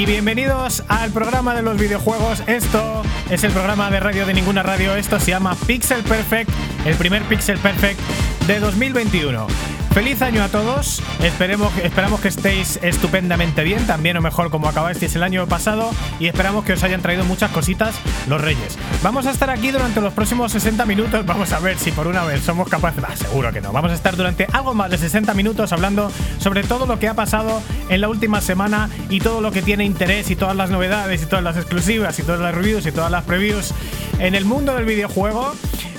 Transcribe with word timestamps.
y 0.00 0.06
bienvenidos 0.06 0.82
al 0.88 1.10
programa 1.10 1.54
de 1.54 1.60
los 1.60 1.78
videojuegos. 1.78 2.42
Esto 2.46 3.02
es 3.28 3.44
el 3.44 3.52
programa 3.52 3.90
de 3.90 4.00
radio 4.00 4.24
de 4.24 4.32
ninguna 4.32 4.62
radio. 4.62 4.94
Esto 4.96 5.20
se 5.20 5.32
llama 5.32 5.54
Pixel 5.66 6.02
Perfect, 6.04 6.50
el 6.86 6.96
primer 6.96 7.22
Pixel 7.24 7.58
Perfect 7.58 8.00
de 8.46 8.60
2021. 8.60 9.69
Feliz 9.92 10.22
año 10.22 10.44
a 10.44 10.48
todos, 10.48 11.02
esperemos, 11.20 11.76
esperamos 11.78 12.20
que 12.20 12.28
estéis 12.28 12.78
estupendamente 12.80 13.64
bien, 13.64 13.88
también 13.88 14.16
o 14.16 14.20
mejor 14.20 14.48
como 14.48 14.68
acabasteis 14.68 15.16
el 15.16 15.24
año 15.24 15.48
pasado 15.48 15.90
y 16.20 16.28
esperamos 16.28 16.64
que 16.64 16.74
os 16.74 16.82
hayan 16.84 17.02
traído 17.02 17.24
muchas 17.24 17.50
cositas 17.50 17.96
los 18.28 18.40
reyes. 18.40 18.78
Vamos 19.02 19.26
a 19.26 19.32
estar 19.32 19.50
aquí 19.50 19.72
durante 19.72 20.00
los 20.00 20.12
próximos 20.14 20.52
60 20.52 20.86
minutos, 20.86 21.26
vamos 21.26 21.52
a 21.52 21.58
ver 21.58 21.76
si 21.76 21.90
por 21.90 22.06
una 22.06 22.24
vez 22.24 22.40
somos 22.40 22.68
capaces, 22.68 23.02
seguro 23.18 23.52
que 23.52 23.60
no, 23.60 23.72
vamos 23.72 23.90
a 23.90 23.94
estar 23.94 24.16
durante 24.16 24.46
algo 24.52 24.74
más 24.74 24.92
de 24.92 24.98
60 24.98 25.34
minutos 25.34 25.72
hablando 25.72 26.12
sobre 26.38 26.62
todo 26.62 26.86
lo 26.86 27.00
que 27.00 27.08
ha 27.08 27.14
pasado 27.14 27.60
en 27.88 28.00
la 28.00 28.08
última 28.08 28.40
semana 28.40 28.88
y 29.08 29.18
todo 29.18 29.40
lo 29.40 29.50
que 29.50 29.60
tiene 29.60 29.84
interés 29.84 30.30
y 30.30 30.36
todas 30.36 30.54
las 30.54 30.70
novedades 30.70 31.20
y 31.20 31.26
todas 31.26 31.42
las 31.42 31.56
exclusivas 31.56 32.16
y 32.20 32.22
todas 32.22 32.40
las 32.40 32.54
reviews 32.54 32.86
y 32.86 32.92
todas 32.92 33.10
las 33.10 33.24
previews 33.24 33.74
en 34.20 34.36
el 34.36 34.44
mundo 34.44 34.72
del 34.76 34.84
videojuego. 34.84 35.52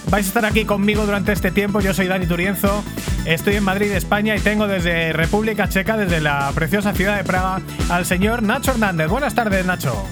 Vais 0.10 0.26
a 0.26 0.28
estar 0.28 0.46
aquí 0.46 0.66
conmigo 0.66 1.06
durante 1.06 1.32
este 1.32 1.52
tiempo. 1.52 1.80
Yo 1.80 1.94
soy 1.94 2.08
Dani 2.08 2.26
Turienzo. 2.26 2.84
Estoy 3.26 3.56
en 3.56 3.64
Madrid, 3.64 3.92
España, 3.92 4.36
y 4.36 4.40
tengo 4.40 4.68
desde 4.68 5.14
República 5.14 5.70
Checa, 5.70 5.96
desde 5.96 6.22
la 6.22 6.52
preciosa 6.56 6.94
ciudad 6.94 7.18
de 7.18 7.24
Praga, 7.24 7.62
al 7.90 8.06
señor 8.06 8.42
Nacho 8.42 8.72
Hernández. 8.72 9.10
Buenas 9.10 9.36
tardes, 9.36 9.64
Nacho. 9.66 10.06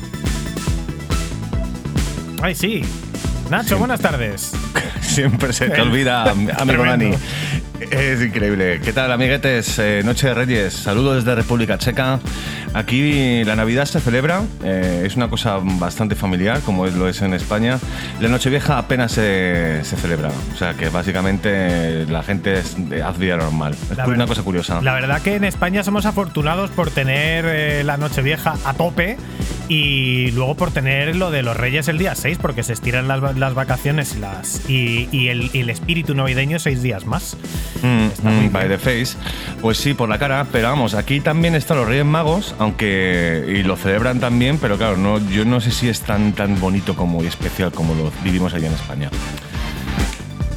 Ay, 2.42 2.54
sí. 2.54 2.84
Nacho, 3.50 3.80
buenas 3.80 4.00
tardes. 4.00 4.52
Siempre 5.02 5.54
se 5.54 5.70
te 5.70 5.82
olvida, 5.82 6.30
amigo 6.32 6.84
Dani. 6.84 7.14
Es 7.80 8.22
increíble. 8.22 8.82
¿Qué 8.84 8.92
tal, 8.94 9.12
amiguetes? 9.12 9.80
Eh, 9.80 10.02
Noche 10.04 10.28
de 10.28 10.34
Reyes. 10.34 10.74
Saludos 10.74 11.24
desde 11.24 11.36
República 11.36 11.78
Checa. 11.78 12.20
Aquí 12.74 13.44
la 13.46 13.56
Navidad 13.56 13.86
se 13.86 14.00
celebra. 14.00 14.42
eh, 14.64 15.04
es 15.06 15.16
una 15.16 15.30
cosa 15.30 15.58
bastante 15.62 16.16
familiar, 16.16 16.60
como 16.62 16.86
es- 16.86 16.94
lo 16.94 17.08
es 17.08 17.22
en 17.22 17.34
España. 17.34 17.80
La 18.20 18.28
Nochevieja 18.28 18.78
apenas 18.78 19.14
se, 19.14 19.80
se 19.84 19.96
celebra. 19.96 20.30
O 20.54 20.58
sea 20.58 20.74
que 20.74 20.90
básicamente 20.90 22.06
la 22.08 22.22
gente 22.22 22.60
es 22.60 22.76
de- 22.90 23.02
haz 23.02 23.18
vida 23.18 23.38
normal. 23.38 23.74
Es 23.90 23.98
La 23.98 24.04
una 24.04 24.12
verdad- 24.12 24.28
cosa 24.28 24.44
curiosa. 24.44 24.82
La 24.82 24.94
verdad 24.94 25.22
que 25.22 25.36
en 25.36 25.46
España 25.46 25.84
somos 25.84 26.06
afortunados 26.06 26.70
por 26.72 26.92
tener 26.92 27.46
eh, 27.48 27.84
la 27.86 27.98
Nochevieja 27.98 28.56
a 28.66 28.74
tope 28.74 29.18
y 29.70 30.32
luego 30.32 30.56
por 30.56 30.72
tener 30.72 31.16
lo 31.16 31.32
de 31.32 31.44
los 31.44 31.56
Reyes 31.56 31.88
el 31.88 31.98
día 31.98 32.14
6, 32.16 32.38
porque 32.42 32.64
se 32.64 32.74
estiran 32.74 33.08
las, 33.08 33.38
las 33.38 33.54
vacaciones 33.54 34.16
y, 34.16 34.20
las, 34.20 34.70
y, 34.70 35.08
y 35.12 35.28
el, 35.30 35.50
y 35.54 35.60
el 35.62 35.70
espíritu 35.70 36.14
navideño 36.16 36.60
seis 36.60 36.82
días 36.82 37.06
más. 37.06 37.38
Mm, 37.81 38.06
Está 38.08 38.30
muy 38.30 38.48
mm, 38.50 38.52
by 38.52 38.67
the 38.67 38.78
face. 38.78 39.16
Pues 39.62 39.78
sí, 39.78 39.94
por 39.94 40.09
la 40.09 40.17
cara, 40.17 40.45
pero 40.52 40.70
vamos, 40.70 40.94
aquí 40.94 41.20
también 41.22 41.56
están 41.56 41.78
los 41.78 41.88
Reyes 41.88 42.06
Magos, 42.06 42.56
aunque 42.59 43.45
y 43.60 43.64
lo 43.64 43.76
celebran 43.77 44.20
también, 44.20 44.58
pero 44.58 44.77
claro, 44.77 44.98
no, 44.98 45.20
yo 45.30 45.45
no 45.45 45.61
sé 45.61 45.71
si 45.71 45.88
es 45.89 46.02
tan 46.02 46.33
tan 46.33 46.60
bonito 46.60 46.95
como 46.95 47.23
y 47.23 47.27
especial 47.27 47.71
como 47.71 47.94
lo 47.95 48.11
vivimos 48.23 48.54
allá 48.54 48.67
en 48.67 48.73
España. 48.73 49.10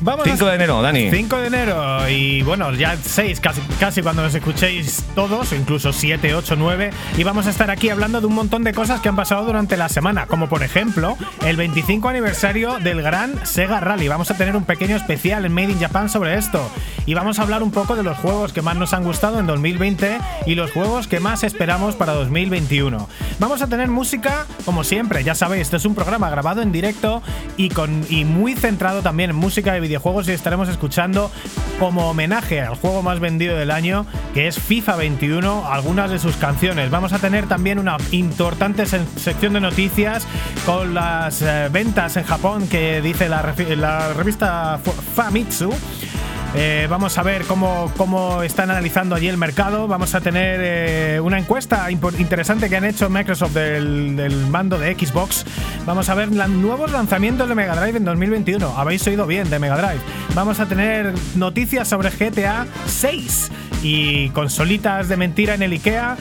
Vamos 0.04 0.24
5 0.24 0.46
de 0.46 0.54
enero, 0.56 0.82
Dani. 0.82 1.10
5 1.12 1.36
de 1.36 1.46
enero 1.46 2.08
y 2.08 2.42
bueno, 2.42 2.72
ya 2.72 2.96
6 2.96 3.38
casi, 3.38 3.60
casi 3.78 4.02
cuando 4.02 4.22
nos 4.22 4.34
escuchéis 4.34 5.04
todos, 5.14 5.52
incluso 5.52 5.92
7, 5.92 6.34
8, 6.34 6.56
9. 6.58 6.90
Y 7.16 7.22
vamos 7.22 7.46
a 7.46 7.50
estar 7.50 7.70
aquí 7.70 7.88
hablando 7.88 8.20
de 8.20 8.26
un 8.26 8.34
montón 8.34 8.64
de 8.64 8.72
cosas 8.72 9.00
que 9.00 9.08
han 9.08 9.14
pasado 9.14 9.44
durante 9.44 9.76
la 9.76 9.88
semana, 9.88 10.26
como 10.26 10.48
por 10.48 10.64
ejemplo 10.64 11.16
el 11.46 11.56
25 11.56 12.08
aniversario 12.08 12.80
del 12.80 13.00
gran 13.00 13.46
Sega 13.46 13.78
Rally. 13.78 14.08
Vamos 14.08 14.28
a 14.32 14.36
tener 14.36 14.56
un 14.56 14.64
pequeño 14.64 14.96
especial 14.96 15.44
en 15.44 15.54
Made 15.54 15.70
in 15.70 15.78
Japan 15.78 16.08
sobre 16.08 16.36
esto. 16.36 16.68
Y 17.06 17.14
vamos 17.14 17.38
a 17.38 17.42
hablar 17.42 17.62
un 17.62 17.70
poco 17.70 17.94
de 17.94 18.02
los 18.02 18.16
juegos 18.18 18.52
que 18.52 18.62
más 18.62 18.76
nos 18.76 18.94
han 18.94 19.04
gustado 19.04 19.38
en 19.38 19.46
2020 19.46 20.18
y 20.46 20.56
los 20.56 20.72
juegos 20.72 21.06
que 21.06 21.20
más 21.20 21.44
esperamos 21.44 21.94
para 21.94 22.12
2021. 22.14 23.08
Vamos 23.38 23.62
a 23.62 23.68
tener 23.68 23.86
música, 23.86 24.46
como 24.64 24.82
siempre, 24.82 25.22
ya 25.22 25.36
sabéis, 25.36 25.62
este 25.62 25.76
es 25.76 25.84
un 25.84 25.94
programa 25.94 26.28
grabado 26.28 26.60
en 26.60 26.72
directo 26.72 27.22
y, 27.56 27.68
con, 27.68 28.04
y 28.08 28.24
muy 28.24 28.54
centrado 28.54 29.02
también 29.02 29.30
en 29.30 29.36
música 29.36 29.72
de 29.72 29.80
videojuegos 29.80 29.91
y 30.28 30.30
estaremos 30.30 30.68
escuchando 30.68 31.30
como 31.78 32.08
homenaje 32.08 32.60
al 32.60 32.76
juego 32.76 33.02
más 33.02 33.20
vendido 33.20 33.56
del 33.56 33.70
año, 33.70 34.06
que 34.32 34.48
es 34.48 34.58
FIFA 34.58 34.96
21, 34.96 35.70
algunas 35.70 36.10
de 36.10 36.18
sus 36.18 36.36
canciones. 36.36 36.90
Vamos 36.90 37.12
a 37.12 37.18
tener 37.18 37.46
también 37.46 37.78
una 37.78 37.96
importante 38.10 38.86
sección 38.86 39.52
de 39.52 39.60
noticias 39.60 40.26
con 40.64 40.94
las 40.94 41.42
eh, 41.42 41.68
ventas 41.70 42.16
en 42.16 42.24
Japón 42.24 42.68
que 42.68 43.02
dice 43.02 43.28
la, 43.28 43.54
la 43.76 44.12
revista 44.14 44.80
Famitsu. 45.14 45.72
Eh, 46.54 46.86
vamos 46.90 47.16
a 47.16 47.22
ver 47.22 47.44
cómo, 47.46 47.90
cómo 47.96 48.42
están 48.42 48.70
analizando 48.70 49.14
allí 49.14 49.28
el 49.28 49.38
mercado. 49.38 49.88
Vamos 49.88 50.14
a 50.14 50.20
tener 50.20 50.60
eh, 50.62 51.20
una 51.20 51.38
encuesta 51.38 51.90
interesante 51.90 52.68
que 52.68 52.76
han 52.76 52.84
hecho 52.84 53.08
Microsoft 53.08 53.54
del, 53.54 54.16
del 54.16 54.46
mando 54.48 54.78
de 54.78 54.94
Xbox. 54.94 55.46
Vamos 55.86 56.10
a 56.10 56.14
ver 56.14 56.30
nuevos 56.30 56.92
lanzamientos 56.92 57.48
de 57.48 57.54
Mega 57.54 57.74
Drive 57.74 57.96
en 57.96 58.04
2021. 58.04 58.66
Habéis 58.76 59.06
oído 59.06 59.26
bien 59.26 59.48
de 59.48 59.58
Mega 59.58 59.76
Drive. 59.76 60.00
Vamos 60.34 60.60
a 60.60 60.66
tener 60.66 61.14
noticias 61.36 61.88
sobre 61.88 62.10
GTA 62.10 62.66
6 62.86 63.50
y 63.82 64.28
consolitas 64.30 65.08
de 65.08 65.16
mentira 65.16 65.54
en 65.54 65.62
el 65.62 65.72
IKEA. 65.72 66.16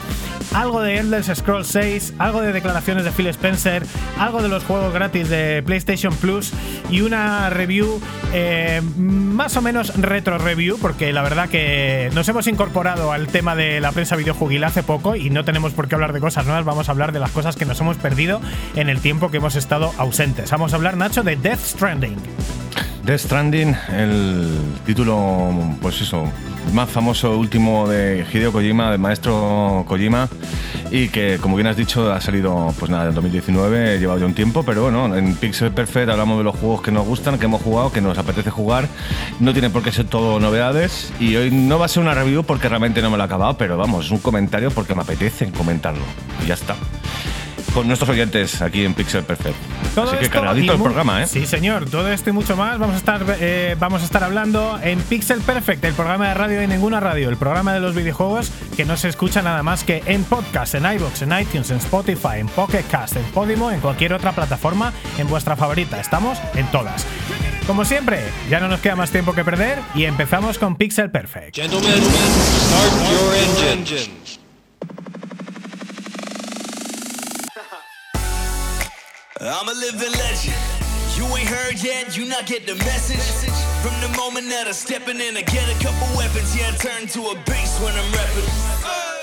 Algo 0.54 0.82
de 0.82 0.98
Elder 0.98 1.24
Scrolls 1.24 1.68
6, 1.68 2.14
algo 2.18 2.42
de 2.42 2.52
declaraciones 2.52 3.04
de 3.04 3.10
Phil 3.10 3.26
Spencer, 3.28 3.86
algo 4.18 4.42
de 4.42 4.48
los 4.48 4.64
juegos 4.64 4.92
gratis 4.92 5.30
de 5.30 5.62
PlayStation 5.64 6.14
Plus 6.14 6.52
y 6.90 7.00
una 7.00 7.48
review 7.48 8.00
eh, 8.34 8.82
más 8.98 9.56
o 9.56 9.62
menos 9.62 9.98
retro 10.22 10.38
review, 10.38 10.78
porque 10.80 11.12
la 11.12 11.20
verdad 11.20 11.48
que 11.48 12.08
nos 12.14 12.28
hemos 12.28 12.46
incorporado 12.46 13.10
al 13.10 13.26
tema 13.26 13.56
de 13.56 13.80
la 13.80 13.90
prensa 13.90 14.14
videojuguil 14.14 14.62
hace 14.62 14.84
poco 14.84 15.16
y 15.16 15.30
no 15.30 15.44
tenemos 15.44 15.72
por 15.72 15.88
qué 15.88 15.96
hablar 15.96 16.12
de 16.12 16.20
cosas 16.20 16.46
nuevas, 16.46 16.64
vamos 16.64 16.88
a 16.88 16.92
hablar 16.92 17.10
de 17.10 17.18
las 17.18 17.32
cosas 17.32 17.56
que 17.56 17.64
nos 17.64 17.80
hemos 17.80 17.96
perdido 17.96 18.40
en 18.76 18.88
el 18.88 19.00
tiempo 19.00 19.32
que 19.32 19.38
hemos 19.38 19.56
estado 19.56 19.92
ausentes. 19.98 20.48
Vamos 20.52 20.74
a 20.74 20.76
hablar, 20.76 20.96
Nacho, 20.96 21.24
de 21.24 21.34
Death 21.34 21.58
Stranding. 21.58 22.16
Death 23.04 23.20
Stranding, 23.20 23.76
el 23.92 24.58
título, 24.86 25.50
pues 25.80 26.00
eso, 26.00 26.24
más 26.72 26.88
famoso 26.88 27.36
último 27.36 27.88
de 27.88 28.24
Hideo 28.32 28.52
Kojima, 28.52 28.92
del 28.92 29.00
maestro 29.00 29.84
Kojima, 29.88 30.28
y 30.92 31.08
que, 31.08 31.38
como 31.40 31.56
bien 31.56 31.66
has 31.66 31.76
dicho, 31.76 32.12
ha 32.12 32.20
salido, 32.20 32.72
pues 32.78 32.92
nada, 32.92 33.08
en 33.08 33.14
2019, 33.14 33.98
lleva 33.98 34.16
ya 34.18 34.24
un 34.24 34.34
tiempo, 34.34 34.62
pero 34.62 34.84
bueno, 34.84 35.16
en 35.16 35.34
Pixel 35.34 35.72
Perfect 35.72 36.10
hablamos 36.10 36.38
de 36.38 36.44
los 36.44 36.54
juegos 36.54 36.82
que 36.82 36.92
nos 36.92 37.04
gustan, 37.04 37.40
que 37.40 37.46
hemos 37.46 37.60
jugado, 37.62 37.90
que 37.90 38.00
nos 38.00 38.16
apetece 38.18 38.50
jugar. 38.50 38.86
No 39.40 39.52
tiene 39.52 39.68
por 39.68 39.82
qué 39.82 39.90
ser 39.90 40.04
todo 40.04 40.38
novedades, 40.38 41.12
y 41.18 41.34
hoy 41.34 41.50
no 41.50 41.80
va 41.80 41.86
a 41.86 41.88
ser 41.88 42.04
una 42.04 42.14
review 42.14 42.44
porque 42.44 42.68
realmente 42.68 43.02
no 43.02 43.10
me 43.10 43.16
lo 43.16 43.24
he 43.24 43.26
acabado, 43.26 43.56
pero 43.58 43.76
vamos, 43.76 44.06
es 44.06 44.10
un 44.12 44.18
comentario 44.18 44.70
porque 44.70 44.94
me 44.94 45.02
apetece 45.02 45.50
comentarlo, 45.50 46.04
y 46.44 46.46
ya 46.46 46.54
está. 46.54 46.76
Con 47.74 47.86
nuestros 47.86 48.10
oyentes 48.10 48.60
aquí 48.60 48.84
en 48.84 48.92
Pixel 48.92 49.24
Perfect. 49.24 49.56
Todo 49.94 50.10
Así 50.10 50.16
que 50.18 50.28
cargadito 50.28 50.74
el 50.74 50.80
programa, 50.82 51.22
¿eh? 51.22 51.26
Sí, 51.26 51.46
señor. 51.46 51.88
Todo 51.88 52.10
esto 52.12 52.30
y 52.30 52.32
mucho 52.32 52.56
más 52.56 52.78
vamos 52.78 52.94
a 52.94 52.98
estar 52.98 53.24
eh, 53.40 53.76
vamos 53.78 54.02
a 54.02 54.04
estar 54.04 54.22
hablando 54.22 54.78
en 54.82 55.00
Pixel 55.00 55.40
Perfect, 55.40 55.84
el 55.84 55.94
programa 55.94 56.28
de 56.28 56.34
radio 56.34 56.60
de 56.60 56.66
ninguna 56.66 57.00
radio, 57.00 57.30
el 57.30 57.36
programa 57.36 57.72
de 57.72 57.80
los 57.80 57.94
videojuegos 57.94 58.50
que 58.76 58.84
no 58.84 58.96
se 58.96 59.08
escucha 59.08 59.40
nada 59.40 59.62
más 59.62 59.84
que 59.84 60.02
en 60.06 60.24
podcast, 60.24 60.74
en 60.74 60.84
iBox, 60.84 61.22
en 61.22 61.38
iTunes, 61.38 61.70
en 61.70 61.78
Spotify, 61.78 62.38
en 62.38 62.48
Pocket 62.48 62.84
Cast, 62.90 63.16
en 63.16 63.24
Podimo, 63.24 63.70
en 63.70 63.80
cualquier 63.80 64.12
otra 64.12 64.32
plataforma, 64.32 64.92
en 65.18 65.28
vuestra 65.28 65.56
favorita. 65.56 65.98
Estamos 65.98 66.38
en 66.54 66.66
todas. 66.70 67.06
Como 67.66 67.84
siempre, 67.84 68.20
ya 68.50 68.60
no 68.60 68.68
nos 68.68 68.80
queda 68.80 68.96
más 68.96 69.10
tiempo 69.10 69.32
que 69.34 69.44
perder 69.44 69.78
y 69.94 70.04
empezamos 70.04 70.58
con 70.58 70.76
Pixel 70.76 71.10
Perfect. 71.10 71.56
Gentlemen, 71.56 72.02
start 72.02 72.92
your 73.10 73.72
engines. 73.72 74.40
I'm 79.44 79.68
a 79.68 79.72
living 79.72 80.12
legend. 80.12 80.54
You 81.16 81.26
ain't 81.36 81.48
heard 81.48 81.82
yet, 81.82 82.16
you 82.16 82.26
not 82.26 82.46
get 82.46 82.64
the 82.64 82.76
message. 82.76 83.18
From 83.82 83.92
the 84.00 84.16
moment 84.16 84.48
that 84.50 84.68
I'm 84.68 84.72
stepping 84.72 85.18
in, 85.18 85.36
I 85.36 85.42
get 85.42 85.66
a 85.68 85.74
couple 85.82 86.06
weapons, 86.16 86.54
yeah, 86.54 86.70
I 86.70 86.76
turn 86.78 87.08
to 87.08 87.20
a 87.30 87.34
beast 87.44 87.82
when 87.82 87.92
I'm 87.92 88.12
rapping. 88.12 88.48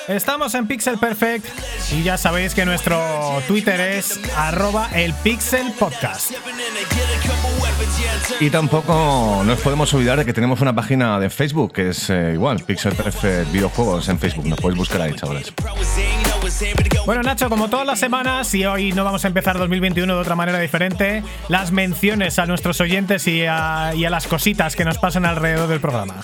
Estamos 0.10 0.56
en 0.56 0.68
Pixel 0.68 0.98
Perfect 0.98 1.46
y 1.94 2.04
ya 2.04 2.18
sabéis 2.18 2.54
que 2.54 2.66
nuestro 2.66 3.00
Twitter 3.48 3.80
es 3.80 4.20
arroba 4.36 4.90
el 4.94 5.14
Pixel 5.14 5.72
Podcast. 5.80 6.32
Y 8.42 8.50
tampoco 8.50 9.44
nos 9.46 9.60
podemos 9.60 9.94
olvidar 9.94 10.18
de 10.18 10.26
que 10.26 10.34
tenemos 10.34 10.60
una 10.60 10.76
página 10.76 11.18
de 11.20 11.30
Facebook 11.30 11.72
que 11.72 11.90
es 11.90 12.10
eh, 12.10 12.32
igual, 12.34 12.62
Pixel 12.66 12.94
Perfect 12.94 13.54
Videojuegos 13.54 14.10
en 14.10 14.20
Facebook. 14.20 14.48
Nos 14.48 14.60
podéis 14.60 14.80
buscar 14.80 15.02
ahí, 15.02 15.14
chavales. 15.14 15.54
Bueno, 17.06 17.22
Nacho, 17.24 17.50
como 17.50 17.70
todas 17.70 17.86
las 17.88 18.00
semanas, 18.00 18.54
y 18.54 18.66
hoy 18.66 18.92
no 18.92 19.04
vamos 19.04 19.24
a 19.24 19.28
empezar 19.28 19.58
2021 19.58 20.14
de 20.14 20.20
otra 20.20 20.36
manera 20.36 20.60
diferente, 20.60 21.24
las 21.48 21.72
menciones 21.72 22.38
a 22.38 22.46
nuestros 22.46 22.82
oyentes 22.82 23.28
y 23.28 23.46
a, 23.46 23.94
y 23.96 24.06
a 24.06 24.10
las 24.10 24.28
cositas 24.28 24.76
que 24.76 24.86
nos 24.86 24.98
pasan 24.98 25.26
alrededor 25.26 25.70
del 25.70 25.80
programa. 25.80 26.16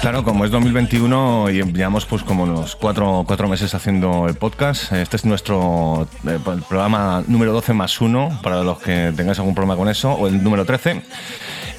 Claro, 0.00 0.24
como 0.24 0.46
es 0.46 0.50
2021 0.50 1.50
y 1.50 1.62
llevamos 1.62 2.06
pues 2.06 2.22
como 2.22 2.44
unos 2.44 2.74
cuatro, 2.74 3.24
cuatro 3.26 3.48
meses 3.48 3.74
haciendo 3.74 4.26
el 4.28 4.34
podcast, 4.34 4.92
este 4.92 5.16
es 5.16 5.26
nuestro 5.26 6.08
eh, 6.26 6.38
programa 6.68 7.22
número 7.26 7.52
12 7.52 7.74
más 7.74 8.00
uno, 8.00 8.40
para 8.42 8.62
los 8.62 8.78
que 8.78 9.12
tengáis 9.14 9.38
algún 9.38 9.54
problema 9.54 9.76
con 9.76 9.88
eso, 9.90 10.12
o 10.12 10.26
el 10.26 10.42
número 10.42 10.64
13. 10.64 11.02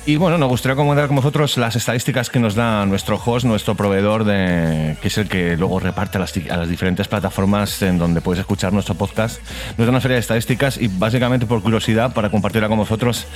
Y 0.03 0.15
bueno, 0.15 0.39
nos 0.39 0.49
gustaría 0.49 0.75
comentar 0.75 1.05
con 1.05 1.17
vosotros 1.17 1.57
las 1.57 1.75
estadísticas 1.75 2.31
que 2.31 2.39
nos 2.39 2.55
da 2.55 2.87
nuestro 2.87 3.21
host, 3.23 3.45
nuestro 3.45 3.75
proveedor, 3.75 4.23
de, 4.23 4.97
que 4.99 5.09
es 5.09 5.17
el 5.19 5.27
que 5.29 5.55
luego 5.55 5.79
reparte 5.79 6.17
a 6.17 6.21
las, 6.21 6.35
a 6.49 6.57
las 6.57 6.67
diferentes 6.67 7.07
plataformas 7.07 7.79
en 7.83 7.99
donde 7.99 8.19
puedes 8.19 8.39
escuchar 8.39 8.73
nuestro 8.73 8.95
podcast. 8.95 9.39
Nos 9.77 9.85
da 9.85 9.91
una 9.91 10.01
serie 10.01 10.15
de 10.15 10.21
estadísticas 10.21 10.77
y 10.77 10.87
básicamente 10.87 11.45
por 11.45 11.61
curiosidad, 11.61 12.15
para 12.15 12.31
compartirla 12.31 12.67
con 12.67 12.79
vosotros, 12.79 13.27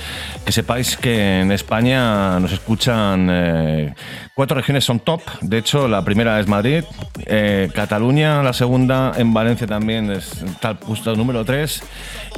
que 0.44 0.50
sepáis 0.50 0.96
que 0.96 1.40
en 1.42 1.52
España 1.52 2.40
nos 2.40 2.50
escuchan 2.50 3.28
eh, 3.30 3.94
cuatro 4.34 4.56
regiones 4.56 4.84
son 4.84 4.98
top. 4.98 5.22
De 5.42 5.58
hecho, 5.58 5.86
la 5.86 6.04
primera 6.04 6.40
es 6.40 6.48
Madrid, 6.48 6.82
eh, 7.26 7.70
Cataluña, 7.74 8.42
la 8.42 8.52
segunda 8.52 9.12
en 9.16 9.32
Valencia 9.32 9.68
también 9.68 10.10
es 10.10 10.44
tal 10.60 10.80
puesto 10.80 11.14
número 11.14 11.44
3 11.44 11.82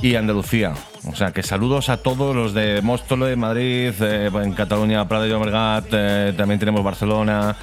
y 0.02 0.16
Andalucía. 0.16 0.74
O 1.10 1.16
sea, 1.16 1.32
que 1.32 1.42
saludos 1.42 1.88
a 1.88 1.98
todos 1.98 2.36
los 2.36 2.54
de 2.54 2.82
Móstoles, 2.82 3.36
Madrid, 3.36 3.92
eh, 4.00 4.30
en 4.32 4.52
Cataluña, 4.52 5.08
Prada 5.08 5.24
de 5.24 5.30
Llobregat, 5.30 5.86
eh, 5.92 6.34
también 6.36 6.60
tenemos 6.60 6.84
Barcelona, 6.84 7.56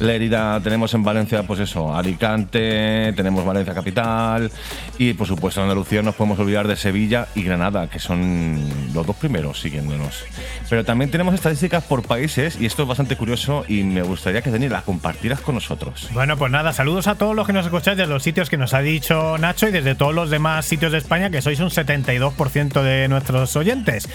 Lérida, 0.00 0.60
tenemos 0.60 0.94
en 0.94 1.02
Valencia, 1.02 1.42
pues 1.42 1.60
eso, 1.60 1.94
Alicante, 1.94 3.12
tenemos 3.16 3.44
Valencia 3.44 3.74
Capital 3.74 4.50
y, 4.98 5.14
por 5.14 5.26
supuesto, 5.26 5.60
en 5.60 5.64
Andalucía 5.64 6.02
nos 6.02 6.14
podemos 6.14 6.38
olvidar 6.38 6.68
de 6.68 6.76
Sevilla 6.76 7.26
y 7.34 7.42
Granada, 7.42 7.88
que 7.88 7.98
son 7.98 8.62
los 8.94 9.06
dos 9.06 9.16
primeros 9.16 9.60
siguiéndonos. 9.60 10.24
Pero 10.70 10.84
también 10.84 11.10
tenemos 11.10 11.34
estadísticas 11.34 11.84
por 11.84 12.02
países 12.02 12.60
y 12.60 12.66
esto 12.66 12.82
es 12.82 12.88
bastante 12.88 13.16
curioso 13.16 13.64
y 13.66 13.82
me 13.82 14.02
gustaría 14.02 14.42
que 14.42 14.50
Dani 14.50 14.68
las 14.68 14.84
compartieras 14.84 15.40
con 15.40 15.56
nosotros. 15.56 16.08
Bueno, 16.12 16.36
pues 16.36 16.52
nada, 16.52 16.72
saludos 16.72 17.08
a 17.08 17.16
todos 17.16 17.34
los 17.34 17.46
que 17.46 17.52
nos 17.52 17.66
escucháis 17.66 17.96
desde 17.96 18.12
los 18.12 18.22
sitios 18.22 18.48
que 18.48 18.56
nos 18.56 18.74
ha 18.74 18.80
dicho 18.80 19.36
Nacho 19.38 19.68
y 19.68 19.72
desde 19.72 19.94
todos 19.94 20.14
los 20.14 20.30
demás 20.30 20.66
sitios 20.66 20.92
de 20.92 20.98
España, 20.98 21.30
que 21.30 21.42
sois 21.42 21.58
un 21.60 21.70
72% 21.70 22.82
de 22.82 22.91
nuestros 23.08 23.54
oyentes. 23.56 24.08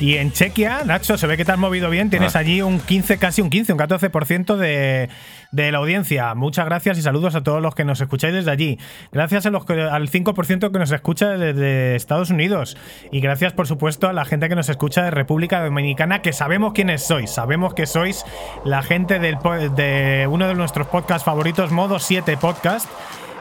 Y 0.00 0.16
en 0.16 0.32
Chequia, 0.32 0.82
Nacho, 0.84 1.16
se 1.18 1.26
ve 1.26 1.36
que 1.36 1.44
te 1.44 1.52
has 1.52 1.58
movido 1.58 1.90
bien, 1.90 2.10
tienes 2.10 2.36
Ah. 2.36 2.40
allí 2.40 2.62
un 2.62 2.80
15, 2.80 3.18
casi 3.18 3.42
un 3.42 3.50
15, 3.50 3.72
un 3.72 3.78
14% 3.78 4.56
de, 4.56 5.08
de 5.52 5.72
la 5.72 5.78
audiencia. 5.78 6.34
Muchas 6.34 6.64
gracias 6.66 6.98
y 6.98 7.02
saludos 7.02 7.34
a 7.34 7.42
todos 7.42 7.62
los 7.62 7.74
que 7.74 7.84
nos 7.84 8.00
escucháis 8.00 8.34
desde 8.34 8.50
allí. 8.50 8.78
Gracias 9.12 9.46
a 9.46 9.50
los 9.50 9.64
que- 9.64 9.80
al 9.82 10.08
5% 10.08 10.70
que 10.72 10.78
nos 10.78 10.90
escucha 10.90 11.30
desde 11.30 11.96
Estados 11.96 12.30
Unidos. 12.30 12.76
Y 13.12 13.20
gracias, 13.20 13.52
por 13.52 13.66
supuesto, 13.66 14.08
a 14.08 14.12
la 14.12 14.24
gente 14.24 14.48
que 14.48 14.54
nos 14.56 14.68
escucha 14.68 15.02
de 15.04 15.10
República 15.10 15.62
Dominicana, 15.62 16.22
que 16.22 16.32
sabemos 16.32 16.72
quiénes 16.72 17.02
sois. 17.06 17.30
Sabemos 17.30 17.74
que 17.74 17.86
sois 17.86 18.24
la 18.64 18.82
gente 18.82 19.18
del, 19.18 19.38
de 19.76 20.26
uno 20.30 20.48
de 20.48 20.54
nuestros 20.54 20.86
podcasts 20.88 21.24
favoritos, 21.24 21.70
Modo 21.70 21.98
7 21.98 22.36
Podcast, 22.36 22.88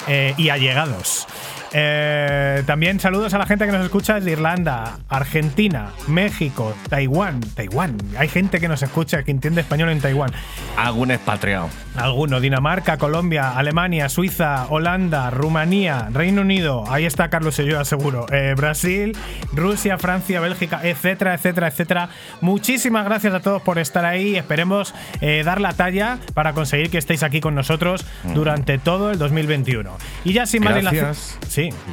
eh, 0.07 0.33
y 0.37 0.49
allegados. 0.49 1.27
Eh, 1.75 2.63
también 2.67 2.99
saludos 2.99 3.33
a 3.33 3.37
la 3.39 3.45
gente 3.45 3.65
que 3.65 3.71
nos 3.71 3.83
escucha 3.83 4.15
desde 4.15 4.31
Irlanda, 4.31 4.99
Argentina, 5.09 5.89
México, 6.07 6.75
Taiwán. 6.89 7.41
Taiwán. 7.55 7.97
Hay 8.17 8.27
gente 8.27 8.59
que 8.59 8.67
nos 8.67 8.83
escucha 8.83 9.23
que 9.23 9.31
entiende 9.31 9.61
español 9.61 9.89
en 9.89 9.99
Taiwán. 9.99 10.31
Algún 10.77 11.11
expatriado. 11.11 11.69
Alguno, 11.95 12.39
Dinamarca, 12.39 12.97
Colombia, 12.97 13.51
Alemania, 13.57 14.09
Suiza, 14.09 14.67
Holanda, 14.69 15.29
Rumanía, 15.29 16.09
Reino 16.11 16.41
Unido, 16.41 16.83
ahí 16.91 17.05
está 17.05 17.29
Carlos 17.29 17.57
y 17.59 17.65
yo 17.65 17.83
seguro, 17.85 18.25
eh, 18.31 18.53
Brasil, 18.57 19.15
Rusia, 19.53 19.97
Francia, 19.99 20.39
Bélgica, 20.39 20.79
etcétera, 20.83 21.35
etcétera, 21.35 21.67
etcétera. 21.67 22.09
Muchísimas 22.41 23.05
gracias 23.05 23.33
a 23.33 23.39
todos 23.41 23.61
por 23.61 23.77
estar 23.79 24.05
ahí. 24.05 24.35
Esperemos 24.35 24.93
eh, 25.21 25.43
dar 25.45 25.61
la 25.61 25.73
talla 25.73 26.17
para 26.33 26.53
conseguir 26.53 26.89
que 26.89 26.97
estéis 26.97 27.21
aquí 27.23 27.41
con 27.41 27.53
nosotros 27.55 28.05
durante 28.33 28.77
todo 28.79 29.11
el 29.11 29.17
2021. 29.19 29.91
Y 30.23 30.33
ya 30.33 30.45
sin 30.45 30.63
más 30.63 30.75
dilación- 30.75 31.05
Gracias. 31.05 31.37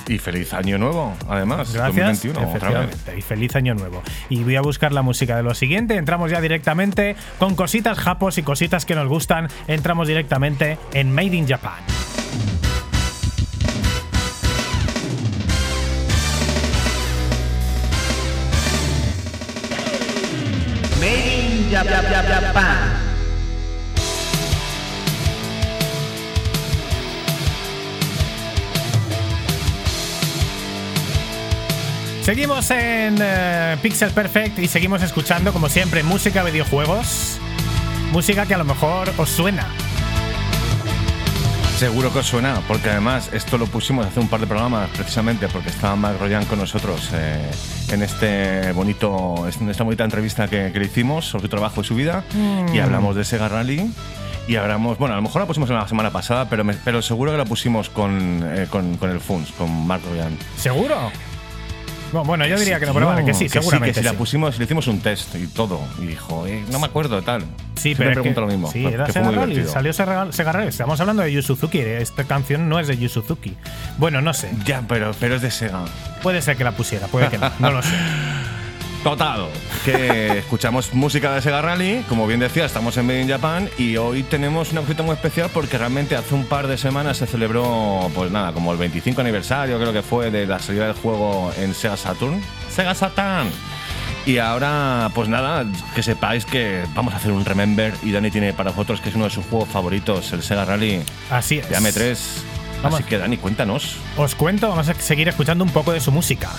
Sí, 0.06 0.14
Y 0.14 0.18
feliz 0.18 0.52
año 0.54 0.78
nuevo, 0.78 1.14
además. 1.28 1.72
Gracias. 1.72 2.22
2021, 2.22 2.38
otra 2.38 2.48
vez. 2.50 2.56
efectivamente. 2.56 3.18
Y 3.18 3.22
feliz 3.22 3.56
año 3.56 3.74
nuevo. 3.74 4.02
Y 4.28 4.42
voy 4.42 4.56
a 4.56 4.60
buscar 4.62 4.92
la 4.92 5.02
música 5.02 5.36
de 5.36 5.42
lo 5.42 5.54
siguiente. 5.54 5.96
Entramos 5.96 6.30
ya 6.30 6.40
directamente 6.40 7.16
con 7.38 7.54
cositas 7.54 7.98
japos 7.98 8.38
y 8.38 8.42
cositas 8.42 8.84
que 8.86 8.94
nos 8.94 9.08
gustan. 9.08 9.48
Entramos 9.68 10.08
directamente 10.08 10.78
en 10.92 11.12
Made 11.14 11.36
in 11.36 11.46
Japan. 11.48 11.80
Made 21.00 21.32
in 21.40 21.70
Jap- 21.72 21.86
Jap- 21.88 22.08
Jap- 22.12 22.28
Japan. 22.28 22.89
Seguimos 32.30 32.70
en 32.70 33.16
eh, 33.20 33.76
Pixel 33.82 34.12
Perfect 34.12 34.60
y 34.60 34.68
seguimos 34.68 35.02
escuchando, 35.02 35.52
como 35.52 35.68
siempre, 35.68 36.04
música, 36.04 36.44
videojuegos. 36.44 37.40
Música 38.12 38.46
que 38.46 38.54
a 38.54 38.58
lo 38.58 38.64
mejor 38.64 39.12
os 39.16 39.28
suena. 39.30 39.66
Seguro 41.76 42.12
que 42.12 42.20
os 42.20 42.26
suena, 42.26 42.62
porque 42.68 42.88
además 42.88 43.30
esto 43.32 43.58
lo 43.58 43.66
pusimos 43.66 44.06
hace 44.06 44.20
un 44.20 44.28
par 44.28 44.38
de 44.38 44.46
programas 44.46 44.88
precisamente 44.90 45.48
porque 45.48 45.70
estaba 45.70 45.96
Mac 45.96 46.20
Royan 46.20 46.44
con 46.44 46.60
nosotros 46.60 47.10
eh, 47.14 47.50
en 47.90 48.00
este 48.04 48.70
bonito, 48.74 49.34
en 49.60 49.68
esta 49.68 49.82
bonita 49.82 50.04
entrevista 50.04 50.46
que, 50.46 50.70
que 50.72 50.78
le 50.78 50.84
hicimos 50.86 51.24
sobre 51.26 51.42
su 51.42 51.48
trabajo 51.48 51.80
y 51.80 51.84
su 51.84 51.96
vida 51.96 52.22
y 52.72 52.78
hablamos 52.78 53.16
de 53.16 53.24
Sega 53.24 53.48
Rally 53.48 53.90
y 54.46 54.54
hablamos, 54.54 54.98
bueno, 54.98 55.14
a 55.14 55.16
lo 55.16 55.22
mejor 55.22 55.42
la 55.42 55.46
pusimos 55.48 55.68
la 55.68 55.88
semana 55.88 56.10
pasada, 56.12 56.48
pero, 56.48 56.62
me- 56.62 56.74
pero 56.74 57.02
seguro 57.02 57.32
que 57.32 57.38
la 57.38 57.44
pusimos 57.44 57.88
con, 57.90 58.44
eh, 58.54 58.68
con, 58.70 58.96
con 58.98 59.10
el 59.10 59.18
FUNS, 59.18 59.50
con 59.58 59.84
Mark 59.88 60.02
Royan. 60.08 60.38
¿Seguro? 60.56 61.10
No, 62.12 62.24
bueno, 62.24 62.46
yo 62.46 62.58
diría 62.58 62.80
que 62.80 62.86
no, 62.86 62.94
pero 62.94 63.06
vale, 63.06 63.24
que 63.24 63.34
sí, 63.34 63.48
seguramente. 63.48 63.94
que 63.94 64.00
si 64.00 64.04
la 64.04 64.10
sí. 64.12 64.16
pusimos, 64.16 64.58
le 64.58 64.64
hicimos 64.64 64.86
un 64.88 65.00
test 65.00 65.34
y 65.36 65.46
todo. 65.46 65.80
Y 66.02 66.06
dijo, 66.06 66.46
eh, 66.46 66.64
no 66.70 66.78
me 66.80 66.86
acuerdo 66.86 67.16
de 67.16 67.22
tal. 67.22 67.42
Sí, 67.76 67.94
Siempre 67.94 68.08
pero 68.08 68.22
es 68.22 68.34
que- 68.34 68.40
lo 68.40 68.46
mismo. 68.46 68.70
Sí, 68.70 68.82
que 68.82 68.88
era 68.94 69.04
fue 69.04 69.12
Sega 69.14 69.26
muy 69.26 69.34
divertido. 69.34 69.72
salió. 69.72 69.90
Estamos 70.68 71.00
hablando 71.00 71.22
de 71.22 71.32
Yu 71.32 71.42
Suzuki. 71.42 71.78
Esta 71.78 72.24
canción 72.24 72.68
no 72.68 72.78
es 72.80 72.88
de 72.88 72.98
Yu 72.98 73.08
Suzuki. 73.08 73.56
Bueno, 73.98 74.20
no 74.20 74.34
sé. 74.34 74.50
Ya, 74.64 74.82
pero, 74.88 75.12
pero 75.20 75.36
es 75.36 75.42
de 75.42 75.50
Sega. 75.50 75.84
Puede 76.22 76.42
ser 76.42 76.56
que 76.56 76.64
la 76.64 76.72
pusiera, 76.72 77.06
puede 77.06 77.28
que 77.28 77.38
no. 77.38 77.50
No 77.60 77.70
lo 77.70 77.82
sé. 77.82 77.94
Total, 79.02 79.46
que 79.82 80.38
escuchamos 80.38 80.92
música 80.92 81.32
de 81.32 81.40
Sega 81.40 81.62
Rally, 81.62 82.04
como 82.06 82.26
bien 82.26 82.38
decía, 82.38 82.66
estamos 82.66 82.98
en 82.98 83.06
Made 83.06 83.22
in 83.22 83.28
Japan 83.28 83.70
y 83.78 83.96
hoy 83.96 84.22
tenemos 84.22 84.72
una 84.72 84.82
cosita 84.82 85.02
muy 85.02 85.14
especial 85.14 85.48
porque 85.54 85.78
realmente 85.78 86.16
hace 86.16 86.34
un 86.34 86.44
par 86.44 86.66
de 86.66 86.76
semanas 86.76 87.16
se 87.16 87.26
celebró, 87.26 88.10
pues 88.14 88.30
nada, 88.30 88.52
como 88.52 88.72
el 88.72 88.78
25 88.78 89.22
aniversario 89.22 89.78
creo 89.78 89.94
que 89.94 90.02
fue 90.02 90.30
de 90.30 90.46
la 90.46 90.58
salida 90.58 90.84
del 90.84 90.92
juego 90.96 91.50
en 91.56 91.72
Sega 91.74 91.96
Saturn. 91.96 92.42
Sega 92.68 92.94
Saturn. 92.94 93.48
Y 94.26 94.36
ahora, 94.36 95.10
pues 95.14 95.30
nada, 95.30 95.64
que 95.94 96.02
sepáis 96.02 96.44
que 96.44 96.84
vamos 96.94 97.14
a 97.14 97.16
hacer 97.16 97.32
un 97.32 97.42
Remember 97.46 97.94
y 98.02 98.12
Dani 98.12 98.30
tiene 98.30 98.52
para 98.52 98.70
vosotros 98.70 99.00
que 99.00 99.08
es 99.08 99.14
uno 99.14 99.24
de 99.24 99.30
sus 99.30 99.46
juegos 99.46 99.70
favoritos, 99.70 100.30
el 100.34 100.42
Sega 100.42 100.66
Rally 100.66 101.00
Así 101.30 101.56
es. 101.58 101.68
de 101.70 101.76
AM3. 101.78 102.18
Vamos. 102.82 103.00
Así 103.00 103.08
que 103.08 103.16
Dani, 103.16 103.38
cuéntanos. 103.38 103.96
Os 104.18 104.34
cuento, 104.34 104.68
vamos 104.68 104.90
a 104.90 104.94
seguir 104.94 105.26
escuchando 105.28 105.64
un 105.64 105.70
poco 105.70 105.90
de 105.92 106.00
su 106.00 106.12
música. 106.12 106.50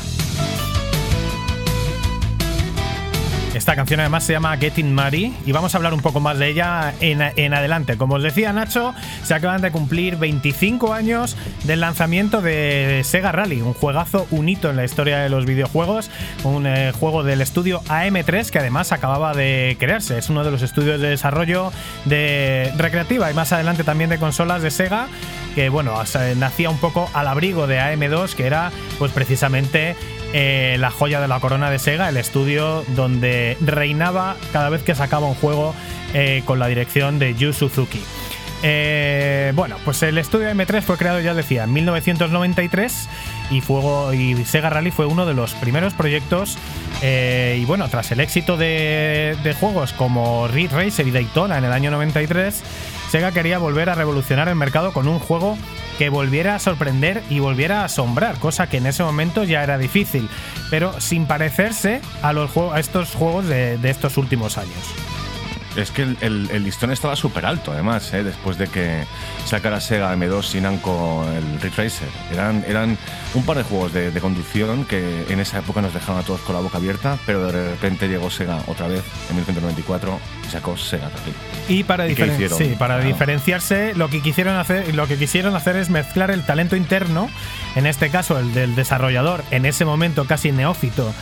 Esta 3.62 3.75
canción 3.75 4.00
además 4.00 4.24
se 4.24 4.34
llama 4.34 4.58
Getting 4.58 4.96
Muddy 4.96 5.36
y 5.46 5.51
vamos 5.51 5.75
a 5.75 5.77
hablar 5.77 5.94
un 5.94 6.00
poco 6.00 6.20
más 6.20 6.39
de 6.39 6.48
ella 6.48 6.96
en, 7.00 7.22
en 7.22 7.53
adelante. 7.53 7.96
Como 7.96 8.15
os 8.15 8.24
decía 8.24 8.51
Nacho, 8.51 8.96
se 9.22 9.36
acaban 9.36 9.62
de 9.62 9.70
cumplir 9.70 10.15
25 10.15 10.96
años 10.96 11.38
del 11.65 11.80
lanzamiento 11.80 12.41
de 12.41 13.01
Sega 13.03 13.32
Rally, 13.32 13.62
un 13.62 13.75
juegazo, 13.75 14.25
un 14.32 14.50
hito 14.50 14.72
en 14.72 14.77
la 14.77 14.84
historia 14.84 15.20
de 15.20 15.30
los 15.30 15.46
videojuegos, 15.46 16.10
un 16.44 16.65
eh, 16.65 16.91
juego 17.00 17.22
del 17.22 17.39
estudio 17.39 17.84
AM3 17.84 18.50
que 18.50 18.58
además 18.58 18.91
acababa 18.94 19.36
de 19.36 19.77
crearse. 19.80 20.18
Es 20.18 20.32
uno 20.32 20.44
de 20.44 20.50
los 20.50 20.63
estudios 20.63 21.00
de 21.00 21.10
desarrollo 21.10 21.72
de 22.06 22.74
recreativa 22.77 23.30
y 23.30 23.36
más 23.36 23.53
adelante 23.53 23.84
también 23.84 24.10
de 24.10 24.18
consolas 24.18 24.63
de 24.63 24.72
Sega 24.72 25.08
que 25.53 25.70
bueno, 25.70 26.03
sea, 26.06 26.34
nacía 26.36 26.70
un 26.70 26.77
poco 26.77 27.10
al 27.13 27.27
abrigo 27.27 27.68
de 27.68 27.80
AM2, 27.80 28.34
que 28.34 28.48
era 28.48 28.72
pues 28.98 29.12
precisamente 29.12 29.96
eh, 30.33 30.77
la 30.79 30.91
joya 30.91 31.19
de 31.19 31.27
la 31.27 31.39
corona 31.39 31.69
de 31.69 31.77
Sega, 31.77 32.07
el 32.07 32.17
estudio 32.17 32.83
donde 32.95 33.57
reinaba 33.59 34.38
cada 34.53 34.69
vez 34.69 34.81
que 34.81 34.95
sacaba 34.95 35.27
un 35.27 35.35
juego 35.35 35.75
eh, 36.13 36.41
con 36.45 36.57
la 36.57 36.67
dirección 36.67 37.19
de 37.19 37.35
Yu 37.35 37.51
Suzuki. 37.51 38.01
Eh, 38.63 39.51
bueno, 39.55 39.77
pues 39.83 40.03
el 40.03 40.17
estudio 40.17 40.50
M3 40.51 40.83
fue 40.83 40.97
creado, 40.97 41.19
ya 41.19 41.33
decía, 41.33 41.63
en 41.63 41.73
1993 41.73 43.09
y, 43.50 43.61
fuego, 43.61 44.13
y 44.13 44.45
Sega 44.45 44.69
Rally 44.69 44.91
fue 44.91 45.05
uno 45.05 45.25
de 45.25 45.33
los 45.33 45.53
primeros 45.55 45.93
proyectos. 45.93 46.57
y 47.01 47.65
bueno, 47.65 47.89
tras 47.89 48.11
el 48.11 48.19
éxito 48.19 48.55
de, 48.55 49.35
de 49.43 49.53
juegos 49.53 49.91
como 49.93 50.47
Ridge 50.47 50.71
Racer 50.71 51.07
y 51.07 51.11
Daytona 51.11 51.57
en 51.57 51.65
el 51.65 51.73
año 51.73 51.91
93, 51.91 52.63
Sega 53.12 53.34
quería 53.34 53.58
volver 53.58 53.89
a 53.89 53.96
revolucionar 53.96 54.48
el 54.48 54.56
mercado 54.56 54.94
con 54.94 55.10
un 55.10 55.20
juego 55.20 55.58
que 55.98 56.08
volviera 56.08 56.56
a 56.56 56.60
sorprender 56.60 57.22
y 57.30 57.39
volviera 57.39 57.82
a 57.82 57.86
asombrar, 57.86 58.39
cosa 58.39 58.68
que 58.68 58.77
en 58.77 58.86
ese 58.86 59.03
momento 59.03 59.44
ya 59.44 59.63
era 59.63 59.77
difícil, 59.77 60.30
pero 60.70 60.98
sin 61.01 61.25
parecerse 61.25 62.00
a, 62.24 62.32
estos 62.80 63.13
juegos 63.13 63.48
de 63.48 63.77
estos 63.84 64.15
últimos 64.15 64.58
años. 64.58 64.96
Es 65.75 65.90
que 65.92 66.01
el, 66.04 66.18
el- 66.22 66.50
el 66.51 66.63
listón 66.66 66.92
estaba 66.92 67.16
súper 67.16 67.46
alto, 67.46 67.72
además, 67.72 68.13
¿eh? 68.13 68.24
después 68.24 68.58
de 68.58 68.68
que 68.68 69.06
sacara 69.46 69.80
Sega 69.80 70.13
M2 70.16 70.56
y 70.56 70.62
Namco 70.62 71.25
el 71.34 71.62
Ridge 71.62 71.78
Racer. 71.78 72.10
Eran, 72.32 72.66
eran 72.68 72.98
un 73.34 73.46
par 73.46 73.56
de 73.58 73.63
juegos 73.63 73.94
de, 73.94 74.12
de 74.12 74.20
conducción 74.20 74.84
que 74.84 75.25
en 75.30 75.40
esa 75.40 75.60
época 75.60 75.82
nos 75.82 75.94
dejaban 75.94 76.22
a 76.22 76.25
todos 76.25 76.42
con 76.42 76.56
la 76.56 76.62
boca 76.62 76.78
abierta, 76.78 77.18
pero 77.25 77.46
de 77.50 77.70
repente 77.72 78.10
llegó 78.10 78.30
Sega 78.30 78.62
otra 78.68 78.88
vez 78.88 79.01
en 79.30 79.36
1994 79.38 80.20
y 80.46 80.51
sacó 80.51 80.75
Sega 80.75 81.08
Rally. 81.10 81.34
Y 81.80 81.84
para, 81.86 82.06
¿Y 82.10 82.16
qué 82.16 82.25
diferen- 82.25 82.58
sí, 82.58 82.75
para 82.78 82.96
Claro. 82.96 83.08
diferenciarse, 83.08 83.94
lo 83.96 84.10
que, 84.10 84.22
quisieron 84.22 84.58
hacer, 84.58 84.94
lo 84.94 85.08
que 85.08 85.16
quisieron 85.18 85.56
hacer 85.56 85.78
es 85.78 85.90
mezclar 85.90 86.32
el 86.32 86.46
talento 86.46 86.75
interno, 86.75 87.30
en 87.78 87.86
este 87.88 88.10
caso 88.10 88.38
el 88.38 88.54
del 88.54 88.75
desarrollador, 88.75 89.42
en 89.51 89.66
ese 89.66 89.86
momento 89.86 90.25
casi 90.25 90.51
neófito, 90.51 91.13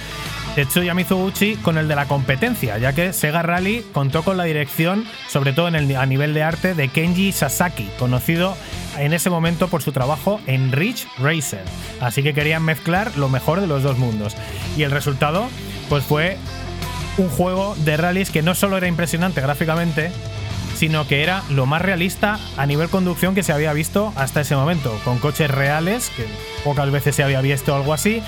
Tetsuya 0.56 0.94
Mizuguchi, 0.94 1.56
con 1.58 1.78
el 1.78 1.88
de 1.88 1.96
la 1.96 2.08
competencia, 2.08 2.78
ya 2.78 2.94
que 2.94 3.14
Sega 3.14 3.42
Rally 3.42 3.86
contó 3.94 4.24
con 4.24 4.36
la 4.36 4.44
dirección, 4.44 5.06
sobre 5.30 5.54
todo 5.54 5.68
a 5.68 6.06
nivel 6.06 6.34
de 6.34 6.44
arte, 6.44 6.74
de 6.74 6.90
Kenji 6.90 7.32
Sasaki, 7.32 7.90
conocido 7.98 8.58
en 8.98 9.14
ese 9.14 9.30
momento 9.30 9.68
por 9.68 9.82
su 9.82 9.92
trabajo 9.92 10.42
en 10.48 10.72
Ridge 10.72 11.08
Racer. 11.18 11.64
Así 12.02 12.24
que 12.24 12.34
querían 12.34 12.64
mezclar 12.64 13.16
lo 13.16 13.30
mejor 13.30 13.62
de 13.62 13.68
los 13.68 13.84
dos 13.84 13.98
mundos. 13.98 14.36
Y 14.76 14.84
el 14.84 14.92
resultado, 14.92 15.48
pues 15.88 16.04
fue 16.04 16.38
un 17.18 17.30
juego 17.30 17.76
de 17.80 17.98
rallies 17.98 18.30
que 18.32 18.42
no 18.42 18.56
solo 18.56 18.78
era 18.78 18.88
impresionante 18.88 19.42
gráficamente, 19.42 20.12
sino 20.76 21.08
que 21.08 21.24
era 21.24 21.44
lo 21.50 21.66
más 21.66 21.82
realista 21.82 22.40
a 22.58 22.66
nivel 22.66 22.90
conducción 22.90 23.36
que 23.36 23.44
se 23.44 23.52
había 23.52 23.74
visto 23.74 24.14
hasta 24.16 24.42
ese 24.42 24.56
momento, 24.56 24.98
con 25.04 25.20
coches 25.20 25.52
reales, 25.52 26.10
que 26.16 26.26
pocas 26.64 26.90
veces 26.92 27.16
se 27.16 27.24
había 27.24 27.42
visto 27.42 27.76
algo 27.76 27.94
así, 27.94 28.22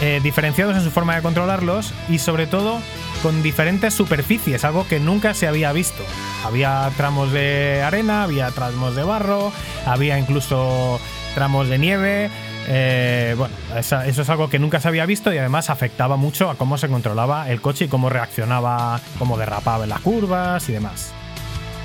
eh, 0.00 0.20
diferenciados 0.22 0.76
en 0.76 0.82
su 0.82 0.90
forma 0.90 1.14
de 1.16 1.22
controlarlos 1.22 1.92
y 2.08 2.18
sobre 2.18 2.46
todo 2.46 2.80
con 3.22 3.42
diferentes 3.42 3.94
superficies, 3.94 4.64
algo 4.64 4.86
que 4.86 5.00
nunca 5.00 5.34
se 5.34 5.46
había 5.48 5.72
visto. 5.72 6.02
Había 6.44 6.90
tramos 6.96 7.32
de 7.32 7.82
arena, 7.82 8.24
había 8.24 8.50
tramos 8.50 8.94
de 8.96 9.02
barro, 9.02 9.52
había 9.86 10.18
incluso 10.18 11.00
tramos 11.34 11.68
de 11.68 11.78
nieve. 11.78 12.30
eh, 12.66 13.34
bueno, 13.36 13.54
eso 13.74 14.02
es 14.02 14.28
algo 14.28 14.48
que 14.50 14.58
nunca 14.58 14.80
se 14.80 14.88
había 14.88 15.06
visto 15.06 15.32
y 15.32 15.38
además 15.38 15.70
afectaba 15.70 16.16
mucho 16.16 16.50
a 16.50 16.56
cómo 16.56 16.76
se 16.76 16.88
controlaba 16.88 17.50
el 17.50 17.60
coche 17.60 17.86
y 17.86 17.88
cómo 17.88 18.10
reaccionaba, 18.10 19.00
cómo 19.18 19.38
derrapaba 19.38 19.84
en 19.84 19.90
las 19.90 20.00
curvas 20.00 20.68
y 20.68 20.72
demás. 20.72 21.12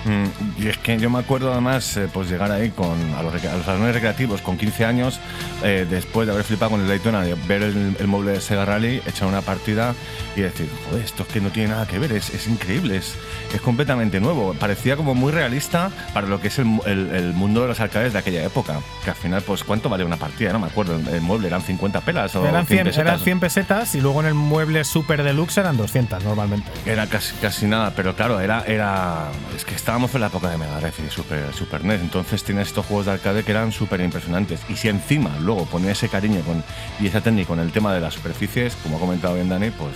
Mm, 0.05 0.61
y 0.63 0.67
es 0.69 0.77
que 0.77 0.97
yo 0.97 1.09
me 1.09 1.19
acuerdo 1.19 1.51
además 1.51 1.97
eh, 1.97 2.07
pues 2.13 2.29
llegar 2.29 2.51
ahí 2.51 2.69
con 2.69 2.95
a 3.17 3.21
los, 3.21 3.33
a 3.43 3.55
los 3.57 3.65
salones 3.65 3.93
recreativos 3.93 4.41
con 4.41 4.57
15 4.57 4.85
años 4.85 5.19
eh, 5.61 5.85
después 5.89 6.25
de 6.25 6.31
haber 6.33 6.45
flipado 6.45 6.71
con 6.71 6.81
el 6.81 6.87
Daytona 6.87 7.21
de 7.23 7.33
ver 7.47 7.63
el, 7.63 7.97
el 7.99 8.07
mueble 8.07 8.31
de 8.31 8.39
Sega 8.41 8.63
Rally 8.63 9.01
echar 9.05 9.27
una 9.27 9.41
partida 9.41 9.93
y 10.37 10.41
decir 10.41 10.69
joder 10.89 11.03
esto 11.03 11.23
es 11.23 11.29
que 11.29 11.41
no 11.41 11.49
tiene 11.49 11.69
nada 11.69 11.85
que 11.85 11.99
ver 11.99 12.13
es, 12.13 12.29
es 12.29 12.47
increíble 12.47 12.95
es, 12.95 13.15
es 13.53 13.59
completamente 13.59 14.21
nuevo 14.21 14.53
parecía 14.53 14.95
como 14.95 15.15
muy 15.15 15.33
realista 15.33 15.91
para 16.13 16.27
lo 16.27 16.39
que 16.39 16.47
es 16.47 16.59
el, 16.59 16.79
el- 16.85 17.09
el 17.13 17.33
mundo 17.33 17.61
de 17.63 17.67
los 17.67 17.79
arcades 17.81 18.13
de 18.13 18.19
aquella 18.19 18.43
época 18.45 18.79
que 19.03 19.09
al 19.09 19.17
final 19.17 19.41
pues 19.41 19.65
cuánto 19.65 19.89
vale 19.89 20.05
una 20.05 20.15
partida 20.17 20.53
no 20.53 20.59
me 20.59 20.67
acuerdo 20.67 20.95
el, 20.95 21.05
el 21.09 21.21
mueble 21.21 21.47
eran 21.47 21.61
50 21.61 21.99
pelas 22.01 22.33
o 22.37 22.45
Eran 22.47 22.65
100, 22.65 22.85
pesetas. 22.85 22.97
eran 23.05 23.19
100 23.19 23.39
pesetas 23.41 23.95
y 23.95 23.99
luego 24.01 24.21
en 24.21 24.27
el 24.27 24.33
mueble 24.33 24.85
super 24.85 25.23
deluxe 25.23 25.57
eran 25.57 25.75
200 25.75 26.23
normalmente. 26.23 26.69
Era 26.85 27.05
casi, 27.07 27.35
casi 27.41 27.65
nada, 27.65 27.91
pero 27.95 28.15
claro, 28.15 28.39
era, 28.39 28.63
era. 28.65 29.27
Es 29.55 29.65
que 29.65 29.75
estábamos 29.89 30.13
en 30.13 30.21
la 30.21 30.27
época 30.27 30.51
de 30.51 30.57
Mega 30.59 30.79
Drive 30.79 31.07
y 31.07 31.09
Super, 31.09 31.51
Super 31.51 31.83
NES, 31.83 32.01
entonces 32.01 32.43
tienes 32.43 32.67
estos 32.67 32.85
juegos 32.85 33.07
de 33.07 33.13
arcade 33.13 33.43
que 33.43 33.49
eran 33.49 33.71
súper 33.71 34.01
impresionantes. 34.01 34.61
Y 34.69 34.75
si 34.75 34.87
encima 34.87 35.35
luego 35.39 35.65
ponía 35.65 35.93
ese 35.93 36.09
cariño 36.09 36.41
con, 36.41 36.63
y 36.99 37.07
esa 37.07 37.21
técnica 37.21 37.47
con 37.47 37.59
el 37.59 37.71
tema 37.71 37.91
de 37.91 37.99
las 37.99 38.13
superficies, 38.13 38.75
como 38.83 38.97
ha 38.97 38.99
comentado 38.99 39.33
bien 39.33 39.49
Dani, 39.49 39.71
pues. 39.71 39.95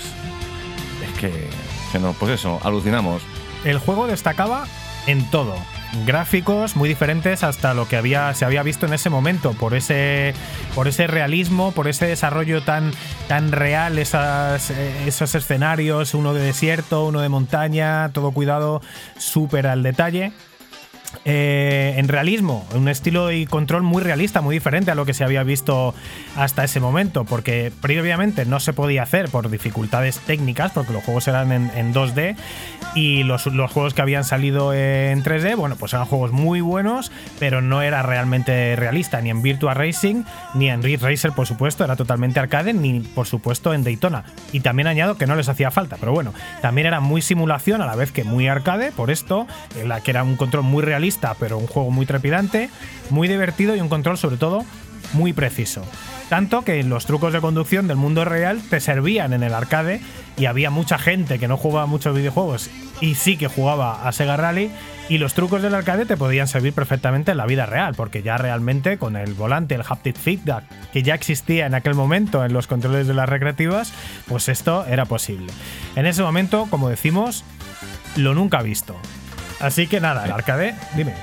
Es 1.04 1.20
que. 1.20 1.48
pues 2.18 2.32
eso, 2.32 2.60
alucinamos. 2.64 3.22
El 3.66 3.78
juego 3.78 4.08
destacaba 4.08 4.66
en 5.06 5.30
todo. 5.30 5.56
Gráficos 6.06 6.76
muy 6.76 6.90
diferentes 6.90 7.44
hasta 7.44 7.74
lo 7.74 7.88
que 7.88 7.96
había, 7.96 8.34
se 8.34 8.46
había 8.46 8.64
visto 8.64 8.88
en 8.88 8.94
ese 8.94 9.10
momento, 9.10 9.54
por 9.54 9.76
ese, 9.76 10.34
por 10.74 10.88
ese 10.88 11.06
realismo, 11.06 11.72
por 11.72 11.88
ese 11.88 12.08
desarrollo 12.08 12.64
tan, 12.64 12.92
tan 13.28 13.52
real, 13.52 13.98
eh, 14.00 14.04
esos 15.06 15.36
escenarios, 15.36 16.16
uno 16.16 16.34
de 16.34 16.42
desierto, 16.42 17.06
uno 17.06 17.22
de 17.22 17.30
montaña, 17.30 18.10
todo 18.12 18.32
cuidado, 18.32 18.82
súper 19.18 19.68
al 19.68 19.84
detalle. 19.84 20.34
Eh, 21.26 21.94
en 21.98 22.08
realismo, 22.08 22.66
un 22.76 22.88
estilo 22.88 23.32
y 23.32 23.46
control 23.46 23.84
muy 23.84 24.02
realista, 24.04 24.42
muy 24.42 24.56
diferente 24.56 24.92
a 24.92 24.96
lo 24.96 25.06
que 25.06 25.14
se 25.14 25.24
había 25.24 25.44
visto 25.44 25.94
hasta 26.36 26.64
ese 26.64 26.80
momento, 26.80 27.24
porque 27.26 27.72
previamente 27.82 28.46
no 28.46 28.60
se 28.60 28.74
podía 28.74 29.04
hacer 29.04 29.30
por 29.30 29.50
dificultades 29.50 30.20
técnicas, 30.20 30.72
porque 30.72 30.94
los 30.94 31.04
juegos 31.04 31.28
eran 31.28 31.52
en, 31.52 31.72
en 31.76 31.94
2D 31.94 32.36
y 32.96 33.24
los, 33.24 33.46
los 33.48 33.72
juegos 33.72 33.94
que 33.94 34.02
habían 34.02 34.24
salido 34.24 34.74
en 34.74 35.24
3D, 35.24 35.56
bueno, 35.56 35.76
pues 35.76 35.94
eran 35.94 36.06
juegos 36.06 36.32
muy 36.32 36.62
buenos, 36.62 37.12
pero 37.40 37.62
no 37.62 37.82
era 37.82 38.04
realmente 38.04 38.76
realista, 38.76 39.22
ni 39.22 39.30
en 39.30 39.42
Virtua 39.42 39.74
Racing, 39.74 40.24
ni 40.54 40.70
en 40.70 40.84
Ridge 40.84 41.02
Racer, 41.02 41.32
por 41.32 41.48
supuesto, 41.48 41.84
era 41.84 41.96
totalmente 41.96 42.40
arcade, 42.40 42.74
ni 42.74 43.00
por 43.00 43.28
supuesto 43.28 43.74
en 43.74 43.84
Daytona. 43.84 44.26
Y 44.52 44.60
también 44.60 44.88
añado 44.88 45.18
que 45.18 45.26
no 45.26 45.36
les 45.36 45.50
hacía 45.50 45.72
falta, 45.72 45.98
pero 46.00 46.12
bueno, 46.12 46.34
también 46.62 46.88
era 46.88 47.00
muy 47.00 47.22
simulación 47.22 47.82
a 47.82 47.86
la 47.86 47.96
vez 47.96 48.12
que 48.12 48.24
muy 48.24 48.48
arcade, 48.48 48.92
por 48.92 49.10
esto, 49.10 49.48
que 50.04 50.12
era 50.12 50.24
un 50.24 50.36
control 50.36 50.64
muy 50.64 50.84
realista, 50.84 51.03
pero 51.40 51.58
un 51.58 51.68
juego 51.68 51.92
muy 51.92 52.06
trepidante, 52.06 52.70
muy 53.10 53.28
divertido 53.28 53.76
y 53.76 53.82
un 53.82 53.90
control 53.90 54.18
sobre 54.18 54.38
todo 54.38 54.66
muy 55.14 55.34
preciso. 55.34 55.84
Tanto 56.30 56.64
que 56.64 56.82
los 56.84 57.06
trucos 57.06 57.34
de 57.34 57.42
conducción 57.42 57.88
del 57.88 57.98
mundo 57.98 58.26
real 58.26 58.62
te 58.70 58.80
servían 58.80 59.34
en 59.34 59.44
el 59.44 59.54
arcade 59.54 60.02
y 60.38 60.46
había 60.46 60.70
mucha 60.70 60.98
gente 60.98 61.38
que 61.38 61.48
no 61.48 61.58
jugaba 61.58 61.86
muchos 61.86 62.16
videojuegos 62.16 62.70
y 63.02 63.16
sí 63.16 63.38
que 63.38 63.48
jugaba 63.48 64.08
a 64.08 64.12
Sega 64.12 64.38
Rally 64.38 64.72
y 65.10 65.18
los 65.18 65.34
trucos 65.34 65.62
del 65.62 65.76
arcade 65.76 66.06
te 66.06 66.18
podían 66.18 66.48
servir 66.48 66.74
perfectamente 66.74 67.32
en 67.32 67.38
la 67.38 67.46
vida 67.46 67.66
real 67.66 67.94
porque 67.96 68.24
ya 68.24 68.38
realmente 68.38 68.98
con 68.98 69.16
el 69.16 69.34
volante, 69.34 69.76
el 69.76 69.84
haptic 69.88 70.16
feedback 70.16 70.64
que 70.92 71.04
ya 71.04 71.14
existía 71.14 71.66
en 71.66 71.76
aquel 71.76 71.94
momento 71.94 72.44
en 72.46 72.54
los 72.54 72.68
controles 72.68 73.06
de 73.08 73.14
las 73.14 73.30
recreativas, 73.30 73.94
pues 74.28 74.50
esto 74.50 74.86
era 74.86 75.06
posible. 75.06 75.52
En 75.96 76.06
ese 76.06 76.24
momento, 76.24 76.68
como 76.70 76.90
decimos, 76.90 77.44
lo 78.16 78.34
nunca 78.34 78.62
visto. 78.62 78.96
Así 79.64 79.88
que 79.88 80.00
nada, 80.00 80.26
el 80.26 80.32
arcade, 80.32 80.76
dime. 80.96 81.14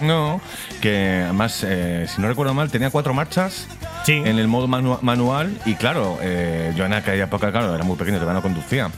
No, 0.00 0.40
que 0.80 1.22
además, 1.24 1.64
eh, 1.66 2.06
si 2.08 2.22
no 2.22 2.28
recuerdo 2.28 2.54
mal, 2.54 2.70
tenía 2.70 2.90
cuatro 2.90 3.12
marchas 3.12 3.66
Sí. 4.04 4.12
en 4.24 4.38
el 4.38 4.46
modo 4.46 4.68
manu- 4.68 5.00
manual 5.02 5.58
y 5.66 5.74
claro, 5.74 6.18
eh, 6.22 6.72
yo 6.76 6.84
en 6.86 6.92
aquella 6.92 7.24
época, 7.24 7.50
claro, 7.50 7.74
era 7.74 7.82
muy 7.82 7.96
pequeño, 7.96 8.18
todavía 8.18 8.34
no 8.34 8.42
conducía. 8.42 8.88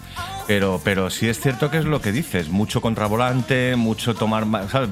Pero, 0.47 0.81
pero 0.85 1.11
sí 1.11 1.29
es 1.29 1.41
cierto 1.41 1.71
que 1.71 1.79
es 1.79 1.85
lo 1.85 2.01
que 2.01 2.13
dices, 2.13 2.49
mucho 2.51 2.81
contravolante, 2.81 3.75
mucho 3.77 4.15
tomar. 4.15 4.45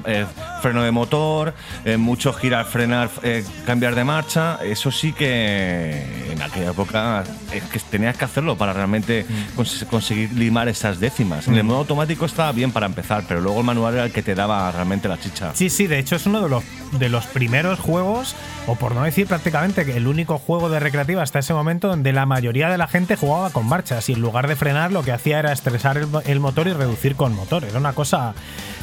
Eh, 0.06 0.26
freno 0.60 0.82
de 0.82 0.90
motor, 0.90 1.54
eh, 1.84 1.96
mucho 1.96 2.32
girar, 2.32 2.64
frenar, 2.64 3.08
eh, 3.22 3.44
cambiar 3.64 3.94
de 3.94 4.02
marcha. 4.04 4.58
Eso 4.64 4.90
sí 4.90 5.12
que 5.12 6.32
en 6.32 6.42
aquella 6.42 6.70
época 6.70 7.22
es 7.52 7.62
que 7.64 7.78
tenías 7.78 8.16
que 8.16 8.24
hacerlo 8.24 8.56
para 8.56 8.72
realmente 8.72 9.26
cons- 9.56 9.86
conseguir 9.86 10.32
limar 10.32 10.68
esas 10.68 10.98
décimas. 10.98 11.46
En 11.46 11.54
el 11.54 11.64
modo 11.64 11.78
automático 11.78 12.24
estaba 12.26 12.50
bien 12.52 12.72
para 12.72 12.86
empezar, 12.86 13.24
pero 13.28 13.40
luego 13.40 13.60
el 13.60 13.66
manual 13.66 13.94
era 13.94 14.04
el 14.04 14.12
que 14.12 14.22
te 14.22 14.34
daba 14.34 14.70
realmente 14.72 15.08
la 15.08 15.18
chicha. 15.20 15.52
Sí, 15.54 15.70
sí, 15.70 15.86
de 15.86 15.98
hecho 15.98 16.16
es 16.16 16.26
uno 16.26 16.40
de 16.42 16.48
los, 16.48 16.64
de 16.98 17.08
los 17.08 17.26
primeros 17.26 17.78
juegos, 17.78 18.34
o 18.66 18.74
por 18.76 18.94
no 18.94 19.02
decir 19.02 19.26
prácticamente 19.26 19.82
el 19.96 20.06
único 20.06 20.38
juego 20.38 20.68
de 20.70 20.80
recreativa 20.80 21.22
hasta 21.22 21.38
ese 21.38 21.52
momento 21.54 21.88
donde 21.88 22.12
la 22.12 22.26
mayoría 22.26 22.68
de 22.70 22.78
la 22.78 22.88
gente 22.88 23.16
jugaba 23.16 23.50
con 23.50 23.68
marchas 23.68 24.08
y 24.08 24.14
en 24.14 24.20
lugar 24.20 24.48
de 24.48 24.56
frenar 24.56 24.90
lo 24.90 25.02
que 25.02 25.12
hacía 25.12 25.38
era 25.38 25.43
estresar 25.52 25.98
el, 25.98 26.08
el 26.26 26.40
motor 26.40 26.68
y 26.68 26.72
reducir 26.72 27.16
con 27.16 27.34
motor. 27.34 27.64
Era 27.64 27.78
una 27.78 27.92
cosa 27.92 28.34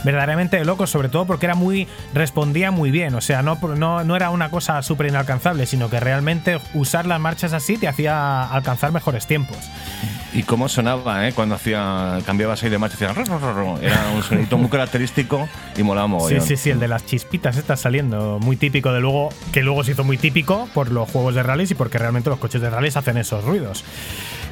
verdaderamente 0.03 0.57
de 0.57 0.65
loco, 0.65 0.87
sobre 0.87 1.09
todo 1.09 1.25
porque 1.25 1.45
era 1.45 1.55
muy 1.55 1.87
respondía 2.13 2.71
muy 2.71 2.91
bien, 2.91 3.13
o 3.15 3.21
sea, 3.21 3.41
no, 3.41 3.57
no, 3.75 4.03
no 4.03 4.15
era 4.15 4.29
una 4.29 4.49
cosa 4.49 4.81
súper 4.81 5.07
inalcanzable, 5.07 5.65
sino 5.65 5.89
que 5.89 5.99
realmente 5.99 6.59
usar 6.73 7.05
las 7.05 7.19
marchas 7.19 7.53
así 7.53 7.77
te 7.77 7.87
hacía 7.87 8.43
alcanzar 8.43 8.91
mejores 8.91 9.27
tiempos. 9.27 9.57
Y 10.33 10.43
cómo 10.43 10.69
sonaba, 10.69 11.27
¿eh? 11.27 11.33
Cuando 11.33 11.55
hacía, 11.55 12.19
cambiabas 12.25 12.63
ahí 12.63 12.69
de 12.69 12.77
marcha, 12.77 12.95
hacía 12.95 13.11
era 13.81 14.11
un 14.15 14.23
sonito 14.23 14.57
muy 14.57 14.69
característico 14.69 15.47
y 15.75 15.83
molaba 15.83 16.07
Sí, 16.29 16.39
sí, 16.39 16.57
sí, 16.57 16.69
el 16.69 16.79
de 16.79 16.87
las 16.87 17.05
chispitas 17.05 17.57
está 17.57 17.75
saliendo 17.75 18.39
muy 18.39 18.55
típico 18.55 18.93
de 18.93 19.01
luego, 19.01 19.29
que 19.51 19.61
luego 19.61 19.83
se 19.83 19.91
hizo 19.91 20.05
muy 20.05 20.17
típico 20.17 20.69
por 20.73 20.89
los 20.91 21.09
juegos 21.09 21.35
de 21.35 21.43
rallies 21.43 21.71
y 21.71 21.75
porque 21.75 21.97
realmente 21.97 22.29
los 22.29 22.39
coches 22.39 22.61
de 22.61 22.69
rallies 22.69 22.95
hacen 22.95 23.17
esos 23.17 23.43
ruidos. 23.43 23.83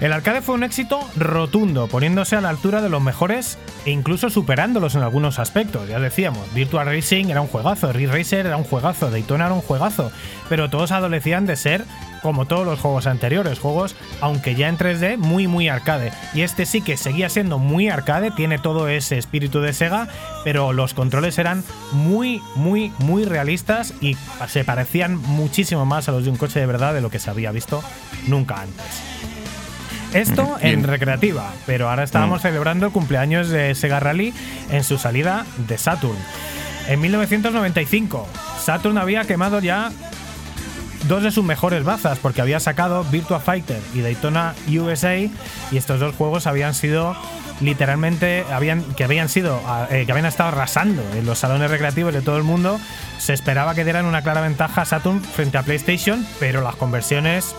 El 0.01 0.13
arcade 0.13 0.41
fue 0.41 0.55
un 0.55 0.63
éxito 0.63 1.01
rotundo, 1.17 1.87
poniéndose 1.87 2.37
a 2.37 2.41
la 2.41 2.47
altura 2.47 2.81
de 2.81 2.87
los 2.87 3.01
mejores 3.01 3.57
e 3.85 3.91
incluso 3.91 4.29
superándolos 4.29 4.95
en 4.95 5.01
algunos 5.01 5.39
aspectos. 5.39 5.89
Ya 5.89 5.99
decíamos, 5.99 6.53
Virtual 6.53 6.85
Racing 6.85 7.25
era 7.25 7.41
un 7.41 7.47
juegazo, 7.47 7.91
Ridge 7.91 8.09
Racer 8.09 8.45
era 8.45 8.55
un 8.55 8.63
juegazo, 8.63 9.11
Daytona 9.11 9.47
era 9.47 9.53
un 9.53 9.61
juegazo, 9.61 10.09
pero 10.47 10.69
todos 10.69 10.93
adolecían 10.93 11.45
de 11.45 11.57
ser 11.57 11.83
como 12.21 12.45
todos 12.45 12.65
los 12.65 12.79
juegos 12.79 13.07
anteriores, 13.07 13.59
juegos, 13.59 13.95
aunque 14.21 14.55
ya 14.55 14.69
en 14.69 14.77
3D, 14.77 15.17
muy 15.17 15.47
muy 15.47 15.67
arcade. 15.67 16.13
Y 16.33 16.41
este 16.41 16.65
sí 16.65 16.81
que 16.81 16.95
seguía 16.95 17.27
siendo 17.27 17.59
muy 17.59 17.89
arcade, 17.89 18.31
tiene 18.31 18.57
todo 18.57 18.87
ese 18.87 19.17
espíritu 19.17 19.59
de 19.59 19.73
Sega, 19.73 20.07
pero 20.45 20.71
los 20.71 20.93
controles 20.93 21.37
eran 21.39 21.61
muy, 21.91 22.41
muy, 22.55 22.93
muy 22.99 23.25
realistas 23.25 23.93
y 23.99 24.15
se 24.47 24.63
parecían 24.63 25.17
muchísimo 25.17 25.85
más 25.85 26.07
a 26.07 26.13
los 26.13 26.23
de 26.23 26.29
un 26.29 26.37
coche 26.37 26.61
de 26.61 26.65
verdad 26.65 26.93
de 26.93 27.01
lo 27.01 27.09
que 27.09 27.19
se 27.19 27.29
había 27.29 27.51
visto 27.51 27.83
nunca 28.27 28.61
antes. 28.61 29.38
Esto 30.13 30.57
en 30.61 30.83
recreativa, 30.83 31.51
pero 31.65 31.89
ahora 31.89 32.03
estábamos 32.03 32.39
Mm. 32.39 32.41
celebrando 32.43 32.85
el 32.87 32.91
cumpleaños 32.91 33.49
de 33.49 33.75
Sega 33.75 33.99
Rally 33.99 34.33
en 34.71 34.83
su 34.83 34.97
salida 34.97 35.45
de 35.67 35.77
Saturn. 35.77 36.17
En 36.87 36.99
1995, 36.99 38.27
Saturn 38.59 38.97
había 38.97 39.25
quemado 39.25 39.59
ya 39.59 39.91
dos 41.07 41.21
de 41.23 41.31
sus 41.31 41.45
mejores 41.45 41.83
bazas 41.83 42.17
porque 42.19 42.41
había 42.41 42.59
sacado 42.59 43.03
Virtua 43.05 43.39
Fighter 43.39 43.79
y 43.93 44.01
Daytona 44.01 44.53
USA 44.67 45.15
y 45.17 45.31
estos 45.77 45.99
dos 45.99 46.15
juegos 46.15 46.47
habían 46.47 46.73
sido 46.73 47.15
literalmente 47.61 48.45
habían 48.51 48.83
que 48.95 49.03
habían 49.03 49.29
sido 49.29 49.61
eh, 49.91 50.03
que 50.05 50.11
habían 50.11 50.25
estado 50.25 50.49
arrasando 50.49 51.01
en 51.15 51.25
los 51.25 51.39
salones 51.39 51.69
recreativos 51.69 52.13
de 52.13 52.21
todo 52.21 52.37
el 52.37 52.43
mundo 52.43 52.79
se 53.17 53.33
esperaba 53.33 53.75
que 53.75 53.83
dieran 53.83 54.05
una 54.05 54.21
clara 54.21 54.41
ventaja 54.41 54.81
a 54.81 54.85
Saturn 54.85 55.21
frente 55.21 55.57
a 55.57 55.63
PlayStation 55.63 56.25
pero 56.39 56.61
las 56.61 56.75
conversiones 56.75 57.53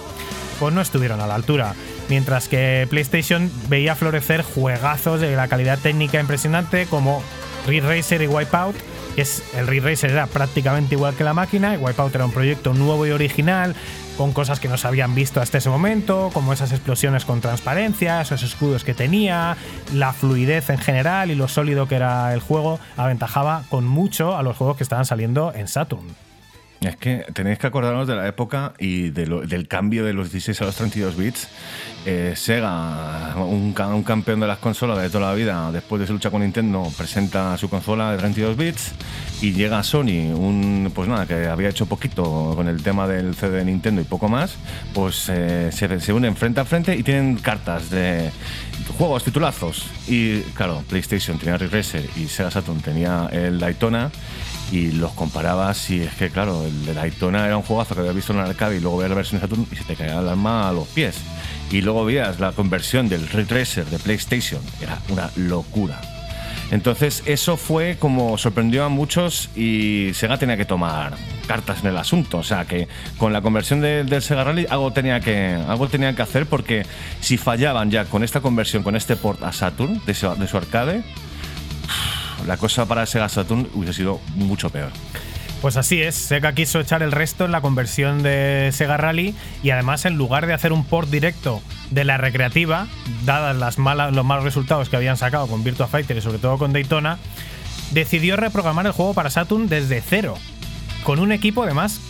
pues 0.58 0.74
no 0.74 0.80
estuvieron 0.80 1.20
a 1.20 1.26
la 1.26 1.34
altura 1.34 1.74
mientras 2.10 2.48
que 2.48 2.86
PlayStation 2.90 3.50
veía 3.68 3.94
florecer 3.94 4.42
juegazos 4.42 5.20
de 5.20 5.34
la 5.36 5.48
calidad 5.48 5.78
técnica 5.78 6.20
impresionante 6.20 6.86
como 6.86 7.22
Ridge 7.66 7.84
Racer 7.84 8.22
y 8.22 8.26
Wipeout 8.26 8.74
es 9.16 9.42
el 9.56 9.66
Ridge 9.66 9.84
Racer 9.84 10.10
era 10.10 10.26
prácticamente 10.26 10.94
igual 10.96 11.14
que 11.14 11.24
la 11.24 11.34
máquina 11.34 11.74
y 11.74 11.78
Wipeout 11.78 12.14
era 12.14 12.24
un 12.24 12.32
proyecto 12.32 12.74
nuevo 12.74 13.06
y 13.06 13.10
original 13.10 13.74
con 14.16 14.32
cosas 14.32 14.60
que 14.60 14.68
no 14.68 14.76
se 14.76 14.86
habían 14.86 15.14
visto 15.14 15.40
hasta 15.40 15.58
ese 15.58 15.70
momento, 15.70 16.30
como 16.34 16.52
esas 16.52 16.72
explosiones 16.72 17.24
con 17.24 17.40
transparencia, 17.40 18.20
esos 18.20 18.42
escudos 18.42 18.84
que 18.84 18.92
tenía, 18.92 19.56
la 19.94 20.12
fluidez 20.12 20.68
en 20.68 20.78
general 20.78 21.30
y 21.30 21.34
lo 21.34 21.48
sólido 21.48 21.88
que 21.88 21.94
era 21.94 22.34
el 22.34 22.40
juego, 22.40 22.78
aventajaba 22.98 23.62
con 23.70 23.86
mucho 23.86 24.36
a 24.36 24.42
los 24.42 24.56
juegos 24.56 24.76
que 24.76 24.82
estaban 24.82 25.06
saliendo 25.06 25.54
en 25.54 25.68
Saturn. 25.68 26.29
Es 26.80 26.96
que 26.96 27.26
tenéis 27.34 27.58
que 27.58 27.66
acordaros 27.66 28.08
de 28.08 28.16
la 28.16 28.26
época 28.26 28.72
y 28.78 29.10
de 29.10 29.26
lo- 29.26 29.42
del 29.42 29.68
cambio 29.68 30.02
de 30.02 30.14
los 30.14 30.32
16 30.32 30.62
a 30.62 30.64
los 30.64 30.76
32 30.76 31.14
bits. 31.14 31.46
Eh, 32.06 32.32
Sega, 32.34 33.34
un, 33.36 33.74
un 33.78 34.02
campeón 34.02 34.40
de 34.40 34.46
las 34.46 34.56
consolas 34.60 34.96
de 35.02 35.10
toda 35.10 35.28
la 35.28 35.34
vida, 35.34 35.70
después 35.72 36.00
de 36.00 36.06
su 36.06 36.14
lucha 36.14 36.30
con 36.30 36.40
Nintendo, 36.40 36.90
presenta 36.96 37.54
su 37.58 37.68
consola 37.68 38.12
de 38.12 38.16
32 38.16 38.56
bits 38.56 38.92
y 39.42 39.52
llega 39.52 39.82
Sony, 39.82 40.32
un, 40.34 40.90
pues 40.94 41.06
nada, 41.06 41.26
que 41.26 41.48
había 41.48 41.68
hecho 41.68 41.84
poquito 41.84 42.54
con 42.56 42.66
el 42.66 42.82
tema 42.82 43.06
del 43.06 43.34
CD 43.34 43.58
de 43.58 43.64
Nintendo 43.66 44.00
y 44.00 44.04
poco 44.04 44.30
más, 44.30 44.54
pues 44.94 45.26
eh, 45.28 45.68
se, 45.72 46.00
se 46.00 46.12
unen 46.14 46.34
frente 46.34 46.60
a 46.60 46.64
frente 46.64 46.96
y 46.96 47.02
tienen 47.02 47.36
cartas 47.36 47.90
de 47.90 48.30
juegos, 48.96 49.22
titulazos. 49.24 49.84
Y 50.08 50.40
claro, 50.54 50.82
PlayStation 50.88 51.38
tenía 51.38 51.58
Ridge 51.58 51.72
Racer 51.72 52.08
y 52.16 52.26
Sega 52.28 52.50
Saturn 52.50 52.80
tenía 52.80 53.28
el 53.32 53.58
Daytona 53.60 54.10
y 54.72 54.92
los 54.92 55.12
comparabas 55.12 55.90
y 55.90 56.00
es 56.02 56.14
que 56.14 56.30
claro, 56.30 56.64
el 56.64 56.86
de 56.86 56.94
Daytona 56.94 57.46
era 57.46 57.56
un 57.56 57.62
juegazo 57.62 57.94
que 57.94 58.00
había 58.02 58.12
visto 58.12 58.32
en 58.32 58.38
el 58.40 58.46
arcade 58.46 58.76
y 58.76 58.80
luego 58.80 58.98
veías 58.98 59.10
la 59.10 59.16
versión 59.16 59.40
de 59.40 59.46
Saturn 59.48 59.66
y 59.72 59.76
se 59.76 59.84
te 59.84 59.96
caía 59.96 60.18
el 60.20 60.28
alma 60.28 60.68
a 60.68 60.72
los 60.72 60.86
pies. 60.88 61.16
Y 61.70 61.80
luego 61.82 62.04
veías 62.04 62.40
la 62.40 62.52
conversión 62.52 63.08
del 63.08 63.28
Ray 63.28 63.44
Tracer 63.44 63.84
de 63.86 63.98
PlayStation, 63.98 64.60
era 64.80 64.98
una 65.08 65.30
locura. 65.36 66.00
Entonces 66.70 67.24
eso 67.26 67.56
fue 67.56 67.96
como 67.98 68.38
sorprendió 68.38 68.84
a 68.84 68.88
muchos 68.88 69.50
y 69.56 70.12
Sega 70.14 70.38
tenía 70.38 70.56
que 70.56 70.64
tomar 70.64 71.14
cartas 71.48 71.80
en 71.82 71.88
el 71.88 71.96
asunto. 71.96 72.38
O 72.38 72.42
sea 72.44 72.64
que 72.64 72.86
con 73.18 73.32
la 73.32 73.40
conversión 73.42 73.80
de- 73.80 74.04
del 74.04 74.22
Sega 74.22 74.44
Rally 74.44 74.66
algo 74.70 74.92
tenía, 74.92 75.18
que, 75.18 75.58
algo 75.66 75.88
tenía 75.88 76.14
que 76.14 76.22
hacer 76.22 76.46
porque 76.46 76.86
si 77.20 77.36
fallaban 77.38 77.90
ya 77.90 78.04
con 78.04 78.22
esta 78.22 78.40
conversión, 78.40 78.84
con 78.84 78.94
este 78.94 79.16
port 79.16 79.42
a 79.42 79.52
Saturn 79.52 80.00
de 80.06 80.14
su 80.14 80.28
arcade, 80.56 81.02
la 82.46 82.56
cosa 82.56 82.86
para 82.86 83.06
Sega 83.06 83.28
Saturn 83.28 83.68
hubiese 83.74 83.94
sido 83.94 84.20
mucho 84.34 84.70
peor. 84.70 84.90
Pues 85.60 85.76
así 85.76 86.00
es, 86.00 86.14
Sega 86.14 86.54
quiso 86.54 86.80
echar 86.80 87.02
el 87.02 87.12
resto 87.12 87.44
en 87.44 87.52
la 87.52 87.60
conversión 87.60 88.22
de 88.22 88.70
Sega 88.72 88.96
Rally 88.96 89.34
y 89.62 89.70
además 89.70 90.06
en 90.06 90.16
lugar 90.16 90.46
de 90.46 90.54
hacer 90.54 90.72
un 90.72 90.84
port 90.84 91.10
directo 91.10 91.60
de 91.90 92.04
la 92.04 92.16
recreativa, 92.16 92.86
dadas 93.26 93.54
las 93.54 93.78
malas, 93.78 94.14
los 94.14 94.24
malos 94.24 94.44
resultados 94.44 94.88
que 94.88 94.96
habían 94.96 95.18
sacado 95.18 95.46
con 95.48 95.62
Virtua 95.62 95.86
Fighter 95.86 96.16
y 96.16 96.22
sobre 96.22 96.38
todo 96.38 96.56
con 96.56 96.72
Daytona, 96.72 97.18
decidió 97.90 98.36
reprogramar 98.36 98.86
el 98.86 98.92
juego 98.92 99.12
para 99.12 99.28
Saturn 99.28 99.68
desde 99.68 100.00
cero, 100.00 100.38
con 101.04 101.18
un 101.18 101.30
equipo 101.30 101.62
además 101.62 102.00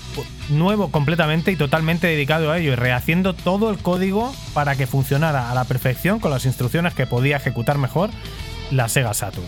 nuevo 0.49 0.91
completamente 0.91 1.51
y 1.51 1.57
totalmente 1.57 2.07
dedicado 2.07 2.53
a 2.53 2.59
ello 2.59 2.73
y 2.73 2.77
rehaciendo 2.77 3.35
todo 3.35 3.71
el 3.71 3.79
código 3.79 4.33
para 4.55 4.77
que 4.77 4.87
funcionara 4.87 5.51
a 5.51 5.55
la 5.55 5.65
perfección 5.65 6.21
con 6.21 6.31
las 6.31 6.47
instrucciones 6.47 6.95
que 6.95 7.07
podía 7.07 7.37
ejecutar 7.37 7.79
mejor 7.79 8.11
la 8.71 8.89
Sega 8.89 9.15
Saturn. 9.15 9.47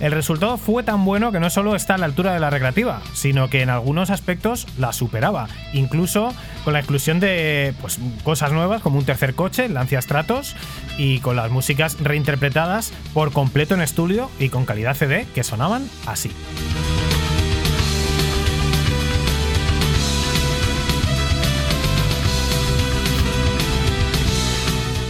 El 0.00 0.12
resultado 0.12 0.56
fue 0.58 0.82
tan 0.82 1.04
bueno 1.04 1.32
que 1.32 1.40
no 1.40 1.50
solo 1.50 1.76
está 1.76 1.94
a 1.94 1.98
la 1.98 2.06
altura 2.06 2.32
de 2.34 2.40
la 2.40 2.50
recreativa, 2.50 3.00
sino 3.14 3.48
que 3.48 3.62
en 3.62 3.70
algunos 3.70 4.10
aspectos 4.10 4.66
la 4.78 4.92
superaba, 4.92 5.48
incluso 5.72 6.34
con 6.64 6.72
la 6.72 6.80
inclusión 6.80 7.20
de 7.20 7.74
pues, 7.80 7.98
cosas 8.24 8.52
nuevas 8.52 8.82
como 8.82 8.98
un 8.98 9.04
tercer 9.04 9.34
coche, 9.34 9.68
Lancia 9.68 10.02
Stratos, 10.02 10.56
y 10.98 11.20
con 11.20 11.36
las 11.36 11.50
músicas 11.50 11.96
reinterpretadas 12.00 12.92
por 13.12 13.32
completo 13.32 13.74
en 13.74 13.82
estudio 13.82 14.30
y 14.38 14.48
con 14.48 14.64
calidad 14.64 14.94
CD 14.94 15.26
que 15.34 15.44
sonaban 15.44 15.88
así. 16.06 16.30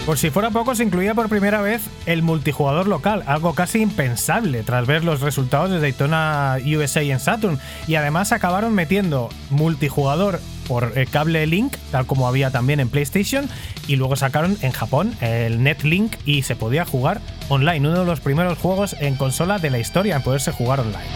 Por 0.07 0.19
si 0.19 0.29
fuera 0.29 0.51
poco, 0.51 0.75
se 0.75 0.85
incluía 0.85 1.15
por 1.15 1.31
primera 1.31 1.63
vez 1.63 1.81
el 2.05 2.23
multijugador 2.23 2.87
local, 2.89 3.23
algo 3.27 3.55
casi 3.55 3.81
impensable 3.81 4.63
tras 4.63 4.87
ver 4.87 5.03
los 5.03 5.23
resultados 5.23 5.71
de 5.71 5.81
Daytona 5.81 6.59
USA 6.63 7.01
en 7.01 7.19
Saturn. 7.19 7.59
Y 7.87 7.95
además 7.95 8.31
acabaron 8.31 8.75
metiendo 8.75 9.31
multijugador 9.49 10.41
por 10.69 10.93
eh, 10.95 11.07
cable 11.11 11.47
Link, 11.47 11.77
tal 11.91 12.05
como 12.05 12.29
había 12.29 12.51
también 12.51 12.81
en 12.81 12.91
PlayStation, 12.91 13.49
y 13.87 13.97
luego 13.97 14.15
sacaron 14.17 14.59
en 14.61 14.73
Japón 14.73 15.17
el 15.23 15.63
NetLink 15.63 16.17
y 16.27 16.43
se 16.43 16.55
podía 16.55 16.85
jugar 16.85 17.23
online, 17.49 17.89
uno 17.89 18.01
de 18.01 18.05
los 18.05 18.21
primeros 18.21 18.59
juegos 18.59 18.97
en 19.01 19.17
consola 19.17 19.59
de 19.59 19.71
la 19.71 19.79
historia 19.79 20.17
en 20.17 20.23
poderse 20.23 20.53
jugar 20.53 20.81
online. 20.81 21.09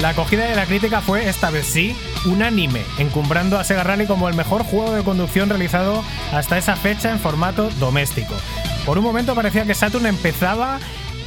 La 0.00 0.10
acogida 0.10 0.46
de 0.46 0.54
la 0.54 0.66
crítica 0.66 1.00
fue, 1.00 1.28
esta 1.28 1.50
vez 1.50 1.66
sí, 1.66 1.96
unánime, 2.26 2.82
encumbrando 2.98 3.58
a 3.58 3.64
Sega 3.64 3.84
Rally 3.84 4.06
como 4.06 4.28
el 4.28 4.34
mejor 4.34 4.64
juego 4.64 4.94
de 4.94 5.02
conducción 5.02 5.48
realizado 5.48 6.04
hasta 6.32 6.58
esa 6.58 6.76
fecha 6.76 7.10
en 7.10 7.18
formato 7.18 7.70
doméstico. 7.78 8.34
Por 8.84 8.98
un 8.98 9.04
momento 9.04 9.34
parecía 9.34 9.64
que 9.64 9.74
Saturn 9.74 10.06
empezaba 10.06 10.78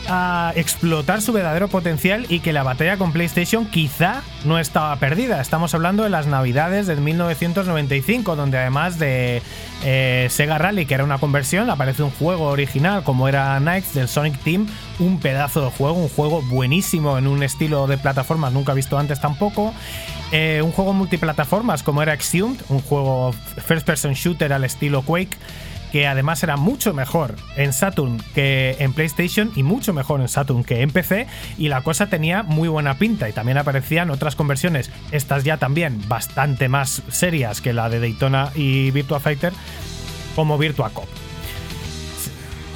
a 0.08 0.54
explotar 0.56 1.22
su 1.22 1.34
verdadero 1.34 1.68
potencial 1.68 2.26
y 2.30 2.40
que 2.40 2.54
la 2.54 2.64
batalla 2.64 2.98
con 2.98 3.12
PlayStation 3.12 3.66
quizá 3.66 4.22
no 4.46 4.60
estaba 4.60 4.96
perdida. 4.98 5.42
Estamos 5.42 5.74
hablando 5.74 6.04
de 6.04 6.10
las 6.10 6.28
navidades 6.28 6.88
del 6.88 7.02
1995, 7.02 8.36
donde 8.36 8.58
además 8.58 9.00
de 9.00 9.42
eh, 9.84 10.28
Sega 10.30 10.58
Rally, 10.58 10.86
que 10.86 10.94
era 10.94 11.04
una 11.04 11.18
conversión, 11.18 11.70
aparece 11.70 12.04
un 12.04 12.12
juego 12.12 12.46
original 12.46 13.04
como 13.04 13.28
era 13.28 13.58
Knights 13.60 13.94
del 13.94 14.08
Sonic 14.08 14.38
Team, 14.44 14.68
un 15.00 15.20
pedazo 15.20 15.62
de 15.62 15.72
juego, 15.72 15.96
un 15.96 16.10
juego 16.10 16.42
buenísimo 16.42 17.18
en 17.18 17.28
un 17.28 17.44
estilo 17.44 17.88
de 17.88 17.98
plataformas 17.98 18.54
nunca 18.54 18.74
visto 18.74 18.98
antes 18.98 19.20
tampoco. 19.20 19.74
Eh, 20.32 20.62
un 20.64 20.72
juego 20.72 20.94
multiplataformas 20.94 21.84
como 21.84 22.02
era 22.02 22.14
Exhumed, 22.14 22.60
un 22.70 22.80
juego 22.82 23.34
first 23.66 23.86
person 23.86 24.14
shooter 24.14 24.54
al 24.54 24.64
estilo 24.64 25.02
Quake 25.02 25.38
que 25.92 26.08
además 26.08 26.44
era 26.44 26.58
mucho 26.58 26.94
mejor 26.94 27.36
en 27.56 27.74
Saturn 27.74 28.22
que 28.34 28.76
en 28.80 28.94
PlayStation 28.94 29.52
y 29.56 29.64
mucho 29.64 29.94
mejor 29.94 30.22
en 30.22 30.28
Saturn 30.28 30.64
que 30.64 30.82
en 30.82 30.92
PC 30.92 31.28
y 31.58 31.68
la 31.70 31.82
cosa 31.82 32.08
tenía 32.08 32.44
muy 32.44 32.68
buena 32.68 32.98
pinta 32.98 33.30
y 33.30 33.34
también 33.34 33.58
aparecían 33.58 34.10
otras 34.10 34.36
conversiones, 34.36 34.92
estas 35.12 35.44
ya 35.44 35.58
también 35.58 36.02
bastante 36.08 36.70
más 36.70 37.04
serias 37.10 37.62
que 37.62 37.74
la 37.74 37.90
de 37.90 38.00
Daytona 38.00 38.52
y 38.56 38.92
Virtua 38.92 39.20
Fighter 39.20 39.54
como 40.36 40.58
Virtua 40.58 40.90
Cop. 40.92 41.08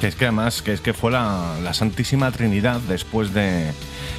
Que 0.00 0.08
es 0.08 0.16
que 0.16 0.24
además, 0.24 0.62
que 0.62 0.72
es 0.72 0.80
que 0.80 0.94
fue 0.94 1.12
la, 1.12 1.72
Santísima 1.74 2.32
Trinidad 2.32 2.80
después 2.88 3.32
de. 3.32 3.70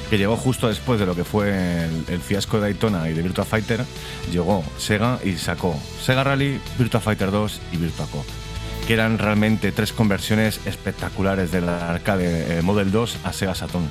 que 0.08 0.16
llegó 0.16 0.34
justo 0.34 0.68
después 0.68 0.98
de 0.98 1.04
lo 1.04 1.14
que 1.14 1.24
fue 1.24 1.50
el, 1.84 2.04
el 2.08 2.20
fiasco 2.20 2.56
de 2.56 2.62
Daytona 2.62 3.10
y 3.10 3.12
de 3.12 3.20
Virtua 3.20 3.44
Fighter, 3.44 3.84
llegó 4.32 4.64
Sega 4.78 5.18
y 5.22 5.34
sacó 5.34 5.78
Sega 6.00 6.24
Rally, 6.24 6.58
Virtua 6.78 7.00
Fighter 7.00 7.30
2 7.30 7.60
y 7.72 7.76
Virtua 7.76 8.06
Cop. 8.06 8.24
Que 8.86 8.94
eran 8.94 9.18
realmente 9.18 9.72
tres 9.72 9.92
conversiones 9.92 10.60
espectaculares 10.66 11.50
del 11.50 11.68
arcade 11.68 12.58
eh, 12.58 12.62
Model 12.62 12.90
2 12.90 13.18
a 13.24 13.32
Sega 13.32 13.54
Saturn. 13.54 13.88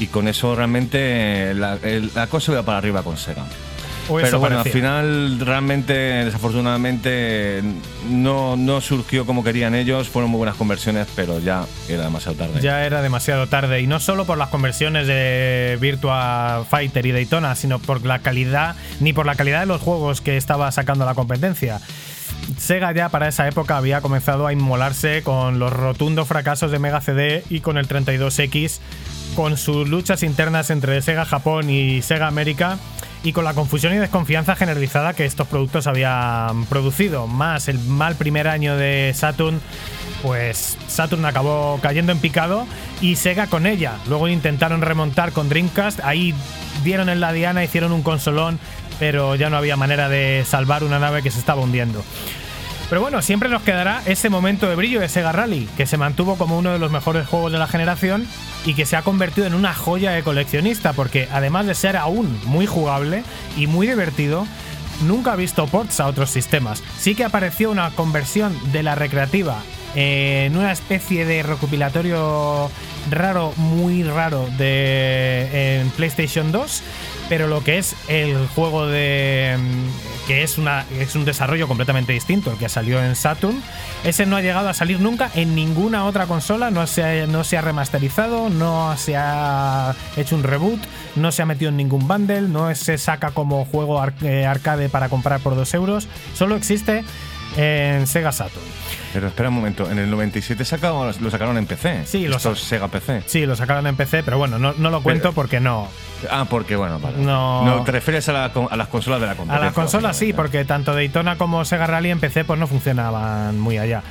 Y 0.00 0.08
con 0.08 0.26
eso 0.26 0.56
realmente 0.56 0.98
eh, 1.52 1.54
la, 1.54 2.26
cosa 2.26 2.52
iba 2.52 2.62
para 2.62 2.78
arriba 2.78 3.02
con 3.02 3.16
Sega. 3.16 3.44
O 4.08 4.16
Pero 4.16 4.38
bueno, 4.38 4.60
al 4.60 4.68
final 4.68 5.40
realmente, 5.40 5.94
desafortunadamente, 5.94 7.62
no, 8.10 8.54
no 8.54 8.80
surgió 8.82 9.24
como 9.24 9.42
querían 9.42 9.74
ellos. 9.74 10.08
Fueron 10.08 10.30
muy 10.30 10.38
buenas 10.38 10.56
conversiones, 10.56 11.06
pero 11.16 11.38
ya 11.38 11.64
era 11.88 12.02
demasiado 12.04 12.36
tarde. 12.36 12.60
Ya 12.60 12.84
era 12.84 13.00
demasiado 13.00 13.46
tarde 13.46 13.80
y 13.80 13.86
no 13.86 14.00
solo 14.00 14.26
por 14.26 14.36
las 14.36 14.50
conversiones 14.50 15.06
de 15.06 15.78
Virtua 15.80 16.66
Fighter 16.68 17.06
y 17.06 17.12
Daytona, 17.12 17.54
sino 17.54 17.78
por 17.78 18.04
la 18.04 18.18
calidad, 18.18 18.76
ni 19.00 19.14
por 19.14 19.24
la 19.24 19.36
calidad 19.36 19.60
de 19.60 19.66
los 19.66 19.80
juegos 19.80 20.20
que 20.20 20.36
estaba 20.36 20.70
sacando 20.70 21.06
la 21.06 21.14
competencia. 21.14 21.80
Sega 22.58 22.92
ya 22.92 23.08
para 23.08 23.28
esa 23.28 23.48
época 23.48 23.76
había 23.76 24.00
comenzado 24.00 24.46
a 24.46 24.52
inmolarse 24.52 25.22
con 25.22 25.58
los 25.58 25.72
rotundos 25.72 26.28
fracasos 26.28 26.70
de 26.70 26.78
Mega 26.78 27.00
CD 27.00 27.44
y 27.50 27.60
con 27.60 27.78
el 27.78 27.88
32X, 27.88 28.78
con 29.34 29.56
sus 29.56 29.88
luchas 29.88 30.22
internas 30.22 30.70
entre 30.70 31.00
Sega 31.02 31.24
Japón 31.24 31.70
y 31.70 32.02
Sega 32.02 32.26
América 32.26 32.78
y 33.22 33.32
con 33.32 33.44
la 33.44 33.54
confusión 33.54 33.94
y 33.94 33.96
desconfianza 33.96 34.54
generalizada 34.54 35.14
que 35.14 35.24
estos 35.24 35.48
productos 35.48 35.86
habían 35.86 36.66
producido, 36.66 37.26
más 37.26 37.68
el 37.68 37.78
mal 37.78 38.16
primer 38.16 38.48
año 38.48 38.76
de 38.76 39.12
Saturn, 39.14 39.60
pues 40.22 40.76
Saturn 40.88 41.24
acabó 41.24 41.78
cayendo 41.82 42.12
en 42.12 42.18
picado 42.18 42.66
y 43.00 43.16
Sega 43.16 43.46
con 43.46 43.66
ella. 43.66 43.98
Luego 44.08 44.28
intentaron 44.28 44.82
remontar 44.82 45.32
con 45.32 45.48
Dreamcast, 45.48 46.00
ahí 46.04 46.34
dieron 46.82 47.08
en 47.08 47.20
la 47.20 47.32
diana, 47.32 47.64
hicieron 47.64 47.92
un 47.92 48.02
consolón, 48.02 48.58
pero 48.98 49.34
ya 49.34 49.50
no 49.50 49.56
había 49.56 49.76
manera 49.76 50.08
de 50.08 50.44
salvar 50.46 50.84
una 50.84 50.98
nave 50.98 51.22
que 51.22 51.30
se 51.30 51.38
estaba 51.38 51.62
hundiendo. 51.62 52.04
Pero 52.88 53.00
bueno, 53.00 53.22
siempre 53.22 53.48
nos 53.48 53.62
quedará 53.62 54.02
ese 54.06 54.28
momento 54.28 54.68
de 54.68 54.76
brillo 54.76 55.00
de 55.00 55.08
Sega 55.08 55.32
Rally, 55.32 55.68
que 55.76 55.86
se 55.86 55.96
mantuvo 55.96 56.36
como 56.36 56.58
uno 56.58 56.72
de 56.72 56.78
los 56.78 56.90
mejores 56.90 57.26
juegos 57.26 57.50
de 57.50 57.58
la 57.58 57.66
generación 57.66 58.26
y 58.66 58.74
que 58.74 58.86
se 58.86 58.96
ha 58.96 59.02
convertido 59.02 59.46
en 59.46 59.54
una 59.54 59.74
joya 59.74 60.12
de 60.12 60.22
coleccionista, 60.22 60.92
porque 60.92 61.28
además 61.32 61.66
de 61.66 61.74
ser 61.74 61.96
aún 61.96 62.38
muy 62.44 62.66
jugable 62.66 63.24
y 63.56 63.66
muy 63.66 63.86
divertido, 63.86 64.46
nunca 65.06 65.32
ha 65.32 65.36
visto 65.36 65.66
ports 65.66 65.98
a 66.00 66.06
otros 66.06 66.30
sistemas. 66.30 66.82
Sí 66.98 67.14
que 67.14 67.24
apareció 67.24 67.70
una 67.70 67.90
conversión 67.90 68.56
de 68.72 68.82
la 68.82 68.94
recreativa 68.94 69.62
en 69.94 70.56
una 70.56 70.72
especie 70.72 71.24
de 71.24 71.42
recopilatorio 71.42 72.70
raro, 73.10 73.52
muy 73.56 74.02
raro 74.02 74.48
de 74.58 75.80
en 75.80 75.90
PlayStation 75.90 76.52
2, 76.52 76.82
pero 77.28 77.46
lo 77.46 77.62
que 77.62 77.78
es 77.78 77.94
el 78.08 78.46
juego 78.48 78.86
de 78.86 79.56
mm, 79.58 80.26
que 80.26 80.42
es 80.42 80.58
una 80.58 80.86
es 80.98 81.14
un 81.14 81.24
desarrollo 81.24 81.68
completamente 81.68 82.12
distinto 82.12 82.50
el 82.50 82.58
que 82.58 82.68
salió 82.68 83.02
en 83.02 83.14
Saturn, 83.14 83.62
ese 84.04 84.26
no 84.26 84.36
ha 84.36 84.42
llegado 84.42 84.68
a 84.68 84.74
salir 84.74 85.00
nunca 85.00 85.30
en 85.34 85.54
ninguna 85.54 86.04
otra 86.04 86.26
consola, 86.26 86.70
no 86.70 86.86
se 86.86 87.02
ha, 87.22 87.26
no 87.26 87.44
se 87.44 87.56
ha 87.56 87.60
remasterizado, 87.60 88.48
no 88.50 88.96
se 88.96 89.16
ha 89.16 89.94
hecho 90.16 90.36
un 90.36 90.42
reboot, 90.42 90.80
no 91.16 91.32
se 91.32 91.42
ha 91.42 91.46
metido 91.46 91.70
en 91.70 91.76
ningún 91.76 92.06
bundle, 92.08 92.42
no 92.42 92.74
se 92.74 92.98
saca 92.98 93.30
como 93.30 93.64
juego 93.66 94.02
eh, 94.22 94.46
arcade 94.46 94.88
para 94.88 95.08
comprar 95.08 95.40
por 95.40 95.56
2 95.56 95.74
euros, 95.74 96.08
solo 96.34 96.56
existe 96.56 97.04
en 97.56 98.06
Sega 98.06 98.32
Saturn. 98.32 98.64
Pero 99.14 99.28
espera 99.28 99.48
un 99.48 99.54
momento, 99.54 99.88
en 99.90 99.98
el 99.98 100.10
97 100.10 100.64
sacado- 100.64 101.10
lo 101.18 101.30
sacaron 101.30 101.56
en 101.56 101.66
PC. 101.66 102.04
Sí, 102.04 102.26
lo 102.26 102.36
Estos 102.36 102.60
sa- 102.60 102.66
Sega 102.68 102.88
PC. 102.88 103.22
Sí, 103.26 103.46
lo 103.46 103.54
sacaron 103.56 103.86
en 103.86 103.94
PC, 103.96 104.22
pero 104.24 104.36
bueno, 104.38 104.58
no, 104.58 104.74
no 104.76 104.90
lo 104.90 105.02
cuento 105.02 105.22
Pero- 105.30 105.34
porque 105.34 105.60
no. 105.60 105.88
Ah, 106.30 106.46
porque 106.50 106.74
bueno, 106.76 106.98
vale. 106.98 107.18
No. 107.18 107.82
te 107.86 107.92
refieres 107.92 108.28
a, 108.28 108.32
la 108.32 108.44
a 108.70 108.76
las 108.76 108.88
consolas 108.88 109.20
de 109.20 109.26
la 109.26 109.32
A 109.32 109.36
competencia. 109.36 109.64
las 109.66 109.74
consolas 109.74 110.16
sí, 110.16 110.32
porque 110.32 110.64
tanto 110.64 110.92
Daytona 110.94 111.36
como 111.38 111.64
Sega 111.64 111.86
Rally 111.86 112.10
en 112.10 112.18
PC 112.20 112.44
pues 112.44 112.58
no 112.58 112.66
funcionaban 112.66 113.58
muy 113.60 113.78
allá. 113.78 114.02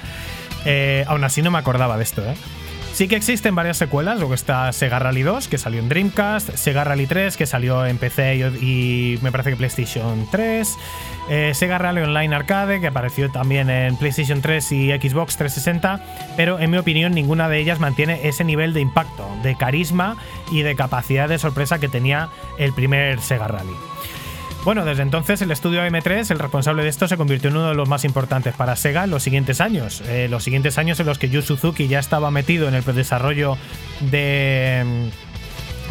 Eh, 0.66 1.04
aún 1.08 1.24
así 1.26 1.42
no 1.42 1.52
me 1.52 1.58
acordaba 1.60 1.98
de 1.98 2.04
esto, 2.04 2.22
¿eh? 2.24 2.36
Sí 2.94 3.08
que 3.08 3.16
existen 3.16 3.56
varias 3.56 3.78
secuelas, 3.78 4.20
luego 4.20 4.36
está 4.36 4.72
Sega 4.72 5.00
Rally 5.00 5.24
2, 5.24 5.48
que 5.48 5.58
salió 5.58 5.80
en 5.80 5.90
Dreamcast, 5.90 6.56
Sega 6.56 6.84
Rally 6.84 7.08
3, 7.08 7.36
que 7.38 7.48
salió 7.48 7.88
en 7.88 7.98
PC 7.98 8.36
y, 8.36 8.44
y 8.44 9.20
me 9.24 9.32
parece 9.32 9.50
que 9.50 9.56
PlayStation 9.56 10.28
3, 10.30 10.78
eh, 11.28 11.52
Sega 11.56 11.80
Rally 11.80 12.02
Online 12.02 12.36
Arcade, 12.36 12.80
que 12.80 12.86
apareció 12.86 13.32
también 13.32 13.72
en 13.72 13.98
PlayStation 13.98 14.44
3 14.44 14.72
y 14.74 14.92
Xbox 14.92 15.38
360, 15.38 16.06
pero 16.38 16.60
en 16.60 16.70
mi 16.70 16.78
opinión 16.78 17.14
ninguna 17.14 17.50
de 17.50 17.58
ellas 17.58 17.80
mantiene 17.80 18.28
ese 18.28 18.44
nivel 18.44 18.74
de 18.74 18.82
impacto, 18.82 19.28
de 19.42 19.56
carisma 19.56 20.16
y 20.52 20.62
de 20.62 20.76
capacidad 20.76 21.28
de 21.28 21.40
sorpresa 21.40 21.80
que 21.80 21.90
tenía 21.90 22.30
el 22.60 22.74
primer 22.74 23.20
Sega 23.22 23.48
Rally. 23.48 23.74
Bueno, 24.64 24.86
desde 24.86 25.04
entonces 25.04 25.42
el 25.42 25.52
estudio 25.52 25.82
M3, 25.82 26.32
el 26.32 26.40
responsable 26.40 26.84
de 26.84 26.90
esto, 26.90 27.10
se 27.10 27.18
convirtió 27.18 27.50
en 27.50 27.58
uno 27.58 27.68
de 27.68 27.76
los 27.76 27.90
más 27.90 28.06
importantes 28.06 28.56
para 28.56 28.78
Sega 28.78 29.04
en 29.04 29.10
los 29.10 29.22
siguientes 29.22 29.60
años. 29.60 30.02
Eh, 30.08 30.30
los 30.30 30.46
siguientes 30.46 30.78
años 30.78 30.98
en 31.02 31.06
los 31.06 31.20
que 31.20 31.28
Yu 31.28 31.42
Suzuki 31.42 31.90
ya 31.90 32.00
estaba 32.00 32.32
metido 32.32 32.70
en 32.70 32.74
el 32.74 32.84
desarrollo 32.84 33.58
de, 34.00 35.12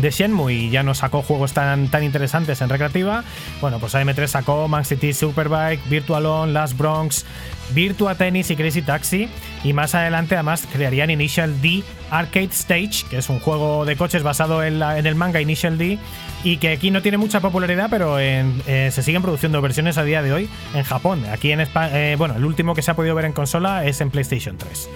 de 0.00 0.11
Shenmue 0.11 0.55
y 0.55 0.70
ya 0.70 0.83
no 0.83 0.94
sacó 0.94 1.22
juegos 1.22 1.52
tan, 1.52 1.88
tan 1.88 2.02
interesantes 2.05 2.61
en 2.61 2.68
recreativa. 2.68 3.24
Bueno, 3.61 3.78
pues 3.78 3.94
AM3 3.94 4.26
sacó 4.26 4.66
Man 4.68 4.85
City 4.85 5.12
Superbike, 5.12 5.88
Virtual 5.88 6.24
On, 6.26 6.52
Last 6.55 6.76
Bronx, 6.76 7.24
Virtua 7.70 8.14
Tennis 8.14 8.50
y 8.50 8.57
Crazy 8.57 8.83
Taxi. 8.83 9.28
Y 9.64 9.72
más 9.72 9.94
adelante, 9.94 10.35
además, 10.35 10.66
crearían 10.72 11.11
Initial 11.11 11.61
D 11.61 11.83
Arcade 12.11 12.48
Stage, 12.52 13.05
que 13.09 13.18
es 13.18 13.28
un 13.28 13.38
juego 13.40 13.85
de 13.85 13.96
coches 13.96 14.22
basado 14.22 14.62
en, 14.64 14.78
la- 14.78 14.98
en 14.98 15.07
el 15.07 15.14
manga 15.14 15.40
Initial 15.40 15.78
D 15.78 15.98
y 16.44 16.57
que 16.57 16.70
aquí 16.72 16.90
no 16.90 17.02
tiene 17.02 17.18
mucha 17.18 17.40
popularidad, 17.40 17.87
pero 17.88 18.18
eh, 18.18 18.90
se 18.92 19.02
siguen 19.02 19.22
produciendo 19.22 19.61
versiones 19.62 19.96
a 19.98 20.05
día 20.05 20.22
de 20.22 20.33
hoy 20.33 20.48
en 20.74 20.83
Japón. 20.83 21.24
Aquí 21.33 21.52
en 21.52 21.61
España, 21.61 22.16
bueno, 22.16 22.35
el 22.37 22.44
último 22.44 22.74
que 22.74 22.83
se 22.83 22.90
ha 22.90 22.94
podido 22.94 23.14
ver 23.14 23.26
en 23.26 23.33
consola 23.33 23.85
es 23.87 24.00
en 24.00 24.11
PlayStation 24.11 24.57
3. 24.59 24.88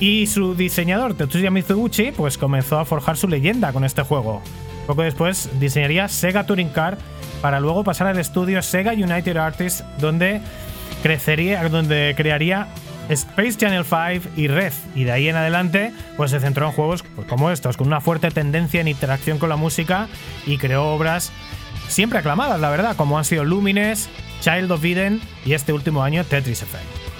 Y 0.00 0.26
su 0.26 0.54
diseñador, 0.54 1.14
Tetsuya 1.14 1.50
Mizuguchi, 1.50 2.10
pues 2.10 2.36
comenzó 2.36 2.78
a 2.78 2.84
forjar 2.84 3.16
su 3.16 3.28
leyenda 3.28 3.72
con 3.72 3.84
este 3.84 4.02
juego. 4.02 4.42
Poco 4.86 5.02
después 5.02 5.48
diseñaría 5.60 6.08
Sega 6.08 6.44
Touring 6.44 6.68
Car 6.68 6.98
para 7.40 7.60
luego 7.60 7.84
pasar 7.84 8.06
al 8.06 8.18
estudio 8.18 8.60
Sega 8.62 8.92
United 8.92 9.36
Artists, 9.36 9.84
donde 9.98 10.40
crecería, 11.02 11.68
donde 11.68 12.14
crearía 12.16 12.68
Space 13.08 13.56
Channel 13.56 13.84
5 13.84 14.34
y 14.36 14.48
Red. 14.48 14.72
Y 14.94 15.04
de 15.04 15.12
ahí 15.12 15.28
en 15.28 15.36
adelante, 15.36 15.92
pues 16.16 16.30
se 16.30 16.40
centró 16.40 16.66
en 16.66 16.72
juegos 16.72 17.04
pues, 17.14 17.26
como 17.26 17.50
estos, 17.50 17.76
con 17.76 17.86
una 17.86 18.00
fuerte 18.00 18.30
tendencia 18.30 18.80
en 18.80 18.88
interacción 18.88 19.38
con 19.38 19.48
la 19.48 19.56
música 19.56 20.08
y 20.46 20.58
creó 20.58 20.94
obras 20.94 21.32
siempre 21.88 22.18
aclamadas, 22.18 22.60
la 22.60 22.70
verdad, 22.70 22.96
como 22.96 23.18
han 23.18 23.24
sido 23.24 23.44
Lumines, 23.44 24.08
Child 24.40 24.70
of 24.70 24.84
Eden 24.84 25.20
y 25.44 25.52
este 25.52 25.72
último 25.72 26.02
año 26.02 26.24
Tetris 26.24 26.62
Effect. 26.62 27.13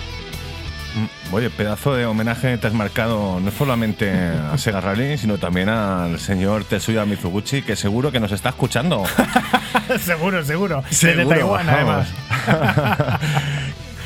Oye, 1.32 1.50
pedazo 1.50 1.94
de 1.94 2.06
homenaje 2.06 2.56
te 2.58 2.66
has 2.66 2.72
marcado 2.72 3.40
no 3.40 3.50
solamente 3.50 4.10
a 4.10 4.56
Sega 4.56 4.80
Rally, 4.80 5.18
sino 5.18 5.38
también 5.38 5.68
al 5.68 6.20
señor 6.20 6.64
Tetsuya 6.64 7.04
Mizuguchi, 7.04 7.62
que 7.62 7.74
seguro 7.76 8.12
que 8.12 8.20
nos 8.20 8.30
está 8.30 8.50
escuchando. 8.50 9.02
seguro, 10.00 10.44
seguro. 10.44 10.84
Desde 10.88 11.26
Taiwán, 11.26 11.68
además. 11.68 12.08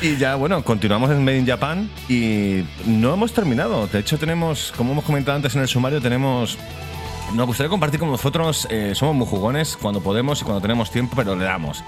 Y 0.01 0.15
ya, 0.15 0.35
bueno, 0.35 0.63
continuamos 0.63 1.11
en 1.11 1.25
Made 1.25 1.39
in 1.39 1.45
Japan 1.45 1.89
y 2.07 2.63
no 2.85 3.13
hemos 3.13 3.33
terminado. 3.33 3.85
De 3.87 3.99
hecho, 3.99 4.17
tenemos, 4.17 4.73
como 4.77 4.93
hemos 4.93 5.03
comentado 5.03 5.35
antes 5.35 5.55
en 5.55 5.61
el 5.61 5.67
sumario, 5.67 5.99
tenemos. 5.99 6.57
Nos 7.33 7.45
gustaría 7.45 7.69
compartir 7.69 7.99
con 7.99 8.09
vosotros, 8.09 8.67
eh, 8.71 8.95
somos 8.95 9.15
muy 9.15 9.27
jugones 9.27 9.77
cuando 9.79 10.01
podemos 10.01 10.41
y 10.41 10.45
cuando 10.45 10.61
tenemos 10.61 10.89
tiempo, 10.89 11.15
pero 11.15 11.35
le 11.35 11.45
damos. 11.45 11.83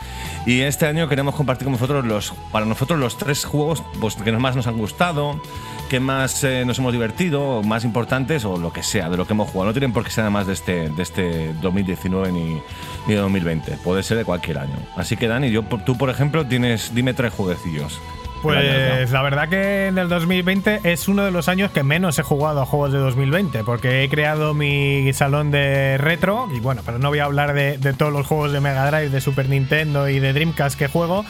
Y 0.45 0.62
este 0.62 0.86
año 0.86 1.10
queremos 1.10 1.34
compartir 1.34 1.65
con 1.65 1.73
vosotros 1.73 2.06
los, 2.06 2.34
para 2.51 2.65
nosotros 2.65 2.99
los 2.99 3.17
tres 3.17 3.43
juegos 3.43 3.82
pues, 3.99 4.15
que 4.15 4.32
más 4.34 4.56
nos 4.56 4.67
han 4.67 4.77
gustado, 4.77 5.41
que 5.89 5.99
más 5.99 6.43
eh, 6.43 6.63
nos 6.63 6.77
hemos 6.77 6.93
divertido, 6.93 7.63
más 7.63 7.84
importantes 7.84 8.45
o 8.45 8.58
lo 8.58 8.71
que 8.71 8.84
sea 8.84 9.10
de 9.10 9.17
lo 9.17 9.25
que 9.25 9.34
hemos 9.34 9.49
jugado. 9.49 9.69
No 9.69 9.73
tienen 9.73 9.93
por 9.93 10.04
qué 10.04 10.12
ser 10.12 10.23
nada 10.23 10.30
más 10.30 10.45
de 10.45 10.54
este, 10.54 10.89
de 10.89 11.01
este 11.01 11.54
2019 11.56 12.32
ni, 12.32 12.62
ni 13.08 13.13
de 13.15 13.19
2020, 13.19 13.77
puede 13.84 14.04
ser 14.04 14.17
de 14.17 14.25
cualquier 14.25 14.60
año. 14.60 14.75
Así 14.95 15.17
que 15.17 15.27
Dani, 15.27 15.49
yo, 15.49 15.63
tú 15.63 15.97
por 15.97 16.12
ejemplo, 16.12 16.45
tienes, 16.45 16.93
dime 16.93 17.15
tres 17.15 17.34
jueguecillos. 17.34 17.99
Pues 18.41 19.12
la 19.12 19.21
verdad 19.21 19.49
que 19.49 19.88
en 19.88 19.97
el 19.97 20.10
2020 20.10 20.82
es 20.84 21.08
uno 21.08 21.23
de 21.23 21.32
los 21.32 21.47
años 21.47 21.69
que 21.71 21.84
menos 21.84 22.17
he 22.17 22.23
jugado 22.23 22.62
a 22.62 22.65
juegos 22.65 22.91
de 22.91 22.97
2020, 22.97 23.63
porque 23.63 24.04
he 24.04 24.10
creado 24.10 24.54
mi 24.54 25.13
salón 25.13 25.51
de 25.51 25.97
retro, 25.99 26.49
y 26.56 26.60
bueno, 26.60 26.82
pero 26.84 26.97
no 26.97 27.10
voy 27.10 27.19
a 27.19 27.25
hablar 27.25 27.54
de, 27.54 27.77
de 27.77 27.93
todos 27.93 28.12
los 28.12 28.25
juegos 28.25 28.51
de 28.51 28.60
Mega 28.60 28.89
Drive, 28.89 29.10
de 29.10 29.21
Super 29.21 29.47
Nintendo 29.47 30.10
y 30.10 30.19
de 30.19 30.34
Dreamcast 30.34 30.77
que 30.77 30.88
juego. 30.88 31.23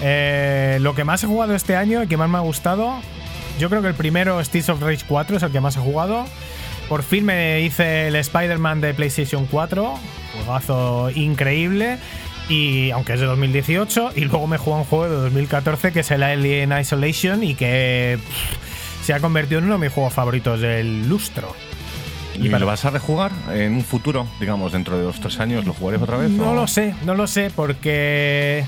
Eh, 0.00 0.78
lo 0.80 0.94
que 0.94 1.04
más 1.04 1.22
he 1.24 1.26
jugado 1.26 1.54
este 1.54 1.76
año 1.76 2.02
y 2.02 2.06
que 2.06 2.16
más 2.16 2.28
me 2.28 2.38
ha 2.38 2.42
gustado, 2.42 3.00
yo 3.58 3.68
creo 3.68 3.82
que 3.82 3.88
el 3.88 3.94
primero, 3.94 4.42
Streets 4.42 4.68
of 4.68 4.80
Rage 4.80 5.04
4, 5.06 5.36
es 5.36 5.42
el 5.42 5.52
que 5.52 5.60
más 5.60 5.76
he 5.76 5.80
jugado. 5.80 6.24
Por 6.88 7.02
fin 7.02 7.24
me 7.24 7.60
hice 7.60 8.08
el 8.08 8.16
Spider-Man 8.16 8.80
de 8.80 8.94
PlayStation 8.94 9.46
4, 9.46 9.94
juegazo 10.34 11.10
increíble. 11.10 11.98
Y 12.48 12.90
aunque 12.92 13.12
es 13.14 13.20
de 13.20 13.26
2018, 13.26 14.12
y 14.16 14.20
luego 14.24 14.46
me 14.46 14.56
jugué 14.56 14.78
un 14.78 14.84
juego 14.84 15.08
de 15.08 15.16
2014 15.16 15.92
que 15.92 16.00
es 16.00 16.10
el 16.10 16.22
Alien 16.22 16.72
Isolation 16.78 17.42
y 17.44 17.54
que 17.54 18.18
pff, 18.18 19.04
se 19.04 19.12
ha 19.12 19.20
convertido 19.20 19.58
en 19.58 19.64
uno 19.66 19.74
de 19.74 19.80
mis 19.80 19.92
juegos 19.92 20.14
favoritos 20.14 20.60
del 20.60 21.08
lustro. 21.08 21.54
¿Y 22.40 22.48
para- 22.48 22.60
lo 22.60 22.66
vas 22.66 22.84
a 22.84 22.90
rejugar 22.90 23.32
en 23.52 23.74
un 23.74 23.84
futuro, 23.84 24.26
digamos, 24.40 24.72
dentro 24.72 24.96
de 24.96 25.02
dos 25.02 25.20
tres 25.20 25.40
años? 25.40 25.66
¿Lo 25.66 25.74
jugaréis 25.74 26.02
otra 26.02 26.16
vez? 26.16 26.30
No 26.30 26.52
o- 26.52 26.54
lo 26.54 26.66
sé, 26.66 26.94
no 27.04 27.14
lo 27.14 27.26
sé, 27.26 27.50
porque 27.54 28.64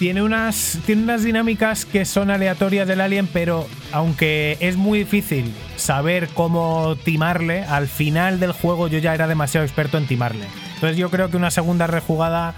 tiene 0.00 0.22
unas, 0.22 0.78
tiene 0.86 1.02
unas 1.02 1.22
dinámicas 1.22 1.84
que 1.84 2.04
son 2.06 2.30
aleatorias 2.30 2.88
del 2.88 3.00
Alien, 3.02 3.28
pero 3.28 3.68
aunque 3.92 4.56
es 4.60 4.76
muy 4.76 5.00
difícil 5.00 5.52
saber 5.76 6.28
cómo 6.34 6.96
timarle, 7.04 7.62
al 7.64 7.86
final 7.86 8.40
del 8.40 8.50
juego 8.52 8.88
yo 8.88 8.98
ya 8.98 9.14
era 9.14 9.28
demasiado 9.28 9.64
experto 9.64 9.96
en 9.98 10.06
timarle. 10.06 10.46
Entonces 10.74 10.96
yo 10.96 11.08
creo 11.10 11.30
que 11.30 11.36
una 11.36 11.50
segunda 11.50 11.86
rejugada 11.86 12.54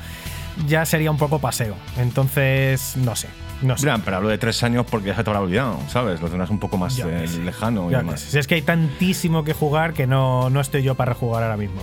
ya 0.66 0.84
sería 0.86 1.10
un 1.10 1.18
poco 1.18 1.38
paseo. 1.38 1.74
Entonces, 1.96 2.96
no 2.96 3.14
sé, 3.16 3.28
no 3.62 3.76
sé. 3.78 3.86
Mira, 3.86 3.98
pero 4.04 4.16
hablo 4.18 4.28
de 4.28 4.38
tres 4.38 4.62
años 4.62 4.84
porque 4.90 5.08
ya 5.08 5.16
se 5.16 5.22
te 5.24 5.30
habrá 5.30 5.40
olvidado, 5.42 5.78
¿sabes? 5.88 6.20
Lo 6.20 6.28
tendrás 6.28 6.50
un 6.50 6.58
poco 6.58 6.76
más 6.78 6.98
eh, 6.98 7.04
ves. 7.04 7.34
lejano 7.36 7.90
y 7.90 7.94
demás. 7.94 8.20
si 8.20 8.38
es 8.38 8.46
que 8.46 8.56
hay 8.56 8.62
tantísimo 8.62 9.44
que 9.44 9.52
jugar 9.52 9.92
que 9.94 10.06
no, 10.06 10.50
no 10.50 10.60
estoy 10.60 10.82
yo 10.82 10.94
para 10.94 11.12
rejugar 11.12 11.42
ahora 11.42 11.56
mismo. 11.56 11.82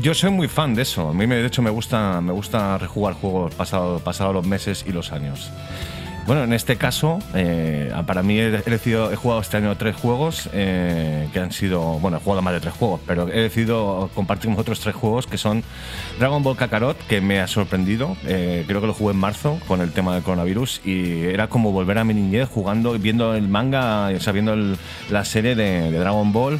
Yo 0.00 0.14
soy 0.14 0.30
muy 0.30 0.46
fan 0.48 0.74
de 0.74 0.82
eso. 0.82 1.08
A 1.08 1.12
mí, 1.12 1.26
me- 1.26 1.34
de 1.36 1.46
hecho, 1.46 1.60
me 1.62 1.70
gusta, 1.70 2.20
me 2.20 2.32
gusta 2.32 2.78
rejugar 2.78 3.14
juegos 3.14 3.54
pasados 3.54 4.00
pasado 4.02 4.32
los 4.32 4.46
meses 4.46 4.84
y 4.86 4.92
los 4.92 5.10
años. 5.12 5.50
Bueno, 6.26 6.42
en 6.42 6.54
este 6.54 6.76
caso, 6.76 7.18
eh, 7.34 7.92
para 8.06 8.22
mí 8.22 8.38
he, 8.40 8.62
jugado 9.16 9.42
este 9.42 9.58
año 9.58 9.76
tres 9.76 9.94
juegos 9.94 10.48
eh, 10.54 11.28
que 11.34 11.38
han 11.38 11.52
sido, 11.52 11.98
bueno, 11.98 12.16
he 12.16 12.20
jugado 12.20 12.40
más 12.40 12.54
de 12.54 12.60
tres 12.60 12.72
juegos, 12.72 13.02
pero 13.06 13.28
he 13.28 13.42
decidido 13.42 14.08
compartir 14.14 14.50
con 14.50 14.58
otros 14.58 14.80
tres 14.80 14.94
juegos 14.94 15.26
que 15.26 15.36
son 15.36 15.62
Dragon 16.18 16.42
Ball 16.42 16.56
Kakarot, 16.56 16.96
que 17.08 17.20
me 17.20 17.40
ha 17.40 17.46
sorprendido, 17.46 18.16
eh, 18.24 18.64
creo 18.66 18.80
que 18.80 18.86
lo 18.86 18.94
jugué 18.94 19.12
en 19.12 19.20
marzo 19.20 19.60
con 19.68 19.82
el 19.82 19.92
tema 19.92 20.14
del 20.14 20.22
coronavirus 20.22 20.80
y 20.82 21.24
era 21.24 21.48
como 21.48 21.72
volver 21.72 21.98
a 21.98 22.04
mi 22.04 22.14
niñez 22.14 22.48
jugando, 22.48 22.98
viendo 22.98 23.34
el 23.34 23.46
manga, 23.48 24.08
o 24.08 24.20
sea, 24.20 24.32
viendo 24.32 24.54
el- 24.54 24.78
la 25.10 25.26
serie 25.26 25.54
de, 25.54 25.90
Dragon 25.92 26.32
Ball. 26.32 26.58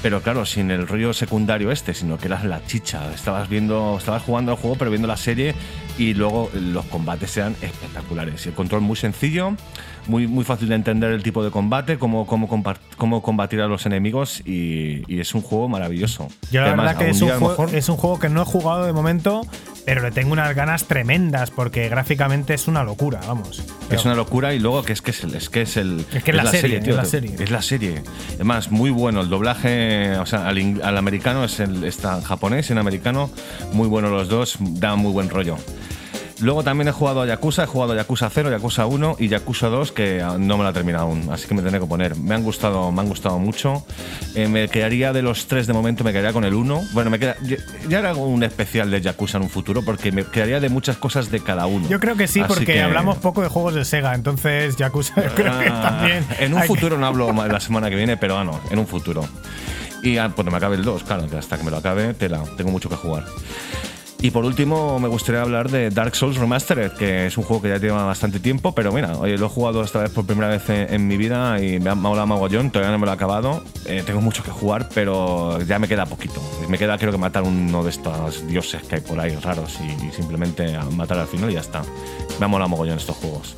Pero 0.00 0.22
claro, 0.22 0.46
sin 0.46 0.70
el 0.70 0.86
rollo 0.86 1.12
secundario 1.12 1.72
este, 1.72 1.92
sino 1.92 2.18
que 2.18 2.26
era 2.26 2.44
la 2.44 2.64
chicha. 2.64 3.12
Estabas 3.12 3.48
viendo, 3.48 3.96
estabas 3.98 4.22
jugando 4.22 4.52
al 4.52 4.58
juego, 4.58 4.76
pero 4.78 4.92
viendo 4.92 5.08
la 5.08 5.16
serie 5.16 5.56
y 5.98 6.14
luego 6.14 6.48
los 6.54 6.84
combates 6.86 7.36
eran 7.36 7.54
espectaculares. 7.60 8.46
Y 8.46 8.50
el 8.50 8.54
control 8.54 8.80
muy 8.82 8.96
sencillo, 8.96 9.52
muy, 10.06 10.26
muy 10.26 10.44
fácil 10.44 10.68
de 10.68 10.76
entender 10.76 11.10
el 11.12 11.22
tipo 11.22 11.42
de 11.44 11.50
combate, 11.50 11.98
cómo, 11.98 12.26
cómo, 12.26 12.48
cómo 12.96 13.22
combatir 13.22 13.60
a 13.60 13.66
los 13.66 13.84
enemigos 13.84 14.40
y, 14.46 15.02
y 15.12 15.20
es 15.20 15.34
un 15.34 15.42
juego 15.42 15.68
maravilloso. 15.68 16.28
Yo 16.50 16.60
la 16.60 16.68
Además, 16.68 16.86
verdad 16.96 16.98
que 17.06 17.10
un, 17.12 17.18
juego, 17.30 17.48
mejor- 17.50 17.74
es 17.74 17.88
un 17.88 17.96
juego 17.96 18.18
que 18.18 18.28
no 18.28 18.42
he 18.42 18.44
jugado 18.44 18.86
de 18.86 18.92
momento, 18.92 19.42
pero 19.88 20.02
le 20.02 20.10
tengo 20.10 20.32
unas 20.32 20.54
ganas 20.54 20.84
tremendas 20.84 21.50
porque 21.50 21.88
gráficamente 21.88 22.52
es 22.52 22.68
una 22.68 22.84
locura, 22.84 23.20
vamos. 23.26 23.62
Es 23.90 24.04
una 24.04 24.14
locura 24.14 24.52
y 24.52 24.58
luego 24.58 24.82
que 24.82 24.92
es 24.92 25.00
que 25.00 25.12
es 25.12 25.24
el, 25.24 25.34
es 25.34 25.48
que 25.48 25.62
es 25.62 25.78
el 25.78 26.04
Es 26.12 26.22
que 26.22 26.32
es 26.32 26.36
la 26.36 26.44
serie, 26.44 26.80
tío, 26.80 26.90
es 26.90 26.96
la 26.98 27.04
serie. 27.06 27.36
Es 27.38 27.50
la 27.50 27.62
serie. 27.62 28.02
Además, 28.34 28.70
muy 28.70 28.90
bueno. 28.90 29.22
El 29.22 29.30
doblaje, 29.30 30.14
o 30.18 30.26
sea, 30.26 30.46
al, 30.46 30.82
al 30.84 30.98
americano 30.98 31.42
es 31.42 31.58
el, 31.60 31.84
está 31.84 32.18
en 32.18 32.22
japonés 32.22 32.68
y 32.68 32.74
en 32.74 32.78
americano, 32.80 33.30
muy 33.72 33.88
bueno 33.88 34.10
los 34.10 34.28
dos, 34.28 34.58
da 34.60 34.94
muy 34.94 35.10
buen 35.10 35.30
rollo. 35.30 35.56
Luego 36.40 36.62
también 36.62 36.86
he 36.88 36.92
jugado 36.92 37.22
a 37.22 37.26
Yakuza, 37.26 37.64
he 37.64 37.66
jugado 37.66 37.94
a 37.94 37.96
Yakuza 37.96 38.30
0, 38.30 38.50
Yakuza 38.50 38.86
1 38.86 39.16
y 39.18 39.28
Yakuza 39.28 39.66
2, 39.68 39.90
que 39.92 40.22
ah, 40.22 40.36
no 40.38 40.56
me 40.56 40.62
lo 40.62 40.70
he 40.70 40.72
terminado 40.72 41.06
aún, 41.06 41.28
así 41.32 41.48
que 41.48 41.54
me 41.54 41.62
tendré 41.62 41.80
que 41.80 41.86
poner. 41.86 42.16
Me 42.16 42.34
han 42.34 42.44
gustado, 42.44 42.92
me 42.92 43.00
han 43.00 43.08
gustado 43.08 43.38
mucho. 43.40 43.84
Eh, 44.36 44.46
me 44.46 44.68
quedaría 44.68 45.12
de 45.12 45.22
los 45.22 45.46
tres 45.46 45.66
de 45.66 45.72
momento, 45.72 46.04
me 46.04 46.12
quedaría 46.12 46.32
con 46.32 46.44
el 46.44 46.54
1. 46.54 46.82
Bueno, 46.92 47.10
me 47.10 47.18
queda, 47.18 47.36
ya, 47.88 47.98
haré 47.98 48.12
un 48.14 48.42
especial 48.44 48.90
de 48.90 49.00
Yakuza 49.00 49.38
en 49.38 49.44
un 49.44 49.50
futuro, 49.50 49.82
porque 49.84 50.12
me 50.12 50.24
quedaría 50.24 50.60
de 50.60 50.68
muchas 50.68 50.96
cosas 50.96 51.30
de 51.30 51.40
cada 51.40 51.66
uno. 51.66 51.88
Yo 51.88 51.98
creo 51.98 52.14
que 52.16 52.28
sí, 52.28 52.40
Así 52.40 52.48
porque 52.48 52.64
que- 52.74 52.82
hablamos 52.82 53.16
poco 53.18 53.42
de 53.42 53.48
juegos 53.48 53.74
de 53.74 53.84
Sega, 53.84 54.14
entonces 54.14 54.76
Yakuza 54.76 55.14
yo 55.24 55.34
creo 55.34 55.58
que 55.58 55.66
Ah, 55.68 55.82
también. 55.82 56.24
En 56.38 56.54
un 56.54 56.60
que- 56.60 56.66
futuro 56.68 56.96
no 56.98 57.06
hablo 57.06 57.32
la 57.32 57.60
semana 57.60 57.90
que 57.90 57.96
viene, 57.96 58.16
pero 58.16 58.38
ah, 58.38 58.44
no, 58.44 58.60
en 58.70 58.78
un 58.78 58.86
futuro. 58.86 59.26
Y 60.04 60.18
ah, 60.18 60.30
cuando 60.32 60.52
me 60.52 60.58
acabe 60.58 60.76
el 60.76 60.84
2, 60.84 61.02
claro, 61.02 61.26
hasta 61.36 61.58
que 61.58 61.64
me 61.64 61.70
lo 61.72 61.78
acabe, 61.78 62.14
tela, 62.14 62.42
tengo 62.56 62.70
mucho 62.70 62.88
que 62.88 62.94
jugar. 62.94 63.24
Y 64.20 64.32
por 64.32 64.44
último, 64.44 64.98
me 64.98 65.06
gustaría 65.06 65.42
hablar 65.42 65.70
de 65.70 65.90
Dark 65.90 66.16
Souls 66.16 66.36
Remastered, 66.36 66.92
que 66.92 67.26
es 67.26 67.38
un 67.38 67.44
juego 67.44 67.62
que 67.62 67.68
ya 67.68 67.78
lleva 67.78 68.04
bastante 68.04 68.40
tiempo, 68.40 68.74
pero 68.74 68.92
mira, 68.92 69.16
oye, 69.16 69.38
lo 69.38 69.46
he 69.46 69.48
jugado 69.48 69.84
esta 69.84 70.00
vez 70.00 70.10
por 70.10 70.26
primera 70.26 70.48
vez 70.48 70.68
en, 70.68 71.06
mi 71.06 71.16
vida 71.16 71.62
y 71.62 71.78
me 71.78 71.90
ha 71.90 71.94
molado 71.94 72.26
mogollón, 72.26 72.72
todavía 72.72 72.90
no 72.90 72.98
me 72.98 73.06
lo 73.06 73.12
he 73.12 73.14
acabado. 73.14 73.62
Eh, 73.86 74.02
tengo 74.04 74.20
mucho 74.20 74.42
que 74.42 74.50
jugar, 74.50 74.88
pero 74.92 75.62
ya 75.62 75.78
me 75.78 75.86
queda 75.86 76.04
poquito. 76.04 76.42
Me 76.68 76.78
queda, 76.78 76.98
creo 76.98 77.12
que 77.12 77.18
matar 77.18 77.44
uno 77.44 77.84
de 77.84 77.90
estos 77.90 78.44
dioses 78.48 78.82
que 78.82 78.96
hay 78.96 79.00
por 79.02 79.20
ahí 79.20 79.36
raros 79.36 79.78
y, 79.80 80.12
simplemente 80.12 80.76
matar 80.96 81.18
al 81.18 81.28
final 81.28 81.50
y 81.50 81.54
ya 81.54 81.60
está. 81.60 81.82
Me 82.40 82.46
ha 82.46 82.48
molado 82.48 82.70
mogollón 82.70 82.98
estos 82.98 83.16
juegos. 83.16 83.54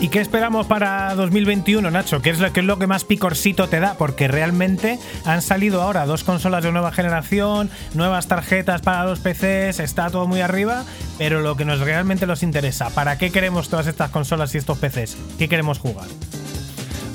¿Y 0.00 0.10
qué 0.10 0.20
esperamos 0.20 0.68
para 0.68 1.12
2021, 1.16 1.90
Nacho? 1.90 2.22
¿Qué 2.22 2.30
es, 2.30 2.38
lo, 2.38 2.52
¿Qué 2.52 2.60
es 2.60 2.66
lo 2.66 2.78
que 2.78 2.86
más 2.86 3.02
picorcito 3.02 3.68
te 3.68 3.80
da? 3.80 3.94
Porque 3.94 4.28
realmente 4.28 4.96
han 5.24 5.42
salido 5.42 5.82
ahora 5.82 6.06
dos 6.06 6.22
consolas 6.22 6.62
de 6.62 6.70
nueva 6.70 6.92
generación, 6.92 7.68
nuevas 7.94 8.28
tarjetas 8.28 8.80
para 8.80 9.04
los 9.04 9.18
PCs, 9.18 9.80
está 9.80 10.08
todo 10.08 10.28
muy 10.28 10.40
arriba, 10.40 10.84
pero 11.18 11.40
lo 11.40 11.56
que 11.56 11.64
nos 11.64 11.80
realmente 11.80 12.28
nos 12.28 12.44
interesa, 12.44 12.90
¿para 12.90 13.18
qué 13.18 13.32
queremos 13.32 13.68
todas 13.70 13.88
estas 13.88 14.10
consolas 14.10 14.54
y 14.54 14.58
estos 14.58 14.78
PCs? 14.78 15.16
¿Qué 15.36 15.48
queremos 15.48 15.80
jugar? 15.80 16.06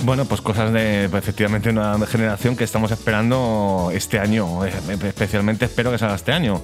Bueno, 0.06 0.26
pues 0.26 0.42
cosas 0.42 0.74
de 0.74 1.06
efectivamente 1.06 1.70
una 1.70 1.98
generación 2.06 2.58
que 2.58 2.66
estamos 2.66 2.92
esperando 2.92 3.90
este 3.94 4.20
año. 4.20 4.66
Especialmente 4.66 5.64
espero 5.64 5.92
que 5.92 5.98
salga 5.98 6.16
este 6.16 6.34
año. 6.34 6.62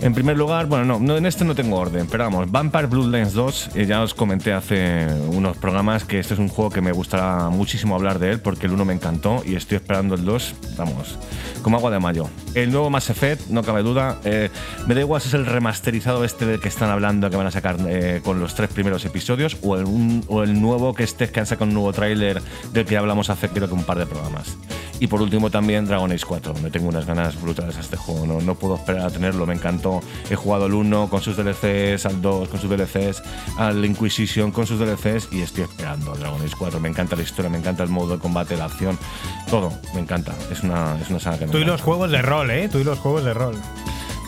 En 0.00 0.14
primer 0.14 0.38
lugar, 0.38 0.64
bueno, 0.64 0.86
no, 0.86 0.98
no 0.98 1.18
en 1.18 1.26
este 1.26 1.44
no 1.44 1.54
tengo 1.54 1.76
orden, 1.76 2.06
pero 2.10 2.24
vamos, 2.24 2.50
Vampire 2.50 2.86
Bloodlines 2.86 3.34
2, 3.34 3.70
eh, 3.74 3.84
ya 3.84 4.00
os 4.00 4.14
comenté 4.14 4.54
hace 4.54 5.06
unos 5.28 5.58
programas 5.58 6.04
que 6.04 6.18
este 6.20 6.32
es 6.32 6.40
un 6.40 6.48
juego 6.48 6.70
que 6.70 6.80
me 6.80 6.90
gustará 6.92 7.50
muchísimo 7.50 7.94
hablar 7.94 8.18
de 8.18 8.30
él 8.30 8.40
porque 8.40 8.64
el 8.64 8.72
1 8.72 8.86
me 8.86 8.94
encantó 8.94 9.42
y 9.44 9.56
estoy 9.56 9.76
esperando 9.76 10.14
el 10.14 10.24
2, 10.24 10.54
vamos, 10.78 11.18
como 11.60 11.76
agua 11.76 11.90
de 11.90 11.98
mayo. 11.98 12.30
El 12.54 12.72
nuevo 12.72 12.88
Mass 12.88 13.10
Effect, 13.10 13.48
no 13.50 13.62
cabe 13.62 13.82
duda, 13.82 14.16
eh, 14.24 14.48
me 14.86 14.94
da 14.94 15.02
igual 15.02 15.20
si 15.20 15.28
es 15.28 15.34
el 15.34 15.44
remasterizado 15.44 16.24
este 16.24 16.46
del 16.46 16.60
que 16.60 16.68
están 16.68 16.88
hablando 16.88 17.28
que 17.28 17.36
van 17.36 17.46
a 17.46 17.50
sacar 17.50 17.76
eh, 17.86 18.22
con 18.24 18.40
los 18.40 18.54
tres 18.54 18.70
primeros 18.70 19.04
episodios 19.04 19.58
o 19.62 19.76
el, 19.76 19.84
un- 19.84 20.24
o 20.28 20.42
el 20.42 20.58
nuevo 20.62 20.94
que 20.94 21.04
este 21.04 21.28
que 21.28 21.40
han 21.40 21.46
sacado 21.46 21.66
un 21.66 21.74
nuevo 21.74 21.92
tráiler 21.92 22.40
del 22.72 22.84
que 22.86 22.96
hablamos 22.96 23.30
hace 23.30 23.48
creo 23.48 23.68
que 23.68 23.74
un 23.74 23.84
par 23.84 23.98
de 23.98 24.06
programas. 24.06 24.56
Y 25.00 25.06
por 25.06 25.22
último 25.22 25.50
también 25.50 25.86
Dragon 25.86 26.12
Age 26.12 26.26
4. 26.26 26.54
Me 26.62 26.70
tengo 26.70 26.88
unas 26.88 27.06
ganas 27.06 27.40
brutales 27.40 27.76
a 27.78 27.80
este 27.80 27.96
juego. 27.96 28.26
No, 28.26 28.40
no 28.42 28.54
puedo 28.54 28.74
esperar 28.76 29.06
a 29.06 29.10
tenerlo. 29.10 29.46
Me 29.46 29.54
encantó. 29.54 30.00
He 30.28 30.36
jugado 30.36 30.66
al 30.66 30.74
1 30.74 31.08
con 31.08 31.22
sus 31.22 31.36
DLCs, 31.38 32.04
al 32.04 32.20
2 32.20 32.48
con 32.50 32.60
sus 32.60 32.68
DLCs, 32.68 33.22
al 33.56 33.82
Inquisition 33.82 34.52
con 34.52 34.66
sus 34.66 34.78
DLCs 34.78 35.28
y 35.32 35.40
estoy 35.40 35.64
esperando 35.64 36.12
a 36.12 36.16
Dragon 36.16 36.42
Age 36.42 36.54
4. 36.58 36.80
Me 36.80 36.90
encanta 36.90 37.16
la 37.16 37.22
historia, 37.22 37.50
me 37.50 37.56
encanta 37.56 37.82
el 37.82 37.88
modo 37.88 38.16
de 38.16 38.18
combate, 38.20 38.56
la 38.58 38.66
acción. 38.66 38.98
Todo. 39.48 39.72
Me 39.94 40.00
encanta. 40.00 40.34
Es 40.52 40.62
una, 40.62 40.98
es 41.00 41.08
una 41.08 41.18
saga 41.18 41.38
que 41.38 41.46
me 41.46 41.52
Tú 41.52 41.56
y 41.58 41.62
encanta. 41.62 41.72
los 41.72 41.82
juegos 41.82 42.10
de 42.10 42.20
rol, 42.20 42.50
¿eh? 42.50 42.68
Tú 42.70 42.78
y 42.78 42.84
los 42.84 42.98
juegos 42.98 43.24
de 43.24 43.32
rol. 43.32 43.54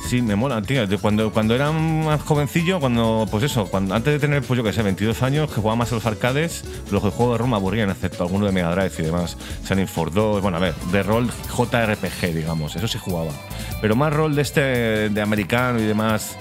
Sí, 0.08 0.20
me 0.20 0.36
mola, 0.36 0.60
tío. 0.60 0.84
Cuando, 1.00 1.32
cuando 1.32 1.54
era 1.54 1.72
más 1.72 2.20
jovencillo, 2.22 2.80
cuando, 2.80 3.26
pues 3.30 3.44
eso, 3.44 3.66
cuando, 3.66 3.94
antes 3.94 4.12
de 4.12 4.18
tener, 4.18 4.42
pues 4.42 4.58
yo 4.58 4.64
que 4.64 4.72
sé, 4.72 4.82
22 4.82 5.22
años, 5.22 5.48
que 5.48 5.56
jugaba 5.56 5.76
más 5.76 5.92
a 5.92 5.94
los 5.94 6.06
arcades, 6.06 6.64
los 6.90 7.02
juegos 7.02 7.34
de 7.34 7.38
rol 7.38 7.48
me 7.48 7.56
aburrían, 7.56 7.88
excepto 7.88 8.24
alguno 8.24 8.46
de 8.46 8.52
Mega 8.52 8.74
Drive 8.74 8.92
y 8.98 9.02
demás. 9.02 9.36
Shining 9.66 9.86
for 9.86 10.12
2, 10.12 10.42
bueno, 10.42 10.58
a 10.58 10.60
ver, 10.60 10.74
de 10.92 11.02
rol 11.02 11.30
JRPG, 11.56 12.34
digamos, 12.34 12.76
eso 12.76 12.88
sí 12.88 12.98
jugaba. 12.98 13.30
Pero 13.80 13.96
más 13.96 14.12
rol 14.12 14.34
de 14.34 14.42
este, 14.42 14.60
de 15.08 15.22
americano 15.22 15.80
y 15.80 15.84
demás, 15.84 16.36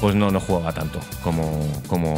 pues 0.00 0.14
no, 0.14 0.30
no 0.30 0.40
jugaba 0.40 0.72
tanto 0.72 1.00
como, 1.22 1.66
como, 1.86 2.14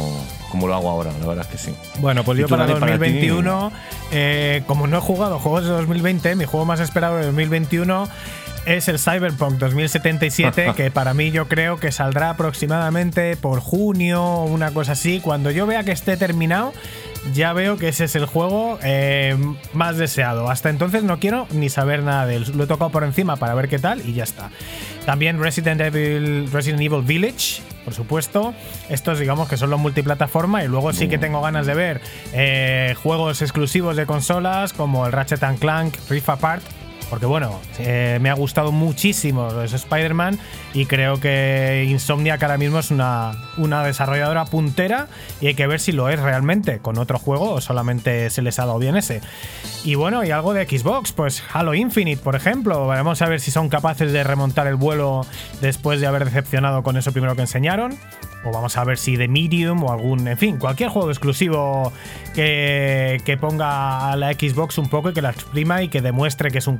como 0.51 0.67
lo 0.67 0.75
hago 0.75 0.89
ahora, 0.89 1.11
la 1.19 1.27
verdad 1.27 1.45
es 1.45 1.51
que 1.51 1.57
sí. 1.57 1.75
Bueno, 1.99 2.23
pues 2.23 2.37
¿Y 2.37 2.41
yo 2.41 2.47
para 2.47 2.65
Dani, 2.65 2.79
para 2.79 2.93
ti? 2.93 2.99
2021, 2.99 3.71
eh, 4.11 4.63
como 4.67 4.87
no 4.87 4.97
he 4.97 5.01
jugado 5.01 5.39
juegos 5.39 5.63
de 5.63 5.69
2020, 5.69 6.35
mi 6.35 6.45
juego 6.45 6.65
más 6.65 6.79
esperado 6.79 7.17
de 7.17 7.25
2021 7.25 8.07
es 8.65 8.87
el 8.87 8.99
Cyberpunk 8.99 9.53
2077, 9.57 10.73
que 10.77 10.91
para 10.91 11.13
mí 11.13 11.31
yo 11.31 11.47
creo 11.47 11.77
que 11.77 11.91
saldrá 11.91 12.31
aproximadamente 12.31 13.35
por 13.35 13.59
junio 13.59 14.23
o 14.23 14.45
una 14.45 14.71
cosa 14.71 14.93
así. 14.93 15.19
Cuando 15.19 15.51
yo 15.51 15.65
vea 15.65 15.83
que 15.83 15.91
esté 15.91 16.17
terminado, 16.17 16.73
ya 17.33 17.53
veo 17.53 17.77
que 17.77 17.89
ese 17.89 18.05
es 18.05 18.15
el 18.15 18.25
juego 18.25 18.79
eh, 18.83 19.35
más 19.73 19.97
deseado. 19.97 20.49
Hasta 20.49 20.69
entonces 20.69 21.03
no 21.03 21.19
quiero 21.19 21.47
ni 21.51 21.69
saber 21.69 22.03
nada 22.03 22.25
de 22.25 22.37
él. 22.37 22.45
Lo 22.55 22.65
he 22.65 22.67
tocado 22.67 22.91
por 22.91 23.03
encima 23.03 23.35
para 23.35 23.53
ver 23.55 23.67
qué 23.67 23.79
tal 23.79 24.07
y 24.07 24.13
ya 24.13 24.23
está. 24.23 24.49
También 25.05 25.39
Resident 25.39 25.81
Evil, 25.81 26.51
Resident 26.51 26.81
Evil 26.81 27.01
Village, 27.01 27.61
por 27.83 27.93
supuesto. 27.93 28.53
Estos 28.89 29.19
digamos 29.19 29.49
que 29.49 29.57
son 29.57 29.69
los 29.69 29.79
multiplataforma 29.79 30.63
y 30.63 30.67
luego 30.67 30.93
sí 30.93 31.07
que 31.07 31.17
tengo 31.17 31.41
ganas 31.41 31.65
de 31.65 31.73
ver 31.73 32.01
eh, 32.33 32.95
juegos 33.01 33.41
exclusivos 33.41 33.95
de 33.95 34.05
consolas 34.05 34.73
como 34.73 35.05
el 35.05 35.11
Ratchet 35.11 35.43
and 35.43 35.59
Clank 35.59 35.95
Rift 36.09 36.29
Apart. 36.29 36.63
Porque 37.11 37.25
bueno, 37.25 37.59
eh, 37.77 38.19
me 38.21 38.29
ha 38.29 38.33
gustado 38.33 38.71
muchísimo 38.71 39.51
los 39.51 39.73
Spider-Man 39.73 40.39
y 40.73 40.85
creo 40.85 41.19
que 41.19 41.85
Insomniac 41.89 42.41
ahora 42.41 42.57
mismo 42.57 42.79
es 42.79 42.89
una, 42.89 43.33
una 43.57 43.83
desarrolladora 43.83 44.45
puntera 44.45 45.07
y 45.41 45.47
hay 45.47 45.53
que 45.53 45.67
ver 45.67 45.81
si 45.81 45.91
lo 45.91 46.07
es 46.07 46.21
realmente 46.21 46.79
con 46.79 46.97
otro 46.97 47.19
juego 47.19 47.51
o 47.51 47.59
solamente 47.59 48.29
se 48.29 48.41
les 48.41 48.59
ha 48.59 48.65
dado 48.65 48.79
bien 48.79 48.95
ese. 48.95 49.19
Y 49.83 49.95
bueno, 49.95 50.23
y 50.23 50.31
algo 50.31 50.53
de 50.53 50.65
Xbox, 50.65 51.11
pues 51.11 51.43
Halo 51.51 51.73
Infinite, 51.73 52.21
por 52.21 52.35
ejemplo. 52.35 52.87
Vamos 52.87 53.21
a 53.21 53.27
ver 53.27 53.41
si 53.41 53.51
son 53.51 53.67
capaces 53.67 54.13
de 54.13 54.23
remontar 54.23 54.67
el 54.67 54.75
vuelo 54.75 55.25
después 55.59 55.99
de 55.99 56.07
haber 56.07 56.23
decepcionado 56.23 56.81
con 56.81 56.95
eso 56.95 57.11
primero 57.11 57.35
que 57.35 57.41
enseñaron. 57.41 57.97
O 58.43 58.51
vamos 58.51 58.77
a 58.77 58.83
ver 58.83 58.97
si 58.97 59.17
de 59.17 59.27
Medium 59.27 59.83
o 59.83 59.91
algún, 59.91 60.27
en 60.27 60.37
fin, 60.37 60.57
cualquier 60.57 60.89
juego 60.89 61.09
exclusivo 61.11 61.93
que, 62.33 63.21
que 63.23 63.37
ponga 63.37 64.11
a 64.11 64.15
la 64.15 64.33
Xbox 64.33 64.79
un 64.79 64.89
poco 64.89 65.09
y 65.09 65.13
que 65.13 65.21
la 65.21 65.29
exprima 65.29 65.83
y 65.83 65.89
que 65.89 66.01
demuestre 66.01 66.49
que 66.49 66.57
es 66.57 66.65
un 66.65 66.77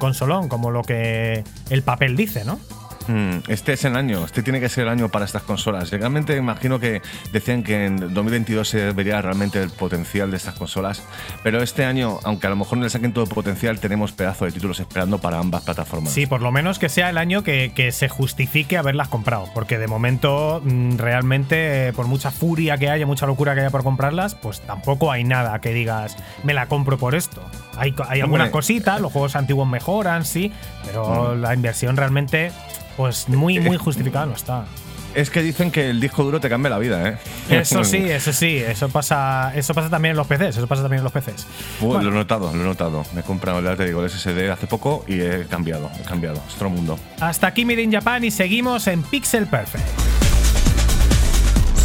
como 0.49 0.71
lo 0.71 0.84
que 0.84 1.43
el 1.69 1.81
papel 1.81 2.15
dice, 2.15 2.45
¿no? 2.45 2.60
Mm, 3.07 3.37
Este 3.47 3.73
es 3.73 3.85
el 3.85 3.95
año, 3.95 4.25
este 4.25 4.43
tiene 4.43 4.59
que 4.59 4.69
ser 4.69 4.83
el 4.83 4.89
año 4.89 5.09
para 5.09 5.25
estas 5.25 5.43
consolas. 5.43 5.91
Realmente 5.91 6.35
imagino 6.35 6.79
que 6.79 7.01
decían 7.31 7.63
que 7.63 7.85
en 7.85 8.13
2022 8.13 8.67
se 8.67 8.91
vería 8.91 9.21
realmente 9.21 9.61
el 9.61 9.69
potencial 9.69 10.31
de 10.31 10.37
estas 10.37 10.55
consolas, 10.55 11.03
pero 11.43 11.61
este 11.61 11.85
año, 11.85 12.19
aunque 12.23 12.47
a 12.47 12.49
lo 12.49 12.55
mejor 12.55 12.77
no 12.77 12.83
le 12.83 12.89
saquen 12.89 13.13
todo 13.13 13.23
el 13.23 13.29
potencial, 13.29 13.79
tenemos 13.79 14.11
pedazo 14.11 14.45
de 14.45 14.51
títulos 14.51 14.79
esperando 14.79 15.19
para 15.19 15.39
ambas 15.39 15.63
plataformas. 15.63 16.13
Sí, 16.13 16.25
por 16.25 16.41
lo 16.41 16.51
menos 16.51 16.79
que 16.79 16.89
sea 16.89 17.09
el 17.09 17.17
año 17.17 17.43
que, 17.43 17.71
que 17.75 17.91
se 17.91 18.09
justifique 18.09 18.77
haberlas 18.77 19.07
comprado, 19.07 19.47
porque 19.53 19.77
de 19.77 19.87
momento 19.87 20.61
mm, 20.63 20.97
realmente, 20.97 21.93
por 21.93 22.07
mucha 22.07 22.31
furia 22.31 22.77
que 22.77 22.89
haya, 22.89 23.05
mucha 23.05 23.25
locura 23.25 23.53
que 23.53 23.61
haya 23.61 23.69
por 23.69 23.83
comprarlas, 23.83 24.35
pues 24.35 24.61
tampoco 24.61 25.11
hay 25.11 25.23
nada 25.23 25.59
que 25.61 25.73
digas, 25.73 26.17
me 26.43 26.53
la 26.53 26.67
compro 26.67 26.97
por 26.97 27.15
esto. 27.15 27.41
Hay, 27.77 27.95
algunas 28.21 28.49
cositas, 28.49 29.01
los 29.01 29.11
juegos 29.11 29.35
antiguos 29.35 29.67
mejoran, 29.67 30.25
sí, 30.25 30.51
pero 30.85 31.35
la 31.35 31.53
inversión 31.53 31.97
realmente, 31.97 32.51
pues 32.97 33.27
muy, 33.30 33.60
muy 33.60 33.77
justificada 33.77 34.25
no 34.25 34.34
está. 34.34 34.65
Es 35.13 35.30
que 35.30 35.41
dicen 35.41 35.71
que 35.71 35.89
el 35.89 35.99
disco 35.99 36.23
duro 36.23 36.39
te 36.39 36.47
cambia 36.47 36.69
la 36.69 36.77
vida, 36.80 37.10
¿eh? 37.10 37.17
Eso 37.49 37.84
sí, 37.84 37.97
eso 38.10 38.32
sí, 38.32 38.56
eso 38.58 38.88
pasa, 38.88 39.51
eso 39.56 39.73
pasa 39.73 39.89
también 39.89 40.12
en 40.12 40.17
los 40.17 40.27
PCs, 40.27 40.56
eso 40.58 40.67
pasa 40.67 40.84
también 40.84 40.99
en 40.99 41.04
los 41.04 41.12
PCs. 41.12 41.45
Uy, 41.82 41.88
Bueno. 41.88 42.04
Lo 42.04 42.10
he 42.12 42.13
notado, 42.13 42.49
lo 42.56 42.62
he 42.62 42.65
notado. 42.65 43.06
Me 43.13 43.19
he 43.19 43.23
comprado, 43.23 43.62
ya 43.62 43.75
te 43.75 43.86
digo, 43.86 44.04
el 44.04 44.10
SSD 44.10 44.49
hace 44.49 44.67
poco 44.67 45.04
y 45.08 45.19
he 45.19 45.45
cambiado, 45.47 45.91
he 45.99 46.04
cambiado. 46.08 46.41
Es 46.47 46.56
otro 46.56 46.69
mundo. 46.69 46.97
Hasta 47.19 47.47
aquí 47.47 47.65
Made 47.65 47.82
in 47.82 47.91
Japan 47.91 48.23
y 48.23 48.32
seguimos 48.32 48.88
en 48.88 49.04
Pixel 49.04 49.47
Perfect. 49.47 49.84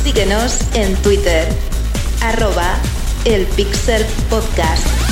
Síguenos 0.04 0.60
en 0.74 0.94
Twitter, 0.96 1.48
arroba 2.22 2.76
el 3.24 3.44
Pixel 3.46 4.06
Podcast. 4.30 5.05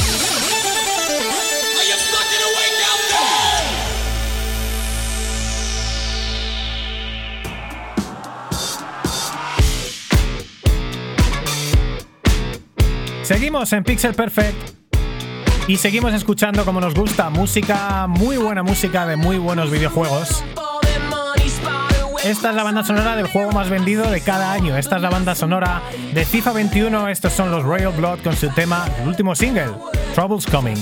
Seguimos 13.24 13.72
en 13.72 13.84
Pixel 13.84 14.12
Perfect 14.12 14.54
y 15.66 15.78
seguimos 15.78 16.12
escuchando 16.12 16.66
como 16.66 16.78
nos 16.78 16.94
gusta 16.94 17.30
música, 17.30 18.06
muy 18.06 18.36
buena 18.36 18.62
música 18.62 19.06
de 19.06 19.16
muy 19.16 19.38
buenos 19.38 19.70
videojuegos. 19.70 20.44
Esta 22.22 22.50
es 22.50 22.56
la 22.56 22.62
banda 22.62 22.84
sonora 22.84 23.16
del 23.16 23.26
juego 23.26 23.50
más 23.52 23.70
vendido 23.70 24.10
de 24.10 24.20
cada 24.20 24.52
año. 24.52 24.76
Esta 24.76 24.96
es 24.96 25.02
la 25.02 25.08
banda 25.08 25.34
sonora 25.34 25.80
de 26.12 26.26
FIFA 26.26 26.52
21. 26.52 27.08
Estos 27.08 27.32
son 27.32 27.50
los 27.50 27.62
Royal 27.62 27.92
Blood 27.92 28.18
con 28.20 28.36
su 28.36 28.50
tema, 28.50 28.86
el 29.00 29.08
último 29.08 29.34
single, 29.34 29.72
Troubles 30.14 30.44
Coming. 30.44 30.76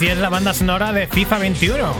Así 0.00 0.08
es 0.08 0.16
la 0.16 0.30
banda 0.30 0.54
sonora 0.54 0.94
de 0.94 1.06
FIFA 1.06 1.36
21. 1.40 1.92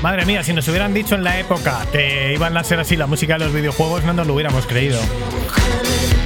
Madre 0.00 0.24
mía, 0.26 0.44
si 0.44 0.52
nos 0.52 0.68
hubieran 0.68 0.94
dicho 0.94 1.16
en 1.16 1.24
la 1.24 1.40
época 1.40 1.84
que 1.90 2.32
iban 2.34 2.56
a 2.56 2.62
ser 2.62 2.78
así 2.78 2.94
la 2.94 3.08
música 3.08 3.32
de 3.36 3.46
los 3.46 3.52
videojuegos, 3.52 4.04
no 4.04 4.12
nos 4.12 4.28
lo 4.28 4.34
hubiéramos 4.34 4.64
creído. 4.64 5.00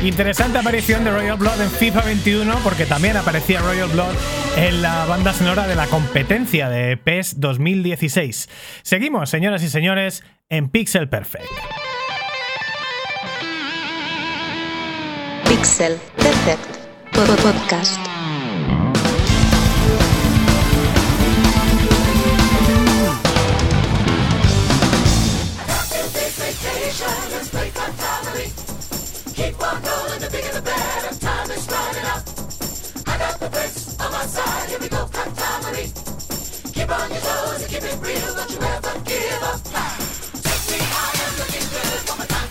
Interesante 0.04 0.58
aparición 0.58 1.04
de 1.04 1.10
Royal 1.10 1.38
Blood 1.38 1.62
en 1.62 1.70
FIFA 1.70 2.02
21 2.02 2.54
porque 2.62 2.84
también 2.84 3.16
aparecía 3.16 3.60
Royal 3.62 3.88
Blood 3.88 4.12
en 4.58 4.82
la 4.82 5.06
banda 5.06 5.32
sonora 5.32 5.66
de 5.66 5.74
la 5.74 5.86
competencia 5.86 6.68
de 6.68 6.98
PES 6.98 7.40
2016. 7.40 8.50
Seguimos, 8.82 9.30
señoras 9.30 9.62
y 9.62 9.70
señores, 9.70 10.22
en 10.50 10.68
Pixel 10.68 11.08
Perfect. 11.08 11.46
Pixel 15.48 15.96
Perfect 16.18 16.76
Po- 17.12 17.24
Podcast. 17.42 18.17
Keep 29.38 29.62
on 29.62 29.80
rolling, 29.82 30.18
the 30.18 30.28
bigger 30.32 30.50
and 30.52 30.64
better. 30.64 31.14
Time 31.20 31.50
is 31.52 31.64
running 31.70 32.04
out. 32.10 32.26
I 33.06 33.18
got 33.18 33.38
the 33.38 33.48
brakes 33.48 33.96
on 34.00 34.10
my 34.10 34.26
side. 34.26 34.68
Here 34.68 34.80
we 34.80 34.88
go, 34.88 35.06
Keep 36.74 36.90
on 36.90 37.08
your 37.08 37.20
toes 37.20 37.62
and 37.62 37.70
keep 37.70 37.84
it 37.84 37.98
real. 38.02 38.34
Don't 38.34 38.50
you 38.50 38.58
ever 38.58 38.98
give 39.06 39.42
up. 39.44 39.62
Take 40.42 40.64
me, 40.72 40.78
I 40.82 41.10
am 41.22 41.38
looking 41.38 41.66
good 41.70 42.00
for 42.02 42.18
my 42.18 42.26
time. 42.26 42.47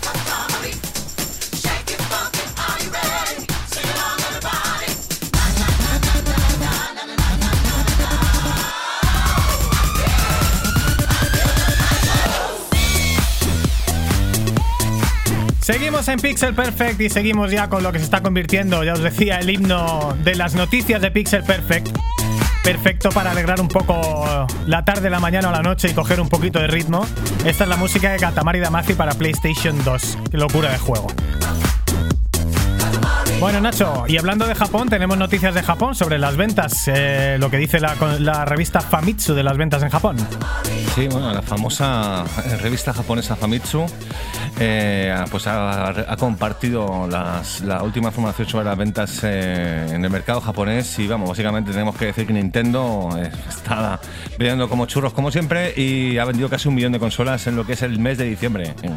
Seguimos 15.70 16.08
en 16.08 16.18
Pixel 16.18 16.54
Perfect 16.54 16.98
y 16.98 17.10
seguimos 17.10 17.50
ya 17.50 17.68
con 17.68 17.82
lo 17.82 17.92
que 17.92 17.98
se 17.98 18.06
está 18.06 18.22
convirtiendo, 18.22 18.82
ya 18.84 18.94
os 18.94 19.02
decía, 19.02 19.38
el 19.38 19.50
himno 19.50 20.16
de 20.24 20.34
las 20.34 20.54
noticias 20.54 21.02
de 21.02 21.10
Pixel 21.10 21.44
Perfect. 21.44 21.94
Perfecto 22.64 23.10
para 23.10 23.32
alegrar 23.32 23.60
un 23.60 23.68
poco 23.68 24.46
la 24.66 24.86
tarde, 24.86 25.10
la 25.10 25.20
mañana 25.20 25.50
o 25.50 25.52
la 25.52 25.60
noche 25.60 25.88
y 25.90 25.92
coger 25.92 26.22
un 26.22 26.30
poquito 26.30 26.58
de 26.58 26.68
ritmo. 26.68 27.06
Esta 27.44 27.64
es 27.64 27.68
la 27.68 27.76
música 27.76 28.10
de 28.10 28.16
Katamari 28.16 28.60
Damacy 28.60 28.94
para 28.94 29.12
PlayStation 29.12 29.76
2. 29.84 30.18
Qué 30.30 30.38
locura 30.38 30.72
de 30.72 30.78
juego. 30.78 31.08
Bueno, 33.40 33.60
Nacho, 33.60 34.04
y 34.08 34.16
hablando 34.18 34.48
de 34.48 34.54
Japón, 34.56 34.88
tenemos 34.88 35.16
noticias 35.16 35.54
de 35.54 35.62
Japón 35.62 35.94
sobre 35.94 36.18
las 36.18 36.36
ventas, 36.36 36.88
eh, 36.88 37.36
lo 37.38 37.48
que 37.50 37.56
dice 37.56 37.78
la, 37.78 37.94
la 38.18 38.44
revista 38.44 38.80
Famitsu 38.80 39.32
de 39.32 39.44
las 39.44 39.56
ventas 39.56 39.80
en 39.84 39.90
Japón. 39.90 40.16
Sí, 40.96 41.06
bueno, 41.06 41.32
la 41.32 41.40
famosa 41.42 42.24
eh, 42.44 42.56
revista 42.56 42.92
japonesa 42.92 43.36
Famitsu 43.36 43.86
eh, 44.58 45.14
pues 45.30 45.46
ha, 45.46 45.88
ha 45.90 46.16
compartido 46.16 47.06
las- 47.08 47.60
la 47.60 47.84
última 47.84 48.08
información 48.08 48.48
sobre 48.48 48.64
las 48.64 48.76
ventas 48.76 49.20
eh, 49.22 49.86
en 49.92 50.04
el 50.04 50.10
mercado 50.10 50.40
japonés 50.40 50.98
y 50.98 51.06
vamos, 51.06 51.28
básicamente 51.28 51.70
tenemos 51.70 51.94
que 51.94 52.06
decir 52.06 52.26
que 52.26 52.32
Nintendo 52.32 53.08
eh, 53.16 53.30
está 53.48 54.00
vendiendo 54.36 54.68
como 54.68 54.86
churros 54.86 55.12
como 55.12 55.30
siempre 55.30 55.72
y 55.76 56.18
ha 56.18 56.24
vendido 56.24 56.48
casi 56.48 56.66
un 56.66 56.74
millón 56.74 56.90
de 56.90 56.98
consolas 56.98 57.46
en 57.46 57.54
lo 57.54 57.64
que 57.64 57.74
es 57.74 57.82
el 57.82 58.00
mes 58.00 58.18
de 58.18 58.24
diciembre. 58.24 58.74
Eh, 58.82 58.90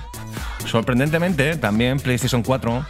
Sorprendentemente, 0.65 1.55
también 1.57 1.99
PlayStation 1.99 2.43
4 2.43 2.85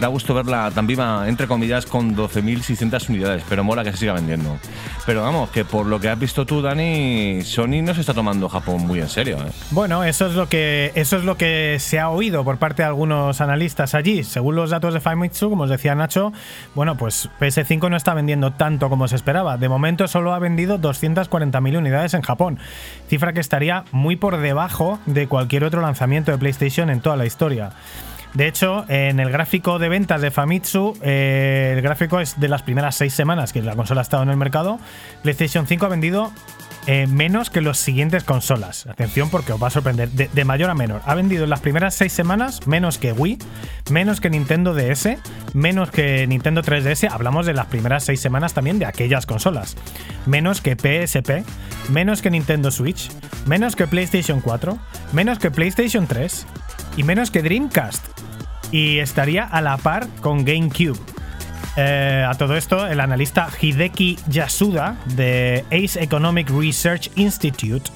da 0.00 0.06
gusto 0.06 0.32
verla 0.32 0.70
tan 0.72 0.86
entre 1.26 1.46
comillas, 1.46 1.86
con 1.86 2.16
12.600 2.16 3.08
unidades, 3.08 3.44
pero 3.48 3.64
mola 3.64 3.84
que 3.84 3.92
se 3.92 3.98
siga 3.98 4.12
vendiendo. 4.12 4.58
Pero 5.04 5.22
vamos, 5.22 5.50
que 5.50 5.64
por 5.64 5.86
lo 5.86 6.00
que 6.00 6.08
has 6.08 6.18
visto 6.18 6.44
tú, 6.44 6.62
Dani, 6.62 7.42
Sony 7.42 7.82
no 7.82 7.94
se 7.94 8.00
está 8.00 8.14
tomando 8.14 8.48
Japón 8.48 8.86
muy 8.86 9.00
en 9.00 9.08
serio. 9.08 9.36
¿eh? 9.38 9.50
Bueno, 9.70 10.04
eso 10.04 10.26
es 10.26 10.34
lo 10.34 10.48
que 10.48 10.92
eso 10.94 11.16
es 11.16 11.24
lo 11.24 11.36
que 11.36 11.76
se 11.78 11.98
ha 11.98 12.10
oído 12.10 12.44
por 12.44 12.58
parte 12.58 12.82
de 12.82 12.88
algunos 12.88 13.40
analistas 13.40 13.94
allí. 13.94 14.24
Según 14.24 14.56
los 14.56 14.70
datos 14.70 14.94
de 14.94 15.00
Famitsu, 15.00 15.50
como 15.50 15.64
os 15.64 15.70
decía 15.70 15.94
Nacho, 15.94 16.32
bueno, 16.74 16.96
pues 16.96 17.28
PS5 17.40 17.90
no 17.90 17.96
está 17.96 18.14
vendiendo 18.14 18.52
tanto 18.52 18.88
como 18.88 19.08
se 19.08 19.16
esperaba. 19.16 19.56
De 19.58 19.68
momento 19.68 20.08
solo 20.08 20.34
ha 20.34 20.38
vendido 20.38 20.78
240.000 20.78 21.78
unidades 21.78 22.14
en 22.14 22.22
Japón, 22.22 22.58
cifra 23.08 23.32
que 23.32 23.40
estaría 23.40 23.84
muy 23.92 24.16
por 24.16 24.38
debajo 24.38 24.98
de 25.06 25.28
cualquier 25.28 25.64
otro 25.64 25.80
lanzamiento 25.80 26.32
de 26.32 26.38
PlayStation 26.38 26.90
en 26.90 27.00
toda 27.00 27.16
la 27.16 27.26
historia. 27.26 27.70
De 28.36 28.46
hecho, 28.46 28.84
en 28.88 29.18
el 29.18 29.30
gráfico 29.30 29.78
de 29.78 29.88
ventas 29.88 30.20
de 30.20 30.30
Famitsu, 30.30 30.94
eh, 31.00 31.72
el 31.74 31.80
gráfico 31.80 32.20
es 32.20 32.38
de 32.38 32.48
las 32.48 32.60
primeras 32.60 32.94
seis 32.94 33.14
semanas 33.14 33.50
que 33.50 33.62
la 33.62 33.74
consola 33.74 34.02
ha 34.02 34.02
estado 34.02 34.24
en 34.24 34.28
el 34.28 34.36
mercado. 34.36 34.78
PlayStation 35.22 35.66
5 35.66 35.86
ha 35.86 35.88
vendido 35.88 36.32
eh, 36.86 37.06
menos 37.06 37.48
que 37.48 37.62
las 37.62 37.78
siguientes 37.78 38.24
consolas. 38.24 38.86
Atención 38.88 39.30
porque 39.30 39.54
os 39.54 39.62
va 39.62 39.68
a 39.68 39.70
sorprender. 39.70 40.10
De, 40.10 40.28
de 40.28 40.44
mayor 40.44 40.68
a 40.68 40.74
menor. 40.74 41.00
Ha 41.06 41.14
vendido 41.14 41.44
en 41.44 41.50
las 41.50 41.60
primeras 41.60 41.94
seis 41.94 42.12
semanas 42.12 42.66
menos 42.66 42.98
que 42.98 43.12
Wii, 43.12 43.38
menos 43.90 44.20
que 44.20 44.28
Nintendo 44.28 44.74
DS, 44.74 45.16
menos 45.54 45.90
que 45.90 46.26
Nintendo 46.26 46.60
3DS. 46.60 47.08
Hablamos 47.10 47.46
de 47.46 47.54
las 47.54 47.66
primeras 47.68 48.04
seis 48.04 48.20
semanas 48.20 48.52
también 48.52 48.78
de 48.78 48.84
aquellas 48.84 49.24
consolas. 49.24 49.78
Menos 50.26 50.60
que 50.60 50.76
PSP, 50.76 51.42
menos 51.88 52.20
que 52.20 52.30
Nintendo 52.30 52.70
Switch, 52.70 53.10
menos 53.46 53.76
que 53.76 53.86
PlayStation 53.86 54.42
4, 54.42 54.78
menos 55.14 55.38
que 55.38 55.50
PlayStation 55.50 56.06
3 56.06 56.46
y 56.98 57.02
menos 57.02 57.30
que 57.30 57.40
Dreamcast. 57.40 58.25
Y 58.70 58.98
estaría 58.98 59.44
a 59.44 59.60
la 59.60 59.76
par 59.76 60.08
con 60.20 60.44
GameCube. 60.44 60.98
Eh, 61.76 62.24
a 62.26 62.34
todo 62.34 62.56
esto, 62.56 62.86
el 62.86 63.00
analista 63.00 63.48
Hideki 63.60 64.18
Yasuda 64.28 64.96
de 65.14 65.64
Ace 65.70 66.02
Economic 66.02 66.48
Research 66.50 67.10
Institute 67.16 67.90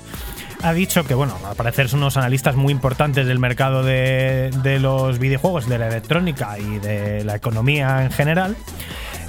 ha 0.62 0.72
dicho 0.74 1.04
que, 1.04 1.14
bueno, 1.14 1.34
al 1.48 1.56
parecer 1.56 1.88
son 1.88 2.00
unos 2.00 2.16
analistas 2.18 2.54
muy 2.54 2.72
importantes 2.72 3.26
del 3.26 3.38
mercado 3.38 3.82
de, 3.82 4.50
de 4.62 4.78
los 4.78 5.18
videojuegos, 5.18 5.68
de 5.68 5.78
la 5.78 5.88
electrónica 5.88 6.58
y 6.58 6.78
de 6.78 7.24
la 7.24 7.36
economía 7.36 8.04
en 8.04 8.10
general. 8.10 8.56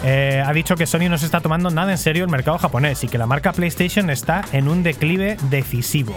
Eh, 0.04 0.44
ha 0.46 0.52
dicho 0.54 0.76
que 0.76 0.88
Sony 0.88 1.10
no 1.10 1.18
se 1.18 1.26
está 1.26 1.42
tomando 1.42 1.70
nada 1.70 1.92
en 1.92 1.98
serio 1.98 2.24
el 2.24 2.30
mercado 2.30 2.58
japonés 2.58 3.04
y 3.04 3.08
que 3.08 3.18
la 3.18 3.28
marca 3.28 3.54
PlayStation 3.54 4.10
está 4.10 4.44
en 4.52 4.68
un 4.68 4.84
declive 4.84 5.38
decisivo. 5.50 6.16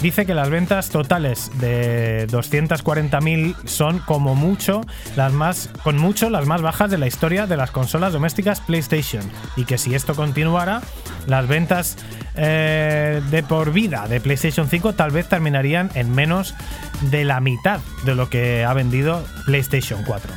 Dice 0.00 0.26
que 0.26 0.34
las 0.34 0.50
ventas 0.50 0.90
totales 0.90 1.52
de 1.60 2.26
240.000 2.26 3.54
son 3.66 4.00
como 4.00 4.34
mucho 4.34 4.80
las 5.14 5.32
más 5.32 5.70
con 5.84 5.96
mucho 5.96 6.28
las 6.28 6.46
más 6.46 6.60
bajas 6.60 6.90
de 6.90 6.98
la 6.98 7.06
historia 7.06 7.46
de 7.46 7.56
las 7.56 7.70
consolas 7.70 8.12
domésticas 8.12 8.60
PlayStation 8.60 9.22
y 9.56 9.64
que 9.64 9.78
si 9.78 9.94
esto 9.94 10.16
continuara 10.16 10.82
las 11.28 11.46
ventas 11.46 11.96
eh, 12.34 13.22
de 13.30 13.42
por 13.44 13.72
vida 13.72 14.08
de 14.08 14.20
PlayStation 14.20 14.68
5 14.68 14.94
tal 14.94 15.12
vez 15.12 15.28
terminarían 15.28 15.90
en 15.94 16.12
menos 16.12 16.56
de 17.02 17.24
la 17.24 17.38
mitad 17.38 17.78
de 18.04 18.16
lo 18.16 18.28
que 18.28 18.64
ha 18.64 18.74
vendido 18.74 19.24
PlayStation 19.46 20.02
4. 20.04 20.32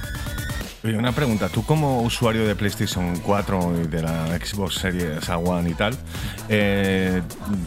Oye, 0.85 0.97
una 0.99 1.13
pregunta, 1.13 1.49
tú 1.49 1.65
como 1.65 2.03
usuario 2.03 2.45
de 2.45 2.53
PlayStation 2.53 3.17
4 3.21 3.81
y 3.85 3.87
de 3.87 4.03
la 4.03 4.27
Xbox 4.37 4.75
Series 4.75 5.27
One 5.29 5.71
y 5.71 5.73
tal, 5.73 5.97
eh, 6.47 7.23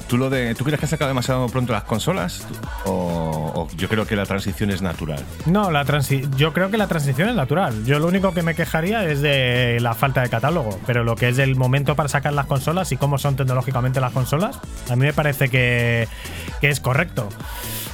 ¿tú, 0.07 0.17
lo 0.17 0.31
de, 0.31 0.55
¿tú 0.55 0.63
crees 0.63 0.79
que 0.79 0.87
han 0.87 0.91
sacado 0.91 1.09
demasiado 1.09 1.49
pronto 1.49 1.73
las 1.73 1.83
consolas? 1.83 2.47
¿O, 2.85 3.53
o 3.57 3.69
yo 3.77 3.89
creo 3.89 4.07
que 4.07 4.15
la 4.15 4.25
transición 4.25 4.71
es 4.71 4.83
natural? 4.83 5.25
No, 5.47 5.73
la 5.73 5.85
transi 5.85 6.29
yo 6.37 6.53
creo 6.53 6.71
que 6.71 6.77
la 6.77 6.87
transición 6.87 7.29
es 7.29 7.35
natural. 7.35 7.85
Yo 7.85 7.99
lo 7.99 8.07
único 8.07 8.33
que 8.33 8.43
me 8.43 8.55
quejaría 8.55 9.05
es 9.05 9.21
de 9.21 9.79
la 9.81 9.95
falta 9.97 10.23
de 10.23 10.29
catálogo, 10.29 10.79
pero 10.87 11.03
lo 11.03 11.17
que 11.17 11.31
es 11.31 11.39
el 11.39 11.57
momento 11.57 11.97
para 11.97 12.09
sacar 12.09 12.35
las 12.35 12.47
consolas 12.47 12.93
y 12.93 12.97
cómo 12.99 13.19
son 13.19 13.35
tecnológicamente 13.35 14.01
las 14.01 14.13
consolas, 14.13 14.61
a 14.89 14.95
mí 14.95 15.07
me 15.07 15.13
parece 15.13 15.49
que, 15.49 16.07
que 16.61 16.69
es 16.69 16.79
correcto. 16.79 17.29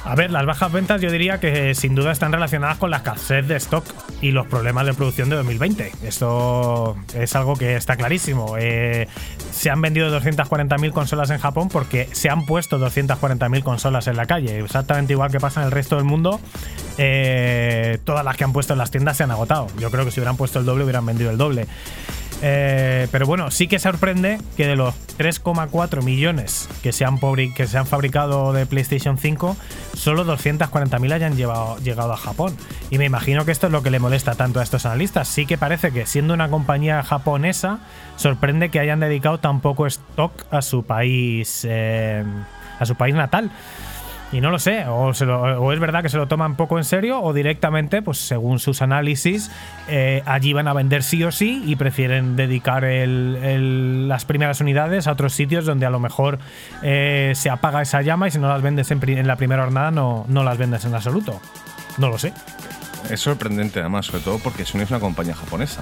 A 0.07 0.13
ver, 0.13 0.29
las 0.29 0.45
bajas 0.45 0.71
ventas 0.71 1.01
yo 1.01 1.09
diría 1.09 1.39
que 1.39 1.73
sin 1.73 1.95
duda 1.95 2.11
están 2.11 2.31
relacionadas 2.31 2.77
con 2.77 2.91
la 2.91 2.97
escasez 2.97 3.47
de 3.47 3.55
stock 3.55 3.83
y 4.21 4.31
los 4.31 4.45
problemas 4.45 4.85
de 4.85 4.93
producción 4.93 5.29
de 5.29 5.35
2020. 5.37 5.91
Esto 6.03 6.95
es 7.15 7.35
algo 7.35 7.55
que 7.55 7.75
está 7.75 7.95
clarísimo. 7.95 8.55
Eh, 8.59 9.07
se 9.51 9.71
han 9.71 9.81
vendido 9.81 10.15
240.000 10.15 10.91
consolas 10.91 11.31
en 11.31 11.39
Japón 11.39 11.69
porque 11.69 12.07
se 12.11 12.29
han 12.29 12.45
puesto 12.45 12.77
240.000 12.77 13.63
consolas 13.63 14.05
en 14.07 14.15
la 14.17 14.27
calle. 14.27 14.59
Exactamente 14.59 15.13
igual 15.13 15.31
que 15.31 15.39
pasa 15.39 15.61
en 15.61 15.65
el 15.67 15.71
resto 15.71 15.95
del 15.95 16.05
mundo. 16.05 16.39
eh, 16.99 17.97
todas 18.05 18.23
las 18.23 18.37
que 18.37 18.43
han 18.43 18.53
puesto 18.53 18.73
en 18.73 18.79
las 18.79 18.91
tiendas 18.91 19.17
se 19.17 19.23
han 19.23 19.31
agotado. 19.31 19.67
Yo 19.79 19.89
creo 19.89 20.05
que 20.05 20.11
si 20.11 20.19
hubieran 20.19 20.37
puesto 20.37 20.59
el 20.59 20.65
doble 20.65 20.83
hubieran 20.83 21.05
vendido 21.05 21.31
el 21.31 21.37
doble. 21.37 21.65
Eh, 22.41 23.07
pero 23.11 23.25
bueno, 23.25 23.49
sí 23.49 23.67
que 23.67 23.79
sorprende 23.79 24.39
que 24.57 24.67
de 24.67 24.75
los 24.75 24.93
3,4 25.17 26.03
millones 26.03 26.67
que 26.83 26.91
se, 26.91 27.05
han 27.05 27.17
que 27.55 27.67
se 27.67 27.77
han 27.77 27.85
fabricado 27.87 28.51
de 28.53 28.65
PlayStation 28.65 29.17
5, 29.17 29.55
solo 29.95 30.25
240.000 30.25 31.13
hayan 31.13 31.35
llevado- 31.37 31.77
llegado 31.77 32.13
a 32.13 32.17
Japón. 32.17 32.55
Y 32.89 32.97
me 32.97 33.05
imagino 33.05 33.45
que 33.45 33.51
esto 33.51 33.67
es 33.67 33.71
lo 33.71 33.81
que 33.83 33.89
le 33.89 33.99
molesta 33.99 34.35
tanto 34.35 34.59
a 34.59 34.63
estos 34.63 34.85
analistas. 34.85 35.27
Sí 35.27 35.45
que 35.45 35.57
parece 35.57 35.91
que 35.91 36.05
siendo 36.05 36.33
una 36.33 36.49
compañía 36.49 37.01
japonesa, 37.03 37.79
sorprende 38.17 38.69
que 38.69 38.79
hayan 38.79 38.99
dedicado 38.99 39.39
tan 39.39 39.61
poco 39.61 39.87
stock 39.87 40.31
a 40.51 40.61
su 40.61 40.83
país, 40.83 41.65
eh, 41.67 42.23
a 42.79 42.85
su 42.85 42.95
país 42.95 43.15
natal. 43.15 43.51
Y 44.35 44.41
no 44.41 44.51
lo 44.51 44.59
sé, 44.59 44.85
o, 44.85 45.13
se 45.13 45.25
lo- 45.25 45.41
o 45.61 45.71
es 45.71 45.79
verdad 45.79 46.01
que 46.01 46.09
se 46.09 46.17
lo 46.17 46.27
toman 46.27 46.55
poco 46.57 46.77
en 46.77 46.83
serio, 46.83 47.21
o 47.21 47.31
directamente, 47.31 48.01
pues 48.01 48.17
según 48.17 48.59
sus 48.59 48.81
análisis, 48.81 49.49
eh, 49.87 50.23
allí 50.25 50.51
van 50.51 50.67
a 50.67 50.73
vender 50.73 51.03
sí 51.03 51.23
o 51.23 51.31
sí 51.31 51.63
y 51.65 51.77
prefieren 51.77 52.35
dedicar 52.35 52.83
el- 52.83 53.37
el- 53.41 54.09
las 54.09 54.25
primeras 54.25 54.59
unidades 54.59 55.07
a 55.07 55.13
otros 55.13 55.31
sitios 55.33 55.65
donde 55.65 55.85
a 55.85 55.89
lo 55.89 56.01
mejor 56.01 56.39
eh, 56.83 57.31
se 57.35 57.49
apaga 57.49 57.81
esa 57.81 58.01
llama 58.01 58.27
y 58.27 58.31
si 58.31 58.39
no 58.39 58.49
las 58.49 58.61
vendes 58.61 58.91
en, 58.91 58.99
en 59.09 59.25
la 59.25 59.37
primera 59.37 59.63
jornada 59.63 59.91
no, 59.91 60.25
no 60.27 60.43
las 60.43 60.57
vendes 60.57 60.83
en 60.83 60.93
absoluto. 60.95 61.39
No 61.97 62.09
lo 62.09 62.17
sé. 62.17 62.33
Es 63.09 63.21
sorprendente 63.21 63.79
además, 63.79 64.07
sobre 64.07 64.21
todo 64.23 64.39
porque 64.39 64.65
Sony 64.65 64.81
es 64.81 64.89
una 64.89 64.99
compañía 64.99 65.33
japonesa. 65.35 65.81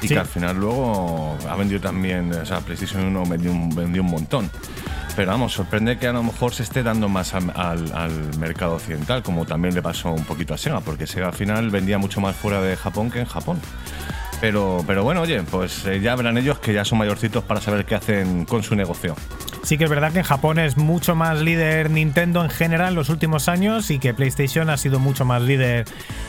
Y 0.00 0.06
Sí. 0.08 0.14
que 0.14 0.20
al 0.20 0.26
final 0.26 0.56
luego 0.58 1.36
ha 1.50 1.56
vendido 1.56 1.80
también, 1.80 2.30
o 2.32 2.44
sea, 2.46 2.60
PlayStation 2.60 3.02
1 3.04 3.24
vendió 3.26 3.50
un, 3.50 3.74
vendió 3.74 4.02
un 4.02 4.10
montón. 4.10 4.50
Pero 5.16 5.30
vamos, 5.30 5.52
sorprende 5.52 5.96
que 5.96 6.08
a 6.08 6.12
lo 6.12 6.24
mejor 6.24 6.52
se 6.52 6.64
esté 6.64 6.82
dando 6.82 7.08
más 7.08 7.34
al, 7.34 7.52
al- 7.54 8.36
mercado 8.38 8.74
occidental, 8.74 9.22
como 9.22 9.44
también 9.46 9.72
le 9.74 9.80
pasó 9.80 10.10
un 10.12 10.24
poquito 10.24 10.54
a 10.54 10.58
Sega, 10.58 10.80
porque 10.80 11.06
Sega 11.06 11.28
al 11.28 11.34
final 11.34 11.70
vendía 11.70 11.98
mucho 11.98 12.20
más 12.20 12.34
fuera 12.34 12.60
de 12.60 12.76
Japón 12.76 13.10
que 13.12 13.20
en 13.20 13.26
Japón. 13.26 13.60
Pero, 14.40 14.82
pero 14.86 15.04
bueno, 15.04 15.20
oye, 15.20 15.40
pues 15.44 15.86
eh, 15.86 16.00
ya 16.00 16.16
verán 16.16 16.36
ellos 16.36 16.58
que 16.58 16.72
ya 16.74 16.84
son 16.84 16.98
mayorcitos 16.98 17.44
para 17.44 17.60
saber 17.60 17.84
qué 17.86 17.94
hacen 17.94 18.44
con 18.44 18.64
su 18.64 18.74
negocio. 18.74 19.14
Sí 19.64 19.78
que 19.78 19.84
es 19.84 19.90
verdad 19.90 20.12
que 20.12 20.18
en 20.18 20.24
Japón 20.24 20.58
es 20.58 20.76
mucho 20.76 21.14
más 21.14 21.40
líder 21.40 21.90
Nintendo 21.90 22.44
en 22.44 22.50
general 22.50 22.90
en 22.90 22.94
los 22.94 23.08
últimos 23.08 23.48
años 23.48 23.90
y 23.90 23.98
que 23.98 24.12
PlayStation 24.14 24.68
ha 24.70 24.76
sido 24.76 24.98
mucho 24.98 25.24
más 25.24 25.40
líder 25.42 25.86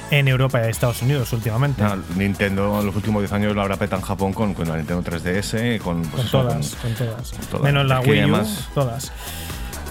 en 0.10 0.28
Europa 0.28 0.62
y 0.66 0.70
Estados 0.70 1.02
Unidos 1.02 1.32
últimamente. 1.34 1.84
Nintendo 2.16 2.80
en 2.80 2.86
los 2.86 2.96
últimos 2.96 3.22
10 3.22 3.34
años 3.34 3.56
lo 3.56 3.62
habrá 3.62 3.76
petado 3.78 4.02
en 4.02 4.08
Japón 4.08 4.32
con, 4.34 4.54
con 4.54 4.68
la 4.70 4.78
Nintendo 4.78 5.04
3DS, 5.04 5.80
con, 5.80 6.02
pues 6.04 6.12
Con 6.12 6.20
eso, 6.26 6.42
todas, 6.42 6.76
con 6.76 6.94
todas. 6.94 7.32
todas. 7.52 7.64
Menos 7.64 7.86
la 7.88 8.00
Es 8.02 8.08
Wii 8.08 8.20
U, 8.20 8.24
además- 8.24 8.70
todas. 8.74 9.12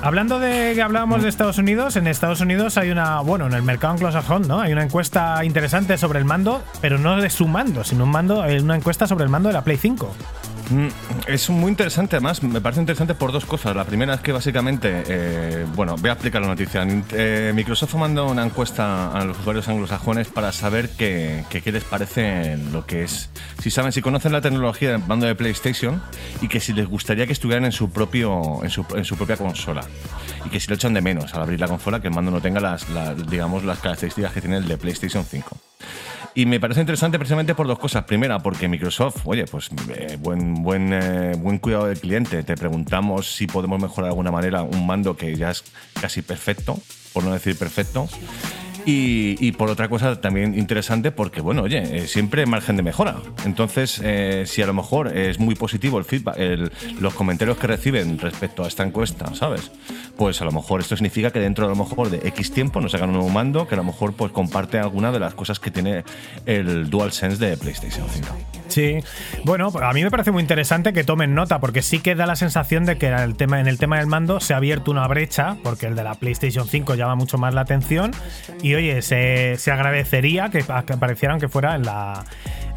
Hablando 0.03 0.39
de 0.39 0.73
que 0.75 0.83
hablábamos 0.83 1.23
de 1.23 1.29
Estados 1.31 1.57
Unidos, 1.57 1.97
en 1.97 2.07
Estados 2.07 2.41
Unidos 2.41 2.77
hay 2.77 2.91
una, 2.91 3.21
bueno, 3.21 3.47
en 3.47 3.55
el 3.55 3.63
mercado 3.63 3.95
anglosajón, 3.95 4.47
¿no? 4.47 4.61
Hay 4.61 4.73
una 4.73 4.83
encuesta 4.83 5.43
interesante 5.45 5.97
sobre 5.97 6.19
el 6.19 6.27
mando, 6.27 6.63
pero 6.83 6.99
no 6.99 7.17
de 7.21 7.31
su 7.31 7.47
mando, 7.49 7.85
sino 7.85 8.05
un 8.05 8.11
mando, 8.11 8.45
eh, 8.45 8.61
una 8.61 8.77
encuesta 8.77 9.07
sobre 9.07 9.25
el 9.25 9.31
mando 9.31 9.49
de 9.49 9.55
la 9.55 9.65
Play 9.65 9.79
5. 9.79 10.15
Mm, 10.71 10.89
Es 11.27 11.51
muy 11.51 11.71
interesante, 11.71 12.17
además, 12.17 12.43
me 12.43 12.61
parece 12.61 12.81
interesante 12.81 13.15
por 13.15 13.33
dos 13.33 13.45
cosas. 13.45 13.77
La 13.77 13.85
primera 13.85 14.15
es 14.15 14.21
que 14.21 14.33
básicamente, 14.33 15.03
eh, 15.09 15.67
bueno, 15.75 15.97
voy 15.99 16.09
a 16.09 16.15
explicar 16.15 16.41
la 16.41 16.49
noticia. 16.49 16.87
Eh, 17.13 17.53
Microsoft 17.55 17.95
mandó 17.97 18.27
una 18.31 18.45
encuesta 18.45 19.13
a 19.13 19.25
los 19.27 19.39
usuarios 19.39 19.69
anglosajones 19.69 20.29
para 20.29 20.53
saber 20.53 20.89
qué, 20.97 21.45
qué- 21.51 21.71
les 21.71 21.85
parece 21.85 22.57
lo 22.73 22.87
que 22.87 23.03
es, 23.05 23.29
si 23.61 23.71
saben, 23.71 23.93
si 23.93 24.01
conocen 24.01 24.33
la 24.33 24.41
tecnología 24.41 24.93
del 24.93 25.01
mando 25.07 25.27
de 25.27 25.35
PlayStation 25.35 26.01
y 26.41 26.49
que 26.49 26.61
si 26.61 26.73
les 26.73 26.87
gustaría 26.89 27.27
que 27.27 27.33
estuvieran 27.33 27.65
en 27.65 27.73
su 27.73 27.91
propio, 27.91 28.63
en 28.63 28.71
su, 28.71 28.87
en 28.95 29.05
su 29.05 29.17
propia 29.17 29.37
consola 29.37 29.83
y 30.47 30.49
que 30.51 30.61
si 30.61 30.69
lo 30.69 30.77
echan 30.77 30.95
de 30.95 31.01
menos 31.03 31.35
al 31.35 31.43
abrir 31.43 31.59
la 31.61 31.69
consola, 31.69 32.01
que 32.01 32.09
el 32.09 32.15
mando 32.15 32.31
no 32.31 32.41
tenga 32.41 32.61
las, 32.61 32.87
digamos, 33.29 33.65
las 33.65 33.81
características 33.81 34.33
que 34.33 34.41
tiene 34.41 34.59
el 34.59 34.69
de 34.69 34.77
PlayStation 34.79 35.25
5. 35.29 35.57
Y 36.37 36.47
me 36.47 36.59
parece 36.59 36.81
interesante 36.81 37.19
precisamente 37.19 37.55
por 37.55 37.69
dos 37.69 37.79
cosas. 37.79 38.05
Primera, 38.05 38.41
porque 38.41 38.67
Microsoft, 38.67 39.23
oye, 39.25 39.45
pues 39.45 39.71
eh, 39.97 40.19
buen, 40.21 40.55
buen, 40.63 40.93
eh, 40.93 41.35
buen 41.39 41.59
cuidado 41.59 41.87
del 41.87 42.01
cliente. 42.01 42.43
Te 42.43 42.57
preguntamos 42.57 43.33
si 43.33 43.47
podemos 43.47 43.81
mejorar 43.81 44.07
de 44.07 44.11
alguna 44.11 44.33
manera 44.33 44.63
un 44.63 44.85
mando 44.85 45.17
que 45.17 45.37
ya 45.37 45.51
es 45.51 45.63
casi 46.01 46.23
perfecto, 46.23 46.77
por 47.13 47.23
no 47.23 47.33
decir 47.33 47.57
perfecto. 47.57 48.09
Y, 48.87 49.53
por 49.53 49.71
otra 49.71 49.89
cosa 49.89 50.21
también 50.21 50.59
interesante 50.59 51.11
porque, 51.11 51.41
bueno, 51.41 51.63
oye, 51.63 51.79
eh, 51.99 52.07
siempre 52.07 52.45
margen 52.45 52.77
de 52.77 52.83
mejora. 52.83 53.17
Entonces, 53.47 54.01
eh, 54.05 54.45
si 54.47 54.61
a 54.63 54.67
lo 54.67 54.75
mejor 54.75 55.17
es 55.17 55.39
muy 55.39 55.55
positivo 55.55 55.99
el 55.99 56.05
feedback, 56.05 56.37
el- 56.39 56.71
los 57.01 57.15
comentarios 57.15 57.57
que 57.57 57.67
reciben 57.67 58.19
respecto 58.19 58.63
a 58.65 58.69
esta 58.69 58.83
encuesta, 58.83 59.35
¿sabes? 59.35 59.71
Pues 60.17 60.41
a 60.43 60.45
lo 60.45 60.53
mejor 60.53 60.81
esto 60.81 60.97
significa 60.97 61.31
que 61.31 61.41
dentro 61.41 61.65
a 61.67 61.69
lo 61.69 61.77
mejor 61.77 62.11
de 62.11 62.29
X 62.29 62.53
tiempo 62.53 62.81
nos 62.81 62.95
hagan 62.95 63.09
un 63.11 63.17
nuevo 63.17 63.31
mando 63.31 63.67
que 63.67 63.75
a 63.75 63.79
lo 63.79 63.85
mejor 63.85 64.13
pues 64.15 64.33
comparte 64.33 64.79
alguna 64.79 65.13
de 65.13 65.21
las 65.21 65.35
cosas 65.35 65.59
que 65.59 65.71
tiene 65.71 66.05
el 66.45 66.91
DualSense 66.91 67.39
de 67.45 67.57
PlayStation 67.57 68.07
5. 68.11 68.29
Sí, 68.75 68.99
bueno, 69.45 69.71
a 69.81 69.93
mí 69.93 70.03
me 70.03 70.11
parece 70.11 70.33
muy 70.33 70.43
interesante 70.43 70.93
que 70.93 71.05
tomen 71.05 71.33
nota, 71.33 71.61
porque 71.61 71.81
sí 71.81 72.01
que 72.01 72.17
da 72.17 72.27
la 72.27 72.35
sensación 72.35 72.85
de 72.85 72.99
que 72.99 73.07
en 73.07 73.15
el 73.15 73.37
tema, 73.37 73.61
en 73.61 73.69
el 73.69 73.79
tema 73.79 73.99
del 73.99 74.09
mando 74.09 74.41
se 74.41 74.53
ha 74.53 74.57
abierto 74.57 74.91
una 74.91 75.07
brecha, 75.07 75.57
porque 75.63 75.87
el 75.87 75.95
de 75.95 76.03
la 76.03 76.15
PlayStation 76.15 76.67
5 76.67 76.97
llama 76.97 77.15
mucho 77.15 77.39
más 77.39 77.55
la 77.55 77.61
atención. 77.61 78.11
Y 78.63 78.75
oye, 78.75 79.01
se, 79.03 79.55
se 79.59 79.71
agradecería 79.71 80.49
que, 80.49 80.65
que 80.65 80.93
aparecieran 80.93 81.39
que 81.39 81.49
fuera 81.49 81.77
en 81.77 81.85
la, 81.85 82.25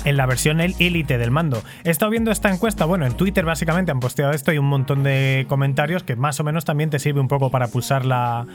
en 0.05 0.17
la 0.17 0.25
versión 0.25 0.61
Elite 0.61 1.17
del 1.17 1.31
mando. 1.31 1.63
He 1.83 1.89
estado 1.89 2.11
viendo 2.11 2.31
esta 2.31 2.49
encuesta, 2.49 2.85
bueno, 2.85 3.05
en 3.05 3.13
Twitter 3.13 3.45
básicamente 3.45 3.91
han 3.91 3.99
posteado 3.99 4.31
esto 4.31 4.53
y 4.53 4.57
un 4.57 4.65
montón 4.65 5.03
de 5.03 5.45
comentarios 5.49 6.03
que 6.03 6.15
más 6.15 6.39
o 6.39 6.43
menos 6.43 6.65
también 6.65 6.89
te 6.89 6.99
sirve 6.99 7.19
un 7.19 7.27
poco 7.27 7.51
para 7.51 7.67
pulsar 7.67 8.05
la, 8.05 8.45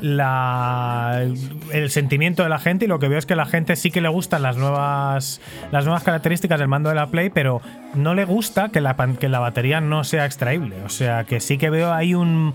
la, 0.00 1.24
el 1.72 1.90
sentimiento 1.90 2.42
de 2.42 2.48
la 2.48 2.58
gente 2.58 2.84
y 2.84 2.88
lo 2.88 2.98
que 2.98 3.08
veo 3.08 3.18
es 3.18 3.26
que 3.26 3.36
la 3.36 3.46
gente 3.46 3.76
sí 3.76 3.90
que 3.90 4.00
le 4.00 4.08
gustan 4.08 4.42
las 4.42 4.56
nuevas, 4.56 5.40
las 5.72 5.84
nuevas 5.84 6.02
características 6.02 6.58
del 6.58 6.68
mando 6.68 6.88
de 6.88 6.94
la 6.94 7.06
Play, 7.06 7.30
pero 7.30 7.60
no 7.94 8.14
le 8.14 8.24
gusta 8.24 8.68
que 8.68 8.80
la, 8.80 8.96
que 9.18 9.28
la 9.28 9.38
batería 9.38 9.80
no 9.80 10.04
sea 10.04 10.26
extraíble. 10.26 10.76
O 10.84 10.88
sea 10.88 11.24
que 11.24 11.40
sí 11.40 11.58
que 11.58 11.70
veo 11.70 11.92
ahí 11.92 12.14
un... 12.14 12.54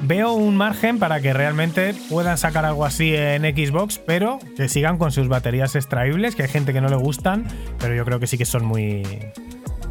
Veo 0.00 0.32
un 0.34 0.56
margen 0.56 1.00
para 1.00 1.20
que 1.20 1.32
realmente 1.32 1.92
puedan 2.08 2.38
sacar 2.38 2.64
algo 2.64 2.84
así 2.84 3.16
en 3.16 3.42
Xbox, 3.42 3.98
pero 3.98 4.38
que 4.56 4.68
sigan 4.68 4.96
con 4.96 5.10
sus 5.10 5.26
baterías 5.26 5.74
extraíbles, 5.74 6.36
que 6.36 6.44
hay 6.44 6.48
gente 6.48 6.72
que 6.72 6.80
no 6.80 6.88
le 6.88 6.94
gustan, 6.94 7.46
pero 7.78 7.94
yo 7.94 8.04
creo 8.04 8.20
que 8.20 8.26
sí 8.26 8.38
que 8.38 8.44
son 8.44 8.64
muy, 8.64 9.02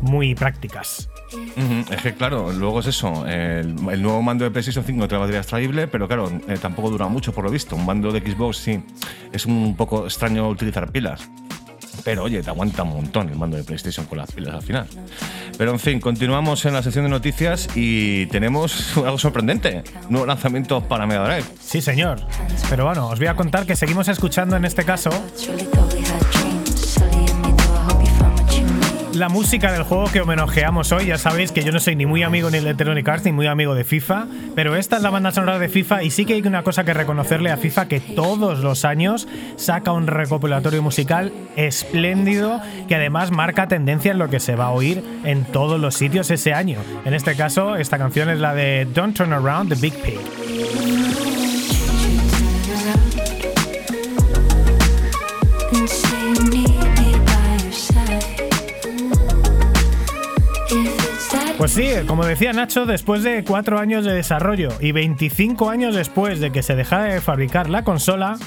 muy 0.02 0.36
prácticas. 0.36 1.10
Es 1.90 2.02
que 2.02 2.14
claro, 2.14 2.52
luego 2.54 2.80
es 2.80 2.88
eso, 2.88 3.26
el, 3.28 3.76
el 3.92 4.02
nuevo 4.02 4.22
mando 4.22 4.46
de 4.46 4.52
PlayStation 4.52 4.86
5 4.86 5.00
no 5.00 5.08
tiene 5.08 5.20
batería 5.20 5.40
extraíble, 5.42 5.88
pero 5.88 6.08
claro, 6.08 6.32
eh, 6.48 6.58
tampoco 6.62 6.90
dura 6.90 7.08
mucho 7.08 7.34
por 7.34 7.44
lo 7.44 7.50
visto. 7.50 7.76
Un 7.76 7.86
mando 7.86 8.12
de 8.12 8.22
Xbox 8.22 8.58
sí, 8.58 8.80
es 9.32 9.46
un 9.46 9.76
poco 9.76 10.06
extraño 10.06 10.48
utilizar 10.48 10.92
pilas. 10.92 11.30
Pero 12.04 12.24
oye, 12.24 12.42
te 12.42 12.50
aguanta 12.50 12.84
un 12.84 12.94
montón 12.94 13.28
el 13.30 13.36
mando 13.36 13.58
de 13.58 13.64
PlayStation 13.64 14.06
con 14.06 14.20
las 14.20 14.32
pilas 14.32 14.54
al 14.54 14.62
final. 14.62 14.88
Pero 15.58 15.72
en 15.72 15.80
fin, 15.80 16.00
continuamos 16.00 16.64
en 16.66 16.74
la 16.74 16.84
sección 16.84 17.06
de 17.06 17.10
noticias 17.10 17.68
y 17.76 18.28
tenemos 18.28 18.96
algo 18.98 19.18
sorprendente. 19.18 19.84
Nuevo 20.10 20.26
lanzamiento 20.26 20.82
para 20.82 21.06
Mega 21.06 21.28
Drive. 21.28 21.46
Sí, 21.60 21.82
señor. 21.82 22.22
Pero 22.70 22.86
bueno, 22.86 23.08
os 23.10 23.20
voy 23.20 23.28
a 23.28 23.36
contar 23.36 23.66
que 23.66 23.76
seguimos 23.76 24.08
escuchando 24.08 24.56
en 24.56 24.64
este 24.64 24.86
caso 24.86 25.10
la 29.18 29.30
música 29.30 29.72
del 29.72 29.84
juego 29.84 30.06
que 30.12 30.22
homenajeamos 30.22 30.92
hoy. 30.92 31.08
Ya 31.08 31.18
sabéis 31.18 31.52
que 31.52 31.64
yo 31.64 31.72
no 31.72 31.80
soy 31.80 31.96
ni 31.96 32.06
muy 32.06 32.24
amigo 32.24 32.50
ni 32.50 32.58
de 32.58 32.60
Electronic 32.60 33.08
Arts 33.08 33.26
ni 33.26 33.32
muy 33.32 33.48
amigo 33.48 33.74
de 33.74 33.84
FIFA, 33.84 34.28
pero 34.56 34.76
esta 34.76 34.98
es 34.98 35.04
la 35.04 35.10
banda 35.10 35.32
sonora 35.32 35.60
de 35.60 35.70
FIFA 35.70 36.04
y 36.04 36.12
sí 36.12 36.26
que 36.26 36.34
hay 36.34 36.42
una 36.42 36.64
cosa 36.64 36.84
que 36.84 36.94
reconocerle 36.94 37.52
a 37.52 37.58
FIFA 37.58 37.88
que 37.88 38.00
todos 38.00 38.60
los 38.60 38.86
años 38.86 39.28
saca 39.56 39.92
un 39.92 40.08
recopilatorio 40.08 40.82
musical 40.82 41.32
espléndido 41.56 42.62
que 42.88 42.96
además 42.96 43.32
marca 43.32 43.68
tendencia 43.68 44.12
en 44.12 44.20
lo 44.20 44.30
que 44.30 44.40
se 44.40 44.56
va 44.56 44.66
a 44.66 44.72
oír 44.72 45.04
en 45.24 45.46
todos 45.46 45.80
los 45.80 45.96
sitios 45.96 46.30
ese 46.30 46.54
año. 46.54 46.80
En 47.06 47.14
este 47.14 47.36
caso, 47.36 47.76
esta 47.76 47.98
canción 47.98 48.30
es 48.30 48.40
la 48.40 48.54
de 48.54 48.88
Don't 48.94 49.16
Turn 49.16 49.34
Around 49.34 49.74
the 49.74 49.80
Big 49.80 49.94
Pig. 50.02 51.37
Pues 61.58 61.72
sí, 61.72 61.90
como 62.06 62.24
decía 62.24 62.54
Nacho, 62.54 62.86
después 62.86 63.24
de 63.24 63.44
cuatro 63.44 63.80
años 63.80 64.06
de 64.06 64.14
desarrollo 64.14 64.70
y 64.80 64.92
25 64.92 65.72
años 65.72 65.96
después 65.96 66.40
de 66.40 66.52
que 66.52 66.62
se 66.62 66.76
dejara 66.76 67.06
de 67.06 67.20
fabricar 67.20 67.68
la 67.68 67.84
consola, 67.84 68.38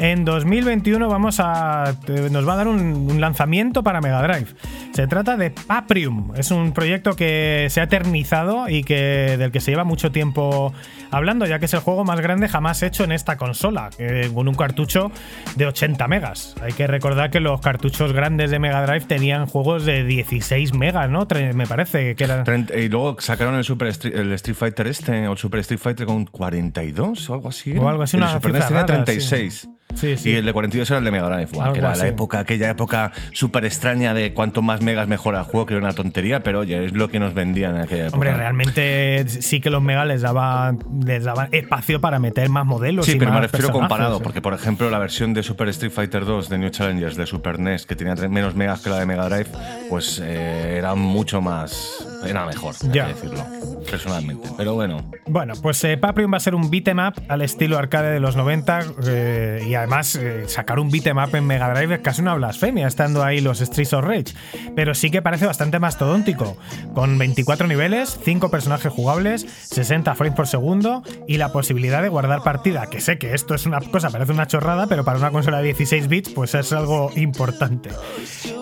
en 0.00 0.24
2021 0.24 1.08
vamos 1.08 1.36
a, 1.40 1.94
te- 2.04 2.30
nos 2.30 2.46
va 2.46 2.54
a 2.54 2.56
dar 2.56 2.68
un, 2.68 2.80
un 3.10 3.20
lanzamiento 3.20 3.82
para 3.82 4.00
Mega 4.00 4.22
Drive. 4.22 4.46
Se 4.92 5.06
trata 5.06 5.36
de 5.36 5.50
Paprium. 5.50 6.32
Es 6.36 6.50
un 6.50 6.72
proyecto 6.72 7.16
que 7.16 7.66
se 7.70 7.80
ha 7.80 7.84
eternizado 7.84 8.68
y 8.68 8.84
que, 8.84 9.36
del 9.38 9.50
que 9.50 9.60
se 9.60 9.70
lleva 9.72 9.84
mucho 9.84 10.12
tiempo 10.12 10.72
hablando, 11.10 11.46
ya 11.46 11.58
que 11.58 11.66
es 11.66 11.74
el 11.74 11.80
juego 11.80 12.04
más 12.04 12.20
grande 12.20 12.48
jamás 12.48 12.82
hecho 12.82 13.04
en 13.04 13.12
esta 13.12 13.36
consola, 13.36 13.90
con 14.34 14.48
un 14.48 14.54
cartucho 14.54 15.10
de 15.56 15.66
80 15.66 16.06
megas. 16.08 16.54
Hay 16.62 16.72
que 16.72 16.86
recordar 16.86 17.30
que 17.30 17.40
los 17.40 17.60
cartuchos 17.60 18.12
grandes 18.12 18.50
de 18.50 18.58
Mega 18.58 18.84
Drive 18.86 19.06
tenían 19.06 19.46
juegos 19.46 19.84
de 19.84 20.04
16 20.04 20.74
megas, 20.74 21.08
¿no? 21.10 21.26
Tre- 21.26 21.54
Me 21.54 21.66
parece 21.66 22.14
que 22.14 22.24
eran. 22.24 22.44
Y 22.76 22.88
luego 22.88 23.16
sacaron 23.20 23.54
el 23.56 23.64
Super 23.64 23.88
Street, 23.88 24.14
el 24.16 24.32
Street 24.32 24.56
Fighter 24.56 24.86
este, 24.86 25.26
o 25.28 25.32
el 25.32 25.38
Super 25.38 25.60
Street 25.60 25.80
Fighter 25.80 26.06
con 26.06 26.24
42 26.26 27.30
o 27.30 27.34
algo 27.34 27.48
así. 27.48 27.76
O 27.76 27.88
algo 27.88 28.02
así, 28.02 28.16
El 28.16 28.22
una 28.24 28.32
Super 28.32 28.52
cifra 28.52 28.58
NES 28.60 28.68
tenía 28.68 28.80
rara, 28.82 29.04
36. 29.04 29.60
Sí, 29.60 29.68
sí. 29.94 30.14
Y 30.24 30.34
el 30.34 30.44
de 30.44 30.52
42 30.52 30.90
era 30.90 30.98
el 30.98 31.04
de 31.04 31.10
Mega 31.10 31.28
Drive, 31.28 31.50
Buah, 31.52 31.72
que 31.72 31.78
era 31.78 31.92
así. 31.92 32.02
la 32.02 32.08
época, 32.08 32.38
aquella 32.40 32.70
época 32.70 33.12
súper 33.32 33.64
extraña 33.64 34.14
de 34.14 34.32
cuanto 34.32 34.62
más 34.62 34.82
megas 34.82 35.08
mejora 35.08 35.40
el 35.40 35.44
juego, 35.44 35.66
que 35.66 35.74
era 35.74 35.82
una 35.82 35.94
tontería, 35.94 36.42
pero 36.42 36.60
oye, 36.60 36.84
es 36.84 36.92
lo 36.92 37.08
que 37.08 37.18
nos 37.18 37.34
vendían 37.34 37.76
en 37.76 37.82
aquella 37.82 38.04
época. 38.04 38.16
Hombre, 38.16 38.34
realmente 38.34 39.28
sí 39.28 39.60
que 39.60 39.70
los 39.70 39.82
Mega 39.82 40.04
les 40.04 40.22
daban, 40.22 40.78
les 41.04 41.24
daban 41.24 41.48
espacio 41.52 42.00
para 42.00 42.18
meter 42.18 42.48
más 42.48 42.66
modelos. 42.66 43.06
Sí, 43.06 43.12
y 43.12 43.18
pero 43.18 43.32
me 43.32 43.40
refiero 43.40 43.70
comparado, 43.70 44.20
porque 44.20 44.40
por 44.40 44.54
ejemplo 44.54 44.90
la 44.90 44.98
versión 44.98 45.34
de 45.34 45.42
Super 45.42 45.68
Street 45.68 45.92
Fighter 45.92 46.24
2 46.24 46.48
de 46.48 46.58
New 46.58 46.70
Challengers 46.70 47.16
de 47.16 47.26
Super 47.26 47.58
NES, 47.58 47.86
que 47.86 47.96
tenía 47.96 48.14
menos 48.28 48.54
megas 48.54 48.80
que 48.80 48.90
la 48.90 48.98
de 48.98 49.06
Mega 49.06 49.28
Drive, 49.28 49.50
pues 49.88 50.20
eh, 50.24 50.76
era 50.78 50.94
mucho 50.94 51.40
más. 51.40 52.06
Era 52.26 52.46
mejor, 52.46 52.74
hay 52.82 52.90
que 52.90 53.02
decirlo, 53.02 53.44
personalmente. 53.90 54.48
Pero 54.56 54.74
bueno, 54.74 55.10
Bueno, 55.26 55.54
pues 55.60 55.82
eh, 55.84 55.98
Paprium 55.98 56.32
va 56.32 56.38
a 56.38 56.40
ser 56.40 56.54
un 56.54 56.70
beat'em 56.70 56.98
up 56.98 57.14
al 57.28 57.42
estilo 57.42 57.76
arcade 57.76 58.12
de 58.12 58.20
los 58.20 58.34
90 58.36 58.80
eh, 59.06 59.64
y 59.68 59.73
además 59.74 60.14
eh, 60.16 60.44
sacar 60.48 60.78
un 60.78 60.90
beat'em 60.90 61.18
up 61.18 61.34
en 61.34 61.46
Mega 61.46 61.72
Drive 61.72 61.94
es 61.94 62.00
casi 62.00 62.22
una 62.22 62.34
blasfemia, 62.34 62.86
estando 62.86 63.22
ahí 63.22 63.40
los 63.40 63.58
Streets 63.58 63.92
of 63.92 64.04
Rage. 64.04 64.34
Pero 64.74 64.94
sí 64.94 65.10
que 65.10 65.22
parece 65.22 65.46
bastante 65.46 65.78
mastodóntico, 65.78 66.56
con 66.94 67.18
24 67.18 67.66
niveles, 67.66 68.18
5 68.24 68.50
personajes 68.50 68.92
jugables, 68.92 69.46
60 69.70 70.14
frames 70.14 70.36
por 70.36 70.46
segundo 70.46 71.02
y 71.26 71.36
la 71.36 71.52
posibilidad 71.52 72.02
de 72.02 72.08
guardar 72.08 72.42
partida, 72.42 72.86
que 72.88 73.00
sé 73.00 73.18
que 73.18 73.34
esto 73.34 73.54
es 73.54 73.66
una 73.66 73.80
cosa, 73.80 74.10
parece 74.10 74.32
una 74.32 74.46
chorrada, 74.46 74.86
pero 74.86 75.04
para 75.04 75.18
una 75.18 75.30
consola 75.30 75.58
de 75.58 75.64
16 75.64 76.08
bits 76.08 76.30
pues 76.30 76.54
es 76.54 76.72
algo 76.72 77.10
importante. 77.16 77.90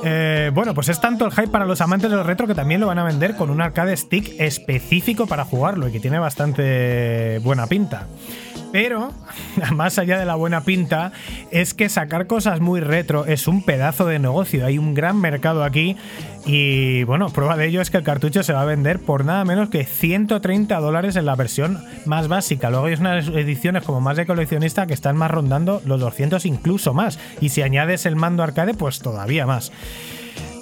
Eh, 0.04 0.50
bueno, 0.54 0.74
pues 0.74 0.88
es 0.88 1.00
tanto 1.00 1.24
el 1.26 1.32
hype 1.32 1.48
para 1.48 1.64
los 1.64 1.80
amantes 1.80 2.10
de 2.10 2.16
los 2.16 2.26
retro 2.26 2.46
que 2.46 2.54
también 2.54 2.80
lo 2.80 2.86
van 2.86 2.98
a 2.98 3.04
vender 3.04 3.36
con 3.36 3.50
un 3.50 3.60
arcade 3.60 3.96
stick 3.96 4.34
específico 4.38 5.26
para 5.26 5.44
jugarlo 5.44 5.88
y 5.88 5.92
que 5.92 6.00
tiene 6.00 6.18
bastante 6.18 7.38
buena 7.40 7.66
pinta. 7.66 8.06
Pero, 8.72 9.12
más 9.72 9.98
allá 9.98 10.18
de 10.18 10.24
la 10.24 10.34
buena 10.34 10.62
pinta, 10.62 11.12
es 11.50 11.74
que 11.74 11.88
sacar 11.88 12.26
cosas 12.26 12.60
muy 12.60 12.80
retro 12.80 13.26
es 13.26 13.46
un 13.46 13.62
pedazo 13.62 14.06
de 14.06 14.18
negocio. 14.18 14.64
Hay 14.66 14.78
un 14.78 14.94
gran 14.94 15.20
mercado 15.20 15.62
aquí. 15.62 15.96
Y 16.44 17.04
bueno, 17.04 17.28
prueba 17.28 17.56
de 17.56 17.68
ello 17.68 17.80
es 17.80 17.90
que 17.90 17.98
el 17.98 18.02
cartucho 18.02 18.42
se 18.42 18.52
va 18.52 18.62
a 18.62 18.64
vender 18.64 18.98
por 18.98 19.24
nada 19.24 19.44
menos 19.44 19.68
que 19.68 19.84
130 19.84 20.80
dólares 20.80 21.14
en 21.14 21.26
la 21.26 21.36
versión 21.36 21.84
más 22.04 22.26
básica. 22.26 22.70
Luego 22.70 22.86
hay 22.86 22.94
unas 22.94 23.28
ediciones 23.28 23.84
como 23.84 24.00
más 24.00 24.16
de 24.16 24.26
coleccionista 24.26 24.86
que 24.86 24.94
están 24.94 25.16
más 25.16 25.30
rondando 25.30 25.82
los 25.84 26.00
200 26.00 26.44
incluso 26.46 26.94
más. 26.94 27.18
Y 27.40 27.50
si 27.50 27.62
añades 27.62 28.06
el 28.06 28.16
mando 28.16 28.42
arcade, 28.42 28.74
pues 28.74 28.98
todavía 28.98 29.46
más. 29.46 29.70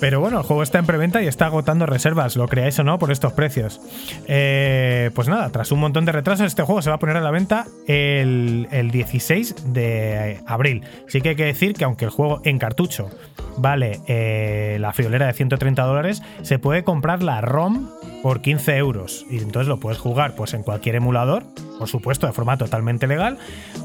Pero 0.01 0.19
bueno, 0.19 0.39
el 0.39 0.45
juego 0.45 0.63
está 0.63 0.79
en 0.79 0.87
preventa 0.87 1.23
y 1.23 1.27
está 1.27 1.47
agotando 1.47 1.85
reservas, 1.85 2.35
lo 2.37 2.49
creáis 2.49 2.79
o 2.79 2.85
no, 2.85 2.99
por 2.99 3.13
estos 3.13 3.35
precios. 3.35 3.81
Eh, 4.27 5.11
pues 5.15 5.29
nada, 5.29 5.51
tras 5.51 5.71
un 5.73 5.81
montón 5.81 6.07
de 6.07 6.13
retrasos, 6.13 6.47
este 6.47 6.63
juego 6.63 6.81
se 6.81 6.89
va 6.89 6.97
a 6.97 6.99
poner 6.99 7.19
a 7.19 7.21
la 7.21 7.31
venta 7.31 7.67
el, 7.87 8.67
el 8.71 8.91
16 8.91 9.73
de 9.73 10.41
abril. 10.47 10.83
Sí 11.07 11.21
que 11.21 11.31
hay 11.31 11.37
que 11.37 11.45
decir 11.45 11.75
que 11.75 11.85
aunque 11.85 12.07
el 12.07 12.11
juego 12.11 12.41
en 12.45 12.59
cartucho 12.59 13.11
vale 13.59 14.01
eh, 14.07 14.79
la 14.81 14.93
friolera 14.93 15.27
de 15.27 15.33
130 15.35 15.83
dólares, 15.83 16.23
se 16.43 16.59
puede 16.59 16.83
comprar 16.83 17.23
la 17.23 17.41
ROM 17.41 17.89
por 18.23 18.41
15 18.43 18.77
euros. 18.77 19.25
Y 19.31 19.39
entonces 19.39 19.67
lo 19.69 19.79
puedes 19.81 19.99
jugar 19.99 20.35
pues, 20.35 20.55
en 20.55 20.63
cualquier 20.63 20.97
emulador, 20.97 21.45
por 21.79 21.89
supuesto, 21.89 22.27
de 22.27 22.33
forma 22.33 22.57
totalmente 22.59 23.07
legal. 23.07 23.39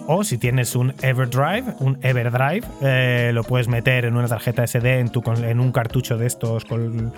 O 0.07 0.23
si 0.23 0.37
tienes 0.37 0.75
un 0.75 0.93
Everdrive, 1.01 1.63
un 1.79 1.97
Everdrive, 2.01 2.61
eh, 2.81 3.31
lo 3.33 3.43
puedes 3.43 3.67
meter 3.67 4.05
en 4.05 4.15
una 4.17 4.27
tarjeta 4.27 4.63
SD 4.67 4.99
en, 4.99 5.09
tu, 5.09 5.23
en 5.37 5.59
un 5.59 5.71
cartucho 5.71 6.17
de 6.17 6.27
estos 6.27 6.65
con- 6.65 7.13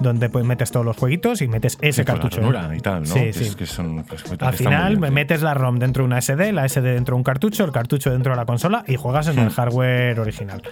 donde 0.00 0.28
pues, 0.30 0.44
metes 0.44 0.70
todos 0.70 0.86
los 0.86 0.96
jueguitos 0.96 1.42
y 1.42 1.48
metes 1.48 1.76
ese 1.80 2.02
Sí, 2.02 2.06
con 2.06 2.14
la 2.16 2.20
cartucho. 2.22 2.40
ranura 2.40 2.76
y 2.76 2.80
tal, 2.80 3.00
¿no? 3.00 3.06
Sí, 3.06 3.32
sí. 3.32 3.54
que 3.56 3.66
son- 3.66 4.04
Al 4.40 4.52
final 4.54 4.96
bien, 4.96 5.12
metes 5.12 5.42
la 5.42 5.54
ROM 5.54 5.78
dentro 5.78 6.02
de 6.04 6.06
una 6.06 6.18
SD, 6.18 6.52
la 6.52 6.64
SD 6.66 6.92
dentro 6.94 7.14
de 7.14 7.18
un 7.18 7.24
cartucho, 7.24 7.64
el 7.64 7.72
cartucho 7.72 8.10
dentro 8.10 8.32
de 8.32 8.36
la 8.36 8.46
consola 8.46 8.84
y 8.86 8.96
juegas 8.96 9.26
en 9.28 9.38
el 9.38 9.48
Hmm. 9.48 9.50
hardware 9.50 10.20
original. 10.20 10.62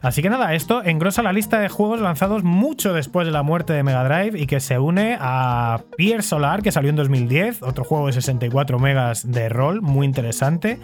Así 0.00 0.22
que 0.22 0.30
nada, 0.30 0.54
esto 0.54 0.82
engrosa 0.84 1.22
la 1.22 1.32
lista 1.32 1.58
de 1.58 1.68
juegos 1.68 2.00
lanzados 2.00 2.44
mucho 2.44 2.92
después 2.94 3.26
de 3.26 3.32
la 3.32 3.42
muerte 3.42 3.72
de 3.72 3.82
Mega 3.82 4.04
Drive 4.04 4.38
y 4.38 4.46
que 4.46 4.60
se 4.60 4.78
une 4.78 5.16
a 5.20 5.31
Pier 5.96 6.22
Solar, 6.22 6.62
que 6.62 6.72
salió 6.72 6.90
en 6.90 6.96
2010, 6.96 7.62
otro 7.62 7.84
juego 7.84 8.06
de 8.06 8.12
64 8.12 8.78
megas 8.78 9.30
de 9.30 9.48
rol, 9.48 9.82
muy 9.82 10.06
interesante. 10.06 10.78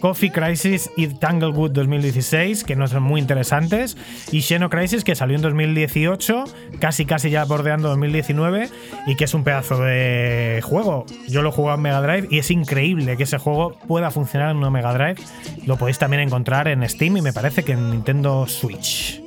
Coffee 0.00 0.32
Crisis 0.32 0.90
y 0.96 1.06
Tanglewood 1.06 1.70
2016, 1.70 2.64
que 2.64 2.74
no 2.74 2.88
son 2.88 3.04
muy 3.04 3.20
interesantes. 3.20 3.96
Y 4.32 4.42
Xeno 4.42 4.68
Crisis, 4.68 5.04
que 5.04 5.14
salió 5.14 5.36
en 5.36 5.42
2018, 5.42 6.44
casi 6.80 7.04
casi 7.04 7.30
ya 7.30 7.44
bordeando 7.44 7.88
2019, 7.90 8.68
y 9.06 9.14
que 9.14 9.24
es 9.24 9.34
un 9.34 9.44
pedazo 9.44 9.80
de 9.80 10.60
juego. 10.64 11.06
Yo 11.28 11.42
lo 11.42 11.52
jugado 11.52 11.76
en 11.76 11.82
Mega 11.82 12.02
Drive 12.02 12.26
y 12.32 12.38
es 12.38 12.50
increíble 12.50 13.16
que 13.16 13.22
ese 13.22 13.38
juego 13.38 13.78
pueda 13.86 14.10
funcionar 14.10 14.50
en 14.50 14.56
una 14.56 14.70
Mega 14.70 14.92
Drive. 14.92 15.22
Lo 15.66 15.76
podéis 15.76 15.98
también 15.98 16.22
encontrar 16.22 16.66
en 16.66 16.88
Steam 16.88 17.18
y 17.18 17.22
me 17.22 17.32
parece 17.32 17.62
que 17.62 17.72
en 17.72 17.92
Nintendo 17.92 18.48
Switch. 18.48 19.22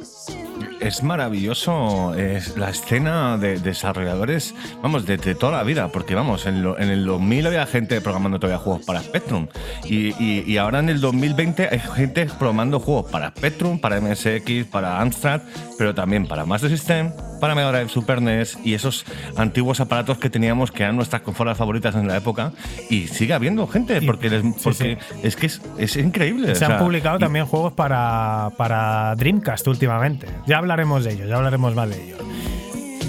Es 0.81 1.01
maravilloso 1.03 2.13
es 2.15 2.57
la 2.57 2.69
escena 2.69 3.37
de 3.37 3.59
desarrolladores, 3.59 4.53
vamos, 4.83 5.05
de, 5.05 5.17
de 5.17 5.33
toda 5.33 5.53
la 5.53 5.63
vida, 5.63 5.87
porque 5.87 6.15
vamos, 6.15 6.45
en, 6.45 6.61
lo- 6.63 6.77
en 6.77 6.89
el 6.89 7.05
2000 7.05 7.47
había 7.47 7.65
gente 7.65 8.01
programando 8.01 8.39
todavía 8.39 8.59
juegos 8.61 8.85
para 8.85 9.01
Spectrum 9.01 9.47
y, 9.85 10.09
y- 10.23 10.43
y 10.45 10.57
ahora 10.57 10.79
en 10.79 10.89
el 10.89 11.01
2020 11.01 11.69
hay 11.71 11.79
gente 11.79 12.27
programando 12.37 12.79
juegos 12.79 13.09
para 13.11 13.29
Spectrum, 13.29 13.79
para 13.79 13.99
MSX, 13.99 14.65
para 14.69 15.01
Amstrad, 15.01 15.41
pero 15.77 15.95
también 15.95 16.27
para 16.27 16.45
Master 16.45 16.69
System, 16.69 17.11
para 17.41 17.55
Mega 17.55 17.71
Drive, 17.71 17.89
Super 17.89 18.21
NES 18.21 18.57
y 18.63 18.73
esos 18.75 19.05
antiguos 19.37 19.79
aparatos 19.79 20.17
que 20.17 20.29
teníamos 20.29 20.71
que 20.71 20.83
eran 20.83 20.95
nuestras 20.95 21.21
consolas 21.21 21.57
favoritas 21.57 21.95
en 21.95 22.07
la 22.07 22.17
época 22.17 22.51
y 22.89 23.07
sigue 23.07 23.33
habiendo 23.33 23.65
gente, 23.67 24.01
porque, 24.01 24.29
les- 24.29 24.41
sí, 24.43 24.53
porque 24.63 24.97
es 25.23 25.35
que 25.35 25.47
es, 25.47 25.61
es 25.77 25.95
increíble. 25.97 26.53
Se 26.55 26.63
o 26.63 26.67
han 26.67 26.73
sea, 26.73 26.79
publicado 26.79 27.17
y- 27.17 27.19
también 27.21 27.45
juegos 27.45 27.73
para, 27.73 28.51
para 28.57 29.15
Dreamcast 29.15 29.67
últimamente. 29.67 30.27
Ya 30.45 30.57
hablaremos 30.65 31.03
de 31.03 31.13
ello, 31.13 31.25
ya 31.25 31.35
hablaremos 31.35 31.75
más 31.75 31.89
de 31.89 32.03
ello. 32.03 32.17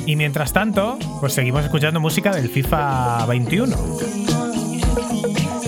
Y 0.04 0.14
mientras 0.14 0.52
tanto, 0.52 0.98
pues 1.20 1.32
seguimos 1.32 1.64
escuchando 1.64 1.98
música 2.00 2.30
del 2.32 2.48
FIFA 2.48 3.26
21. 3.26 3.76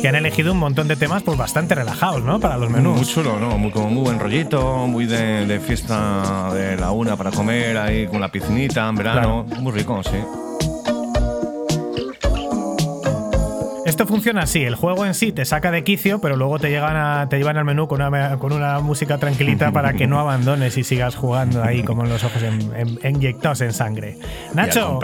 Que 0.01 0.09
han 0.09 0.15
elegido 0.15 0.53
un 0.53 0.59
montón 0.59 0.87
de 0.87 0.95
temas 0.95 1.25
pues 1.25 1.37
bastante 1.37 1.75
relajados, 1.75 2.23
¿no? 2.23 2.39
Para 2.39 2.57
los 2.57 2.71
menús. 2.71 2.99
Muy 2.99 3.07
chulo, 3.07 3.41
¿no? 3.41 3.59
Muy, 3.59 3.73
como 3.73 3.91
muy 3.91 4.05
buen 4.05 4.21
rollito, 4.21 4.87
muy 4.87 5.07
de, 5.07 5.45
de 5.47 5.59
fiesta 5.59 6.53
de 6.55 6.77
la 6.77 6.93
una 6.93 7.17
para 7.17 7.33
comer 7.33 7.77
ahí 7.79 8.07
con 8.07 8.21
la 8.21 8.29
piscinita 8.29 8.89
en 8.89 8.95
verano. 8.95 9.45
Muy 9.59 9.73
rico, 9.73 10.01
sí. 10.05 10.19
Esto 13.99 14.07
funciona 14.07 14.43
así, 14.43 14.63
el 14.63 14.77
juego 14.77 15.05
en 15.07 15.13
sí 15.13 15.33
te 15.33 15.45
saca 15.45 15.73
de 15.73 15.83
quicio, 15.83 16.21
pero 16.21 16.37
luego 16.37 16.61
te, 16.61 16.71
llegan 16.71 16.97
a- 16.97 17.27
te 17.29 17.37
llevan 17.37 17.57
al 17.57 17.65
menú 17.65 17.89
con 17.89 18.01
una, 18.01 18.39
con 18.39 18.53
una 18.53 18.79
música 18.79 19.19
tranquilita 19.19 19.73
para 19.73 19.95
que 19.95 20.07
no 20.07 20.21
abandones 20.21 20.77
y 20.79 20.85
sigas 20.85 21.17
jugando 21.17 21.65
ahí 21.65 21.83
como 21.83 22.05
los 22.05 22.23
ojos 22.23 22.41
en- 22.45 22.73
en- 23.03 23.17
inyectados 23.17 23.61
en 23.63 23.73
sangre. 23.73 24.17
Nacho, 24.55 25.01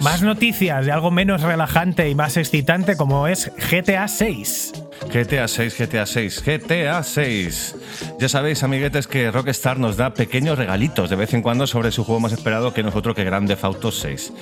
más 0.00 0.22
noticias 0.22 0.86
de 0.86 0.92
algo 0.92 1.10
menos 1.10 1.42
relajante 1.42 2.08
y 2.08 2.14
más 2.14 2.38
excitante 2.38 2.96
como 2.96 3.26
es 3.26 3.52
GTA 3.70 4.08
6. 4.08 4.72
GTA 5.12 5.46
6, 5.46 5.76
GTA 5.78 6.06
6, 6.06 6.42
GTA 6.44 7.02
6. 7.02 7.76
Ya 8.18 8.28
sabéis, 8.28 8.62
amiguetes, 8.62 9.06
que 9.06 9.30
Rockstar 9.30 9.78
nos 9.78 9.96
da 9.96 10.14
pequeños 10.14 10.58
regalitos 10.58 11.10
de 11.10 11.16
vez 11.16 11.34
en 11.34 11.42
cuando 11.42 11.66
sobre 11.66 11.90
su 11.90 12.04
juego 12.04 12.20
más 12.20 12.32
esperado 12.32 12.72
que 12.74 12.82
no 12.82 12.88
es 12.88 12.96
otro 12.96 13.14
que 13.14 13.24
Grand 13.24 13.48
Theft 13.48 13.64
Auto 13.64 13.90
6. 13.92 14.32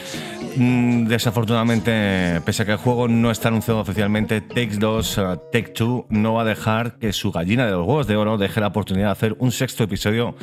Mm, 0.57 1.07
desafortunadamente, 1.07 2.41
pese 2.45 2.63
a 2.63 2.67
que 2.67 2.73
el 2.73 2.79
juego 2.79 3.09
no 3.09 3.31
está 3.31 3.49
anunciado 3.49 3.81
oficialmente, 3.81 4.41
Takes 4.41 4.79
2, 4.79 5.19
uh, 5.19 5.23
Take 5.53 5.73
2 5.77 6.05
no 6.09 6.35
va 6.35 6.43
a 6.43 6.45
dejar 6.45 6.99
que 6.99 7.13
su 7.13 7.31
gallina 7.31 7.67
de 7.67 7.73
los 7.73 7.87
huevos 7.87 8.07
de 8.07 8.17
oro 8.17 8.39
deje 8.39 8.61
la 8.61 8.69
oportunidad 8.69 9.07
de 9.07 9.13
hacer 9.13 9.37
un 9.39 9.53
sexto 9.53 9.85
episodio 9.85 10.35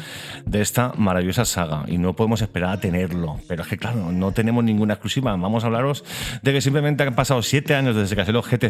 de 0.45 0.61
esta 0.61 0.93
maravillosa 0.97 1.45
saga. 1.45 1.85
Y 1.87 1.97
no 1.97 2.15
podemos 2.15 2.41
esperar 2.41 2.71
a 2.71 2.79
tenerlo. 2.79 3.39
Pero 3.47 3.63
es 3.63 3.67
que, 3.67 3.77
claro, 3.77 4.11
no 4.11 4.31
tenemos 4.31 4.63
ninguna 4.63 4.93
exclusiva. 4.93 5.35
Vamos 5.35 5.63
a 5.63 5.67
hablaros 5.67 6.03
de 6.41 6.53
que 6.53 6.61
simplemente 6.61 7.03
han 7.03 7.15
pasado 7.15 7.41
siete 7.41 7.75
años 7.75 7.95
desde 7.95 8.15
que 8.15 8.25
salió 8.25 8.41
GTA 8.41 8.69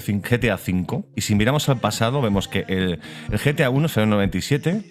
V. 0.55 1.03
Y 1.15 1.21
si 1.21 1.35
miramos 1.35 1.67
al 1.69 1.79
pasado, 1.79 2.21
vemos 2.21 2.47
que 2.47 2.65
el, 2.67 2.99
el 3.31 3.39
GTA 3.39 3.69
1 3.69 3.87
salió 3.87 4.05
en 4.05 4.11
97 4.41 4.81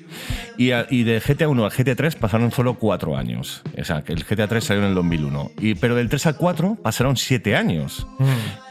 y, 0.57 0.71
a- 0.71 0.87
y 0.91 1.03
de 1.05 1.21
GTA 1.21 1.49
1 1.49 1.65
al 1.65 1.71
GTA 1.71 1.95
3 1.97 2.17
pasaron 2.17 2.51
solo 2.51 2.75
cuatro 2.79 3.17
años. 3.17 3.63
O 3.79 3.85
sea, 3.85 4.03
que 4.03 4.13
el 4.13 4.25
GTA 4.25 4.47
3 4.49 4.63
salió 4.65 4.83
en 4.83 4.89
el 4.91 4.95
2001. 4.95 5.51
Y, 5.61 5.75
pero 5.75 5.95
del 5.95 6.09
3 6.09 6.27
al 6.27 6.37
4 6.37 6.77
pasaron 6.83 7.17
siete 7.17 7.57
años, 7.57 8.07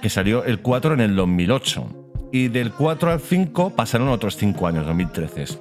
que 0.01 0.09
salió 0.09 0.43
el 0.45 0.59
4 0.59 0.93
en 0.93 1.01
el 1.01 1.15
2008. 1.15 1.97
Y 2.33 2.47
del 2.47 2.71
4 2.71 3.11
al 3.11 3.19
5 3.19 3.75
pasaron 3.75 4.07
otros 4.09 4.37
5 4.37 4.67
años, 4.67 4.85
2013. 4.85 5.59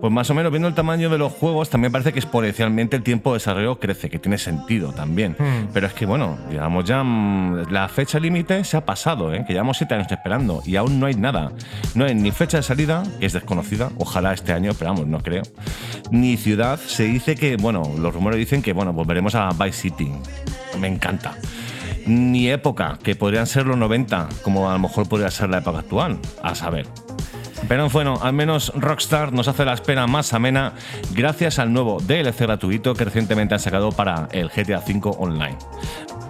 Pues 0.00 0.12
más 0.12 0.28
o 0.30 0.34
menos, 0.34 0.50
viendo 0.50 0.68
el 0.68 0.74
tamaño 0.74 1.08
de 1.08 1.18
los 1.18 1.32
juegos, 1.32 1.70
también 1.70 1.92
parece 1.92 2.12
que 2.12 2.18
exponencialmente 2.18 2.96
el 2.96 3.02
tiempo 3.02 3.32
de 3.32 3.36
desarrollo 3.36 3.78
crece, 3.78 4.10
que 4.10 4.18
tiene 4.18 4.38
sentido 4.38 4.92
también. 4.92 5.36
Pero 5.72 5.86
es 5.86 5.92
que, 5.92 6.06
bueno, 6.06 6.38
digamos 6.50 6.84
ya, 6.84 7.02
mm, 7.02 7.70
la 7.70 7.88
fecha 7.88 8.18
límite 8.18 8.62
se 8.64 8.76
ha 8.76 8.84
pasado, 8.84 9.32
¿eh? 9.32 9.44
que 9.46 9.52
llevamos 9.52 9.78
7 9.78 9.94
años 9.94 10.10
esperando 10.10 10.62
y 10.64 10.76
aún 10.76 11.00
no 11.00 11.06
hay 11.06 11.14
nada. 11.14 11.52
No 11.94 12.04
hay 12.04 12.14
ni 12.14 12.30
fecha 12.30 12.58
de 12.58 12.62
salida, 12.62 13.02
que 13.18 13.26
es 13.26 13.32
desconocida, 13.32 13.90
ojalá 13.98 14.32
este 14.32 14.52
año, 14.52 14.72
pero 14.78 14.90
vamos, 14.92 15.06
no 15.06 15.20
creo. 15.20 15.42
Ni 16.10 16.36
ciudad, 16.36 16.78
se 16.78 17.04
dice 17.04 17.34
que, 17.34 17.56
bueno, 17.56 17.82
los 17.98 18.14
rumores 18.14 18.38
dicen 18.38 18.62
que, 18.62 18.72
bueno, 18.72 18.92
volveremos 18.92 19.34
a 19.34 19.50
Vice 19.50 19.72
City. 19.72 20.12
Me 20.78 20.88
encanta 20.88 21.36
ni 22.06 22.48
época, 22.48 22.98
que 23.02 23.16
podrían 23.16 23.46
ser 23.46 23.66
los 23.66 23.76
90, 23.76 24.28
como 24.42 24.70
a 24.70 24.72
lo 24.72 24.78
mejor 24.78 25.08
podría 25.08 25.30
ser 25.30 25.50
la 25.50 25.58
época 25.58 25.80
actual, 25.80 26.18
a 26.42 26.54
saber. 26.54 26.86
Pero 27.68 27.88
bueno, 27.88 28.18
al 28.22 28.32
menos 28.32 28.72
Rockstar 28.74 29.32
nos 29.32 29.48
hace 29.48 29.64
la 29.64 29.72
espera 29.72 30.06
más 30.06 30.32
amena 30.32 30.72
gracias 31.12 31.58
al 31.58 31.72
nuevo 31.72 31.98
DLC 32.00 32.40
gratuito 32.40 32.94
que 32.94 33.04
recientemente 33.04 33.54
han 33.54 33.60
sacado 33.60 33.90
para 33.90 34.28
el 34.32 34.48
GTA 34.48 34.78
V 34.86 35.10
Online. 35.18 35.56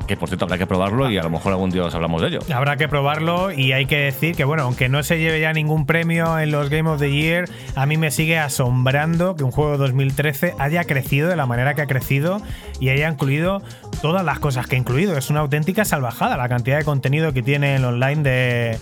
Que 0.07 0.16
por 0.16 0.29
cierto 0.29 0.45
habrá 0.45 0.57
que 0.57 0.66
probarlo 0.66 1.11
y 1.11 1.18
a 1.18 1.22
lo 1.22 1.31
mejor 1.31 1.53
algún 1.53 1.70
día 1.70 1.85
os 1.85 1.95
hablamos 1.95 2.22
de 2.22 2.29
ello. 2.29 2.39
Habrá 2.55 2.77
que 2.77 2.89
probarlo 2.89 3.51
y 3.51 3.72
hay 3.72 3.87
que 3.87 3.97
decir 3.97 4.37
que, 4.37 4.45
bueno, 4.45 4.62
aunque 4.62 4.89
no 4.89 5.03
se 5.03 5.18
lleve 5.18 5.41
ya 5.41 5.53
ningún 5.53 5.85
premio 5.85 6.39
en 6.39 6.53
los 6.53 6.70
Game 6.70 6.89
of 6.89 7.01
the 7.01 7.11
Year, 7.11 7.49
a 7.74 7.87
mí 7.87 7.97
me 7.97 8.12
sigue 8.12 8.39
asombrando 8.39 9.35
que 9.35 9.43
un 9.43 9.51
juego 9.51 9.72
de 9.72 9.79
2013 9.79 10.55
haya 10.61 10.85
crecido 10.85 11.29
de 11.29 11.35
la 11.35 11.47
manera 11.47 11.74
que 11.74 11.83
ha 11.83 11.87
crecido 11.87 12.41
y 12.79 12.91
haya 12.91 13.09
incluido 13.09 13.62
todas 14.01 14.24
las 14.24 14.39
cosas 14.39 14.68
que 14.68 14.77
ha 14.77 14.79
incluido. 14.79 15.18
Es 15.18 15.29
una 15.29 15.41
auténtica 15.41 15.85
salvajada 15.85 16.37
la 16.37 16.49
cantidad 16.49 16.79
de 16.79 16.85
contenido 16.85 17.33
que 17.33 17.43
tiene 17.43 17.74
el 17.74 17.85
online 17.85 18.22
de 18.22 18.79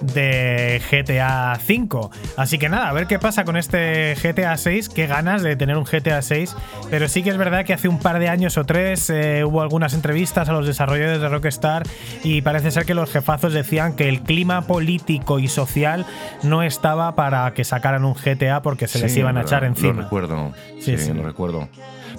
de 0.00 0.80
GTA 0.90 1.58
V. 1.66 2.08
Así 2.36 2.58
que 2.58 2.68
nada, 2.68 2.88
a 2.88 2.92
ver 2.92 3.06
qué 3.06 3.18
pasa 3.18 3.44
con 3.44 3.56
este 3.56 4.14
GTA 4.22 4.56
6. 4.56 4.88
Qué 4.88 5.06
ganas 5.06 5.42
de 5.42 5.56
tener 5.56 5.76
un 5.76 5.84
GTA 5.84 6.22
6. 6.22 6.56
Pero 6.90 7.08
sí 7.08 7.22
que 7.22 7.30
es 7.30 7.36
verdad 7.36 7.64
que 7.64 7.72
hace 7.72 7.88
un 7.88 7.98
par 7.98 8.18
de 8.18 8.28
años 8.28 8.56
o 8.58 8.64
tres 8.64 9.10
eh, 9.10 9.44
hubo 9.44 9.62
algunas 9.62 9.94
entrevistas 9.94 10.48
a 10.48 10.52
los 10.52 10.66
desarrolladores 10.66 11.20
de 11.20 11.28
Rockstar 11.28 11.82
y 12.24 12.42
parece 12.42 12.70
ser 12.70 12.84
que 12.84 12.94
los 12.94 13.10
jefazos 13.10 13.52
decían 13.52 13.94
que 13.94 14.08
el 14.08 14.20
clima 14.22 14.62
político 14.62 15.38
y 15.38 15.48
social 15.48 16.06
no 16.42 16.62
estaba 16.62 17.14
para 17.14 17.52
que 17.54 17.64
sacaran 17.64 18.04
un 18.04 18.14
GTA 18.14 18.62
porque 18.62 18.88
se 18.88 18.98
les 19.00 19.16
iban 19.16 19.36
a 19.36 19.40
lo- 19.40 19.46
echar 19.46 19.62
Lo 19.62 19.68
encima. 19.68 20.02
recuerdo. 20.02 20.52
Sí, 20.80 20.96
Sí, 20.96 20.98
sí. 20.98 21.12
lo 21.12 21.22
recuerdo. 21.22 21.68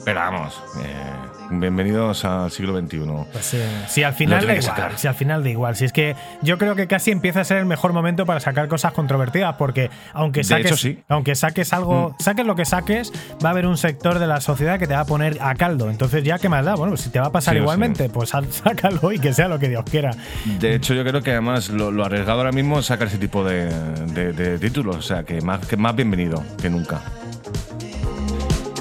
Pero 0.04 0.20
vamos, 0.20 0.60
eh, 0.84 1.12
bienvenidos 1.52 2.26
al 2.26 2.50
siglo 2.50 2.76
XXI. 2.80 3.00
Pues, 3.32 3.54
eh, 3.54 3.68
si 3.88 4.02
al 4.04 4.14
final 4.14 4.48
da 4.48 4.56
igual, 4.56 4.92
si 4.98 5.08
al 5.08 5.14
final 5.14 5.44
da 5.44 5.50
igual. 5.50 5.76
Si 5.76 5.86
es 5.86 5.94
que 5.94 6.16
yo 6.42 6.58
creo 6.58 6.76
que 6.76 6.88
casi 6.88 7.12
empieza 7.12 7.42
a 7.42 7.44
ser 7.44 7.58
el 7.58 7.66
mejor 7.68 7.94
momento 7.94 8.26
para 8.26 8.40
sacar 8.40 8.68
cosas 8.68 8.94
controvertidas, 8.94 9.56
porque 9.58 9.92
aunque 10.14 10.44
saques, 10.44 10.66
hecho, 10.66 10.78
sí. 10.78 11.00
Mm. 11.08 11.14
aunque 11.14 11.36
saques 11.36 11.72
algo, 11.74 12.16
saques 12.20 12.46
lo 12.48 12.56
que 12.56 12.66
saques, 12.66 13.12
va 13.46 13.50
a 13.50 13.52
haber 13.52 13.68
un 13.68 13.78
sector 13.78 14.18
de 14.18 14.26
la 14.26 14.42
sociedad 14.42 14.80
que 14.80 14.88
te 14.88 14.96
va 14.96 15.02
a 15.02 15.06
poner 15.06 15.38
a 15.40 15.54
caldo. 15.54 15.92
Entonces, 15.92 16.24
ya 16.24 16.40
qué 16.40 16.50
más 16.50 16.66
da, 16.66 16.74
bueno, 16.76 16.92
pues 16.94 17.02
si 17.02 17.10
te 17.12 17.20
va 17.20 17.28
a 17.28 17.32
pasar 17.32 17.54
Sí 17.54 17.60
o 17.60 17.62
sí. 17.62 17.64
igualmente, 17.64 18.10
pues 18.10 18.30
sácalo 18.50 19.12
y 19.12 19.20
que 19.20 19.34
sea 19.34 19.48
lo 19.48 19.60
que 19.60 19.70
Dios 19.70 19.84
quiera. 19.90 20.12
De 20.60 20.74
hecho, 20.74 20.96
yo 20.96 21.04
creo 21.04 21.22
que 21.22 21.32
además 21.32 21.70
lo, 21.70 21.92
lo 21.92 22.04
arriesgado 22.04 22.40
ahora 22.40 22.52
mismo 22.52 22.80
es 22.80 22.88
sacar 22.88 23.08
ese 23.08 23.20
tipo 23.20 23.44
de, 23.44 23.68
de- 24.14 24.34
de 24.34 24.58
títulos. 24.58 24.96
O 24.96 25.02
sea, 25.04 25.24
que 25.24 25.42
más, 25.42 25.66
que 25.68 25.78
más 25.78 25.96
bienvenido 25.96 26.44
que 26.60 26.72
nunca. 26.72 27.02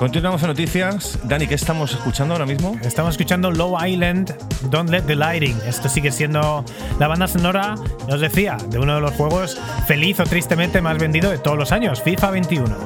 Continuamos 0.01 0.41
en 0.41 0.49
noticias. 0.49 1.19
Dani, 1.25 1.47
¿qué 1.47 1.57
estamos 1.57 1.93
escuchando 1.93 2.33
ahora 2.33 2.47
mismo? 2.47 2.75
Estamos 2.83 3.11
escuchando 3.11 3.51
Low 3.51 3.77
Island, 3.85 4.35
Don't 4.71 4.89
Let 4.89 5.03
the 5.03 5.15
Lighting. 5.15 5.59
Esto 5.67 5.91
sigue 5.91 6.11
siendo 6.11 6.65
la 6.99 7.07
banda 7.07 7.29
sonora, 7.29 7.75
ya 8.09 8.15
os 8.15 8.21
decía, 8.23 8.57
de 8.71 8.79
uno 8.79 8.95
de 8.95 9.03
los 9.03 9.13
juegos 9.13 9.61
feliz 9.87 10.19
o 10.19 10.25
tristemente 10.25 10.81
más 10.81 10.97
vendido 10.97 11.31
de 11.31 11.37
todos 11.37 11.59
los 11.59 11.71
años, 11.71 12.01
FIFA 12.01 12.31
21. 12.31 12.77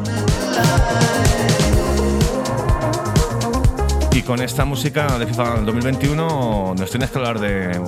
Con 4.26 4.40
esta 4.40 4.64
música 4.64 5.18
de 5.18 5.26
FIFA 5.26 5.60
2021 5.66 6.74
nos 6.78 6.90
tienes 6.90 7.10
que 7.10 7.18
hablar 7.18 7.38
de 7.40 7.78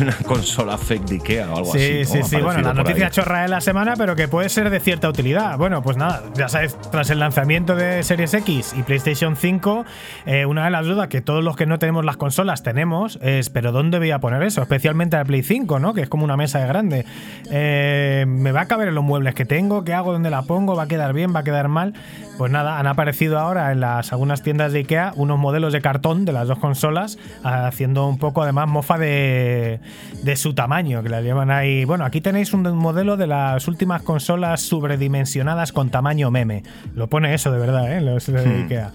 una 0.00 0.12
consola 0.24 0.78
fake 0.78 1.04
de 1.06 1.14
Ikea 1.16 1.50
o 1.52 1.56
algo 1.58 1.72
Sí, 1.72 2.02
así. 2.02 2.04
sí, 2.04 2.18
¿no? 2.20 2.24
sí. 2.28 2.36
Bueno, 2.36 2.60
la 2.62 2.72
noticia 2.72 3.10
chorra 3.10 3.42
de 3.42 3.48
la 3.48 3.60
semana, 3.60 3.94
pero 3.96 4.14
que 4.14 4.28
puede 4.28 4.48
ser 4.48 4.70
de 4.70 4.78
cierta 4.78 5.08
utilidad. 5.08 5.58
Bueno, 5.58 5.82
pues 5.82 5.96
nada, 5.96 6.22
ya 6.36 6.48
sabes, 6.48 6.78
tras 6.92 7.10
el 7.10 7.18
lanzamiento 7.18 7.74
de 7.74 8.04
Series 8.04 8.32
X 8.34 8.74
y 8.78 8.82
PlayStation 8.84 9.34
5, 9.34 9.84
eh, 10.26 10.46
una 10.46 10.64
de 10.66 10.70
las 10.70 10.86
dudas 10.86 11.08
que 11.08 11.20
todos 11.20 11.42
los 11.42 11.56
que 11.56 11.66
no 11.66 11.80
tenemos 11.80 12.04
las 12.04 12.16
consolas 12.16 12.62
tenemos 12.62 13.18
es, 13.20 13.50
¿pero 13.50 13.72
dónde 13.72 13.98
voy 13.98 14.12
a 14.12 14.20
poner 14.20 14.44
eso? 14.44 14.62
Especialmente 14.62 15.16
la 15.16 15.24
Play 15.24 15.42
5, 15.42 15.80
¿no? 15.80 15.94
Que 15.94 16.02
es 16.02 16.08
como 16.08 16.22
una 16.24 16.36
mesa 16.36 16.60
de 16.60 16.68
grande. 16.68 17.06
Eh, 17.50 18.24
¿Me 18.28 18.52
va 18.52 18.62
a 18.62 18.66
caber 18.66 18.86
en 18.88 18.94
los 18.94 19.02
muebles 19.04 19.34
que 19.34 19.44
tengo? 19.44 19.82
¿Qué 19.82 19.94
hago? 19.94 20.12
¿Dónde 20.12 20.30
la 20.30 20.42
pongo? 20.42 20.76
¿Va 20.76 20.84
a 20.84 20.88
quedar 20.88 21.12
bien? 21.12 21.34
¿Va 21.34 21.40
a 21.40 21.44
quedar 21.44 21.66
mal? 21.66 21.92
Pues 22.38 22.52
nada, 22.52 22.78
han 22.78 22.86
aparecido 22.86 23.38
ahora 23.38 23.72
en 23.72 23.80
las 23.80 24.12
algunas 24.12 24.42
tiendas 24.42 24.72
de 24.72 24.80
Ikea 24.80 25.12
unos 25.16 25.38
modelos 25.38 25.72
de 25.72 25.80
cartón 25.80 26.26
de 26.26 26.32
las 26.32 26.46
dos 26.48 26.58
consolas, 26.58 27.18
haciendo 27.42 28.06
un 28.06 28.18
poco 28.18 28.42
además 28.42 28.68
mofa 28.68 28.98
de, 28.98 29.80
de 30.22 30.36
su 30.36 30.52
tamaño, 30.52 31.02
que 31.02 31.08
la 31.08 31.22
llaman 31.22 31.50
ahí. 31.50 31.86
Bueno, 31.86 32.04
aquí 32.04 32.20
tenéis 32.20 32.52
un 32.52 32.62
modelo 32.76 33.16
de 33.16 33.26
las 33.26 33.66
últimas 33.68 34.02
consolas 34.02 34.60
sobredimensionadas 34.60 35.72
con 35.72 35.88
tamaño 35.88 36.30
meme. 36.30 36.62
Lo 36.94 37.08
pone 37.08 37.32
eso 37.32 37.50
de 37.50 37.58
verdad, 37.58 37.96
¿eh? 37.96 38.02
Los 38.02 38.26
de 38.26 38.62
Ikea. 38.64 38.90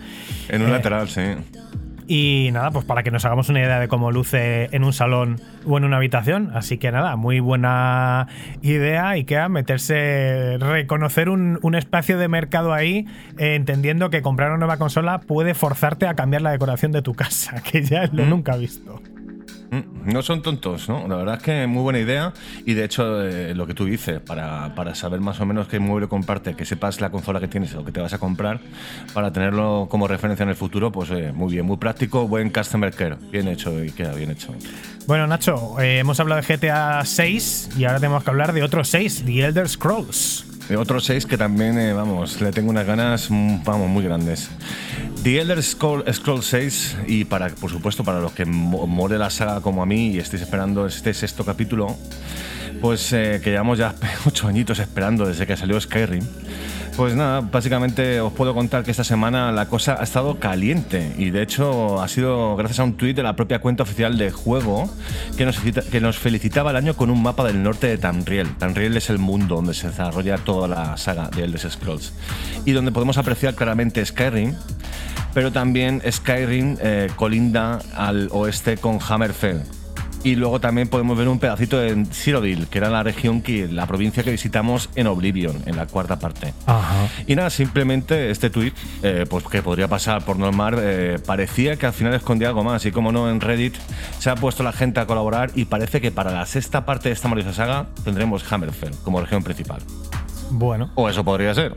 En 0.50 0.62
un 0.62 0.68
Eh, 0.70 0.72
lateral, 0.72 1.10
sí. 1.10 1.22
Y 2.14 2.50
nada, 2.52 2.72
pues 2.72 2.84
para 2.84 3.04
que 3.04 3.12
nos 3.12 3.24
hagamos 3.24 3.48
una 3.48 3.62
idea 3.62 3.80
de 3.80 3.88
cómo 3.88 4.12
luce 4.12 4.68
en 4.74 4.84
un 4.84 4.92
salón 4.92 5.40
o 5.66 5.78
en 5.78 5.86
una 5.86 5.96
habitación. 5.96 6.52
Así 6.54 6.78
que 6.78 6.92
nada, 6.92 7.16
muy 7.16 7.40
buena 7.40 8.28
idea 8.62 9.16
y 9.16 9.24
queda 9.24 9.48
meterse, 9.48 10.58
reconocer 10.60 11.30
un, 11.30 11.58
un 11.62 11.74
espacio 11.74 12.18
de 12.18 12.28
mercado 12.28 12.74
ahí, 12.74 13.08
eh, 13.38 13.56
entendiendo 13.56 14.10
que 14.10 14.22
comprar 14.22 14.50
una 14.50 14.58
nueva 14.58 14.76
consola 14.76 15.22
puede 15.22 15.54
forzarte 15.54 16.06
a 16.06 16.16
cambiar 16.16 16.42
la 16.42 16.52
decoración 16.52 16.92
de 16.92 17.02
tu 17.02 17.14
casa, 17.16 17.64
que 17.64 17.82
ya 17.82 18.10
lo 18.12 18.26
nunca 18.26 18.58
visto. 18.58 19.02
Mm, 19.72 20.12
No 20.12 20.22
son 20.22 20.42
tontos, 20.42 20.90
¿no? 20.90 21.08
La 21.08 21.16
verdad 21.16 21.36
es 21.38 21.44
que 21.44 21.66
muy 21.68 21.82
buena 21.82 22.00
idea. 22.00 22.34
Y 22.66 22.74
de 22.74 22.84
hecho, 22.84 23.24
eh, 23.24 23.56
lo 23.56 23.66
que 23.66 23.74
tú 23.74 23.86
dices, 23.86 24.20
para, 24.20 24.76
para 24.76 24.94
saber 24.96 25.22
más 25.22 25.40
o 25.40 25.46
menos 25.46 25.68
qué 25.68 25.80
mueble 25.80 26.08
comparte, 26.08 26.56
que 26.56 26.66
sepas 26.66 27.00
la 27.02 27.10
consola 27.10 27.40
que 27.40 27.48
tienes 27.48 27.74
o 27.76 27.84
que 27.86 27.92
te 27.92 28.02
vas 28.02 28.12
a 28.14 28.18
comprar, 28.20 28.60
para 29.14 29.32
tenerlo 29.32 29.88
como 29.90 30.08
referencia 30.08 30.44
en 30.44 30.50
el 30.50 30.56
futuro, 30.56 30.92
pues 30.92 31.10
eh, 31.12 31.32
muy 31.34 31.54
bien, 31.54 31.66
muy 31.66 31.78
práctico, 31.78 32.28
buen 32.28 32.50
customer 32.50 32.94
care. 32.94 33.16
Bien 33.32 33.48
hecho 33.48 33.84
y 33.84 33.92
queda 33.92 34.14
bien 34.14 34.32
hecho. 34.32 34.54
Bueno, 35.08 35.26
Nacho, 35.26 35.80
eh, 35.80 36.00
hemos 36.00 36.20
hablado 36.20 36.42
de 36.42 36.48
GTA 36.58 37.04
6 37.06 37.70
y 37.78 37.86
ahora 37.86 38.00
tenemos 38.00 38.24
que 38.24 38.30
hablar 38.30 38.54
de 38.54 38.64
otros 38.64 38.90
6, 38.90 39.24
The 39.26 39.46
Elder 39.46 39.70
Scrolls. 39.70 40.46
Eh, 40.70 40.76
Otro 40.78 41.00
6 41.00 41.26
que 41.26 41.38
también, 41.38 41.78
eh, 41.78 41.92
vamos, 41.92 42.40
le 42.40 42.52
tengo 42.52 42.70
unas 42.70 42.86
ganas, 42.86 43.30
mm, 43.30 43.64
vamos, 43.66 43.90
muy 43.90 44.04
grandes. 44.04 44.50
The 45.24 45.40
Elder 45.40 45.62
Scroll, 45.62 46.04
Scroll 46.12 46.42
6, 46.42 46.98
y 47.08 47.26
para, 47.26 47.50
por 47.50 47.70
supuesto, 47.70 48.04
para 48.04 48.20
los 48.20 48.32
que 48.32 48.46
mo- 48.46 48.88
more 48.88 49.18
la 49.20 49.30
saga 49.30 49.62
como 49.62 49.84
a 49.84 49.86
mí 49.86 50.08
y 50.12 50.18
estéis 50.18 50.42
esperando 50.42 50.88
este 50.88 51.14
sexto 51.14 51.46
capítulo, 51.46 51.96
pues 52.82 53.14
eh, 53.14 53.40
que 53.44 53.52
llevamos 53.52 53.78
ya 53.78 53.94
ocho 54.26 54.48
añitos 54.48 54.80
esperando 54.80 55.28
desde 55.28 55.46
que 55.46 55.56
salió 55.56 55.80
Skyrim. 55.80 56.24
Pues 56.98 57.16
nada, 57.16 57.40
básicamente 57.40 58.20
os 58.20 58.34
puedo 58.34 58.54
contar 58.54 58.84
que 58.84 58.92
esta 58.92 59.06
semana 59.06 59.52
la 59.52 59.68
cosa 59.68 59.98
ha 60.00 60.04
estado 60.04 60.40
caliente 60.40 61.16
y 61.18 61.30
de 61.30 61.42
hecho 61.42 62.02
ha 62.02 62.08
sido 62.08 62.56
gracias 62.58 62.80
a 62.80 62.84
un 62.84 62.94
tuit 62.94 63.16
de 63.16 63.24
la 63.24 63.36
propia 63.36 63.60
cuenta 63.60 63.84
oficial 63.84 64.18
de 64.18 64.30
juego 64.30 64.90
que 65.38 65.46
nos, 65.46 66.18
felicitaba 66.20 66.72
el 66.72 66.76
año 66.76 66.94
con 66.96 67.10
un 67.10 67.24
mapa 67.24 67.46
del 67.46 67.64
norte 67.64 67.88
de 67.88 67.98
Tamriel. 67.98 68.56
Tamriel 68.58 68.98
es 68.98 69.10
el 69.10 69.20
mundo 69.20 69.56
donde 69.56 69.74
se 69.74 69.88
desarrolla 69.88 70.38
toda 70.38 70.68
la 70.68 70.98
saga 70.98 71.30
de 71.30 71.46
Elder 71.46 71.72
Scrolls 71.72 72.14
y 72.66 72.74
donde 72.74 72.92
podemos 72.92 73.18
apreciar 73.18 73.56
claramente 73.56 74.06
Skyrim, 74.06 74.54
pero 75.34 75.52
también 75.52 76.02
Skyrim 76.08 76.78
eh, 76.82 77.10
colinda 77.16 77.80
al 77.96 78.28
oeste 78.32 78.78
con 78.78 79.00
Hammerfell. 79.00 79.81
Y 80.24 80.36
luego 80.36 80.60
también 80.60 80.88
podemos 80.88 81.18
ver 81.18 81.28
un 81.28 81.40
pedacito 81.40 81.80
de 81.80 82.06
Cyrodiil, 82.06 82.68
que 82.68 82.78
era 82.78 82.90
la 82.90 83.02
región 83.02 83.42
que 83.42 83.68
la 83.68 83.88
provincia 83.88 84.24
que 84.24 84.32
visitamos 84.32 84.90
en 84.96 85.08
Oblivion, 85.08 85.56
en 85.66 85.76
la 85.76 85.88
cuarta 85.88 86.20
parte. 86.20 86.54
Ajá. 86.68 87.08
Y 87.26 87.36
nada, 87.36 87.50
simplemente 87.50 88.30
este 88.30 88.50
tweet, 88.52 88.74
pues 89.30 89.46
que 89.46 89.64
podría 89.64 89.88
pasar 89.88 90.24
por 90.24 90.38
normal, 90.38 90.76
eh, 90.80 91.20
parecía 91.26 91.76
que 91.76 91.88
al 91.88 91.94
final 91.94 92.14
escondía 92.14 92.50
algo 92.50 92.64
más. 92.64 92.86
Y 92.86 92.92
como 92.92 93.12
no, 93.12 93.30
en 93.30 93.42
Reddit 93.42 93.76
se 94.20 94.30
ha 94.30 94.36
puesto 94.36 94.62
la 94.62 94.72
gente 94.72 95.00
a 95.00 95.08
colaborar 95.08 95.52
y 95.56 95.66
parece 95.66 96.02
que 96.02 96.12
para 96.12 96.32
la 96.32 96.46
sexta 96.46 96.86
parte 96.86 97.10
de 97.10 97.14
esta 97.14 97.28
maravillosa 97.28 97.56
saga 97.56 97.88
tendremos 98.04 98.44
Hammerfell 98.52 98.94
como 99.04 99.22
región 99.22 99.44
principal. 99.44 99.82
Bueno. 100.52 100.92
O 100.96 101.10
eso 101.10 101.24
podría 101.24 101.54
ser. 101.54 101.76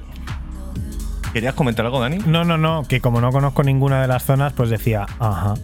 ¿Querías 1.33 1.55
comentar 1.55 1.85
algo, 1.85 1.99
Dani? 1.99 2.19
No, 2.27 2.45
no, 2.45 2.59
no, 2.59 2.85
que 2.89 3.01
como 3.01 3.21
no 3.21 3.33
conozco 3.33 3.63
ninguna 3.63 4.03
de 4.03 4.09
las 4.09 4.25
zonas, 4.25 4.53
pues 4.53 4.71
decía, 4.71 5.07
ajá. 5.19 5.55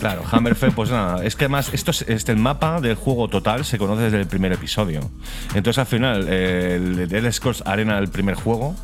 Claro, 0.00 0.22
Hammerfell, 0.30 0.72
pues 0.72 0.90
nada, 0.90 1.24
es 1.24 1.36
que 1.36 1.44
además 1.44 1.70
esto 1.72 1.90
es, 1.90 2.02
este, 2.02 2.32
el 2.32 2.38
mapa 2.38 2.80
del 2.80 2.94
juego 2.96 3.28
total 3.28 3.64
se 3.64 3.78
conoce 3.78 4.02
desde 4.02 4.20
el 4.20 4.26
primer 4.26 4.52
episodio. 4.52 5.00
Entonces 5.54 5.78
al 5.78 5.86
final, 5.86 6.26
eh, 6.28 6.76
el 6.76 7.00
Elder 7.00 7.32
Scrolls 7.32 7.62
Arena 7.64 7.98
el 7.98 8.08
primer 8.08 8.34
juego 8.34 8.74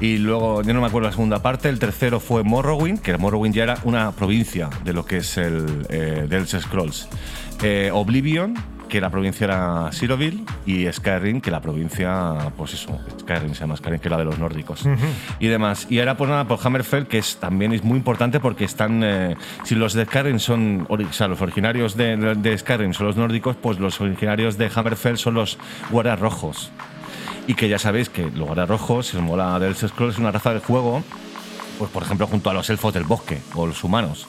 y 0.00 0.18
luego, 0.18 0.62
yo 0.62 0.74
no 0.74 0.80
me 0.80 0.86
acuerdo 0.86 1.08
la 1.08 1.12
segunda 1.12 1.42
parte, 1.42 1.68
el 1.68 1.78
tercero 1.78 2.20
fue 2.20 2.42
Morrowind, 2.42 3.00
que 3.00 3.16
Morrowind 3.16 3.54
ya 3.54 3.62
era 3.64 3.78
una 3.84 4.12
provincia 4.12 4.68
de 4.84 4.92
lo 4.92 5.04
que 5.04 5.18
es 5.18 5.36
el 5.36 5.86
eh, 5.88 6.26
The 6.28 6.60
Scrolls. 6.60 7.08
Eh, 7.62 7.90
Oblivion, 7.92 8.54
que 8.92 9.00
la 9.00 9.08
provincia 9.08 9.46
era 9.46 9.88
Cyrodiil, 9.90 10.44
y 10.66 10.84
Skyrim, 10.92 11.40
que 11.40 11.50
la 11.50 11.62
provincia, 11.62 12.52
pues 12.58 12.74
eso, 12.74 13.00
Skyrim 13.20 13.54
se 13.54 13.60
llama 13.60 13.74
Skyrim, 13.74 13.98
que 13.98 14.08
es 14.08 14.12
la 14.12 14.18
de 14.18 14.26
los 14.26 14.38
nórdicos. 14.38 14.84
Y 15.40 15.46
demás. 15.46 15.86
Y 15.88 15.98
ahora, 16.00 16.18
pues 16.18 16.28
nada, 16.28 16.46
por 16.46 16.58
Hammerfell, 16.62 17.06
que 17.06 17.16
es, 17.16 17.38
también 17.38 17.72
es 17.72 17.82
muy 17.84 17.96
importante 17.96 18.38
porque 18.38 18.66
están. 18.66 19.00
eh, 19.02 19.34
si 19.64 19.76
los 19.76 19.94
de 19.94 20.04
Skyrim 20.04 20.38
son. 20.38 20.86
O 20.90 20.98
sea, 21.10 21.26
los 21.26 21.40
originarios 21.40 21.96
de, 21.96 22.34
de 22.34 22.58
Skyrim 22.58 22.92
son 22.92 23.06
los 23.06 23.16
nórdicos, 23.16 23.56
pues 23.56 23.78
los 23.78 23.98
originarios 23.98 24.58
de 24.58 24.70
Hammerfell 24.74 25.16
son 25.16 25.32
los 25.32 25.56
guardias 25.90 26.20
rojos. 26.20 26.70
Y 27.46 27.54
que 27.54 27.70
ya 27.70 27.78
sabéis 27.78 28.10
que 28.10 28.24
los 28.24 28.44
guardias 28.44 28.68
rojos, 28.68 29.06
si 29.06 29.16
os 29.16 29.22
mola 29.22 29.58
del 29.58 29.74
Scrolls, 29.74 30.16
es 30.16 30.18
una 30.18 30.32
raza 30.32 30.50
del 30.50 30.60
juego 30.60 31.02
pues 31.82 31.90
por 31.90 32.04
ejemplo 32.04 32.28
junto 32.28 32.48
a 32.48 32.54
los 32.54 32.70
elfos 32.70 32.94
del 32.94 33.02
bosque 33.02 33.40
o 33.56 33.66
los 33.66 33.82
humanos. 33.82 34.28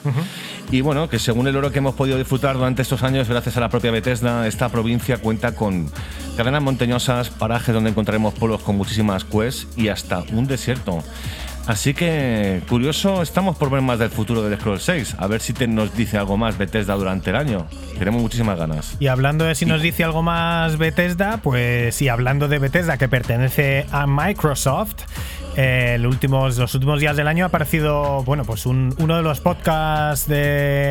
Y 0.72 0.80
bueno, 0.80 1.08
que 1.08 1.20
según 1.20 1.46
el 1.46 1.54
oro 1.54 1.70
que 1.70 1.78
hemos 1.78 1.94
podido 1.94 2.18
disfrutar 2.18 2.56
durante 2.56 2.82
estos 2.82 3.04
años, 3.04 3.28
gracias 3.28 3.56
a 3.56 3.60
la 3.60 3.68
propia 3.68 3.92
Bethesda, 3.92 4.48
esta 4.48 4.68
provincia 4.70 5.18
cuenta 5.18 5.54
con 5.54 5.88
cadenas 6.36 6.62
montañosas, 6.62 7.30
parajes 7.30 7.72
donde 7.72 7.90
encontraremos 7.90 8.34
pueblos 8.34 8.62
con 8.62 8.76
muchísimas 8.76 9.24
quests 9.24 9.68
y 9.76 9.86
hasta 9.86 10.24
un 10.32 10.48
desierto. 10.48 10.98
Así 11.66 11.94
que, 11.94 12.60
curioso, 12.68 13.22
estamos 13.22 13.56
por 13.56 13.70
ver 13.70 13.80
más 13.80 13.98
del 13.98 14.10
futuro 14.10 14.42
del 14.42 14.58
Scroll 14.58 14.80
6. 14.80 15.16
A 15.18 15.26
ver 15.28 15.40
si 15.40 15.54
te 15.54 15.66
nos 15.66 15.96
dice 15.96 16.18
algo 16.18 16.36
más 16.36 16.58
Bethesda 16.58 16.94
durante 16.94 17.30
el 17.30 17.36
año. 17.36 17.66
Tenemos 17.98 18.20
muchísimas 18.20 18.58
ganas. 18.58 18.96
Y 19.00 19.06
hablando 19.06 19.46
de 19.46 19.54
si 19.54 19.64
nos 19.64 19.80
dice 19.80 20.04
algo 20.04 20.22
más 20.22 20.76
Bethesda, 20.76 21.38
pues 21.38 21.94
sí, 21.94 22.08
hablando 22.08 22.48
de 22.48 22.58
Bethesda 22.58 22.98
que 22.98 23.08
pertenece 23.08 23.86
a 23.92 24.06
Microsoft, 24.06 25.04
eh, 25.56 25.96
los 26.00 26.74
últimos 26.74 27.00
días 27.00 27.16
del 27.16 27.28
año 27.28 27.44
ha 27.44 27.48
aparecido, 27.48 28.22
bueno, 28.24 28.44
pues 28.44 28.66
un- 28.66 28.94
uno 28.98 29.16
de 29.16 29.22
los 29.22 29.40
podcasts 29.40 30.26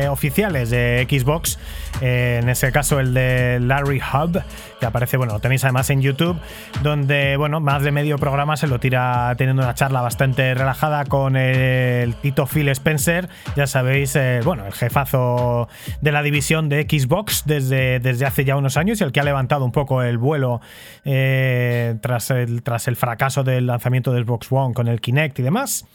oficiales 0.08 0.70
de 0.70 1.06
Xbox, 1.08 1.58
eh, 2.00 2.40
en 2.42 2.48
ese 2.48 2.72
caso 2.72 3.00
el 3.00 3.14
de 3.14 3.58
Larry 3.60 4.00
Hub, 4.00 4.42
aparece, 4.84 5.16
bueno, 5.16 5.34
lo 5.34 5.40
tenéis 5.40 5.64
además 5.64 5.90
en 5.90 6.00
YouTube, 6.00 6.38
donde, 6.82 7.36
bueno, 7.36 7.60
más 7.60 7.82
de 7.82 7.92
medio 7.92 8.18
programa 8.18 8.56
se 8.56 8.66
lo 8.66 8.78
tira 8.80 9.34
teniendo 9.36 9.62
una 9.62 9.74
charla 9.74 10.00
bastante 10.00 10.54
relajada 10.54 11.04
con 11.04 11.36
el 11.36 12.14
Tito 12.16 12.46
Phil 12.46 12.68
Spencer, 12.68 13.28
ya 13.56 13.66
sabéis, 13.66 14.16
eh, 14.16 14.40
bueno, 14.44 14.66
el 14.66 14.72
jefazo 14.72 15.68
de 16.00 16.12
la 16.12 16.22
división 16.22 16.68
de 16.68 16.82
Xbox 16.82 17.44
desde, 17.46 18.00
desde 18.00 18.26
hace 18.26 18.44
ya 18.44 18.56
unos 18.56 18.76
años 18.76 19.00
y 19.00 19.04
el 19.04 19.12
que 19.12 19.20
ha 19.20 19.24
levantado 19.24 19.64
un 19.64 19.72
poco 19.72 20.02
el 20.02 20.18
vuelo 20.18 20.60
eh, 21.04 21.96
tras, 22.00 22.30
el, 22.30 22.62
tras 22.62 22.88
el 22.88 22.96
fracaso 22.96 23.44
del 23.44 23.66
lanzamiento 23.66 24.12
del 24.12 24.24
Xbox 24.24 24.50
One 24.50 24.74
con 24.74 24.88
el 24.88 25.00
Kinect 25.00 25.38
y 25.38 25.42
demás. 25.42 25.86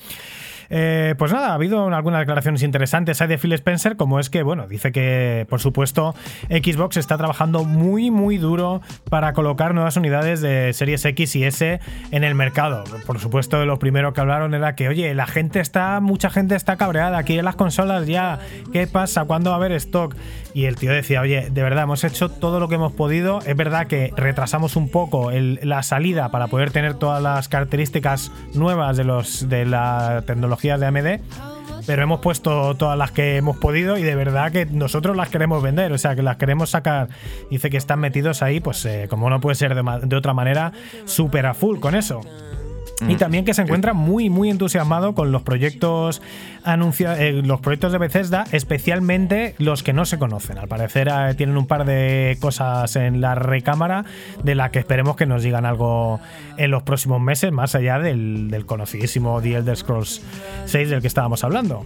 Eh, 0.70 1.16
pues 1.18 1.34
nada, 1.34 1.50
ha 1.50 1.54
habido 1.54 1.88
algunas 1.88 2.20
declaraciones 2.20 2.64
interesantes 2.64 3.22
ahí 3.22 3.28
de 3.28 3.38
Phil 3.38 3.54
Spencer, 3.54 3.96
como 3.96 4.20
es 4.20 4.30
que, 4.30 4.44
bueno, 4.44 4.68
dice 4.68 4.92
que, 4.92 5.48
por 5.50 5.60
supuesto, 5.60 6.14
Xbox 6.50 6.98
está 6.98 7.18
trabajando 7.18 7.64
muy, 7.64 8.12
muy 8.12 8.38
duro 8.38 8.82
para 9.10 9.34
colocar 9.34 9.74
nuevas 9.74 9.98
unidades 9.98 10.42
de 10.42 10.72
Series 10.74 11.04
X 11.06 11.36
y 11.36 11.44
S 11.44 11.80
en 12.12 12.24
el 12.24 12.36
mercado. 12.36 12.84
Por 13.06 13.20
supuesto, 13.20 13.66
lo 13.66 13.80
primero 13.80 14.14
que 14.14 14.22
hablaron 14.22 14.54
era 14.54 14.76
que, 14.76 14.88
oye, 14.88 15.14
la 15.16 15.26
gente 15.26 15.60
está, 15.60 16.00
mucha 16.02 16.30
gente 16.30 16.56
está 16.56 16.78
cabreada, 16.78 17.24
quiere 17.24 17.42
las 17.42 17.56
consolas 17.56 18.06
ya, 18.06 18.40
¿qué 18.72 18.86
pasa? 18.86 19.26
¿Cuándo 19.26 19.50
va 19.50 19.56
a 19.56 19.60
haber 19.60 19.72
stock? 19.74 20.16
Y 20.54 20.66
el 20.66 20.76
tío 20.76 20.92
decía, 20.92 21.22
oye, 21.22 21.50
de 21.52 21.64
verdad, 21.64 21.84
hemos 21.84 22.04
hecho 22.04 22.30
todo 22.30 22.60
lo 22.60 22.68
que 22.68 22.76
hemos 22.76 22.94
podido. 22.94 23.40
Es 23.46 23.56
verdad 23.56 23.88
que 23.88 24.14
retrasamos 24.16 24.76
un 24.76 24.90
poco 24.90 25.32
la 25.32 25.84
salida 25.84 26.30
para 26.30 26.48
poder 26.48 26.72
tener 26.72 26.96
todas 26.96 27.22
las 27.22 27.48
características 27.50 28.32
nuevas 28.54 28.98
de, 28.98 29.04
los, 29.04 29.48
de 29.48 29.66
la 29.66 30.24
tecnología 30.26 30.59
de 30.62 30.86
AMD. 30.86 31.22
Pero 31.88 32.04
hemos 32.04 32.20
puesto 32.20 32.76
todas 32.76 32.98
las 32.98 33.12
que 33.12 33.38
hemos 33.38 33.58
podido 33.58 33.98
y 33.98 34.04
de 34.04 34.14
verdad 34.14 34.52
que 34.52 34.66
nosotros 34.68 35.16
las 35.16 35.30
queremos 35.30 35.64
vender, 35.64 35.92
o 35.92 35.98
sea, 35.98 36.16
que 36.16 36.22
las 36.22 36.38
queremos 36.38 36.70
sacar. 36.70 37.08
Dice 37.50 37.70
que 37.70 37.78
están 37.78 38.00
metidos 38.00 38.44
ahí, 38.44 38.60
pues 38.60 38.86
eh, 38.86 39.08
como 39.10 39.30
no 39.30 39.40
puede 39.40 39.56
ser 39.56 39.74
de, 39.74 39.84
de 40.04 40.16
otra 40.16 40.34
manera, 40.34 40.72
súper 41.06 41.48
a 41.48 41.54
full 41.54 41.80
con 41.80 41.96
eso. 41.96 42.22
Y 43.08 43.16
también 43.16 43.46
que 43.46 43.54
se 43.54 43.62
encuentra 43.62 43.94
muy, 43.94 44.30
muy 44.30 44.50
entusiasmado 44.50 45.14
con 45.14 45.32
los 45.32 45.42
proyectos 45.42 46.22
anuncia 46.64 47.20
eh, 47.20 47.32
los 47.32 47.62
proyectos 47.62 47.92
de 47.92 47.98
Bethesda, 47.98 48.46
especialmente 48.52 49.56
los 49.58 49.84
que 49.84 49.94
no 49.94 50.06
se 50.06 50.20
conocen. 50.20 50.58
Al 50.58 50.68
parecer 50.68 51.08
eh, 51.10 51.34
tienen 51.36 51.58
un 51.58 51.68
par 51.68 51.86
de 51.86 52.38
cosas 52.40 52.96
en 52.96 53.22
la 53.22 53.36
recámara 53.36 54.06
de 54.44 54.56
las 54.56 54.72
que 54.72 54.80
esperemos 54.80 55.16
que 55.16 55.26
nos 55.26 55.44
digan 55.44 55.66
algo 55.66 56.20
en 56.58 56.72
los 56.72 56.84
próximos 56.84 57.22
meses, 57.22 57.52
más 57.52 57.76
allá 57.76 58.00
del, 58.00 58.50
del 58.50 58.66
conocidísimo 58.66 59.42
The 59.42 59.56
Elder 59.56 59.78
Scrolls 59.78 60.22
6 60.66 60.90
del 60.90 61.02
que 61.02 61.08
estábamos 61.08 61.44
hablando. 61.44 61.86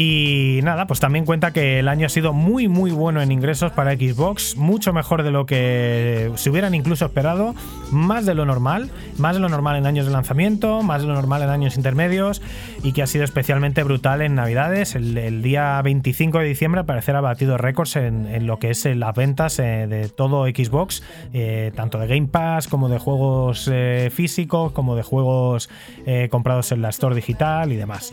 Y 0.00 0.60
nada, 0.62 0.86
pues 0.86 1.00
también 1.00 1.24
cuenta 1.24 1.50
que 1.50 1.80
el 1.80 1.88
año 1.88 2.06
ha 2.06 2.08
sido 2.08 2.32
muy 2.32 2.68
muy 2.68 2.92
bueno 2.92 3.20
en 3.20 3.32
ingresos 3.32 3.72
para 3.72 3.96
Xbox, 3.96 4.56
mucho 4.56 4.92
mejor 4.92 5.24
de 5.24 5.32
lo 5.32 5.44
que 5.44 6.30
se 6.36 6.50
hubieran 6.50 6.72
incluso 6.76 7.04
esperado, 7.04 7.56
más 7.90 8.24
de 8.24 8.36
lo 8.36 8.44
normal, 8.44 8.92
más 9.16 9.34
de 9.34 9.40
lo 9.40 9.48
normal 9.48 9.74
en 9.74 9.86
años 9.86 10.06
de 10.06 10.12
lanzamiento, 10.12 10.84
más 10.84 11.02
de 11.02 11.08
lo 11.08 11.14
normal 11.14 11.42
en 11.42 11.48
años 11.48 11.76
intermedios 11.76 12.40
y 12.84 12.92
que 12.92 13.02
ha 13.02 13.08
sido 13.08 13.24
especialmente 13.24 13.82
brutal 13.82 14.22
en 14.22 14.36
Navidades. 14.36 14.94
El, 14.94 15.42
día 15.42 15.82
25 15.82 16.38
de 16.38 16.44
diciembre 16.44 16.78
al 16.78 16.86
parecer 16.86 17.16
ha 17.16 17.20
batido 17.20 17.58
récords 17.58 17.96
en, 17.96 18.46
lo 18.46 18.60
que 18.60 18.70
es 18.70 18.86
eh, 18.86 18.94
las 18.94 19.16
ventas 19.16 19.58
eh, 19.58 19.88
de 19.88 20.08
todo 20.10 20.46
Xbox, 20.46 21.02
eh, 21.32 21.72
tanto 21.74 21.98
de 21.98 22.06
Game 22.06 22.28
Pass 22.28 22.68
como 22.68 22.88
de 22.88 23.00
juegos 23.00 23.68
físicos, 24.12 24.70
como 24.70 24.94
de 24.94 25.02
juegos 25.02 25.68
comprados 26.30 26.70
en 26.70 26.82
la 26.82 26.90
Store 26.90 27.16
digital 27.16 27.72
y 27.72 27.76
demás. 27.76 28.12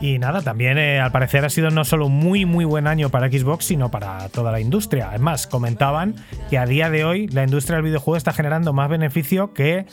Y 0.00 0.18
nada, 0.18 0.40
también 0.40 0.78
eh, 0.78 0.98
al 0.98 1.12
parecer 1.12 1.44
ha 1.44 1.50
sido 1.50 1.70
no 1.70 1.84
solo 1.84 2.08
muy 2.08 2.46
muy 2.46 2.64
buen 2.64 2.86
año 2.86 3.10
para 3.10 3.30
Xbox, 3.30 3.66
sino 3.66 3.90
para 3.90 4.28
toda 4.30 4.50
la 4.50 4.60
industria. 4.60 5.08
Además, 5.10 5.46
comentaban 5.46 6.14
que 6.48 6.56
a 6.56 6.64
día 6.64 6.88
de 6.88 7.04
hoy 7.04 7.28
la 7.28 7.44
industria 7.44 7.76
del 7.76 7.84
videojuego 7.84 8.16
está 8.16 8.32
generando 8.32 8.72
más 8.72 8.88
beneficio 8.88 9.52
que 9.52 9.84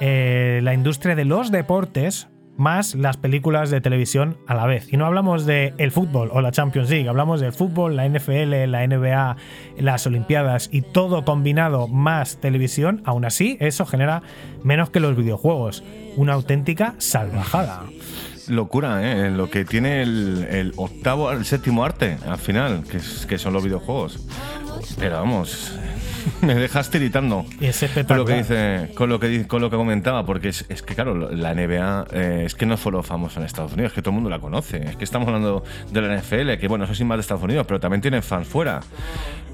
eh, 0.00 0.60
la 0.62 0.74
industria 0.74 1.14
de 1.14 1.24
los 1.24 1.50
deportes 1.50 2.28
más 2.56 2.94
las 2.94 3.16
películas 3.16 3.70
de 3.70 3.80
televisión 3.80 4.36
a 4.46 4.54
la 4.54 4.66
vez. 4.66 4.92
Y 4.92 4.96
no 4.96 5.06
hablamos 5.06 5.46
de 5.46 5.74
el 5.78 5.90
fútbol 5.90 6.30
o 6.32 6.40
la 6.40 6.52
Champions 6.52 6.90
League, 6.90 7.08
hablamos 7.08 7.40
del 7.40 7.52
fútbol, 7.52 7.96
la 7.96 8.08
NFL, 8.08 8.66
la 8.68 8.86
NBA, 8.86 9.36
las 9.78 10.06
Olimpiadas 10.06 10.68
y 10.72 10.82
todo 10.82 11.24
combinado 11.24 11.88
más 11.88 12.36
televisión. 12.36 13.02
Aún 13.04 13.24
así, 13.24 13.56
eso 13.60 13.86
genera 13.86 14.22
menos 14.62 14.90
que 14.90 15.00
los 15.00 15.16
videojuegos. 15.16 15.82
Una 16.16 16.34
auténtica 16.34 16.94
salvajada. 16.98 17.82
Locura, 18.48 19.00
¿eh? 19.26 19.30
Lo 19.30 19.48
que 19.50 19.64
tiene 19.64 20.02
el, 20.02 20.46
el 20.50 20.72
octavo, 20.76 21.30
el 21.32 21.44
séptimo 21.44 21.84
arte, 21.84 22.18
al 22.26 22.38
final, 22.38 22.84
que, 22.84 22.98
es- 22.98 23.26
que 23.26 23.38
son 23.38 23.52
los 23.52 23.64
videojuegos. 23.64 24.18
Pero 24.98 25.16
vamos, 25.16 25.72
me 26.42 26.54
dejas 26.54 26.90
tiritando. 26.90 27.44
Es 27.60 27.84
Con 28.06 28.16
lo 28.18 28.24
que 28.24 28.34
dice, 28.34 28.90
con 28.94 29.08
lo 29.08 29.18
que 29.20 29.46
con 29.46 29.60
lo 29.62 29.70
que 29.70 29.76
comentaba, 29.76 30.24
porque 30.26 30.48
es, 30.48 30.64
es 30.68 30.82
que 30.82 30.94
claro, 30.94 31.14
la 31.30 31.54
NBA 31.54 32.06
eh, 32.12 32.42
es 32.46 32.54
que 32.54 32.66
no 32.66 32.74
es 32.74 32.80
solo 32.80 33.02
famosa 33.02 33.40
en 33.40 33.46
Estados 33.46 33.72
Unidos, 33.72 33.92
es 33.92 33.94
que 33.94 34.02
todo 34.02 34.10
el 34.10 34.14
mundo 34.16 34.30
la 34.30 34.38
conoce. 34.38 34.78
Es 34.88 34.96
que 34.96 35.04
estamos 35.04 35.26
hablando 35.28 35.64
de 35.90 36.00
la 36.02 36.16
NFL, 36.16 36.54
que 36.60 36.68
bueno, 36.68 36.84
eso 36.84 36.94
sí 36.94 37.04
más 37.04 37.18
de 37.18 37.22
Estados 37.22 37.42
Unidos, 37.42 37.66
pero 37.66 37.80
también 37.80 38.00
tienen 38.00 38.22
fans 38.22 38.48
fuera. 38.48 38.80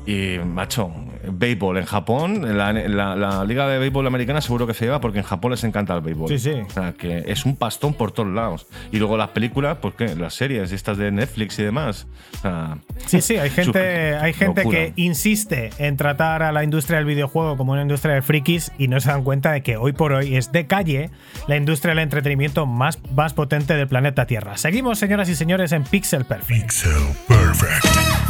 Y 0.06 0.38
macho, 0.44 0.90
béisbol 1.30 1.76
en 1.76 1.84
Japón, 1.84 2.56
la, 2.56 2.72
la- 2.72 3.14
la 3.14 3.44
liga 3.44 3.68
de 3.68 3.78
béisbol 3.78 4.06
americana 4.06 4.40
seguro 4.40 4.66
que 4.66 4.72
se 4.72 4.86
lleva 4.86 4.98
porque 5.00 5.18
en 5.18 5.24
Japón 5.24 5.50
les 5.50 5.62
encanta 5.62 5.94
el 5.94 6.00
béisbol. 6.00 6.28
Sí, 6.30 6.38
sí. 6.38 6.52
O 6.66 6.70
sea, 6.70 6.94
que 6.94 7.22
es 7.26 7.44
un 7.44 7.54
pastón 7.54 7.92
por 7.92 8.10
todos 8.10 8.30
lados. 8.30 8.66
Y 8.92 8.98
luego 8.98 9.18
las 9.18 9.28
películas, 9.28 9.76
pues 9.80 9.94
qué, 9.96 10.16
las 10.16 10.34
series 10.34 10.72
estas 10.72 10.96
de 10.96 11.12
Netflix 11.12 11.58
y 11.58 11.64
demás. 11.64 12.06
O 12.38 12.40
sea, 12.40 12.78
Sí, 13.06 13.20
sí, 13.20 13.36
hay 13.36 13.50
gente, 13.50 14.16
hay 14.16 14.32
gente 14.32 14.62
Locura. 14.64 14.78
que 14.78 14.92
insiste 14.96 15.70
en 15.78 15.96
tratar 15.98 16.42
a 16.42 16.50
la 16.50 16.59
industria 16.64 16.98
del 16.98 17.06
videojuego 17.06 17.56
como 17.56 17.72
una 17.72 17.82
industria 17.82 18.14
de 18.14 18.22
frikis 18.22 18.72
y 18.78 18.88
no 18.88 19.00
se 19.00 19.10
dan 19.10 19.24
cuenta 19.24 19.52
de 19.52 19.62
que 19.62 19.76
hoy 19.76 19.92
por 19.92 20.12
hoy 20.12 20.36
es 20.36 20.52
de 20.52 20.66
calle 20.66 21.10
la 21.46 21.56
industria 21.56 21.90
del 21.90 22.04
entretenimiento 22.04 22.66
más, 22.66 22.98
más 23.14 23.34
potente 23.34 23.74
del 23.74 23.88
planeta 23.88 24.26
Tierra. 24.26 24.56
Seguimos, 24.56 24.98
señoras 24.98 25.28
y 25.28 25.34
señores, 25.34 25.72
en 25.72 25.84
Pixel 25.84 26.24
Perfect. 26.24 26.62
Pixel 26.62 26.92
Perfect. 27.28 28.29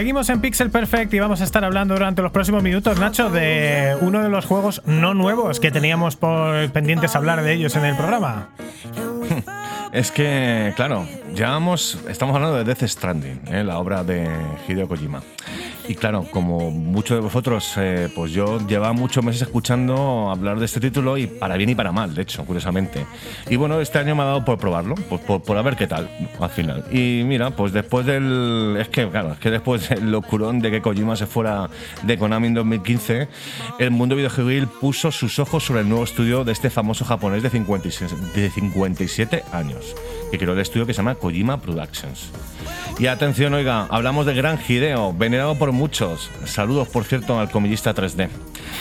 Seguimos 0.00 0.30
en 0.30 0.40
Pixel 0.40 0.70
Perfect 0.70 1.12
y 1.12 1.18
vamos 1.18 1.42
a 1.42 1.44
estar 1.44 1.62
hablando 1.62 1.92
durante 1.92 2.22
los 2.22 2.32
próximos 2.32 2.62
minutos, 2.62 2.98
Nacho, 2.98 3.28
de 3.28 3.98
uno 4.00 4.22
de 4.22 4.30
los 4.30 4.46
juegos 4.46 4.80
no 4.86 5.12
nuevos 5.12 5.60
que 5.60 5.70
teníamos 5.70 6.16
por 6.16 6.70
pendientes 6.70 7.14
hablar 7.14 7.42
de 7.42 7.52
ellos 7.52 7.76
en 7.76 7.84
el 7.84 7.96
programa. 7.96 8.48
Es 9.92 10.10
que, 10.10 10.72
claro, 10.76 11.06
llevamos, 11.34 11.98
estamos 12.08 12.34
hablando 12.34 12.56
de 12.56 12.64
Death 12.64 12.88
Stranding, 12.88 13.42
¿eh? 13.48 13.62
la 13.62 13.78
obra 13.78 14.02
de 14.02 14.26
Hideo 14.68 14.88
Kojima. 14.88 15.20
Y 15.90 15.96
claro, 15.96 16.24
como 16.30 16.70
muchos 16.70 17.16
de 17.16 17.20
vosotros, 17.20 17.72
eh, 17.76 18.08
pues 18.14 18.30
yo 18.30 18.64
llevaba 18.64 18.92
muchos 18.92 19.24
meses 19.24 19.42
escuchando 19.42 20.30
hablar 20.30 20.60
de 20.60 20.66
este 20.66 20.78
título 20.78 21.18
y 21.18 21.26
para 21.26 21.56
bien 21.56 21.70
y 21.70 21.74
para 21.74 21.90
mal, 21.90 22.14
de 22.14 22.22
hecho, 22.22 22.44
curiosamente. 22.44 23.04
Y 23.48 23.56
bueno, 23.56 23.80
este 23.80 23.98
año 23.98 24.14
me 24.14 24.22
ha 24.22 24.26
dado 24.26 24.44
por 24.44 24.56
probarlo, 24.56 24.94
pues 25.08 25.20
por, 25.22 25.42
por 25.42 25.58
a 25.58 25.62
ver 25.62 25.74
qué 25.74 25.88
tal, 25.88 26.08
al 26.38 26.50
final. 26.50 26.84
Y 26.92 27.24
mira, 27.24 27.50
pues 27.50 27.72
después 27.72 28.06
del... 28.06 28.76
Es 28.78 28.88
que, 28.88 29.08
claro, 29.08 29.32
es 29.32 29.40
que 29.40 29.50
después 29.50 29.88
del 29.88 30.12
locurón 30.12 30.60
de 30.60 30.70
que 30.70 30.80
Kojima 30.80 31.16
se 31.16 31.26
fuera 31.26 31.68
de 32.04 32.16
Konami 32.16 32.46
en 32.46 32.54
2015, 32.54 33.26
el 33.80 33.90
mundo 33.90 34.14
videojuegil 34.14 34.68
puso 34.68 35.10
sus 35.10 35.40
ojos 35.40 35.64
sobre 35.64 35.80
el 35.80 35.88
nuevo 35.88 36.04
estudio 36.04 36.44
de 36.44 36.52
este 36.52 36.70
famoso 36.70 37.04
japonés 37.04 37.42
de 37.42 37.50
56 37.50 38.32
de 38.32 38.48
57 38.48 39.42
años, 39.50 39.96
que 40.30 40.38
creó 40.38 40.52
el 40.52 40.60
estudio 40.60 40.86
que 40.86 40.94
se 40.94 40.98
llama 40.98 41.16
Kojima 41.16 41.60
Productions. 41.60 42.30
Y 43.00 43.06
atención, 43.06 43.54
oiga, 43.54 43.86
hablamos 43.88 44.26
de 44.26 44.34
Gran 44.34 44.58
Hideo, 44.68 45.14
venerado 45.14 45.54
por 45.54 45.72
muchos. 45.72 46.30
Saludos, 46.44 46.86
por 46.88 47.04
cierto, 47.04 47.40
al 47.40 47.50
comillista 47.50 47.94
3D. 47.94 48.28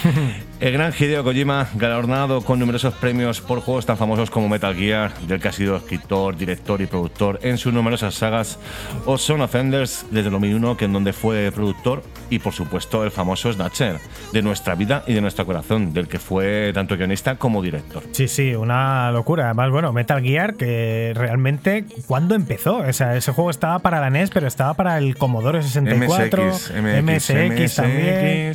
El 0.59 0.73
gran 0.73 0.91
Hideo 0.91 1.23
Kojima, 1.23 1.69
galardonado 1.75 2.41
con 2.41 2.59
numerosos 2.59 2.93
premios 2.95 3.39
por 3.39 3.61
juegos 3.61 3.85
tan 3.85 3.97
famosos 3.97 4.29
como 4.29 4.49
Metal 4.49 4.75
Gear, 4.75 5.17
del 5.19 5.39
que 5.39 5.47
ha 5.47 5.53
sido 5.53 5.77
escritor, 5.77 6.35
director 6.35 6.81
y 6.81 6.85
productor 6.85 7.39
en 7.43 7.57
sus 7.57 7.71
numerosas 7.71 8.13
sagas, 8.13 8.59
o 9.05 9.17
Son 9.17 9.39
of 9.39 9.55
Enders 9.55 10.05
desde 10.11 10.29
2001, 10.29 10.75
que 10.75 10.83
en 10.83 10.91
donde 10.91 11.13
fue 11.13 11.49
productor, 11.55 12.03
y 12.29 12.39
por 12.39 12.51
supuesto 12.51 13.05
el 13.05 13.11
famoso 13.11 13.53
Snatcher, 13.53 13.99
de 14.33 14.41
nuestra 14.41 14.75
vida 14.75 15.05
y 15.07 15.13
de 15.13 15.21
nuestro 15.21 15.45
corazón, 15.45 15.93
del 15.93 16.09
que 16.09 16.19
fue 16.19 16.71
tanto 16.73 16.97
guionista 16.97 17.37
como 17.37 17.61
director. 17.61 18.03
Sí, 18.11 18.27
sí, 18.27 18.53
una 18.53 19.11
locura. 19.11 19.45
Además, 19.45 19.71
bueno, 19.71 19.93
Metal 19.93 20.21
Gear, 20.21 20.55
que 20.55 21.13
realmente, 21.15 21.85
¿cuándo 22.05 22.35
empezó? 22.35 22.79
O 22.79 22.91
sea, 22.93 23.15
ese 23.15 23.31
juego 23.31 23.49
estaba 23.49 23.79
para 23.79 24.01
la 24.01 24.08
NES, 24.09 24.29
pero 24.31 24.47
estaba 24.47 24.73
para 24.73 24.97
el 24.97 25.15
Commodore 25.17 25.61
64, 25.63 26.43
MSX, 26.45 26.71
MX, 26.71 27.29
MSX 27.29 27.75
también. 27.75 28.07
eh, 28.07 28.53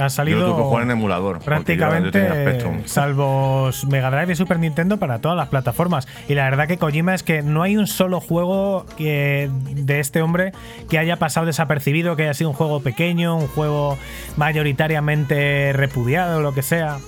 Ha 0.00 0.08
salido 0.08 0.38
Yo 0.40 0.46
lo 0.46 0.52
tuve 0.52 0.62
que 0.62 0.68
jugar 0.68 0.82
en 0.84 0.90
emulador. 0.92 1.36
yo- 1.36 1.40
yo 1.40 1.44
prácticamente 1.44 2.26
Spectrum. 2.26 2.82
salvo 2.86 3.70
Mega 3.88 4.10
Drive 4.10 4.32
y 4.32 4.36
Super 4.36 4.58
Nintendo 4.58 4.96
para 4.98 5.18
todas 5.20 5.36
las 5.36 5.48
plataformas. 5.48 6.06
Y 6.28 6.34
la 6.34 6.44
verdad 6.44 6.66
que 6.68 6.78
Kojima 6.78 7.14
es 7.14 7.22
que 7.22 7.42
no 7.42 7.62
hay 7.62 7.76
un 7.76 7.86
solo 7.86 8.20
juego 8.20 8.86
que, 8.96 9.50
de 9.70 10.00
este 10.00 10.22
hombre 10.22 10.52
que 10.88 10.98
haya 10.98 11.16
pasado 11.16 11.46
desapercibido, 11.46 12.16
que 12.16 12.24
haya 12.24 12.34
sido 12.34 12.50
un 12.50 12.56
juego 12.56 12.80
pequeño, 12.80 13.36
un 13.36 13.46
juego 13.48 13.98
mayoritariamente 14.36 15.72
repudiado, 15.72 16.40
lo 16.40 16.54
que 16.54 16.62
sea. 16.62 16.98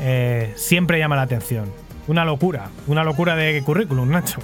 Eh, 0.00 0.52
siempre 0.56 0.98
llama 0.98 1.16
la 1.16 1.22
atención. 1.22 1.70
Una 2.06 2.24
locura, 2.24 2.68
una 2.86 3.04
locura 3.04 3.34
de 3.36 3.62
currículum, 3.62 4.10
Nacho. 4.10 4.40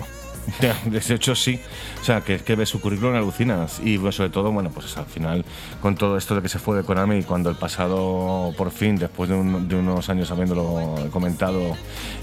De 0.86 1.14
hecho, 1.14 1.34
sí. 1.34 1.60
O 2.00 2.04
sea, 2.04 2.22
que, 2.22 2.38
que 2.38 2.54
ves 2.56 2.68
su 2.68 2.80
currículum 2.80 3.14
alucinas. 3.14 3.80
Y 3.84 3.98
pues, 3.98 4.14
sobre 4.16 4.30
todo, 4.30 4.50
bueno, 4.52 4.70
pues 4.70 4.96
al 4.96 5.06
final, 5.06 5.44
con 5.80 5.94
todo 5.94 6.16
esto 6.16 6.34
de 6.34 6.42
que 6.42 6.48
se 6.48 6.58
fue 6.58 6.76
de 6.76 6.82
Konami, 6.84 7.22
cuando 7.22 7.50
el 7.50 7.56
pasado, 7.56 8.52
por 8.56 8.70
fin, 8.70 8.96
después 8.96 9.28
de, 9.30 9.36
un- 9.36 9.68
de 9.68 9.76
unos 9.76 10.08
años 10.08 10.30
habiéndolo 10.30 10.94
comentado 11.10 11.76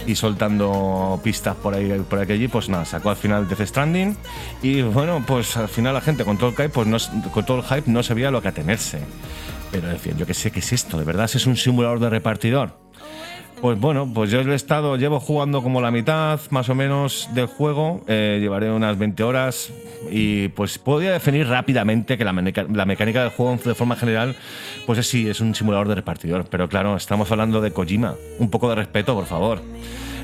y 0.05 0.15
soltando 0.15 1.19
pistas 1.23 1.55
por 1.55 1.73
ahí, 1.73 1.89
por 2.09 2.19
aquí 2.19 2.47
pues 2.47 2.69
nada, 2.69 2.86
sacó 2.86 3.09
al 3.09 3.15
final 3.17 3.47
Death 3.47 3.61
Stranding. 3.67 4.17
Y 4.61 4.82
bueno, 4.82 5.23
pues 5.25 5.55
al 5.57 5.67
final 5.69 5.93
la 5.93 6.01
gente 6.01 6.25
con 6.25 6.38
todo 6.38 6.49
el 6.49 6.55
hype, 6.55 6.69
pues 6.69 6.88
no, 6.88 6.97
con 7.32 7.45
todo 7.45 7.57
el 7.57 7.63
hype 7.63 7.89
no 7.91 8.03
sabía 8.03 8.32
lo 8.32 8.41
que 8.41 8.47
atenerse. 8.49 8.99
Pero 9.71 9.89
decían, 9.89 10.17
yo 10.17 10.25
qué 10.25 10.34
sé, 10.34 10.49
¿qué 10.51 10.59
es 10.59 10.71
esto? 10.73 10.97
¿De 10.97 11.03
verdad 11.03 11.30
es 11.34 11.45
un 11.45 11.57
simulador 11.57 11.99
de 11.99 12.09
repartidor? 12.09 12.80
Pues 13.62 13.80
bueno, 13.80 14.10
pues 14.14 14.30
yo 14.30 14.39
he 14.39 14.53
estado, 14.53 14.97
llevo 14.97 15.20
jugando 15.20 15.64
como 15.64 15.82
la 15.82 15.89
mitad 15.89 16.39
más 16.51 16.70
o 16.70 16.76
menos 16.76 17.28
del 17.34 17.47
juego, 17.47 18.03
eh, 18.08 18.38
llevaré 18.39 18.72
unas 18.72 18.99
20 18.99 19.24
horas 19.24 19.72
y 20.12 20.49
pues 20.49 20.78
podría 20.78 21.12
definir 21.12 21.47
rápidamente 21.47 22.20
que 22.20 22.24
la, 22.24 22.34
mecánica 22.34 23.22
del 23.22 23.32
juego 23.32 23.58
de 23.58 23.74
forma 23.74 23.95
general, 23.95 24.36
pues 24.86 24.99
es, 24.99 25.08
sí, 25.08 25.28
es 25.28 25.41
un 25.41 25.55
simulador 25.55 25.88
de 25.88 25.95
repartidor, 25.95 26.45
pero 26.51 26.70
claro, 26.70 26.95
estamos 26.95 27.32
hablando 27.32 27.60
de 27.60 27.72
Kojima, 27.72 28.14
un 28.38 28.51
poco 28.51 28.70
de 28.70 28.76
respeto, 28.76 29.16
por 29.16 29.26
favor. 29.26 29.62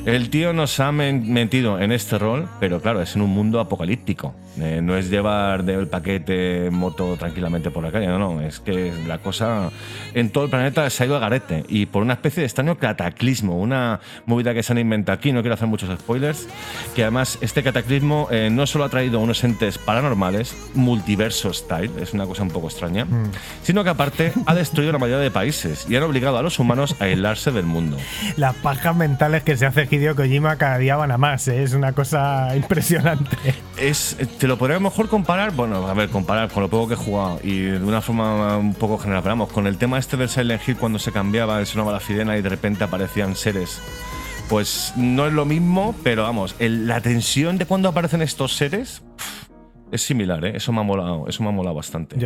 El 0.06 0.30
tío 0.30 0.51
nos 0.51 0.82
ha 0.82 0.91
metido 0.91 1.80
en 1.80 1.93
este 1.93 2.20
rol, 2.20 2.49
pero 2.60 2.82
claro, 2.82 3.01
es 3.01 3.16
en 3.16 3.22
un 3.22 3.30
mundo 3.30 3.62
apocalíptico. 3.62 4.36
Eh, 4.60 4.82
no 4.84 4.97
es 4.97 5.10
llevar 5.10 5.64
del 5.64 5.88
paquete 5.88 6.68
en 6.68 6.74
moto 6.74 7.16
tranquilamente 7.18 7.72
por 7.72 7.84
la 7.84 7.91
calle, 7.91 8.08
no, 8.08 8.20
no. 8.20 8.41
Es 8.41 8.60
que 8.60 8.93
la 9.08 9.20
cosa 9.20 9.72
en 10.14 10.30
todo 10.30 10.43
el 10.43 10.49
planeta 10.49 10.89
se 10.89 11.04
ha 11.04 11.06
ido 11.06 11.16
a 11.16 11.20
garete. 11.20 11.64
Y 11.70 11.86
por 11.86 12.04
una 12.04 12.14
especie 12.14 12.41
de 12.41 12.47
extraño 12.47 12.78
cataclismo, 12.78 13.58
una 13.58 14.01
movida 14.26 14.54
que 14.54 14.62
se 14.62 14.74
han 14.74 14.78
inventado 14.78 15.18
aquí, 15.18 15.32
no 15.32 15.41
quiero 15.41 15.56
hacer 15.56 15.70
muchos 15.70 15.89
spoilers, 15.97 16.47
que 16.95 17.04
además 17.04 17.38
este 17.39 17.64
cataclismo 17.64 18.28
eh, 18.30 18.49
no 18.51 18.68
solo 18.68 18.84
ha 18.84 18.89
traído 18.89 19.22
unos 19.22 19.41
entes 19.45 19.78
paranormales, 19.78 20.56
multiverso 20.76 21.54
style, 21.54 21.91
es 21.99 22.14
una 22.14 22.26
cosa 22.26 22.43
un 22.43 22.49
poco 22.49 22.68
extraña, 22.68 23.08
sino 23.64 23.86
que 23.86 23.89
aparte 23.89 24.34
ha 24.45 24.54
destruido 24.54 24.91
la 24.91 24.99
mayoría 24.99 25.24
de 25.24 25.32
países 25.32 25.88
y 25.89 25.95
han 25.95 26.04
obligado 26.04 26.38
a 26.38 26.43
los 26.43 26.60
humanos 26.60 26.95
a 26.99 27.06
aislarse 27.06 27.51
del 27.51 27.66
mundo. 27.66 27.97
Las 28.36 28.56
pajas 28.56 28.95
mentales 28.95 29.43
que 29.43 29.56
se 29.56 29.66
hace 29.66 29.88
Hideo 29.94 30.16
Kojima 30.16 30.56
cada 30.58 30.78
día 30.78 30.96
van 30.96 31.12
a 31.12 31.18
más, 31.18 31.48
¿eh? 31.48 31.64
es 31.64 31.74
una 31.74 31.94
cosa 31.94 32.50
impresionante. 32.56 33.38
Es, 33.78 34.18
te 34.39 34.48
lo 34.48 34.58
podría 34.58 34.80
mejor 34.80 35.08
comparar, 35.10 35.52
bueno, 35.52 35.88
a 35.88 35.94
ver, 35.94 36.10
comparar 36.10 36.50
con 36.50 36.64
lo 36.64 36.70
poco 36.70 36.88
que 36.89 36.94
he 36.96 36.98
jugado 36.98 37.39
y 37.44 37.60
de 37.62 37.84
una 37.84 38.02
forma 38.02 38.58
un 38.58 38.74
poco 38.74 38.98
general, 38.98 39.22
pero 39.24 39.32
vamos, 39.36 39.52
con 39.52 39.68
el 39.68 39.78
tema 39.78 39.98
este 40.00 40.18
del 40.18 40.30
Silent 40.30 40.62
Hill 40.68 40.78
cuando 40.78 41.00
se 41.00 41.12
cambiaba, 41.12 41.64
sonaba 41.66 41.91
la 41.94 42.00
sirena 42.00 42.38
y 42.38 42.41
de 42.41 42.50
repente 42.50 42.84
aparecían 42.84 43.36
seres. 43.36 43.80
Pues 44.50 44.94
no 44.98 45.26
es 45.26 45.34
lo 45.34 45.46
mismo, 45.46 45.96
pero 46.04 46.24
vamos, 46.24 46.56
el- 46.60 46.86
la 46.88 47.00
tensión 47.02 47.58
de 47.58 47.66
cuando 47.66 47.88
aparecen 47.89 48.22
estos 48.22 48.56
seres 48.56 49.02
es 49.94 50.02
similar, 50.02 50.44
¿eh? 50.46 50.54
Eso 50.56 50.72
me 50.72 50.82
ha 50.82 50.84
molado, 50.84 51.26
eso 51.28 51.44
me 51.44 51.50
ha 51.50 51.52
molado 51.52 51.76
bastante. 51.76 52.18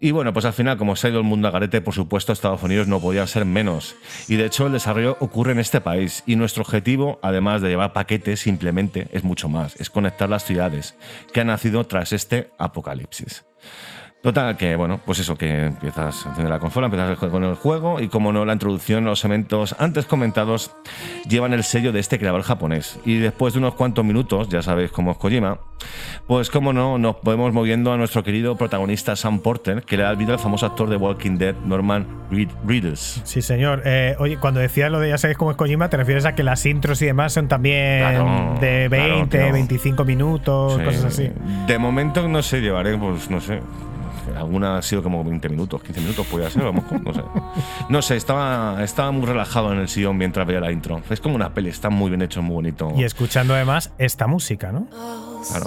Y 0.00 0.10
bueno, 0.10 0.32
pues 0.32 0.44
al 0.44 0.52
final, 0.52 0.76
como 0.78 0.96
se 0.96 1.06
ha 1.06 1.10
ido 1.10 1.20
el 1.20 1.24
mundo 1.24 1.48
a 1.48 1.50
garete, 1.50 1.80
por 1.80 1.94
supuesto, 1.94 2.32
Estados 2.32 2.62
Unidos 2.62 2.88
no 2.88 3.00
podía 3.00 3.26
ser 3.26 3.44
menos. 3.44 3.94
Y 4.28 4.36
de 4.36 4.46
hecho, 4.46 4.66
el 4.66 4.72
desarrollo 4.72 5.16
ocurre 5.20 5.52
en 5.52 5.60
este 5.60 5.80
país. 5.80 6.24
Y 6.26 6.36
nuestro 6.36 6.62
objetivo, 6.62 7.20
además 7.22 7.62
de 7.62 7.68
llevar 7.68 7.92
paquetes, 7.92 8.40
simplemente 8.40 9.08
es 9.12 9.22
mucho 9.22 9.48
más: 9.48 9.76
es 9.80 9.90
conectar 9.90 10.28
las 10.28 10.44
ciudades 10.44 10.96
que 11.32 11.40
han 11.40 11.46
nacido 11.46 11.84
tras 11.84 12.12
este 12.12 12.50
apocalipsis. 12.58 13.44
Total, 14.22 14.56
que 14.56 14.76
bueno, 14.76 15.00
pues 15.04 15.18
eso, 15.18 15.36
que 15.36 15.64
empiezas 15.66 16.24
a 16.24 16.28
encender 16.28 16.48
la 16.52 16.60
consola, 16.60 16.86
empiezas 16.86 17.18
con 17.18 17.42
el 17.42 17.56
juego 17.56 18.00
y 18.00 18.06
como 18.06 18.32
no, 18.32 18.44
la 18.44 18.52
introducción, 18.52 19.04
los 19.04 19.24
elementos 19.24 19.74
antes 19.80 20.06
comentados 20.06 20.70
llevan 21.28 21.52
el 21.54 21.64
sello 21.64 21.90
de 21.90 21.98
este 21.98 22.20
creador 22.20 22.42
japonés. 22.42 23.00
Y 23.04 23.18
después 23.18 23.54
de 23.54 23.58
unos 23.58 23.74
cuantos 23.74 24.04
minutos, 24.04 24.48
ya 24.48 24.62
sabéis 24.62 24.92
cómo 24.92 25.10
es 25.10 25.16
Kojima, 25.18 25.58
pues 26.28 26.50
como 26.50 26.72
no, 26.72 26.98
nos 26.98 27.16
podemos 27.16 27.52
moviendo 27.52 27.92
a 27.92 27.96
nuestro 27.96 28.22
querido 28.22 28.56
protagonista 28.56 29.16
Sam 29.16 29.40
Porter, 29.40 29.82
que 29.82 29.96
le 29.96 30.04
da 30.04 30.14
vida 30.14 30.34
al 30.34 30.38
famoso 30.38 30.66
actor 30.66 30.88
de 30.88 30.96
Walking 30.96 31.38
Dead, 31.38 31.56
Norman 31.66 32.06
Reed- 32.30 32.50
Reedus. 32.64 33.22
Sí, 33.24 33.42
señor. 33.42 33.82
Eh, 33.84 34.14
oye, 34.20 34.36
cuando 34.36 34.60
decías 34.60 34.88
lo 34.92 35.00
de 35.00 35.08
ya 35.08 35.18
sabéis 35.18 35.36
cómo 35.36 35.50
es 35.50 35.56
Kojima, 35.56 35.88
te 35.90 35.96
refieres 35.96 36.26
a 36.26 36.36
que 36.36 36.44
las 36.44 36.64
intros 36.64 37.02
y 37.02 37.06
demás 37.06 37.32
son 37.32 37.48
también 37.48 37.98
Claro, 37.98 38.54
de 38.60 38.86
claro, 38.88 39.14
20, 39.16 39.38
tío. 39.38 39.52
25 39.52 40.04
minutos, 40.04 40.74
Sí. 40.78 40.84
cosas 40.84 41.04
así. 41.06 41.30
De 41.66 41.76
momento, 41.78 42.28
no 42.28 42.40
sé, 42.40 42.60
llevaré, 42.60 42.96
pues 42.96 43.28
no 43.28 43.40
sé. 43.40 43.58
Alguna 44.36 44.78
ha 44.78 44.82
sido 44.82 45.02
como 45.02 45.22
20 45.24 45.48
minutos, 45.48 45.82
15 45.82 46.00
minutos, 46.00 46.26
podría 46.26 46.50
ser, 46.50 46.62
mejor, 46.72 47.00
no 47.02 47.12
sé. 47.14 47.22
No 47.88 48.02
sé, 48.02 48.16
estaba, 48.16 48.82
estaba 48.82 49.10
muy 49.10 49.26
relajado 49.26 49.72
en 49.72 49.78
el 49.80 49.88
sillón 49.88 50.16
mientras 50.16 50.46
veía 50.46 50.60
la 50.60 50.70
intro. 50.72 51.00
Es 51.10 51.20
como 51.20 51.34
una 51.34 51.52
peli, 51.54 51.68
está 51.70 51.90
muy 51.90 52.10
bien 52.10 52.22
hecho, 52.22 52.42
muy 52.42 52.54
bonito. 52.54 52.92
Y 52.96 53.04
escuchando 53.04 53.54
además 53.54 53.92
esta 53.98 54.26
música, 54.26 54.72
¿no? 54.72 54.86
Claro. 55.48 55.66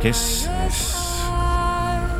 Que 0.00 0.08
es, 0.08 0.48
es- 0.66 0.98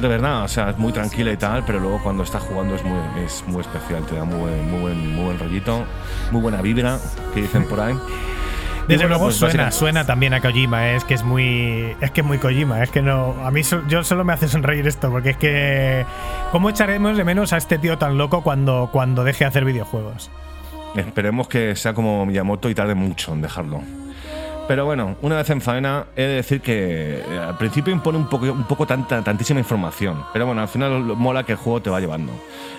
De 0.00 0.08
verdad, 0.08 0.44
o 0.44 0.48
sea, 0.48 0.70
es 0.70 0.78
muy 0.78 0.92
tranquila 0.92 1.30
y 1.32 1.36
tal, 1.36 1.64
pero 1.64 1.78
luego 1.78 2.00
cuando 2.02 2.22
estás 2.24 2.42
jugando 2.42 2.74
es 2.74 2.82
muy, 2.84 2.98
es 3.24 3.44
muy 3.46 3.60
especial, 3.60 4.04
te 4.04 4.16
da 4.16 4.24
muy 4.24 4.36
buen, 4.38 4.70
muy, 4.70 4.80
buen, 4.80 5.14
muy 5.14 5.24
buen 5.26 5.38
rollito, 5.38 5.84
muy 6.32 6.40
buena 6.40 6.60
vibra, 6.60 6.98
que 7.34 7.42
dicen 7.42 7.66
por 7.68 7.78
ahí. 7.80 7.94
Desde 8.88 9.06
luego 9.08 9.24
pues 9.24 9.36
suena, 9.36 9.70
suena 9.70 10.04
también 10.06 10.34
a 10.34 10.40
Kojima, 10.40 10.88
¿eh? 10.90 10.96
es 10.96 11.04
que 11.04 11.14
es 11.14 11.22
muy. 11.22 11.94
Es 12.00 12.10
que 12.10 12.20
es 12.22 12.26
muy 12.26 12.38
Kojima, 12.38 12.82
es 12.82 12.90
que 12.90 13.00
no. 13.02 13.34
A 13.44 13.50
mí 13.50 13.62
so- 13.62 13.82
yo 13.88 14.02
solo 14.04 14.24
me 14.24 14.32
hace 14.32 14.48
sonreír 14.48 14.86
esto, 14.86 15.10
porque 15.10 15.30
es 15.30 15.36
que. 15.36 16.04
¿Cómo 16.50 16.68
echaremos 16.70 17.16
de 17.16 17.24
menos 17.24 17.52
a 17.52 17.56
este 17.56 17.78
tío 17.78 17.96
tan 17.98 18.18
loco 18.18 18.42
cuando, 18.42 18.90
cuando 18.92 19.24
deje 19.24 19.44
de 19.44 19.48
hacer 19.48 19.64
videojuegos? 19.64 20.30
Esperemos 20.96 21.48
que 21.48 21.74
sea 21.76 21.94
como 21.94 22.26
Miyamoto 22.26 22.68
y 22.68 22.74
tarde 22.74 22.94
mucho 22.94 23.32
en 23.32 23.40
dejarlo. 23.42 23.82
Pero 24.72 24.86
bueno, 24.86 25.16
una 25.20 25.36
vez 25.36 25.50
en 25.50 25.60
faena, 25.60 26.06
he 26.16 26.22
de 26.22 26.28
decir 26.36 26.62
que 26.62 27.18
eh, 27.18 27.38
al 27.46 27.58
principio 27.58 27.92
impone 27.92 28.16
un 28.16 28.26
poco, 28.26 28.46
un 28.50 28.64
poco 28.64 28.86
tanta, 28.86 29.20
tantísima 29.22 29.60
información. 29.60 30.24
Pero 30.32 30.46
bueno, 30.46 30.62
al 30.62 30.68
final 30.68 31.02
mola 31.14 31.44
que 31.44 31.52
el 31.52 31.58
juego 31.58 31.82
te 31.82 31.90
va 31.90 32.00
llevando. 32.00 32.32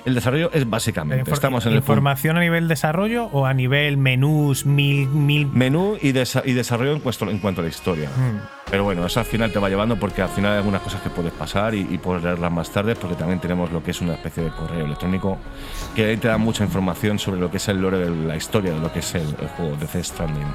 El 0.03 0.15
desarrollo 0.15 0.49
es 0.53 0.67
básicamente. 0.67 1.31
Estamos 1.31 1.67
en 1.67 1.73
el 1.73 1.77
¿Información 1.77 2.35
a 2.35 2.39
nivel 2.39 2.67
desarrollo 2.67 3.25
o 3.31 3.45
a 3.45 3.53
nivel 3.53 3.97
menús, 3.97 4.65
mil, 4.65 5.07
mil. 5.07 5.45
menú 5.53 5.95
y, 6.01 6.13
desa- 6.13 6.41
y 6.43 6.53
desarrollo 6.53 6.93
en 6.93 6.99
cuanto, 6.99 7.29
en 7.29 7.37
cuanto 7.37 7.61
a 7.61 7.63
la 7.63 7.69
historia. 7.69 8.09
Mm. 8.09 8.39
Pero 8.71 8.85
bueno, 8.85 9.05
eso 9.05 9.19
al 9.19 9.27
final 9.27 9.51
te 9.51 9.59
va 9.59 9.69
llevando 9.69 9.95
porque 9.97 10.23
al 10.23 10.29
final 10.29 10.53
hay 10.53 10.57
algunas 10.57 10.81
cosas 10.81 10.99
que 11.01 11.11
puedes 11.11 11.31
pasar 11.33 11.75
y, 11.75 11.81
y 11.91 11.99
puedes 11.99 12.23
leerlas 12.23 12.51
más 12.51 12.71
tarde 12.71 12.95
porque 12.95 13.15
también 13.15 13.39
tenemos 13.39 13.71
lo 13.71 13.83
que 13.83 13.91
es 13.91 14.01
una 14.01 14.13
especie 14.15 14.43
de 14.45 14.49
correo 14.49 14.85
electrónico 14.85 15.37
que 15.95 16.05
ahí 16.05 16.17
te 16.17 16.27
da 16.27 16.39
mucha 16.39 16.63
información 16.63 17.19
sobre 17.19 17.39
lo 17.39 17.51
que 17.51 17.57
es 17.57 17.67
el 17.67 17.79
lore 17.79 17.99
de 17.99 18.09
la 18.09 18.35
historia 18.35 18.73
de 18.73 18.79
lo 18.79 18.91
que 18.91 18.99
es 18.99 19.13
el, 19.13 19.27
el 19.39 19.47
juego 19.49 19.75
de 19.77 19.85
The 19.85 20.03
Stranding. 20.03 20.47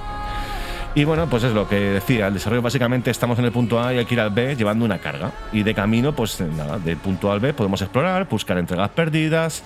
Y 0.98 1.04
bueno, 1.04 1.28
pues 1.30 1.44
es 1.44 1.52
lo 1.52 1.68
que 1.68 1.76
decía, 1.76 2.26
el 2.26 2.34
desarrollo 2.34 2.60
básicamente 2.60 3.12
estamos 3.12 3.38
en 3.38 3.44
el 3.44 3.52
punto 3.52 3.80
A 3.80 3.94
y 3.94 3.98
hay 3.98 4.04
que 4.04 4.14
ir 4.14 4.20
al 4.20 4.30
B 4.30 4.56
llevando 4.56 4.84
una 4.84 4.98
carga. 4.98 5.30
Y 5.52 5.62
de 5.62 5.72
camino, 5.72 6.12
pues 6.12 6.40
nada, 6.40 6.76
del 6.80 6.96
punto 6.96 7.30
A 7.30 7.34
al 7.34 7.38
B 7.38 7.54
podemos 7.54 7.80
explorar, 7.82 8.26
buscar 8.28 8.58
entregas 8.58 8.88
perdidas, 8.90 9.62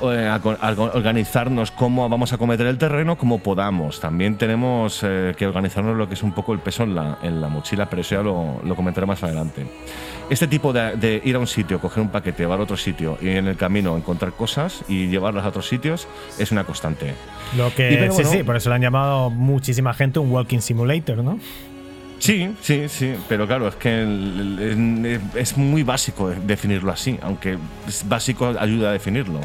eh, 0.00 0.30
organizarnos 0.94 1.72
cómo 1.72 2.08
vamos 2.08 2.32
a 2.32 2.38
cometer 2.38 2.68
el 2.68 2.78
terreno 2.78 3.18
como 3.18 3.40
podamos. 3.40 3.98
También 3.98 4.36
tenemos 4.38 5.00
eh, 5.02 5.34
que 5.36 5.44
organizarnos 5.48 5.96
lo 5.96 6.06
que 6.06 6.14
es 6.14 6.22
un 6.22 6.30
poco 6.32 6.52
el 6.52 6.60
peso 6.60 6.84
en 6.84 6.94
la, 6.94 7.18
en 7.20 7.40
la 7.40 7.48
mochila, 7.48 7.90
pero 7.90 8.02
eso 8.02 8.14
ya 8.14 8.22
lo, 8.22 8.60
lo 8.62 8.76
comentaré 8.76 9.08
más 9.08 9.24
adelante. 9.24 9.66
Este 10.30 10.46
tipo 10.46 10.72
de, 10.72 10.96
de 10.96 11.20
ir 11.24 11.34
a 11.34 11.38
un 11.40 11.46
sitio, 11.48 11.80
coger 11.80 12.02
un 12.02 12.10
paquete, 12.10 12.42
llevar 12.44 12.60
a 12.60 12.62
otro 12.62 12.76
sitio 12.76 13.16
y 13.20 13.28
en 13.28 13.46
el 13.48 13.56
camino 13.56 13.96
encontrar 13.96 14.32
cosas 14.32 14.84
y 14.88 15.08
llevarlas 15.08 15.44
a 15.44 15.48
otros 15.48 15.68
sitios 15.68 16.06
es 16.38 16.50
una 16.52 16.62
constante. 16.64 17.14
Lo 17.56 17.72
que. 17.74 17.92
Y 17.92 17.96
pero 17.96 18.12
sí, 18.12 18.22
bueno- 18.22 18.30
sí, 18.38 18.42
por 18.44 18.56
eso 18.56 18.68
lo 18.68 18.74
han 18.74 18.82
llamado 18.82 19.30
muchísima 19.30 19.94
gente 19.94 20.18
un 20.18 20.32
walking 20.32 20.58
simulator, 20.58 20.75
¿no? 21.22 21.38
Sí, 22.18 22.50
sí, 22.62 22.88
sí, 22.88 23.14
pero 23.28 23.46
claro, 23.46 23.68
es 23.68 23.74
que 23.76 24.02
el- 24.02 25.20
es, 25.34 25.56
muy 25.56 25.82
básico 25.82 26.30
definirlo 26.30 26.90
así, 26.90 27.18
aunque 27.22 27.58
es 27.86 28.08
básico 28.08 28.54
ayuda 28.58 28.88
a 28.90 28.92
definirlo. 28.92 29.40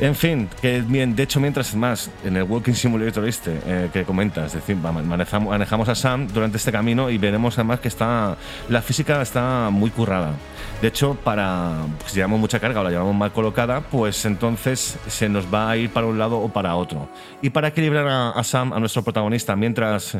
En 0.00 0.14
fin, 0.14 0.48
que 0.62 0.82
de 0.82 1.22
hecho, 1.22 1.40
mientras 1.40 1.74
más 1.74 2.08
en 2.24 2.36
el 2.36 2.44
Walking 2.44 2.74
Simulator 2.74 3.26
este 3.26 3.58
eh, 3.66 3.90
que 3.92 4.04
comentas, 4.04 4.54
es 4.54 4.60
decir, 4.60 4.76
manejamos, 4.76 5.50
manejamos 5.50 5.88
a 5.88 5.96
Sam 5.96 6.28
durante 6.28 6.56
este 6.56 6.70
camino 6.70 7.10
y 7.10 7.18
veremos 7.18 7.58
además 7.58 7.80
que 7.80 7.88
está 7.88 8.36
la 8.68 8.80
física 8.80 9.20
está 9.20 9.70
muy 9.72 9.90
currada. 9.90 10.34
De 10.80 10.86
hecho, 10.86 11.16
para 11.24 11.72
pues, 11.98 12.12
si 12.12 12.16
llevamos 12.18 12.38
mucha 12.38 12.60
carga 12.60 12.80
o 12.80 12.84
la 12.84 12.90
llevamos 12.90 13.14
mal 13.14 13.32
colocada, 13.32 13.80
pues 13.80 14.24
entonces 14.24 14.96
se 15.08 15.28
nos 15.28 15.52
va 15.52 15.68
a 15.68 15.76
ir 15.76 15.90
para 15.90 16.06
un 16.06 16.20
lado 16.20 16.38
o 16.38 16.48
para 16.50 16.76
otro. 16.76 17.08
Y 17.42 17.50
para 17.50 17.68
equilibrar 17.68 18.06
a, 18.06 18.44
Sam, 18.44 18.72
a 18.72 18.78
nuestro 18.78 19.02
protagonista, 19.02 19.56
mientras 19.56 20.18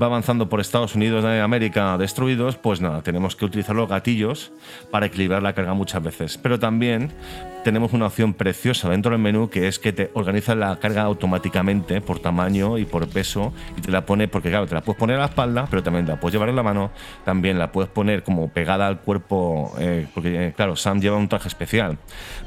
va 0.00 0.06
avanzando 0.06 0.48
por 0.48 0.60
Estados 0.60 0.94
Unidos 0.94 1.24
de 1.24 1.42
América 1.42 1.98
destruidos, 1.98 2.56
pues 2.56 2.80
nada, 2.80 3.02
tenemos 3.02 3.36
que 3.36 3.44
utilizar 3.44 3.76
los 3.76 3.86
gatillos 3.86 4.50
para 4.90 5.06
equilibrar 5.06 5.42
la 5.42 5.52
carga 5.52 5.74
muchas 5.74 6.02
veces. 6.02 6.38
Pero 6.38 6.58
también 6.58 7.12
tenemos 7.64 7.92
una 7.92 8.06
opción 8.06 8.34
preciosa 8.34 8.88
dentro 8.88 9.12
del 9.12 9.20
menú 9.20 9.50
que 9.50 9.68
es 9.68 9.78
que 9.78 9.92
te 9.92 10.10
organiza 10.14 10.54
la 10.54 10.76
carga 10.76 11.02
automáticamente 11.02 12.00
por 12.00 12.18
tamaño 12.18 12.78
y 12.78 12.84
por 12.84 13.06
peso 13.08 13.52
y 13.76 13.80
te 13.80 13.90
la 13.90 14.06
pone, 14.06 14.28
porque 14.28 14.48
claro, 14.48 14.66
te 14.66 14.74
la 14.74 14.80
puedes 14.80 14.98
poner 14.98 15.16
a 15.16 15.20
la 15.20 15.24
espalda, 15.26 15.66
pero 15.68 15.82
también 15.82 16.06
la 16.06 16.18
puedes 16.18 16.32
llevar 16.32 16.48
en 16.48 16.56
la 16.56 16.62
mano, 16.62 16.90
también 17.24 17.58
la 17.58 17.70
puedes 17.72 17.90
poner 17.90 18.22
como 18.22 18.48
pegada 18.48 18.86
al 18.86 19.00
cuerpo, 19.00 19.74
eh, 19.78 19.97
porque 20.14 20.48
eh, 20.48 20.52
claro, 20.56 20.76
Sam 20.76 21.00
lleva 21.00 21.16
un 21.16 21.28
traje 21.28 21.48
especial 21.48 21.98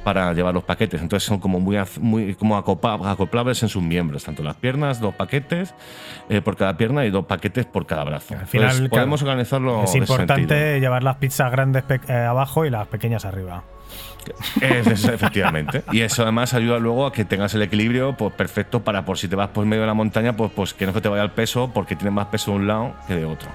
para 0.04 0.34
llevar 0.34 0.54
los 0.54 0.64
paquetes, 0.64 1.02
entonces 1.02 1.28
son 1.28 1.40
como 1.40 1.60
muy, 1.60 2.36
como 2.36 2.58
acoplables 2.58 3.62
en 3.64 3.70
sus 3.70 3.84
miembros, 3.84 4.24
tanto 4.24 4.44
las 4.44 4.56
piernas, 4.56 5.00
dos 5.00 5.14
paquetes 5.16 5.74
eh, 6.30 6.42
por 6.42 6.56
cada 6.58 6.78
pierna 6.78 7.06
y 7.06 7.10
dos 7.10 7.26
paquetes 7.26 7.66
por 7.66 7.86
cada 7.86 8.04
brazo. 8.04 8.36
Al 8.40 8.48
final, 8.48 8.68
Entonces, 8.70 8.90
podemos 8.90 9.22
organizarlo. 9.22 9.84
Es 9.84 9.96
importante 9.96 10.80
llevar 10.80 11.04
las 11.04 11.18
pizzas 11.18 11.52
grandes 11.52 11.84
eh, 12.08 12.14
abajo 12.14 12.66
y 12.66 12.70
las 12.70 12.88
pequeñas 12.88 13.26
arriba. 13.26 13.64
Es- 14.62 14.88
es- 14.88 15.06
efectivamente. 15.06 15.84
Y 15.92 16.02
eso 16.02 16.22
además 16.24 16.54
ayuda 16.54 16.80
luego 16.80 17.06
a 17.08 17.12
que 17.12 17.26
tengas 17.26 17.54
el 17.56 17.62
equilibrio 17.64 18.16
pues, 18.16 18.34
perfecto 18.34 18.82
para 18.84 19.04
por 19.04 19.18
si 19.18 19.28
te 19.28 19.36
vas 19.36 19.50
por 19.50 19.66
medio 19.66 19.82
de 19.82 19.88
la 19.88 19.94
montaña, 19.94 20.36
pues, 20.38 20.52
pues 20.56 20.74
que 20.74 20.86
no 20.86 20.94
se 20.94 21.02
te 21.02 21.10
vaya 21.10 21.24
el 21.24 21.32
peso 21.32 21.72
porque 21.74 21.96
tiene 21.96 22.12
más 22.12 22.28
peso 22.28 22.52
de 22.52 22.58
un 22.58 22.68
lado 22.68 22.94
que 23.08 23.16
de 23.16 23.26
otro. 23.26 23.50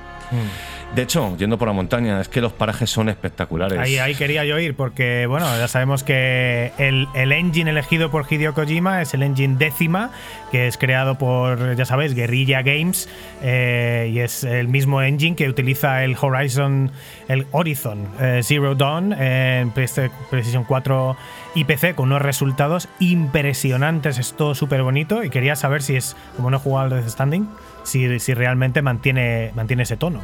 De 0.94 1.02
hecho, 1.02 1.36
yendo 1.36 1.58
por 1.58 1.68
la 1.68 1.74
montaña, 1.74 2.20
es 2.20 2.28
que 2.28 2.40
los 2.40 2.52
parajes 2.52 2.88
son 2.88 3.08
espectaculares. 3.08 3.78
Ahí, 3.78 4.14
quería 4.14 4.44
yo 4.44 4.58
ir, 4.58 4.76
porque 4.76 5.26
bueno, 5.26 5.46
ya 5.58 5.68
sabemos 5.68 6.04
que 6.04 6.72
el, 6.78 7.08
el 7.14 7.32
engine 7.32 7.70
elegido 7.70 8.10
por 8.10 8.24
Hideo 8.30 8.54
Kojima 8.54 9.02
es 9.02 9.12
el 9.12 9.22
engine 9.22 9.56
décima, 9.58 10.10
que 10.50 10.68
es 10.68 10.78
creado 10.78 11.18
por, 11.18 11.74
ya 11.76 11.84
sabéis, 11.84 12.14
Guerrilla 12.14 12.62
Games, 12.62 13.08
eh, 13.42 14.10
y 14.12 14.20
es 14.20 14.44
el 14.44 14.68
mismo 14.68 15.02
engine 15.02 15.34
que 15.34 15.48
utiliza 15.48 16.04
el 16.04 16.16
Horizon, 16.18 16.92
el 17.28 17.46
Horizon 17.50 18.08
eh, 18.20 18.40
Zero 18.42 18.74
Dawn 18.74 19.12
en 19.12 19.72
PlayStation 19.72 20.64
4 20.64 21.16
y 21.56 21.64
PC 21.64 21.94
con 21.94 22.06
unos 22.06 22.22
resultados 22.22 22.88
impresionantes, 23.00 24.18
es 24.18 24.34
todo 24.34 24.54
súper 24.54 24.82
bonito, 24.82 25.24
y 25.24 25.30
quería 25.30 25.56
saber 25.56 25.82
si 25.82 25.96
es, 25.96 26.16
como 26.36 26.50
no 26.50 26.58
he 26.58 26.60
jugado 26.60 26.94
al 26.94 27.02
Death 27.02 27.10
Standing, 27.10 27.48
si, 27.86 28.18
si 28.18 28.34
realmente 28.34 28.82
mantiene, 28.82 29.52
mantiene 29.54 29.82
ese 29.84 29.96
tono. 29.96 30.20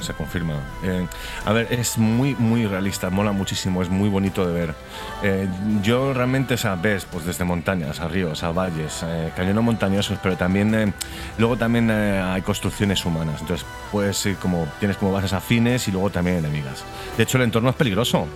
Se 0.00 0.12
confirma. 0.14 0.54
Eh, 0.82 1.06
a 1.44 1.52
ver, 1.52 1.68
es 1.70 1.98
muy, 1.98 2.34
muy 2.34 2.66
realista, 2.66 3.10
mola 3.10 3.32
muchísimo, 3.32 3.82
es 3.82 3.88
muy 3.88 4.08
bonito 4.08 4.46
de 4.46 4.52
ver. 4.52 4.74
Eh, 5.22 5.48
yo 5.82 6.12
realmente, 6.12 6.54
o 6.54 6.56
sea, 6.56 6.74
ves 6.74 7.06
pues 7.10 7.24
desde 7.24 7.44
montañas 7.44 8.00
a 8.00 8.08
ríos, 8.08 8.42
a 8.42 8.50
valles, 8.50 9.02
eh, 9.04 9.30
cañones 9.36 9.62
montañosos, 9.62 10.18
pero 10.22 10.36
también, 10.36 10.74
eh, 10.74 10.92
luego 11.38 11.56
también 11.56 11.90
eh, 11.90 12.20
hay 12.20 12.42
construcciones 12.42 13.04
humanas. 13.04 13.40
Entonces, 13.40 13.66
pues 13.92 14.28
como 14.40 14.66
tienes 14.78 14.96
como 14.96 15.12
bases 15.12 15.32
afines 15.32 15.86
y 15.88 15.92
luego 15.92 16.10
también 16.10 16.38
enemigas. 16.38 16.84
De 17.16 17.22
hecho, 17.22 17.38
el 17.38 17.44
entorno 17.44 17.70
es 17.70 17.76
peligroso. 17.76 18.26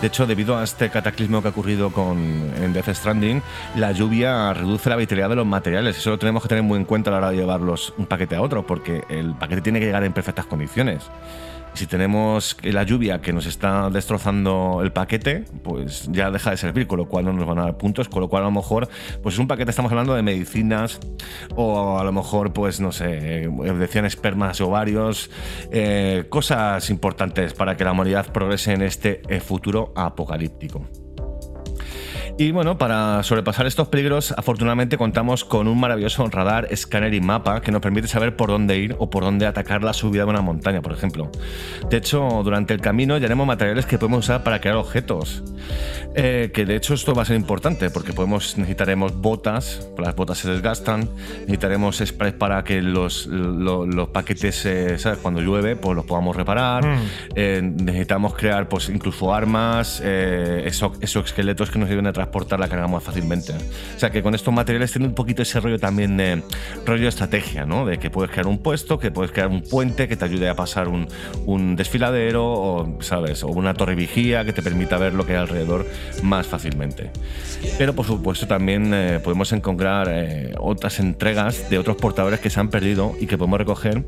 De 0.00 0.06
hecho, 0.06 0.26
debido 0.26 0.56
a 0.56 0.64
este 0.64 0.88
cataclismo 0.88 1.42
que 1.42 1.48
ha 1.48 1.50
ocurrido 1.50 1.90
con, 1.92 2.18
en 2.56 2.72
Death 2.72 2.88
Stranding, 2.94 3.42
la 3.76 3.92
lluvia 3.92 4.54
reduce 4.54 4.88
la 4.88 4.96
vitalidad 4.96 5.28
de 5.28 5.36
los 5.36 5.46
materiales. 5.46 5.98
Eso 5.98 6.10
lo 6.10 6.18
tenemos 6.18 6.42
que 6.42 6.48
tener 6.48 6.64
muy 6.64 6.78
en 6.78 6.86
cuenta 6.86 7.10
a 7.10 7.12
la 7.12 7.18
hora 7.18 7.30
de 7.30 7.36
llevarlos 7.36 7.92
un 7.98 8.06
paquete 8.06 8.34
a 8.34 8.40
otro, 8.40 8.66
porque 8.66 9.04
el 9.10 9.34
paquete 9.34 9.60
tiene 9.60 9.78
que 9.78 9.84
llegar 9.84 10.02
en 10.04 10.14
perfectas 10.14 10.46
condiciones. 10.46 10.89
Si 11.74 11.86
tenemos 11.86 12.56
la 12.62 12.82
lluvia 12.82 13.20
que 13.20 13.32
nos 13.32 13.46
está 13.46 13.90
destrozando 13.90 14.80
el 14.82 14.92
paquete, 14.92 15.44
pues 15.62 16.08
ya 16.10 16.30
deja 16.30 16.50
de 16.50 16.56
servir, 16.56 16.86
con 16.86 16.98
lo 16.98 17.08
cual 17.08 17.24
no 17.24 17.32
nos 17.32 17.46
van 17.46 17.58
a 17.58 17.62
dar 17.62 17.78
puntos, 17.78 18.08
con 18.08 18.20
lo 18.20 18.28
cual 18.28 18.42
a 18.42 18.46
lo 18.46 18.52
mejor, 18.52 18.88
pues 19.22 19.34
es 19.34 19.38
un 19.38 19.46
paquete, 19.46 19.70
estamos 19.70 19.92
hablando 19.92 20.14
de 20.14 20.22
medicinas, 20.22 20.98
o 21.54 21.98
a 21.98 22.04
lo 22.04 22.12
mejor, 22.12 22.52
pues 22.52 22.80
no 22.80 22.90
sé, 22.92 23.44
eh, 23.44 23.48
decían 23.78 24.04
espermas 24.04 24.58
y 24.60 24.62
ovarios, 24.64 25.30
eh, 25.70 26.24
cosas 26.28 26.90
importantes 26.90 27.54
para 27.54 27.76
que 27.76 27.84
la 27.84 27.92
humanidad 27.92 28.32
progrese 28.32 28.72
en 28.72 28.82
este 28.82 29.22
eh, 29.28 29.40
futuro 29.40 29.92
apocalíptico. 29.96 30.82
Y 32.42 32.52
bueno, 32.52 32.78
para 32.78 33.22
sobrepasar 33.22 33.66
estos 33.66 33.88
peligros, 33.88 34.32
afortunadamente 34.34 34.96
contamos 34.96 35.44
con 35.44 35.68
un 35.68 35.78
maravilloso 35.78 36.26
radar, 36.28 36.68
escáner 36.70 37.12
y 37.12 37.20
mapa 37.20 37.60
que 37.60 37.70
nos 37.70 37.82
permite 37.82 38.08
saber 38.08 38.34
por 38.34 38.48
dónde 38.48 38.78
ir 38.78 38.96
o 38.98 39.10
por 39.10 39.24
dónde 39.24 39.44
atacar 39.44 39.82
la 39.84 39.92
subida 39.92 40.24
de 40.24 40.30
una 40.30 40.40
montaña, 40.40 40.80
por 40.80 40.92
ejemplo. 40.94 41.30
De 41.90 41.98
hecho, 41.98 42.40
durante 42.42 42.72
el 42.72 42.80
camino 42.80 43.18
ya 43.18 43.26
haremos 43.26 43.46
materiales 43.46 43.84
que 43.84 43.98
podemos 43.98 44.20
usar 44.20 44.42
para 44.42 44.58
crear 44.58 44.76
objetos. 44.76 45.42
Eh, 46.14 46.50
que 46.54 46.64
de 46.64 46.76
hecho 46.76 46.94
esto 46.94 47.14
va 47.14 47.22
a 47.22 47.24
ser 47.26 47.36
importante 47.36 47.90
porque 47.90 48.14
podemos 48.14 48.56
necesitaremos 48.56 49.14
botas, 49.20 49.86
las 49.98 50.16
botas 50.16 50.38
se 50.38 50.50
desgastan, 50.50 51.10
necesitaremos 51.40 51.98
sprays 52.04 52.32
para 52.34 52.64
que 52.64 52.80
los, 52.80 53.26
lo- 53.26 53.84
los 53.84 54.08
paquetes, 54.08 54.64
eh, 54.64 54.98
¿sabes? 54.98 55.18
cuando 55.18 55.42
llueve, 55.42 55.76
pues 55.76 55.94
los 55.94 56.06
podamos 56.06 56.34
reparar. 56.34 56.84
Eh, 57.36 57.60
necesitamos 57.62 58.32
crear 58.34 58.66
pues 58.66 58.88
incluso 58.88 59.32
armas, 59.34 60.00
eh, 60.02 60.64
exo- 60.66 60.96
exoesqueletos 61.02 61.70
que 61.70 61.78
nos 61.78 61.88
ayuden 61.90 62.06
a 62.06 62.12
transportar 62.30 62.60
la 62.60 62.68
carga 62.68 62.86
más 62.86 63.02
fácilmente. 63.02 63.52
O 63.96 63.98
sea 63.98 64.10
que 64.10 64.22
con 64.22 64.34
estos 64.34 64.54
materiales 64.54 64.92
tiene 64.92 65.08
un 65.08 65.14
poquito 65.14 65.42
ese 65.42 65.58
rollo 65.58 65.78
también 65.78 66.16
de 66.16 66.42
rollo 66.86 67.02
de 67.02 67.08
estrategia, 67.08 67.66
¿no? 67.66 67.84
De 67.84 67.98
que 67.98 68.08
puedes 68.08 68.30
crear 68.30 68.46
un 68.46 68.58
puesto, 68.58 68.98
que 68.98 69.10
puedes 69.10 69.32
crear 69.32 69.48
un 69.48 69.62
puente 69.62 70.06
que 70.06 70.16
te 70.16 70.24
ayude 70.24 70.48
a 70.48 70.54
pasar 70.54 70.88
un, 70.88 71.08
un 71.46 71.74
desfiladero, 71.74 72.44
o, 72.44 72.98
¿sabes? 73.00 73.42
O 73.42 73.48
una 73.48 73.74
torre 73.74 73.96
vigía 73.96 74.44
que 74.44 74.52
te 74.52 74.62
permita 74.62 74.96
ver 74.96 75.14
lo 75.14 75.26
que 75.26 75.32
hay 75.32 75.38
alrededor 75.38 75.86
más 76.22 76.46
fácilmente. 76.46 77.10
Pero 77.78 77.94
por 77.94 78.06
supuesto 78.06 78.46
también 78.46 78.92
eh, 78.94 79.20
podemos 79.22 79.52
encontrar 79.52 80.08
eh, 80.10 80.54
otras 80.58 81.00
entregas 81.00 81.68
de 81.68 81.78
otros 81.78 81.96
portadores 81.96 82.38
que 82.38 82.48
se 82.48 82.60
han 82.60 82.68
perdido 82.68 83.14
y 83.20 83.26
que 83.26 83.36
podemos 83.36 83.58
recoger 83.58 84.04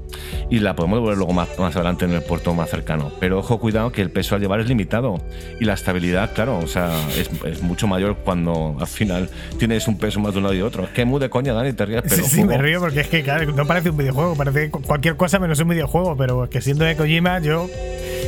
y 0.48 0.60
la 0.60 0.76
podemos 0.76 0.98
devolver 0.98 1.18
luego 1.18 1.32
más, 1.32 1.58
más 1.58 1.74
adelante 1.74 2.04
en 2.04 2.12
el 2.12 2.22
puerto 2.22 2.54
más 2.54 2.70
cercano. 2.70 3.10
Pero 3.18 3.40
ojo, 3.40 3.58
cuidado 3.58 3.90
que 3.90 4.00
el 4.00 4.10
peso 4.10 4.36
al 4.36 4.40
llevar 4.40 4.60
es 4.60 4.68
limitado 4.68 5.18
y 5.60 5.64
la 5.64 5.74
estabilidad, 5.74 6.32
claro, 6.34 6.58
o 6.58 6.66
sea, 6.66 6.90
es, 7.16 7.30
es 7.44 7.62
mucho 7.62 7.86
mayor 7.86 8.11
cuando 8.14 8.76
al 8.80 8.86
final 8.86 9.28
tienes 9.58 9.86
un 9.88 9.98
peso 9.98 10.20
más 10.20 10.32
de 10.32 10.38
un 10.38 10.44
lado 10.44 10.54
y 10.54 10.62
otro. 10.62 10.84
Es 10.84 10.90
que 10.90 11.02
es 11.02 11.06
muy 11.06 11.20
de 11.20 11.28
coña, 11.30 11.52
Dani, 11.52 11.72
te 11.72 11.84
ríes, 11.86 12.02
pero 12.02 12.16
sí, 12.16 12.22
sí, 12.22 12.44
me 12.44 12.58
río 12.58 12.80
porque 12.80 13.00
es 13.00 13.08
que 13.08 13.22
claro, 13.22 13.52
no 13.52 13.66
parece 13.66 13.90
un 13.90 13.96
videojuego, 13.96 14.34
parece 14.36 14.70
cu- 14.70 14.82
cualquier 14.82 15.16
cosa 15.16 15.38
menos 15.38 15.58
un 15.60 15.68
videojuego, 15.68 16.16
pero 16.16 16.44
es 16.44 16.50
que 16.50 16.60
siendo 16.60 16.84
de 16.84 16.96
Kojima, 16.96 17.40
yo 17.40 17.68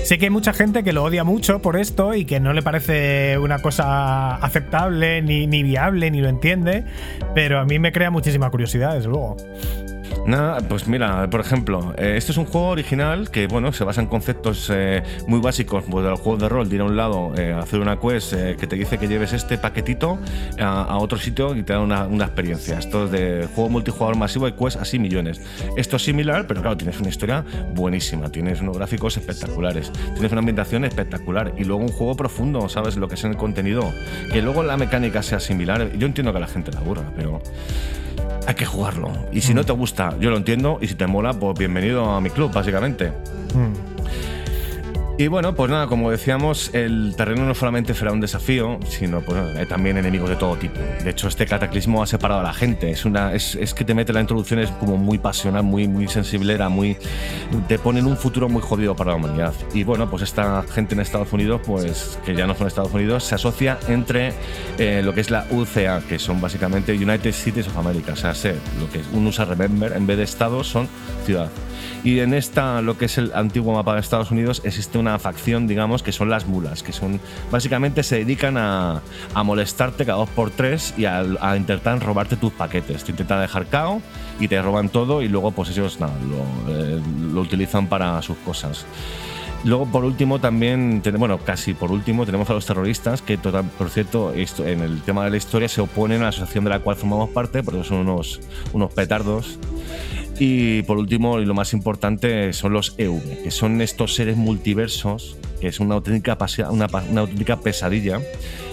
sé 0.04 0.18
que 0.18 0.26
hay 0.26 0.30
mucha 0.30 0.52
gente 0.52 0.82
que 0.84 0.92
lo 0.92 1.02
odia 1.04 1.24
mucho 1.24 1.60
por 1.60 1.76
esto 1.76 2.14
y 2.14 2.24
que 2.24 2.40
no 2.40 2.52
le 2.52 2.62
parece 2.62 3.38
una 3.38 3.60
cosa 3.60 4.36
aceptable, 4.36 5.22
ni, 5.22 5.46
ni 5.46 5.62
viable, 5.62 6.10
ni 6.10 6.20
lo 6.20 6.28
entiende, 6.28 6.84
pero 7.34 7.58
a 7.58 7.64
mí 7.64 7.78
me 7.78 7.92
crea 7.92 8.10
muchísima 8.10 8.50
curiosidad, 8.50 8.94
desde 8.94 9.08
luego. 9.08 9.36
Nada, 10.26 10.58
pues 10.68 10.86
mira, 10.86 11.28
por 11.28 11.40
ejemplo, 11.40 11.94
eh, 11.98 12.14
este 12.16 12.32
es 12.32 12.38
un 12.38 12.46
juego 12.46 12.68
original 12.68 13.30
que, 13.30 13.46
bueno, 13.46 13.72
se 13.72 13.84
basa 13.84 14.00
en 14.00 14.06
conceptos 14.06 14.70
eh, 14.72 15.02
muy 15.26 15.40
básicos 15.40 15.84
pues, 15.88 16.04
de 16.04 16.10
los 16.10 16.20
juegos 16.20 16.42
de 16.42 16.48
rol. 16.48 16.68
De 16.68 16.76
ir 16.76 16.80
a 16.80 16.84
un 16.84 16.96
lado, 16.96 17.32
eh, 17.36 17.52
hacer 17.52 17.80
una 17.80 17.98
quest 17.98 18.32
eh, 18.32 18.56
que 18.58 18.66
te 18.66 18.76
dice 18.76 18.98
que 18.98 19.06
lleves 19.08 19.32
este 19.32 19.58
paquetito 19.58 20.18
a, 20.58 20.82
a 20.84 20.98
otro 20.98 21.18
sitio 21.18 21.54
y 21.54 21.62
te 21.62 21.72
da 21.72 21.80
una, 21.80 22.06
una 22.06 22.24
experiencia. 22.24 22.78
Esto 22.78 23.04
es 23.04 23.10
de 23.10 23.48
juego 23.54 23.70
multijugador 23.70 24.16
masivo 24.16 24.48
y 24.48 24.52
quest 24.52 24.80
así 24.80 24.98
millones. 24.98 25.40
Esto 25.76 25.96
es 25.96 26.04
similar, 26.04 26.46
pero 26.46 26.62
claro, 26.62 26.76
tienes 26.76 26.98
una 27.00 27.08
historia 27.08 27.44
buenísima, 27.74 28.30
tienes 28.30 28.60
unos 28.60 28.76
gráficos 28.76 29.16
espectaculares, 29.16 29.92
tienes 30.14 30.32
una 30.32 30.40
ambientación 30.40 30.84
espectacular 30.84 31.52
y 31.56 31.64
luego 31.64 31.82
un 31.82 31.92
juego 31.92 32.16
profundo, 32.16 32.68
¿sabes? 32.68 32.96
Lo 32.96 33.08
que 33.08 33.14
es 33.14 33.24
en 33.24 33.32
el 33.32 33.36
contenido. 33.36 33.92
Que 34.32 34.42
luego 34.42 34.62
la 34.62 34.76
mecánica 34.76 35.22
sea 35.22 35.40
similar. 35.40 35.92
Yo 35.96 36.06
entiendo 36.06 36.32
que 36.32 36.38
a 36.38 36.40
la 36.40 36.46
gente 36.46 36.72
la 36.72 36.80
aburra, 36.80 37.04
pero 37.16 37.40
hay 38.46 38.54
que 38.54 38.66
jugarlo. 38.66 39.10
Y 39.32 39.40
si 39.40 39.54
no 39.54 39.64
te 39.64 39.72
gusta, 39.72 39.93
yo 40.20 40.30
lo 40.30 40.36
entiendo. 40.36 40.78
Y 40.80 40.88
si 40.88 40.94
te 40.94 41.06
mola, 41.06 41.32
pues 41.32 41.58
bienvenido 41.58 42.04
a 42.04 42.20
mi 42.20 42.30
club, 42.30 42.52
básicamente. 42.52 43.12
Y 45.16 45.28
bueno, 45.28 45.54
pues 45.54 45.70
nada, 45.70 45.86
como 45.86 46.10
decíamos, 46.10 46.74
el 46.74 47.14
terreno 47.16 47.46
no 47.46 47.54
solamente 47.54 47.94
será 47.94 48.10
un 48.10 48.20
desafío, 48.20 48.80
sino 48.88 49.20
pues, 49.20 49.38
hay 49.56 49.64
también 49.66 49.96
enemigos 49.96 50.28
de 50.28 50.34
todo 50.34 50.56
tipo. 50.56 50.80
De 51.04 51.08
hecho, 51.08 51.28
este 51.28 51.46
cataclismo 51.46 52.02
ha 52.02 52.06
separado 52.08 52.40
a 52.40 52.42
la 52.42 52.52
gente. 52.52 52.90
Es, 52.90 53.04
una, 53.04 53.32
es, 53.32 53.54
es 53.54 53.74
que 53.74 53.84
te 53.84 53.94
mete 53.94 54.12
la 54.12 54.20
introducción, 54.20 54.58
es 54.58 54.70
como 54.72 54.96
muy 54.96 55.18
pasional, 55.18 55.62
muy, 55.62 55.86
muy 55.86 56.08
sensiblera, 56.08 56.68
muy, 56.68 56.96
te 57.68 57.78
pone 57.78 58.00
en 58.00 58.06
un 58.06 58.16
futuro 58.16 58.48
muy 58.48 58.60
jodido 58.60 58.96
para 58.96 59.12
la 59.12 59.16
humanidad. 59.18 59.54
Y 59.72 59.84
bueno, 59.84 60.10
pues 60.10 60.24
esta 60.24 60.64
gente 60.64 60.96
en 60.96 61.00
Estados 61.00 61.32
Unidos, 61.32 61.60
pues 61.64 62.18
que 62.26 62.34
ya 62.34 62.48
no 62.48 62.56
son 62.56 62.66
Estados 62.66 62.92
Unidos, 62.92 63.22
se 63.22 63.36
asocia 63.36 63.78
entre 63.86 64.32
eh, 64.78 65.00
lo 65.04 65.14
que 65.14 65.20
es 65.20 65.30
la 65.30 65.46
UCA, 65.48 66.02
que 66.08 66.18
son 66.18 66.40
básicamente 66.40 66.92
United 66.92 67.32
Cities 67.32 67.68
of 67.68 67.78
America, 67.78 68.14
o 68.14 68.16
sea, 68.16 68.34
ser 68.34 68.56
lo 68.80 68.90
que 68.90 68.98
es 68.98 69.06
un 69.12 69.24
USA 69.28 69.44
Remember, 69.44 69.92
en 69.92 70.08
vez 70.08 70.16
de 70.16 70.24
estados, 70.24 70.66
son 70.66 70.88
ciudad. 71.24 71.50
Y 72.04 72.20
en 72.20 72.34
esta, 72.34 72.82
lo 72.82 72.98
que 72.98 73.06
es 73.06 73.16
el 73.16 73.32
antiguo 73.34 73.72
mapa 73.72 73.94
de 73.94 74.00
Estados 74.00 74.30
Unidos, 74.30 74.60
existe 74.64 74.98
una 74.98 75.18
facción, 75.18 75.66
digamos, 75.66 76.02
que 76.02 76.12
son 76.12 76.28
las 76.28 76.46
mulas, 76.46 76.82
que 76.82 76.92
son 76.92 77.18
básicamente 77.50 78.02
se 78.02 78.16
dedican 78.16 78.58
a, 78.58 79.00
a 79.32 79.42
molestarte 79.42 80.04
cada 80.04 80.18
dos 80.18 80.28
por 80.28 80.50
tres 80.50 80.92
y 80.98 81.06
a, 81.06 81.24
a 81.40 81.56
intentar 81.56 81.98
robarte 82.04 82.36
tus 82.36 82.52
paquetes. 82.52 83.04
Te 83.04 83.12
intentan 83.12 83.40
dejar 83.40 83.66
cao 83.66 84.02
y 84.38 84.48
te 84.48 84.60
roban 84.60 84.90
todo 84.90 85.22
y 85.22 85.28
luego 85.28 85.52
pues 85.52 85.70
ellos 85.70 85.98
nada, 85.98 86.12
lo, 86.28 86.74
eh, 86.74 87.00
lo 87.32 87.40
utilizan 87.40 87.86
para 87.86 88.20
sus 88.20 88.36
cosas. 88.36 88.84
Luego, 89.64 89.86
por 89.86 90.04
último, 90.04 90.40
también, 90.40 91.02
bueno, 91.16 91.38
casi 91.38 91.72
por 91.72 91.90
último, 91.90 92.26
tenemos 92.26 92.50
a 92.50 92.52
los 92.52 92.66
terroristas, 92.66 93.22
que, 93.22 93.38
por 93.38 93.88
cierto, 93.88 94.34
en 94.34 94.80
el 94.80 95.00
tema 95.00 95.24
de 95.24 95.30
la 95.30 95.38
historia 95.38 95.70
se 95.70 95.80
oponen 95.80 96.20
a 96.20 96.24
la 96.24 96.28
asociación 96.28 96.64
de 96.64 96.70
la 96.70 96.80
cual 96.80 96.96
formamos 96.96 97.30
parte, 97.30 97.62
porque 97.62 97.82
son 97.82 98.06
unos, 98.06 98.40
unos 98.74 98.92
petardos. 98.92 99.58
Y 100.38 100.82
por 100.82 100.98
último, 100.98 101.38
y 101.40 101.44
lo 101.46 101.54
más 101.54 101.72
importante, 101.72 102.52
son 102.52 102.72
los 102.72 102.94
EV, 102.98 103.42
que 103.44 103.50
son 103.50 103.80
estos 103.80 104.14
seres 104.14 104.36
multiversos, 104.36 105.36
que 105.60 105.68
es 105.68 105.78
una 105.80 105.94
auténtica, 105.94 106.36
una, 106.70 106.86
auténtica 107.20 107.60
pesadilla 107.60 108.20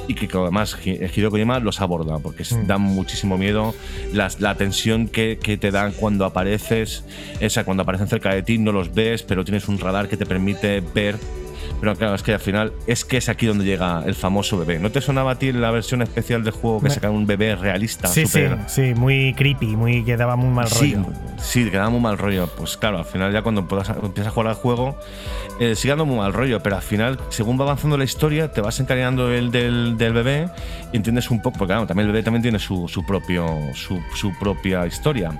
y 0.07 0.15
que 0.15 0.27
además 0.35 0.75
Hi- 0.83 0.99
Hideo 1.15 1.29
Kojima 1.29 1.59
los 1.59 1.79
aborda, 1.79 2.17
porque 2.17 2.41
es- 2.41 2.57
dan 2.67 2.81
muchísimo 2.81 3.37
miedo, 3.37 3.75
las- 4.11 4.41
la 4.41 4.55
tensión 4.55 5.07
que, 5.07 5.37
que 5.41 5.57
te 5.57 5.69
dan 5.69 5.91
cuando 5.91 6.25
apareces, 6.25 7.03
esa 7.39 7.63
cuando 7.63 7.83
aparecen 7.83 8.07
cerca 8.07 8.33
de 8.33 8.41
ti 8.41 8.57
no 8.57 8.71
los 8.71 8.93
ves, 8.95 9.21
pero 9.21 9.45
tienes 9.45 9.67
un 9.67 9.77
radar 9.77 10.09
que 10.09 10.17
te 10.17 10.25
permite 10.25 10.81
ver. 10.95 11.17
Pero 11.79 11.95
claro, 11.95 12.15
es 12.15 12.23
que 12.23 12.33
al 12.33 12.39
final 12.39 12.73
es 12.87 13.05
que 13.05 13.17
es 13.17 13.27
aquí 13.29 13.45
donde 13.47 13.65
llega 13.65 14.03
el 14.05 14.13
famoso 14.15 14.57
bebé. 14.59 14.79
¿No 14.79 14.91
te 14.91 15.01
sonaba 15.01 15.31
a 15.31 15.39
ti 15.39 15.51
la 15.51 15.71
versión 15.71 16.01
especial 16.01 16.43
del 16.43 16.53
juego 16.53 16.79
que 16.79 16.89
Me- 16.89 16.93
sacaron 16.93 17.15
un 17.17 17.25
bebé 17.27 17.55
realista? 17.55 18.07
Sí, 18.07 18.25
súper- 18.27 18.57
sí, 18.67 18.93
sí, 18.93 18.99
muy 18.99 19.33
creepy, 19.35 19.75
muy 19.75 20.03
que 20.03 20.15
daba 20.17 20.35
muy 20.35 20.49
mal 20.49 20.67
Sí, 20.67 20.93
rollo. 20.95 21.09
sí, 21.37 21.69
que 21.69 21.77
da 21.77 21.89
muy 21.89 21.99
mal 21.99 22.17
rollo. 22.17 22.47
Pues 22.57 22.77
claro, 22.77 22.99
al 22.99 23.05
final 23.05 23.31
ya 23.33 23.41
cuando 23.41 23.67
puedas- 23.67 23.89
empiezas 23.89 24.27
a 24.27 24.31
jugar 24.31 24.47
al 24.49 24.55
juego, 24.55 24.95
eh, 25.59 25.75
sigue 25.75 25.89
dando 25.91 26.05
muy 26.05 26.17
mal 26.17 26.33
rollo, 26.33 26.61
pero 26.61 26.75
al 26.75 26.81
final, 26.81 27.19
según 27.29 27.59
va 27.59 27.63
avanzando 27.63 27.97
la 27.97 28.03
historia, 28.03 28.51
te 28.51 28.61
vas 28.61 28.79
encariñando 28.79 29.31
el 29.31 29.51
del, 29.51 29.97
del 29.97 30.13
bebé 30.13 30.49
y 30.93 30.97
entiendes 30.97 31.29
un 31.31 31.41
poco, 31.41 31.57
porque 31.59 31.73
claro, 31.73 31.87
también 31.87 32.07
el 32.07 32.13
bebé 32.13 32.23
también 32.23 32.41
tiene 32.43 32.59
su, 32.59 32.87
su 32.87 33.03
propio, 33.05 33.47
su, 33.73 33.99
su 34.15 34.33
propia 34.39 34.85
historia, 34.87 35.31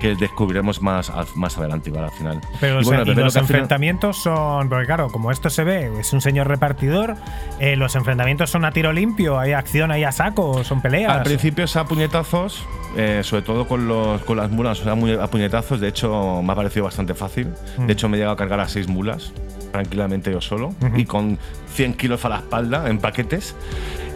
que 0.00 0.14
descubriremos 0.16 0.80
más, 0.82 1.12
más 1.36 1.56
adelante, 1.58 1.90
¿vale? 1.90 2.06
Al 2.06 2.12
final. 2.12 2.40
Pero 2.60 2.74
Y 2.74 2.76
los, 2.78 2.86
bueno, 2.86 3.02
el 3.02 3.08
y 3.08 3.10
bebé 3.10 3.20
lo 3.20 3.26
los 3.26 3.36
al 3.36 3.44
final- 3.44 3.60
enfrentamientos 3.60 4.16
son. 4.22 4.68
Porque 4.68 4.86
claro, 4.86 5.08
como 5.10 5.30
esto 5.30 5.48
se 5.62 5.64
ve, 5.64 6.00
es 6.00 6.12
un 6.12 6.20
señor 6.20 6.48
repartidor, 6.48 7.14
eh, 7.60 7.76
los 7.76 7.94
enfrentamientos 7.94 8.50
son 8.50 8.64
a 8.64 8.72
tiro 8.72 8.92
limpio, 8.92 9.38
hay 9.38 9.52
acción 9.52 9.92
ahí 9.92 10.02
a 10.02 10.10
saco, 10.10 10.64
son 10.64 10.82
peleas. 10.82 11.12
Al 11.12 11.22
principio 11.22 11.64
es 11.64 11.76
a 11.76 11.84
puñetazos, 11.84 12.66
eh, 12.96 13.20
sobre 13.22 13.42
todo 13.42 13.68
con, 13.68 13.86
los, 13.86 14.22
con 14.22 14.38
las 14.38 14.50
mulas, 14.50 14.80
o 14.80 14.84
sea, 14.84 14.96
muy 14.96 15.12
a 15.12 15.28
puñetazos. 15.28 15.80
De 15.80 15.86
hecho, 15.86 16.42
me 16.42 16.52
ha 16.52 16.56
parecido 16.56 16.84
bastante 16.86 17.14
fácil. 17.14 17.52
Mm. 17.78 17.86
De 17.86 17.92
hecho, 17.92 18.08
me 18.08 18.16
he 18.16 18.18
llegado 18.18 18.34
a 18.34 18.36
cargar 18.36 18.58
a 18.58 18.68
seis 18.68 18.88
mulas, 18.88 19.32
tranquilamente 19.70 20.32
yo 20.32 20.40
solo, 20.40 20.74
y 20.96 21.04
con 21.04 21.38
100 21.74 21.94
kilos 21.94 22.24
a 22.24 22.28
la 22.28 22.36
espalda 22.38 22.88
en 22.88 22.98
paquetes. 22.98 23.54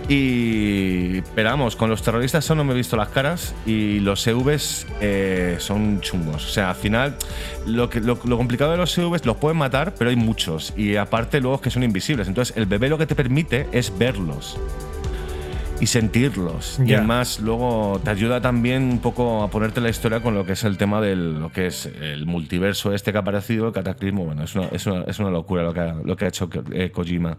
Y 0.08 1.18
esperamos, 1.18 1.74
con 1.74 1.90
los 1.90 2.00
terroristas 2.02 2.44
solo 2.44 2.62
me 2.62 2.72
he 2.72 2.76
visto 2.76 2.96
las 2.96 3.08
caras 3.08 3.54
y 3.66 3.98
los 4.00 4.24
EVs 4.26 4.86
eh, 5.00 5.56
son 5.58 6.00
chungos. 6.00 6.46
O 6.46 6.48
sea, 6.48 6.70
al 6.70 6.76
final, 6.76 7.16
lo, 7.66 7.90
que, 7.90 8.00
lo, 8.00 8.16
lo 8.24 8.36
complicado 8.36 8.70
de 8.70 8.76
los 8.76 8.96
EVs 8.96 9.26
los 9.26 9.36
pueden 9.38 9.58
matar, 9.58 9.94
pero 9.98 10.10
hay 10.10 10.16
muchos. 10.16 10.72
Y 10.76 10.94
aparte, 10.94 11.40
luego 11.40 11.56
es 11.56 11.62
que 11.62 11.70
son 11.70 11.82
invisibles. 11.82 12.28
Entonces, 12.28 12.56
el 12.56 12.66
bebé 12.66 12.88
lo 12.88 12.98
que 12.98 13.06
te 13.06 13.16
permite 13.16 13.66
es 13.72 13.96
verlos 13.98 14.56
y 15.80 15.86
sentirlos. 15.88 16.78
Y 16.84 16.90
Ya. 16.90 16.98
además 16.98 17.40
luego 17.40 18.00
te 18.02 18.10
ayuda 18.10 18.40
también 18.40 18.84
un 18.84 18.98
poco 19.00 19.42
a 19.42 19.50
ponerte 19.50 19.80
la 19.80 19.88
historia 19.90 20.20
con 20.20 20.34
lo 20.34 20.46
que 20.46 20.52
es 20.52 20.62
el 20.62 20.78
tema 20.78 21.00
del 21.00 21.40
lo 21.40 21.50
que 21.50 21.66
es 21.66 21.86
el 21.86 22.26
multiverso 22.26 22.94
este 22.94 23.10
que 23.10 23.18
ha 23.18 23.22
aparecido, 23.22 23.66
el 23.66 23.72
cataclismo. 23.72 24.24
Bueno, 24.24 24.44
es 24.44 24.54
una, 24.54 24.66
es 24.68 24.86
una, 24.86 25.02
es 25.02 25.18
una 25.18 25.30
locura 25.30 25.64
lo 25.64 25.74
que 25.74 25.80
ha, 25.80 25.94
lo 25.94 26.16
que 26.16 26.26
ha 26.26 26.28
hecho 26.28 26.48
eh, 26.72 26.90
Kojima. 26.92 27.36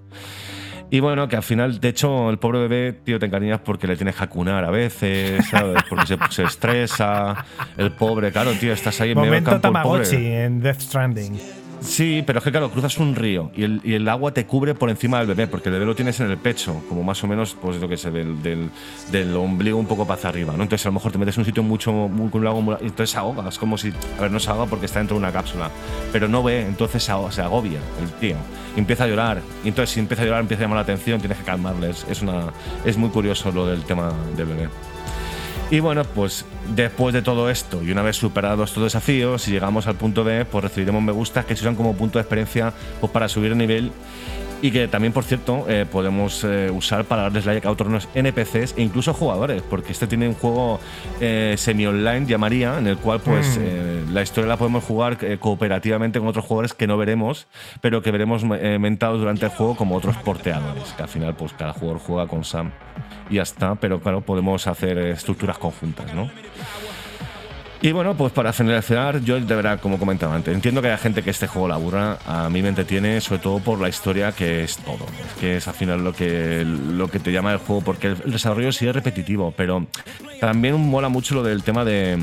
Y 0.90 1.00
bueno, 1.02 1.28
que 1.28 1.36
al 1.36 1.44
final, 1.44 1.80
de 1.82 1.90
hecho, 1.90 2.30
el 2.30 2.40
pobre 2.40 2.60
bebé, 2.60 2.94
tío, 2.94 3.20
te 3.20 3.26
encariñas 3.26 3.60
porque 3.60 3.88
le 3.88 3.98
tienes 3.98 4.16
que 4.16 4.24
acunar 4.24 4.64
a 4.64 4.72
veces, 4.72 5.46
¿sabes? 5.50 5.84
Porque 5.90 6.06
se, 6.08 6.18
se 6.30 6.44
estresa. 6.44 7.46
El 7.78 7.92
pobre, 7.92 8.32
claro, 8.32 8.52
tío, 8.54 8.72
estás 8.72 9.00
ahí 9.02 9.12
en 9.12 9.18
medio 9.18 9.32
Momento 9.32 9.52
campo. 9.52 9.62
pobre. 9.84 10.04
Tamagotchi 10.06 10.26
en 10.26 10.62
Death 10.62 10.80
Stranding. 10.80 11.40
Sí, 11.80 12.24
pero 12.26 12.40
es 12.40 12.44
que 12.44 12.52
claro, 12.52 12.70
cruzas 12.72 12.98
un 12.98 13.16
río 13.16 13.52
y 13.56 13.64
el, 13.64 13.82
y 13.84 13.94
el 13.94 14.08
agua 14.10 14.32
te 14.34 14.45
cubre 14.45 14.74
por 14.74 14.90
encima 14.90 15.20
del 15.20 15.28
bebé, 15.28 15.48
porque 15.48 15.70
el 15.70 15.74
bebé 15.74 15.86
lo 15.86 15.95
tienes 15.95 16.20
en 16.20 16.30
el 16.30 16.38
pecho, 16.38 16.82
como 16.90 17.04
más 17.04 17.24
o 17.24 17.28
menos, 17.28 17.56
pues 17.62 17.78
lo 17.80 17.88
que 17.88 17.98
sé, 17.98 18.10
del, 18.12 18.41
del, 18.41 18.70
del 19.12 19.36
ombligo 19.36 19.78
un 19.78 19.86
poco 19.86 20.06
para 20.06 20.18
hacia 20.18 20.30
arriba, 20.30 20.54
¿no? 20.58 20.64
Entonces 20.64 20.86
a 20.86 20.90
lo 20.90 20.94
mejor 20.94 21.12
te 21.12 21.18
metes 21.20 21.36
en 21.38 21.41
un 21.41 21.45
sitio 21.45 21.64
mucho, 21.64 21.91
muy, 21.91 22.30
con 22.30 22.40
un 22.40 22.45
lago, 22.45 22.62
muy- 22.62 22.76
entonces 22.82 23.12
se 23.12 23.18
ahoga, 23.20 23.48
es 23.48 23.58
como 23.60 23.78
si, 23.78 23.94
a 24.18 24.22
ver, 24.24 24.32
no 24.32 24.40
se 24.40 24.49
ahoga 24.49 24.66
porque 24.66 24.88
está 24.88 24.99
dentro 24.99 25.16
de 25.16 25.20
una 25.20 25.32
cápsula, 25.32 25.70
pero 26.12 26.28
no 26.28 26.41
ve, 26.44 26.62
entonces 26.66 27.04
se, 27.04 27.12
aho- 27.12 27.32
se 27.32 27.41
agobia 27.41 27.80
el 28.02 28.10
tío, 28.20 28.36
y 28.76 28.80
empieza 28.80 29.04
a 29.04 29.08
llorar, 29.08 29.41
y 29.64 29.68
entonces 29.70 29.94
si 29.94 29.99
empieza 29.99 30.24
a 30.24 30.26
llorar 30.26 30.41
empieza 30.41 30.64
a 30.64 30.66
llamar 30.66 30.78
la 30.78 30.82
atención, 30.84 31.20
tienes 31.20 31.38
que 31.38 31.44
calmarles, 31.44 32.06
es, 32.10 32.22
una, 32.24 32.45
es 32.86 32.98
muy 32.98 33.10
curioso 33.10 33.52
lo 33.52 33.68
del 33.68 33.84
tema 33.84 34.12
del 34.36 34.48
bebé. 34.48 34.70
Y 35.69 35.81
bueno, 35.81 36.06
pues 36.06 36.45
después 36.73 37.14
de 37.14 37.22
todo 37.22 37.49
esto 37.49 37.84
y 37.84 37.91
una 37.91 38.02
vez 38.02 38.15
superados 38.15 38.69
estos 38.69 38.84
desafíos, 38.84 39.41
si 39.41 39.52
llegamos 39.52 39.85
al 39.88 39.95
punto 39.95 40.23
B, 40.23 40.45
pues 40.45 40.64
recibiremos 40.64 41.03
me 41.03 41.11
gusta 41.11 41.44
que 41.44 41.57
se 41.57 41.76
como 41.76 41.94
punto 41.94 42.19
de 42.19 42.23
experiencia 42.23 42.73
pues 43.02 43.11
para 43.11 43.27
subir 43.27 43.52
el 43.52 43.57
nivel 43.57 43.91
y 44.62 44.72
que 44.72 44.88
también, 44.88 45.14
por 45.14 45.24
cierto, 45.24 45.66
eh, 45.68 45.86
podemos 45.90 46.44
eh, 46.44 46.72
usar 46.72 47.06
para 47.06 47.24
darles 47.24 47.46
like 47.46 47.68
a 47.68 47.72
otros 47.72 48.08
NPCs 48.14 48.76
e 48.78 48.82
incluso 48.82 49.14
jugadores, 49.14 49.62
porque 49.62 49.92
este 49.92 50.08
tiene 50.08 50.28
un 50.28 50.34
juego 50.34 50.80
eh, 51.20 51.56
semi-online, 51.58 52.26
llamaría, 52.26 52.78
en 52.78 52.88
el 52.88 52.98
cual 52.98 53.20
pues 53.20 53.58
eh, 53.60 54.04
la 54.12 54.22
historia 54.22 54.48
la 54.48 54.58
podemos 54.58 54.84
jugar 54.84 55.18
cooperativamente 55.40 56.20
con 56.20 56.28
otros 56.28 56.46
jugadores 56.46 56.74
que 56.74 56.88
no 56.88 56.98
veremos, 56.98 57.48
pero 57.82 58.02
que 58.02 58.12
veremos 58.12 58.44
mentados 58.44 59.20
durante 59.20 59.46
el 59.46 59.52
juego 59.52 59.76
como 59.76 59.96
otros 59.96 60.16
porteadores, 60.18 60.94
que 60.96 61.04
al 61.04 61.10
final 61.10 61.36
pues 61.36 61.54
cada 61.54 61.74
jugador 61.74 62.00
juega 62.00 62.28
con 62.28 62.44
Sam 62.44 62.72
y 63.30 63.36
ya 63.36 63.44
está, 63.44 63.76
pero 63.76 64.00
claro, 64.00 64.22
podemos 64.22 64.68
hacer 64.68 64.98
estructuras 64.98 65.58
conjuntas, 65.58 66.14
¿no? 66.14 66.30
Y 67.82 67.91
bueno, 67.91 68.16
pues 68.16 68.34
para 68.34 68.54
finalizar, 68.54 69.22
yo 69.22 69.40
de 69.40 69.56
verdad, 69.56 69.80
como 69.80 69.99
comentaba 69.99 70.34
antes, 70.34 70.54
entiendo 70.54 70.82
que 70.82 70.88
haya 70.88 70.98
gente 70.98 71.22
que 71.22 71.30
este 71.30 71.45
juego 71.45 71.68
la 71.68 71.76
aburra, 71.76 72.18
a 72.26 72.49
mí 72.49 72.64
me 72.64 72.70
entretiene 72.70 73.22
sobre 73.22 73.40
todo 73.40 73.60
por 73.60 73.80
la 73.80 73.88
historia 73.88 74.32
que 74.32 74.64
es 74.64 74.78
todo, 74.78 75.06
es 75.06 75.40
que 75.40 75.58
es 75.58 75.68
al 75.68 75.76
final 75.76 76.04
lo 76.04 76.12
que, 76.12 76.66
lo 76.66 77.08
que 77.08 77.20
te 77.20 77.32
llama 77.32 77.52
el 77.54 77.60
juego, 77.60 77.84
porque 77.84 78.08
el 78.08 78.32
desarrollo 78.32 78.72
sí 78.72 78.88
es 78.88 78.95
repetitivo, 78.95 79.54
pero 79.56 79.86
también 80.40 80.76
mola 80.80 81.10
mucho 81.10 81.36
lo 81.36 81.44
del 81.44 81.62
tema 81.62 81.86
de, 81.86 82.18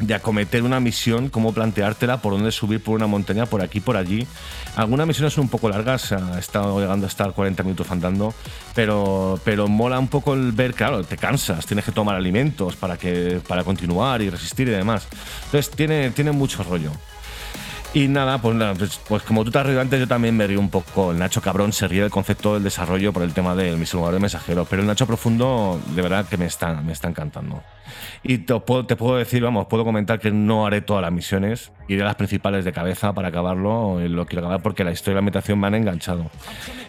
de 0.00 0.14
acometer 0.14 0.62
una 0.62 0.80
misión, 0.80 1.28
cómo 1.28 1.52
planteártela, 1.52 2.20
por 2.20 2.32
dónde 2.32 2.52
subir 2.52 2.82
por 2.82 2.94
una 2.94 3.06
montaña, 3.06 3.46
por 3.46 3.62
aquí, 3.62 3.80
por 3.80 3.96
allí. 3.96 4.26
Algunas 4.76 5.06
misiones 5.06 5.32
son 5.32 5.44
un 5.44 5.50
poco 5.50 5.68
largas, 5.68 6.12
he 6.12 6.38
estado 6.38 6.80
llegando 6.80 7.06
a 7.06 7.08
estar 7.08 7.32
40 7.32 7.62
minutos 7.62 7.90
andando, 7.90 8.34
pero, 8.74 9.40
pero 9.44 9.68
mola 9.68 9.98
un 9.98 10.08
poco 10.08 10.34
el 10.34 10.52
ver, 10.52 10.74
claro, 10.74 11.02
te 11.04 11.16
cansas, 11.16 11.66
tienes 11.66 11.84
que 11.84 11.92
tomar 11.92 12.16
alimentos 12.16 12.76
para, 12.76 12.96
que, 12.96 13.40
para 13.46 13.64
continuar 13.64 14.22
y 14.22 14.30
resistir 14.30 14.68
y 14.68 14.72
demás. 14.72 15.08
Entonces 15.46 15.70
tiene, 15.70 16.10
tiene 16.10 16.32
mucho 16.32 16.62
rollo. 16.62 16.92
Y 17.94 18.06
nada, 18.06 18.36
pues, 18.38 18.54
pues, 18.78 19.00
pues 19.08 19.22
como 19.22 19.44
tú 19.44 19.50
te 19.50 19.58
has 19.58 19.64
reído 19.66 19.80
antes, 19.80 19.98
yo 19.98 20.06
también 20.06 20.36
me 20.36 20.46
río 20.46 20.60
un 20.60 20.68
poco. 20.68 21.10
El 21.10 21.18
Nacho 21.18 21.40
Cabrón 21.40 21.72
se 21.72 21.88
ríe 21.88 22.02
del 22.02 22.10
concepto 22.10 22.54
del 22.54 22.62
desarrollo 22.62 23.12
por 23.14 23.22
el 23.22 23.32
tema 23.32 23.54
del 23.56 23.78
misalgador 23.78 24.14
de 24.14 24.20
mensajero, 24.20 24.66
pero 24.68 24.82
el 24.82 24.88
Nacho 24.88 25.06
Profundo, 25.06 25.80
de 25.94 26.02
verdad 26.02 26.26
que 26.28 26.36
me 26.36 26.44
está, 26.44 26.74
me 26.82 26.92
está 26.92 27.08
encantando. 27.08 27.62
Y 28.22 28.38
te 28.38 28.60
puedo, 28.60 28.84
te 28.84 28.94
puedo 28.94 29.16
decir, 29.16 29.42
vamos, 29.42 29.66
puedo 29.68 29.84
comentar 29.84 30.20
que 30.20 30.30
no 30.30 30.66
haré 30.66 30.82
todas 30.82 31.00
las 31.02 31.10
misiones, 31.12 31.72
iré 31.88 32.02
a 32.02 32.04
las 32.04 32.16
principales 32.16 32.64
de 32.66 32.72
cabeza 32.72 33.14
para 33.14 33.28
acabarlo, 33.28 33.98
lo 34.06 34.26
quiero 34.26 34.42
acabar 34.44 34.60
porque 34.62 34.84
la 34.84 34.92
historia 34.92 35.12
y 35.12 35.14
la 35.14 35.18
ambientación 35.20 35.58
me 35.58 35.66
han 35.68 35.74
enganchado. 35.74 36.30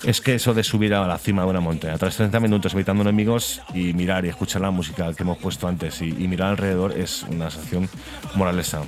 Es 0.03 0.19
que 0.19 0.35
eso 0.35 0.53
de 0.53 0.63
subir 0.63 0.93
a 0.93 1.07
la 1.07 1.17
cima 1.17 1.43
de 1.43 1.49
una 1.49 1.61
montaña, 1.61 1.97
tras 1.97 2.17
30 2.17 2.39
minutos 2.41 2.73
evitando 2.73 3.03
enemigos 3.03 3.61
y 3.73 3.93
mirar 3.93 4.25
y 4.25 4.29
escuchar 4.29 4.61
la 4.63 4.71
música 4.71 5.13
que 5.13 5.23
hemos 5.23 5.37
puesto 5.37 5.67
antes 5.67 6.01
y, 6.01 6.07
y 6.09 6.27
mirar 6.27 6.49
alrededor 6.49 6.91
es 6.97 7.23
una 7.23 7.49
sensación 7.49 7.87
moralesa, 8.35 8.81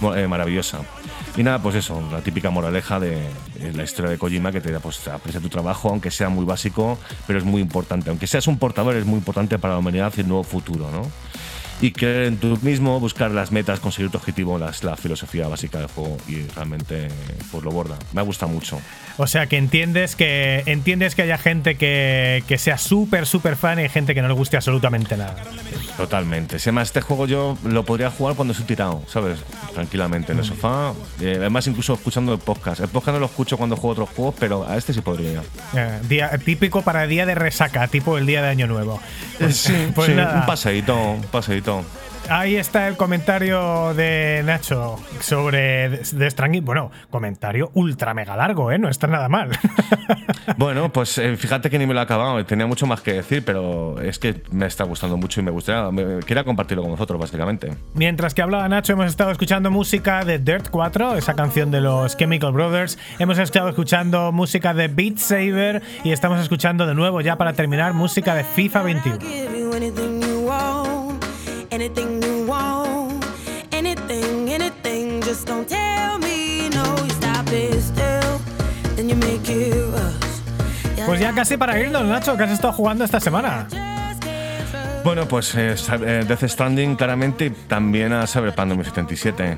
mo- 0.00 0.14
eh, 0.14 0.26
maravillosa. 0.26 0.78
Y 1.36 1.42
nada, 1.42 1.62
pues 1.62 1.76
eso, 1.76 2.02
la 2.10 2.20
típica 2.20 2.50
moraleja 2.50 2.98
de, 2.98 3.20
la 3.74 3.84
historia 3.84 4.10
de 4.10 4.18
Kojima 4.18 4.50
que 4.50 4.60
te 4.60 4.72
da, 4.72 4.80
pues 4.80 5.06
aprecia 5.08 5.40
tu 5.40 5.48
trabajo, 5.48 5.88
aunque 5.88 6.10
sea 6.10 6.28
muy 6.28 6.44
básico, 6.44 6.98
pero 7.26 7.38
es 7.38 7.44
muy 7.44 7.62
importante. 7.62 8.10
Aunque 8.10 8.26
seas 8.26 8.48
un 8.48 8.58
portador, 8.58 8.96
es 8.96 9.06
muy 9.06 9.18
importante 9.18 9.58
para 9.58 9.74
la 9.74 9.78
humanidad 9.78 10.12
y 10.16 10.20
el 10.22 10.28
nuevo 10.28 10.42
futuro, 10.42 10.90
¿no? 10.90 11.02
Y 11.80 11.92
creer 11.92 12.24
en 12.24 12.36
tú 12.38 12.58
mismo, 12.62 12.98
buscar 13.00 13.30
las 13.30 13.52
metas, 13.52 13.80
conseguir 13.80 14.10
tu 14.10 14.18
objetivo, 14.18 14.58
la 14.58 14.96
filosofía 14.96 15.46
básica 15.48 15.78
del 15.78 15.88
juego 15.88 16.16
y 16.26 16.42
realmente 16.54 17.08
pues 17.50 17.62
lo 17.62 17.70
borda. 17.70 17.96
Me 18.12 18.20
ha 18.20 18.24
gustado 18.24 18.50
mucho. 18.52 18.80
O 19.16 19.26
sea 19.26 19.46
que 19.46 19.56
entiendes 19.56 20.14
que 20.14 20.62
entiendes 20.66 21.14
que 21.14 21.22
haya 21.22 21.38
gente 21.38 21.76
que, 21.76 22.44
que 22.46 22.58
sea 22.58 22.78
súper, 22.78 23.26
súper 23.26 23.56
fan 23.56 23.78
y 23.78 23.82
hay 23.82 23.88
gente 23.88 24.14
que 24.14 24.22
no 24.22 24.28
le 24.28 24.34
guste 24.34 24.56
absolutamente 24.56 25.16
nada. 25.16 25.36
Totalmente. 25.96 26.60
Si 26.60 26.68
además 26.68 26.88
este 26.88 27.00
juego 27.00 27.26
yo 27.26 27.58
lo 27.64 27.84
podría 27.84 28.10
jugar 28.10 28.36
cuando 28.36 28.52
estoy 28.52 28.66
tirado, 28.66 29.02
¿sabes? 29.08 29.40
Tranquilamente 29.74 30.32
en 30.32 30.38
el 30.38 30.44
sofá. 30.44 30.92
Eh, 31.20 31.34
además, 31.38 31.66
incluso 31.66 31.94
escuchando 31.94 32.32
el 32.32 32.38
podcast. 32.38 32.80
El 32.80 32.88
podcast 32.88 33.14
no 33.14 33.20
lo 33.20 33.26
escucho 33.26 33.56
cuando 33.56 33.74
juego 33.74 33.92
otros 33.92 34.08
juegos, 34.10 34.36
pero 34.38 34.68
a 34.68 34.76
este 34.76 34.94
sí 34.94 35.00
podría. 35.00 35.42
Eh, 35.74 35.98
día, 36.08 36.30
típico 36.38 36.82
para 36.82 37.06
día 37.08 37.26
de 37.26 37.34
resaca, 37.34 37.88
tipo 37.88 38.16
el 38.18 38.26
día 38.26 38.42
de 38.42 38.48
Año 38.48 38.68
Nuevo. 38.68 39.00
Sí, 39.50 39.72
pues 39.94 40.06
sí, 40.06 40.12
un 40.12 40.46
paseíto, 40.46 40.96
un 40.96 41.22
paseíto. 41.22 41.67
Ahí 42.30 42.56
está 42.56 42.88
el 42.88 42.96
comentario 42.96 43.94
de 43.94 44.42
Nacho 44.44 44.96
sobre 45.20 45.88
The 45.98 46.30
Stranding. 46.30 46.64
Bueno, 46.64 46.90
comentario 47.10 47.70
ultra 47.72 48.12
mega 48.12 48.36
largo, 48.36 48.70
¿eh? 48.70 48.78
No 48.78 48.88
está 48.88 49.06
nada 49.06 49.28
mal. 49.28 49.50
Bueno, 50.56 50.90
pues 50.90 51.18
eh, 51.18 51.36
fíjate 51.36 51.68
que 51.68 51.78
ni 51.78 51.86
me 51.86 51.92
lo 51.92 52.00
he 52.00 52.02
acabado, 52.02 52.42
tenía 52.44 52.66
mucho 52.66 52.86
más 52.86 53.02
que 53.02 53.12
decir, 53.12 53.44
pero 53.44 54.00
es 54.00 54.18
que 54.18 54.42
me 54.50 54.66
está 54.66 54.84
gustando 54.84 55.16
mucho 55.16 55.40
y 55.40 55.44
me 55.44 55.50
gustaría, 55.50 55.90
me, 55.90 56.20
quería 56.20 56.42
compartirlo 56.42 56.82
con 56.82 56.92
vosotros, 56.92 57.20
básicamente. 57.20 57.76
Mientras 57.94 58.32
que 58.32 58.40
hablaba 58.42 58.66
Nacho, 58.68 58.94
hemos 58.94 59.06
estado 59.06 59.30
escuchando 59.30 59.70
música 59.70 60.24
de 60.24 60.38
Dirt 60.38 60.70
4, 60.70 61.16
esa 61.16 61.34
canción 61.34 61.70
de 61.70 61.82
los 61.82 62.16
Chemical 62.16 62.52
Brothers. 62.52 62.98
Hemos 63.18 63.38
estado 63.38 63.68
escuchando 63.68 64.32
música 64.32 64.72
de 64.72 64.88
Beat 64.88 65.18
Saber 65.18 65.82
y 66.02 66.12
estamos 66.12 66.40
escuchando 66.40 66.86
de 66.86 66.94
nuevo, 66.94 67.20
ya 67.20 67.36
para 67.36 67.52
terminar, 67.52 67.92
música 67.92 68.34
de 68.34 68.44
FIFA 68.44 68.82
21. 68.82 70.17
Anything 71.70 72.22
you 72.22 72.46
want, 72.46 73.24
anything 73.72 74.48
anything. 74.50 75.20
Just 75.22 75.46
don't 75.46 75.68
tell 75.68 76.18
me 76.18 76.68
no. 76.70 76.84
You 77.04 77.10
stop 77.10 77.46
it 77.52 77.80
still, 77.80 78.40
then 78.96 79.08
you 79.08 79.16
make 79.16 79.48
it 79.48 79.74
rush. 79.92 81.06
Pues 81.06 81.20
ya 81.20 81.32
casi 81.32 81.56
para 81.56 81.78
irnos, 81.80 82.04
Nacho, 82.04 82.36
¿qué 82.36 82.44
has 82.44 82.50
estado 82.50 82.72
jugando 82.72 83.04
esta 83.04 83.20
semana? 83.20 83.66
Bueno, 85.08 85.26
pues 85.26 85.54
eh, 85.54 85.74
eh, 86.04 86.24
Death 86.28 86.44
Stranding 86.44 86.94
claramente 86.94 87.46
y 87.46 87.50
también 87.50 88.12
a 88.12 88.26
Cyberpunk 88.26 88.68
2077. 88.68 89.56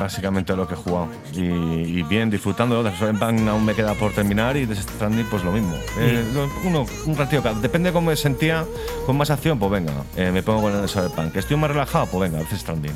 Básicamente 0.00 0.56
lo 0.56 0.66
que 0.66 0.74
he 0.74 0.76
jugado. 0.76 1.08
Y, 1.32 1.38
y 1.42 2.02
bien, 2.02 2.28
disfrutando. 2.28 2.82
De 2.82 2.90
Cyberpunk 2.90 3.46
aún 3.48 3.64
me 3.64 3.74
queda 3.74 3.94
por 3.94 4.12
terminar 4.12 4.56
y 4.56 4.66
Death 4.66 4.78
Stranding 4.96 5.26
pues 5.26 5.44
lo 5.44 5.52
mismo. 5.52 5.74
Eh, 5.98 6.24
uno, 6.64 6.86
un 7.06 7.16
ratito, 7.16 7.40
cada- 7.40 7.60
depende 7.60 7.90
de 7.90 7.92
cómo 7.92 8.10
me 8.10 8.16
sentía, 8.16 8.64
con 9.06 9.16
más 9.16 9.30
acción, 9.30 9.60
pues 9.60 9.70
venga, 9.70 9.92
eh, 10.16 10.32
me 10.32 10.42
pongo 10.42 10.62
con 10.62 10.74
el 10.82 10.88
Cyberpunk. 10.88 11.36
Estoy 11.36 11.56
más 11.56 11.70
relajado, 11.70 12.06
pues 12.06 12.28
venga, 12.32 12.44
Death 12.44 12.58
Stranding. 12.58 12.92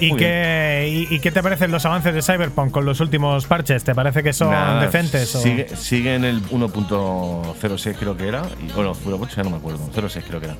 ¿Y 0.00 0.16
qué, 0.16 1.06
y, 1.10 1.14
y 1.14 1.20
qué 1.20 1.30
te 1.30 1.42
parecen 1.42 1.70
los 1.70 1.84
avances 1.84 2.14
de 2.14 2.22
Cyberpunk 2.22 2.70
con 2.72 2.86
los 2.86 3.00
últimos 3.00 3.46
parches? 3.46 3.84
¿Te 3.84 3.94
parece 3.94 4.22
que 4.22 4.32
son 4.32 4.50
decentes? 4.80 5.34
o- 5.36 5.40
Sigue, 5.42 5.68
sigue 5.76 6.14
en 6.14 6.24
el 6.24 6.42
1.06 6.48 7.96
creo 7.98 8.16
que 8.16 8.26
era. 8.26 8.42
Y, 8.66 8.72
bueno, 8.72 8.94
0.8 8.94 9.36
ya 9.36 9.42
no 9.44 9.50
me 9.50 9.56
acuerdo. 9.58 9.80
0.6 9.94 10.24
creo 10.26 10.40
que 10.40 10.46
era. 10.46 10.56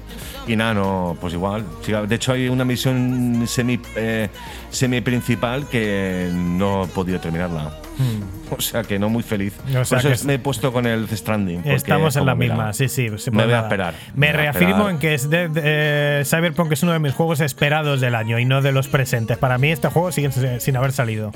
Y 0.46 0.56
no, 0.74 1.16
pues 1.20 1.34
igual. 1.34 1.64
De 2.08 2.14
hecho 2.14 2.32
hay 2.32 2.48
una 2.48 2.64
misión 2.64 3.44
semi, 3.46 3.80
eh, 3.96 4.28
semi 4.70 5.00
principal 5.00 5.66
que 5.68 6.28
no 6.32 6.84
he 6.84 6.88
podido 6.88 7.18
terminarla. 7.20 7.70
O 8.50 8.60
sea 8.60 8.82
que 8.82 8.98
no 8.98 9.08
muy 9.08 9.22
feliz. 9.22 9.54
Hmm. 9.64 9.76
O 9.76 9.84
sea 9.84 9.98
Por 9.98 10.06
eso 10.06 10.08
es- 10.14 10.24
me 10.24 10.34
he 10.34 10.38
puesto 10.40 10.72
con 10.72 10.84
el 10.84 11.06
Stranding. 11.08 11.62
Estamos 11.66 12.16
en 12.16 12.26
la 12.26 12.34
mira, 12.34 12.54
misma, 12.54 12.72
sí, 12.72 12.88
sí. 12.88 13.08
sí, 13.16 13.30
Me 13.30 13.44
voy 13.44 13.52
a 13.52 13.60
esperar. 13.60 13.94
Me 14.16 14.32
reafirmo 14.32 14.70
esperar. 14.88 14.90
en 14.90 14.98
que 14.98 15.14
es 15.14 15.30
de, 15.30 15.48
eh, 15.54 16.22
Cyberpunk 16.24 16.72
es 16.72 16.82
uno 16.82 16.90
de 16.92 16.98
mis 16.98 17.12
juegos 17.14 17.38
esperados 17.40 18.00
del 18.00 18.16
año 18.16 18.40
y 18.40 18.44
no 18.46 18.60
de 18.60 18.72
los 18.72 18.88
presentes. 18.88 19.38
Para 19.38 19.56
mí 19.58 19.70
este 19.70 19.86
juego 19.86 20.10
sigue 20.10 20.30
sin 20.60 20.76
haber 20.76 20.90
salido. 20.90 21.30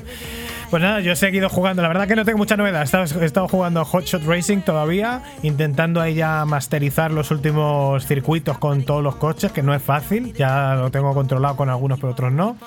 Pues 0.75 0.83
nada, 0.83 0.99
yo 0.99 1.13
he 1.13 1.15
seguido 1.15 1.47
jugando. 1.47 1.81
La 1.81 1.87
verdad 1.87 2.05
que 2.05 2.17
no 2.17 2.25
tengo 2.25 2.37
mucha 2.37 2.57
novedad. 2.57 2.81
He 2.81 3.23
estado, 3.23 3.47
jugando 3.47 3.85
Hot 3.85 4.03
Shot 4.03 4.23
Racing 4.25 4.57
todavía, 4.57 5.21
intentando 5.41 6.01
ahí 6.01 6.15
ya 6.15 6.43
masterizar 6.43 7.11
los 7.11 7.31
últimos 7.31 8.05
circuitos 8.05 8.57
con 8.57 8.83
todos 8.83 9.01
los 9.01 9.15
coches, 9.15 9.53
que 9.53 9.63
no 9.63 9.73
es 9.73 9.81
fácil. 9.81 10.33
Ya 10.33 10.75
lo 10.75 10.91
tengo 10.91 11.13
controlado 11.13 11.55
con 11.55 11.69
algunos, 11.69 11.97
pero 11.97 12.11
otros 12.11 12.33
no 12.33 12.57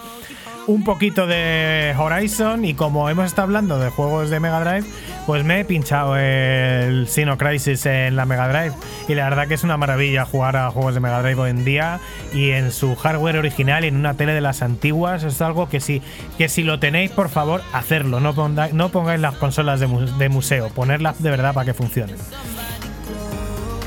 un 0.69 0.85
poquito 0.85 1.27
de 1.27 1.95
Horizon 1.99 2.67
y 2.67 2.75
como 2.75 3.09
hemos 3.09 3.25
estado 3.25 3.45
hablando 3.45 3.79
de 3.79 3.89
juegos 3.89 4.29
de 4.29 4.39
Mega 4.39 4.61
Drive, 4.61 4.87
pues 5.27 5.43
me 5.43 5.61
he 5.61 5.65
pinchado 5.65 6.15
el 6.17 7.09
Sino 7.09 7.39
Crisis 7.39 7.87
en 7.87 8.17
la 8.17 8.27
Mega 8.27 8.49
Drive. 8.49 8.75
Y 9.09 9.15
la 9.15 9.25
verdad 9.25 9.49
que 9.49 9.55
es 9.55 9.65
una 9.65 9.79
maravilla 9.79 10.27
jugar 10.27 10.57
a 10.57 10.71
juegos 10.71 10.93
de 10.93 11.01
Mega 11.01 11.23
Drive 11.23 11.41
hoy 11.41 11.51
en 11.51 11.65
día 11.65 12.01
y 12.35 12.51
en 12.51 12.71
su 12.71 12.95
hardware 12.97 13.39
original 13.39 13.87
y 13.87 13.89
en 13.89 13.97
una 13.97 14.15
tele 14.15 14.35
de 14.35 14.43
las 14.43 14.61
antiguas. 14.61 15.25
Es 15.25 15.41
algo 15.41 15.71
que 15.71 15.81
si 15.81 16.03
que 16.37 16.51
si 16.51 16.63
lo 16.63 16.79
tenéis 16.79 17.11
por 17.13 17.31
favor 17.31 17.63
hacerlo, 17.73 18.21
no 18.21 18.35
pongáis, 18.35 18.75
no 18.75 18.91
pongáis 18.91 19.21
las 19.21 19.37
consolas 19.37 19.81
de, 19.81 19.87
de 20.19 20.29
museo, 20.29 20.69
ponerlas 20.69 21.23
de 21.23 21.31
verdad 21.31 21.55
para 21.55 21.65
que 21.65 21.75
funcionen. 21.75 22.17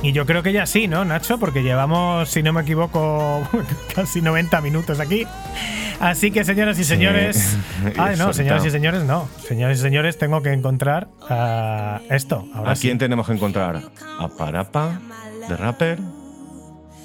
Y 0.04 0.14
yo 0.14 0.26
creo 0.26 0.42
que 0.42 0.52
ya 0.52 0.66
sí, 0.66 0.88
¿no, 0.88 1.06
Nacho? 1.06 1.38
Porque 1.38 1.62
llevamos, 1.62 2.28
si 2.28 2.42
no 2.42 2.54
me 2.54 2.62
equivoco, 2.62 3.48
casi 3.96 4.22
90 4.22 4.60
minutos 4.62 5.00
aquí. 5.00 5.28
Así 6.00 6.32
que, 6.32 6.44
señoras 6.44 6.80
y 6.80 6.84
señores. 6.84 7.56
Y 7.84 7.94
Ay, 8.00 8.18
no, 8.18 8.34
señoras 8.34 8.66
y 8.66 8.72
señores, 8.72 9.04
no. 9.04 9.30
Señoras 9.48 9.78
y 9.78 9.82
señores, 9.82 10.18
tengo 10.18 10.42
que 10.42 10.54
encontrar 10.54 11.08
ah, 11.30 12.02
esto. 12.10 12.48
Ahora 12.56 12.72
¿A 12.72 12.76
sí. 12.76 12.88
quién 12.88 12.98
tenemos 12.98 13.28
que 13.28 13.34
encontrar? 13.34 13.80
¿A 14.20 14.28
Parapa? 14.28 15.00
¿De 15.48 15.56
Rapper? 15.56 16.00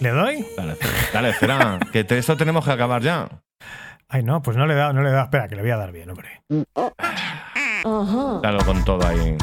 ¿Le 0.01 0.10
doy? 0.10 0.47
Dale, 0.56 0.77
dale, 1.12 1.31
espera. 1.31 1.78
que 1.93 2.06
esto 2.09 2.36
tenemos 2.36 2.64
que 2.64 2.70
acabar 2.70 3.02
ya. 3.02 3.28
Ay, 4.09 4.23
no, 4.23 4.40
pues 4.40 4.56
no 4.56 4.66
le 4.66 4.73
he 4.73 4.77
dado, 4.77 4.94
no 4.94 5.02
le 5.02 5.10
he 5.10 5.12
dado. 5.12 5.24
Espera, 5.24 5.48
que 5.48 5.56
le 5.56 5.62
voy 5.62 5.70
a 5.70 5.77
dar 5.77 5.93
bien, 5.93 6.09
hombre. 6.09 6.40
Dalo 8.43 8.64
con 8.64 8.82
todo 8.85 9.06
ahí. 9.06 9.36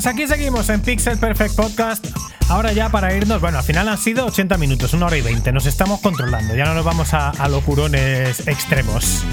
Pues 0.00 0.06
aquí 0.06 0.26
seguimos 0.26 0.68
en 0.70 0.80
Pixel 0.80 1.18
Perfect 1.18 1.56
Podcast. 1.56 2.06
Ahora 2.48 2.72
ya 2.72 2.88
para 2.88 3.14
irnos, 3.14 3.40
bueno, 3.40 3.58
al 3.58 3.64
final 3.64 3.88
han 3.88 3.98
sido 3.98 4.24
80 4.24 4.56
minutos, 4.56 4.94
una 4.94 5.06
hora 5.06 5.18
y 5.18 5.20
20. 5.20 5.52
Nos 5.52 5.66
estamos 5.66 6.00
controlando, 6.00 6.54
ya 6.54 6.64
no 6.64 6.74
nos 6.74 6.84
vamos 6.84 7.12
a, 7.12 7.30
a 7.30 7.48
locurones 7.48 8.46
extremos. 8.48 9.24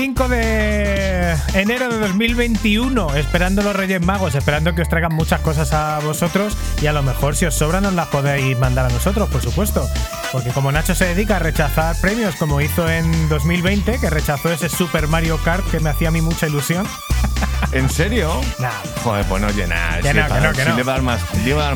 5 0.00 0.28
de 0.28 1.36
enero 1.54 1.88
de 1.88 1.98
2021, 1.98 3.16
esperando 3.16 3.64
los 3.64 3.74
Reyes 3.74 4.00
Magos, 4.00 4.36
esperando 4.36 4.72
que 4.72 4.82
os 4.82 4.88
traigan 4.88 5.12
muchas 5.12 5.40
cosas 5.40 5.72
a 5.72 5.98
vosotros 5.98 6.56
y 6.80 6.86
a 6.86 6.92
lo 6.92 7.02
mejor 7.02 7.34
si 7.34 7.46
os 7.46 7.56
sobran 7.56 7.82
nos 7.82 7.94
las 7.94 8.06
podéis 8.06 8.56
mandar 8.56 8.86
a 8.86 8.90
nosotros, 8.90 9.28
por 9.28 9.42
supuesto. 9.42 9.84
Porque 10.30 10.50
como 10.50 10.70
Nacho 10.70 10.94
se 10.94 11.06
dedica 11.06 11.34
a 11.34 11.38
rechazar 11.40 11.96
premios 12.00 12.36
como 12.36 12.60
hizo 12.60 12.88
en 12.88 13.28
2020, 13.28 13.98
que 13.98 14.08
rechazó 14.08 14.52
ese 14.52 14.68
Super 14.68 15.08
Mario 15.08 15.36
Kart 15.44 15.68
que 15.68 15.80
me 15.80 15.90
hacía 15.90 16.10
a 16.10 16.12
mí 16.12 16.20
mucha 16.20 16.46
ilusión. 16.46 16.86
¿En 17.72 17.88
serio? 17.90 18.40
Nah, 18.58 18.70
Joder, 19.04 19.24
pues 19.26 19.42
no 19.42 19.50
llenar. 19.50 20.00
Que 20.00 20.14
no, 20.14 20.26
que 20.26 20.40
no, 20.40 20.52
que 20.52 20.64
no. 20.64 20.84
Dar 20.84 21.02
más, 21.02 21.20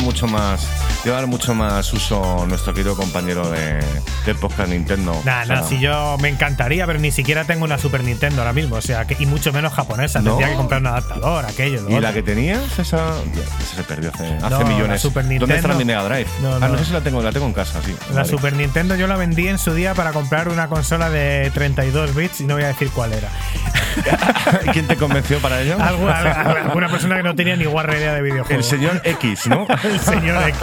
mucho 0.00 0.26
más, 0.26 0.66
dar 1.04 1.26
mucho 1.26 1.54
más 1.54 1.92
uso 1.92 2.46
nuestro 2.48 2.72
querido 2.72 2.96
compañero 2.96 3.48
de, 3.50 3.78
de 4.24 4.34
podcast 4.34 4.70
Nintendo. 4.70 5.12
Nah, 5.24 5.42
O 5.42 5.46
sea, 5.46 5.56
nah, 5.56 5.62
si 5.64 5.80
yo 5.80 6.16
me 6.20 6.28
encantaría, 6.28 6.86
pero 6.86 6.98
ni 6.98 7.10
siquiera 7.10 7.44
tengo 7.44 7.64
una 7.64 7.76
Super 7.78 8.02
Nintendo 8.04 8.40
ahora 8.40 8.52
mismo, 8.54 8.76
o 8.76 8.80
sea, 8.80 9.06
que, 9.06 9.16
y 9.18 9.26
mucho 9.26 9.52
menos 9.52 9.72
japonesa. 9.74 10.20
¿No? 10.20 10.30
Tendría 10.30 10.50
que 10.50 10.56
comprar 10.56 10.80
un 10.80 10.86
adaptador, 10.86 11.44
aquello. 11.44 11.82
lo 11.82 11.90
¿Y 11.90 11.94
otro. 11.94 12.00
la 12.00 12.12
que 12.14 12.22
tenías? 12.22 12.78
Esa, 12.78 12.96
ya, 13.34 13.42
esa 13.42 13.76
se 13.76 13.82
perdió 13.84 14.10
hace, 14.14 14.26
hace 14.36 14.48
No, 14.50 14.60
la 14.60 14.64
millones. 14.64 15.00
Super 15.02 15.24
¿Dónde 15.38 15.56
está 15.56 15.74
mi 15.74 15.84
Mega 15.84 16.04
Drive? 16.04 16.28
No, 16.40 16.54
Ah, 16.54 16.58
no. 16.60 16.68
no 16.68 16.78
sé 16.78 16.86
si 16.86 16.92
la 16.92 17.00
tengo, 17.02 17.22
la 17.22 17.32
tengo 17.32 17.46
en 17.46 17.52
casa, 17.52 17.80
sí. 17.84 17.94
La. 18.14 18.24
Super 18.24 18.54
Nintendo 18.54 18.94
yo 18.96 19.06
la 19.06 19.16
vendí 19.16 19.48
en 19.48 19.58
su 19.58 19.74
día 19.74 19.94
para 19.94 20.12
comprar 20.12 20.48
una 20.48 20.68
consola 20.68 21.10
de 21.10 21.50
32 21.52 22.14
bits 22.14 22.40
y 22.40 22.44
no 22.44 22.54
voy 22.54 22.62
a 22.64 22.68
decir 22.68 22.90
cuál 22.90 23.12
era. 23.12 23.28
¿Quién 24.72 24.86
te 24.86 24.96
convenció 24.96 25.38
para 25.40 25.60
ello? 25.60 25.71
Al- 25.80 26.56
alguna 26.66 26.88
persona 26.88 27.16
que 27.16 27.22
no 27.22 27.34
tenía 27.34 27.56
ni 27.56 27.64
guarra 27.64 27.96
idea 27.96 28.12
de 28.12 28.18
El 28.18 28.24
videojuegos. 28.24 28.66
señor 28.66 29.00
X, 29.04 29.46
¿no? 29.46 29.66
El 29.84 30.00
señor 30.00 30.42
X. 30.48 30.58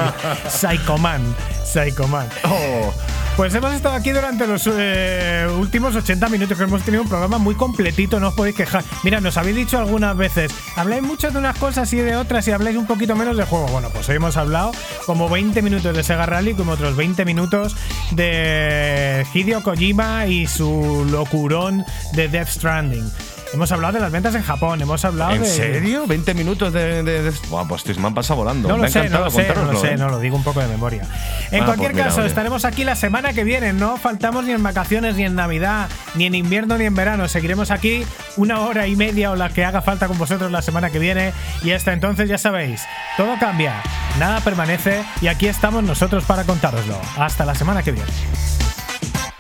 Psychoman. 0.50 1.36
Psychoman. 1.64 2.28
Oh. 2.46 2.94
Pues 3.36 3.56
hemos 3.56 3.74
estado 3.74 3.96
aquí 3.96 4.10
durante 4.12 4.46
los 4.46 4.68
eh, 4.70 5.48
últimos 5.58 5.96
80 5.96 6.28
minutos, 6.28 6.58
que 6.58 6.64
hemos 6.66 6.82
tenido 6.82 7.04
un 7.04 7.08
programa 7.08 7.38
muy 7.38 7.56
completito, 7.56 8.20
no 8.20 8.30
os 8.30 8.34
podéis 8.34 8.56
quejar. 8.58 8.84
Mira, 9.04 9.22
nos 9.22 9.38
habéis 9.38 9.56
dicho 9.56 9.78
algunas 9.78 10.18
veces, 10.18 10.52
habláis 10.76 11.04
mucho 11.04 11.32
de 11.32 11.38
unas 11.38 11.58
cosas 11.58 11.94
y 11.94 11.98
de 11.98 12.18
otras 12.18 12.46
y 12.50 12.52
habláis 12.52 12.76
un 12.76 12.86
poquito 12.86 13.16
menos 13.16 13.38
de 13.38 13.46
juego. 13.46 13.68
Bueno, 13.68 13.90
pues 13.94 14.10
hoy 14.10 14.18
hemos 14.18 14.36
hablado 14.36 14.72
como 15.06 15.30
20 15.30 15.62
minutos 15.62 15.96
de 15.96 16.04
Sega 16.04 16.26
Rally, 16.26 16.54
como 16.54 16.74
otros 16.74 16.98
20 16.98 17.24
minutos 17.24 17.78
de 18.12 19.26
Hideo 19.34 19.64
Kojima 19.64 20.26
y 20.26 20.46
su 20.46 21.08
locurón 21.10 21.86
de 22.14 22.28
Death 22.28 22.50
Stranding. 22.50 23.10
Hemos 23.52 23.72
hablado 23.72 23.94
de 23.94 24.00
las 24.00 24.12
ventas 24.12 24.36
en 24.36 24.44
Japón, 24.44 24.80
hemos 24.80 25.04
hablado 25.06 25.32
¿En 25.32 25.42
de... 25.42 25.48
serio? 25.48 26.06
¿20 26.06 26.36
minutos 26.36 26.72
de.? 26.72 27.02
de, 27.02 27.24
de- 27.24 27.34
Buah, 27.50 27.68
pues 27.68 27.98
me 27.98 28.06
han 28.08 28.14
pasado 28.14 28.38
volando. 28.42 28.68
No 28.70 28.76
me 28.76 28.82
lo 28.82 28.88
ha 28.88 28.90
sé, 28.92 29.10
no 29.10 29.20
lo 29.26 29.32
sé, 29.32 29.48
no 29.56 29.72
lo 29.72 29.80
sé, 29.80 29.94
¿eh? 29.94 29.98
no 29.98 30.08
lo 30.10 30.20
digo 30.20 30.36
un 30.36 30.44
poco 30.44 30.60
de 30.60 30.68
memoria. 30.68 31.02
En 31.50 31.64
Ah, 31.64 31.66
cualquier 31.66 31.92
pues 31.92 31.96
mira, 31.96 32.06
caso, 32.10 32.20
oye. 32.20 32.28
estaremos 32.28 32.64
aquí 32.64 32.84
la 32.84 32.96
semana 32.96 33.34
que 33.34 33.44
viene. 33.44 33.74
No 33.74 33.98
faltamos 33.98 34.46
ni 34.46 34.52
en 34.52 34.62
vacaciones, 34.62 35.16
ni 35.16 35.24
en 35.24 35.34
Navidad, 35.34 35.90
ni 36.14 36.28
en 36.28 36.36
invierno, 36.36 36.78
ni 36.78 36.86
en 36.86 36.94
verano. 36.94 37.28
Seguiremos 37.28 37.72
aquí 37.72 38.06
una 38.38 38.60
hora 38.60 38.86
y 38.86 38.96
media 38.96 39.32
o 39.32 39.36
la 39.36 39.50
que 39.50 39.66
haga 39.66 39.82
falta 39.82 40.08
con 40.08 40.20
vosotros 40.20 40.52
la 40.52 40.62
semana 40.62 40.92
que 40.92 41.00
viene. 41.00 41.34
Y 41.64 41.72
hasta 41.72 41.92
entonces 41.92 42.30
ya 42.30 42.38
sabéis, 42.38 42.84
todo 43.18 43.36
cambia, 43.40 43.82
nada 44.20 44.42
permanece 44.42 45.04
y 45.22 45.28
aquí 45.28 45.48
estamos 45.48 45.84
nosotros 45.84 46.24
para 46.24 46.44
contároslo. 46.44 47.02
Hasta 47.18 47.46
la 47.46 47.56
semana 47.56 47.82
que 47.82 47.94
viene. 47.94 48.12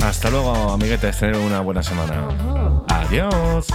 Hasta 0.04 0.30
luego, 0.30 0.72
amiguetes. 0.72 1.20
Tener 1.20 1.38
una 1.38 1.62
buena 1.62 1.84
semana. 1.84 2.84
Adiós. 2.88 3.68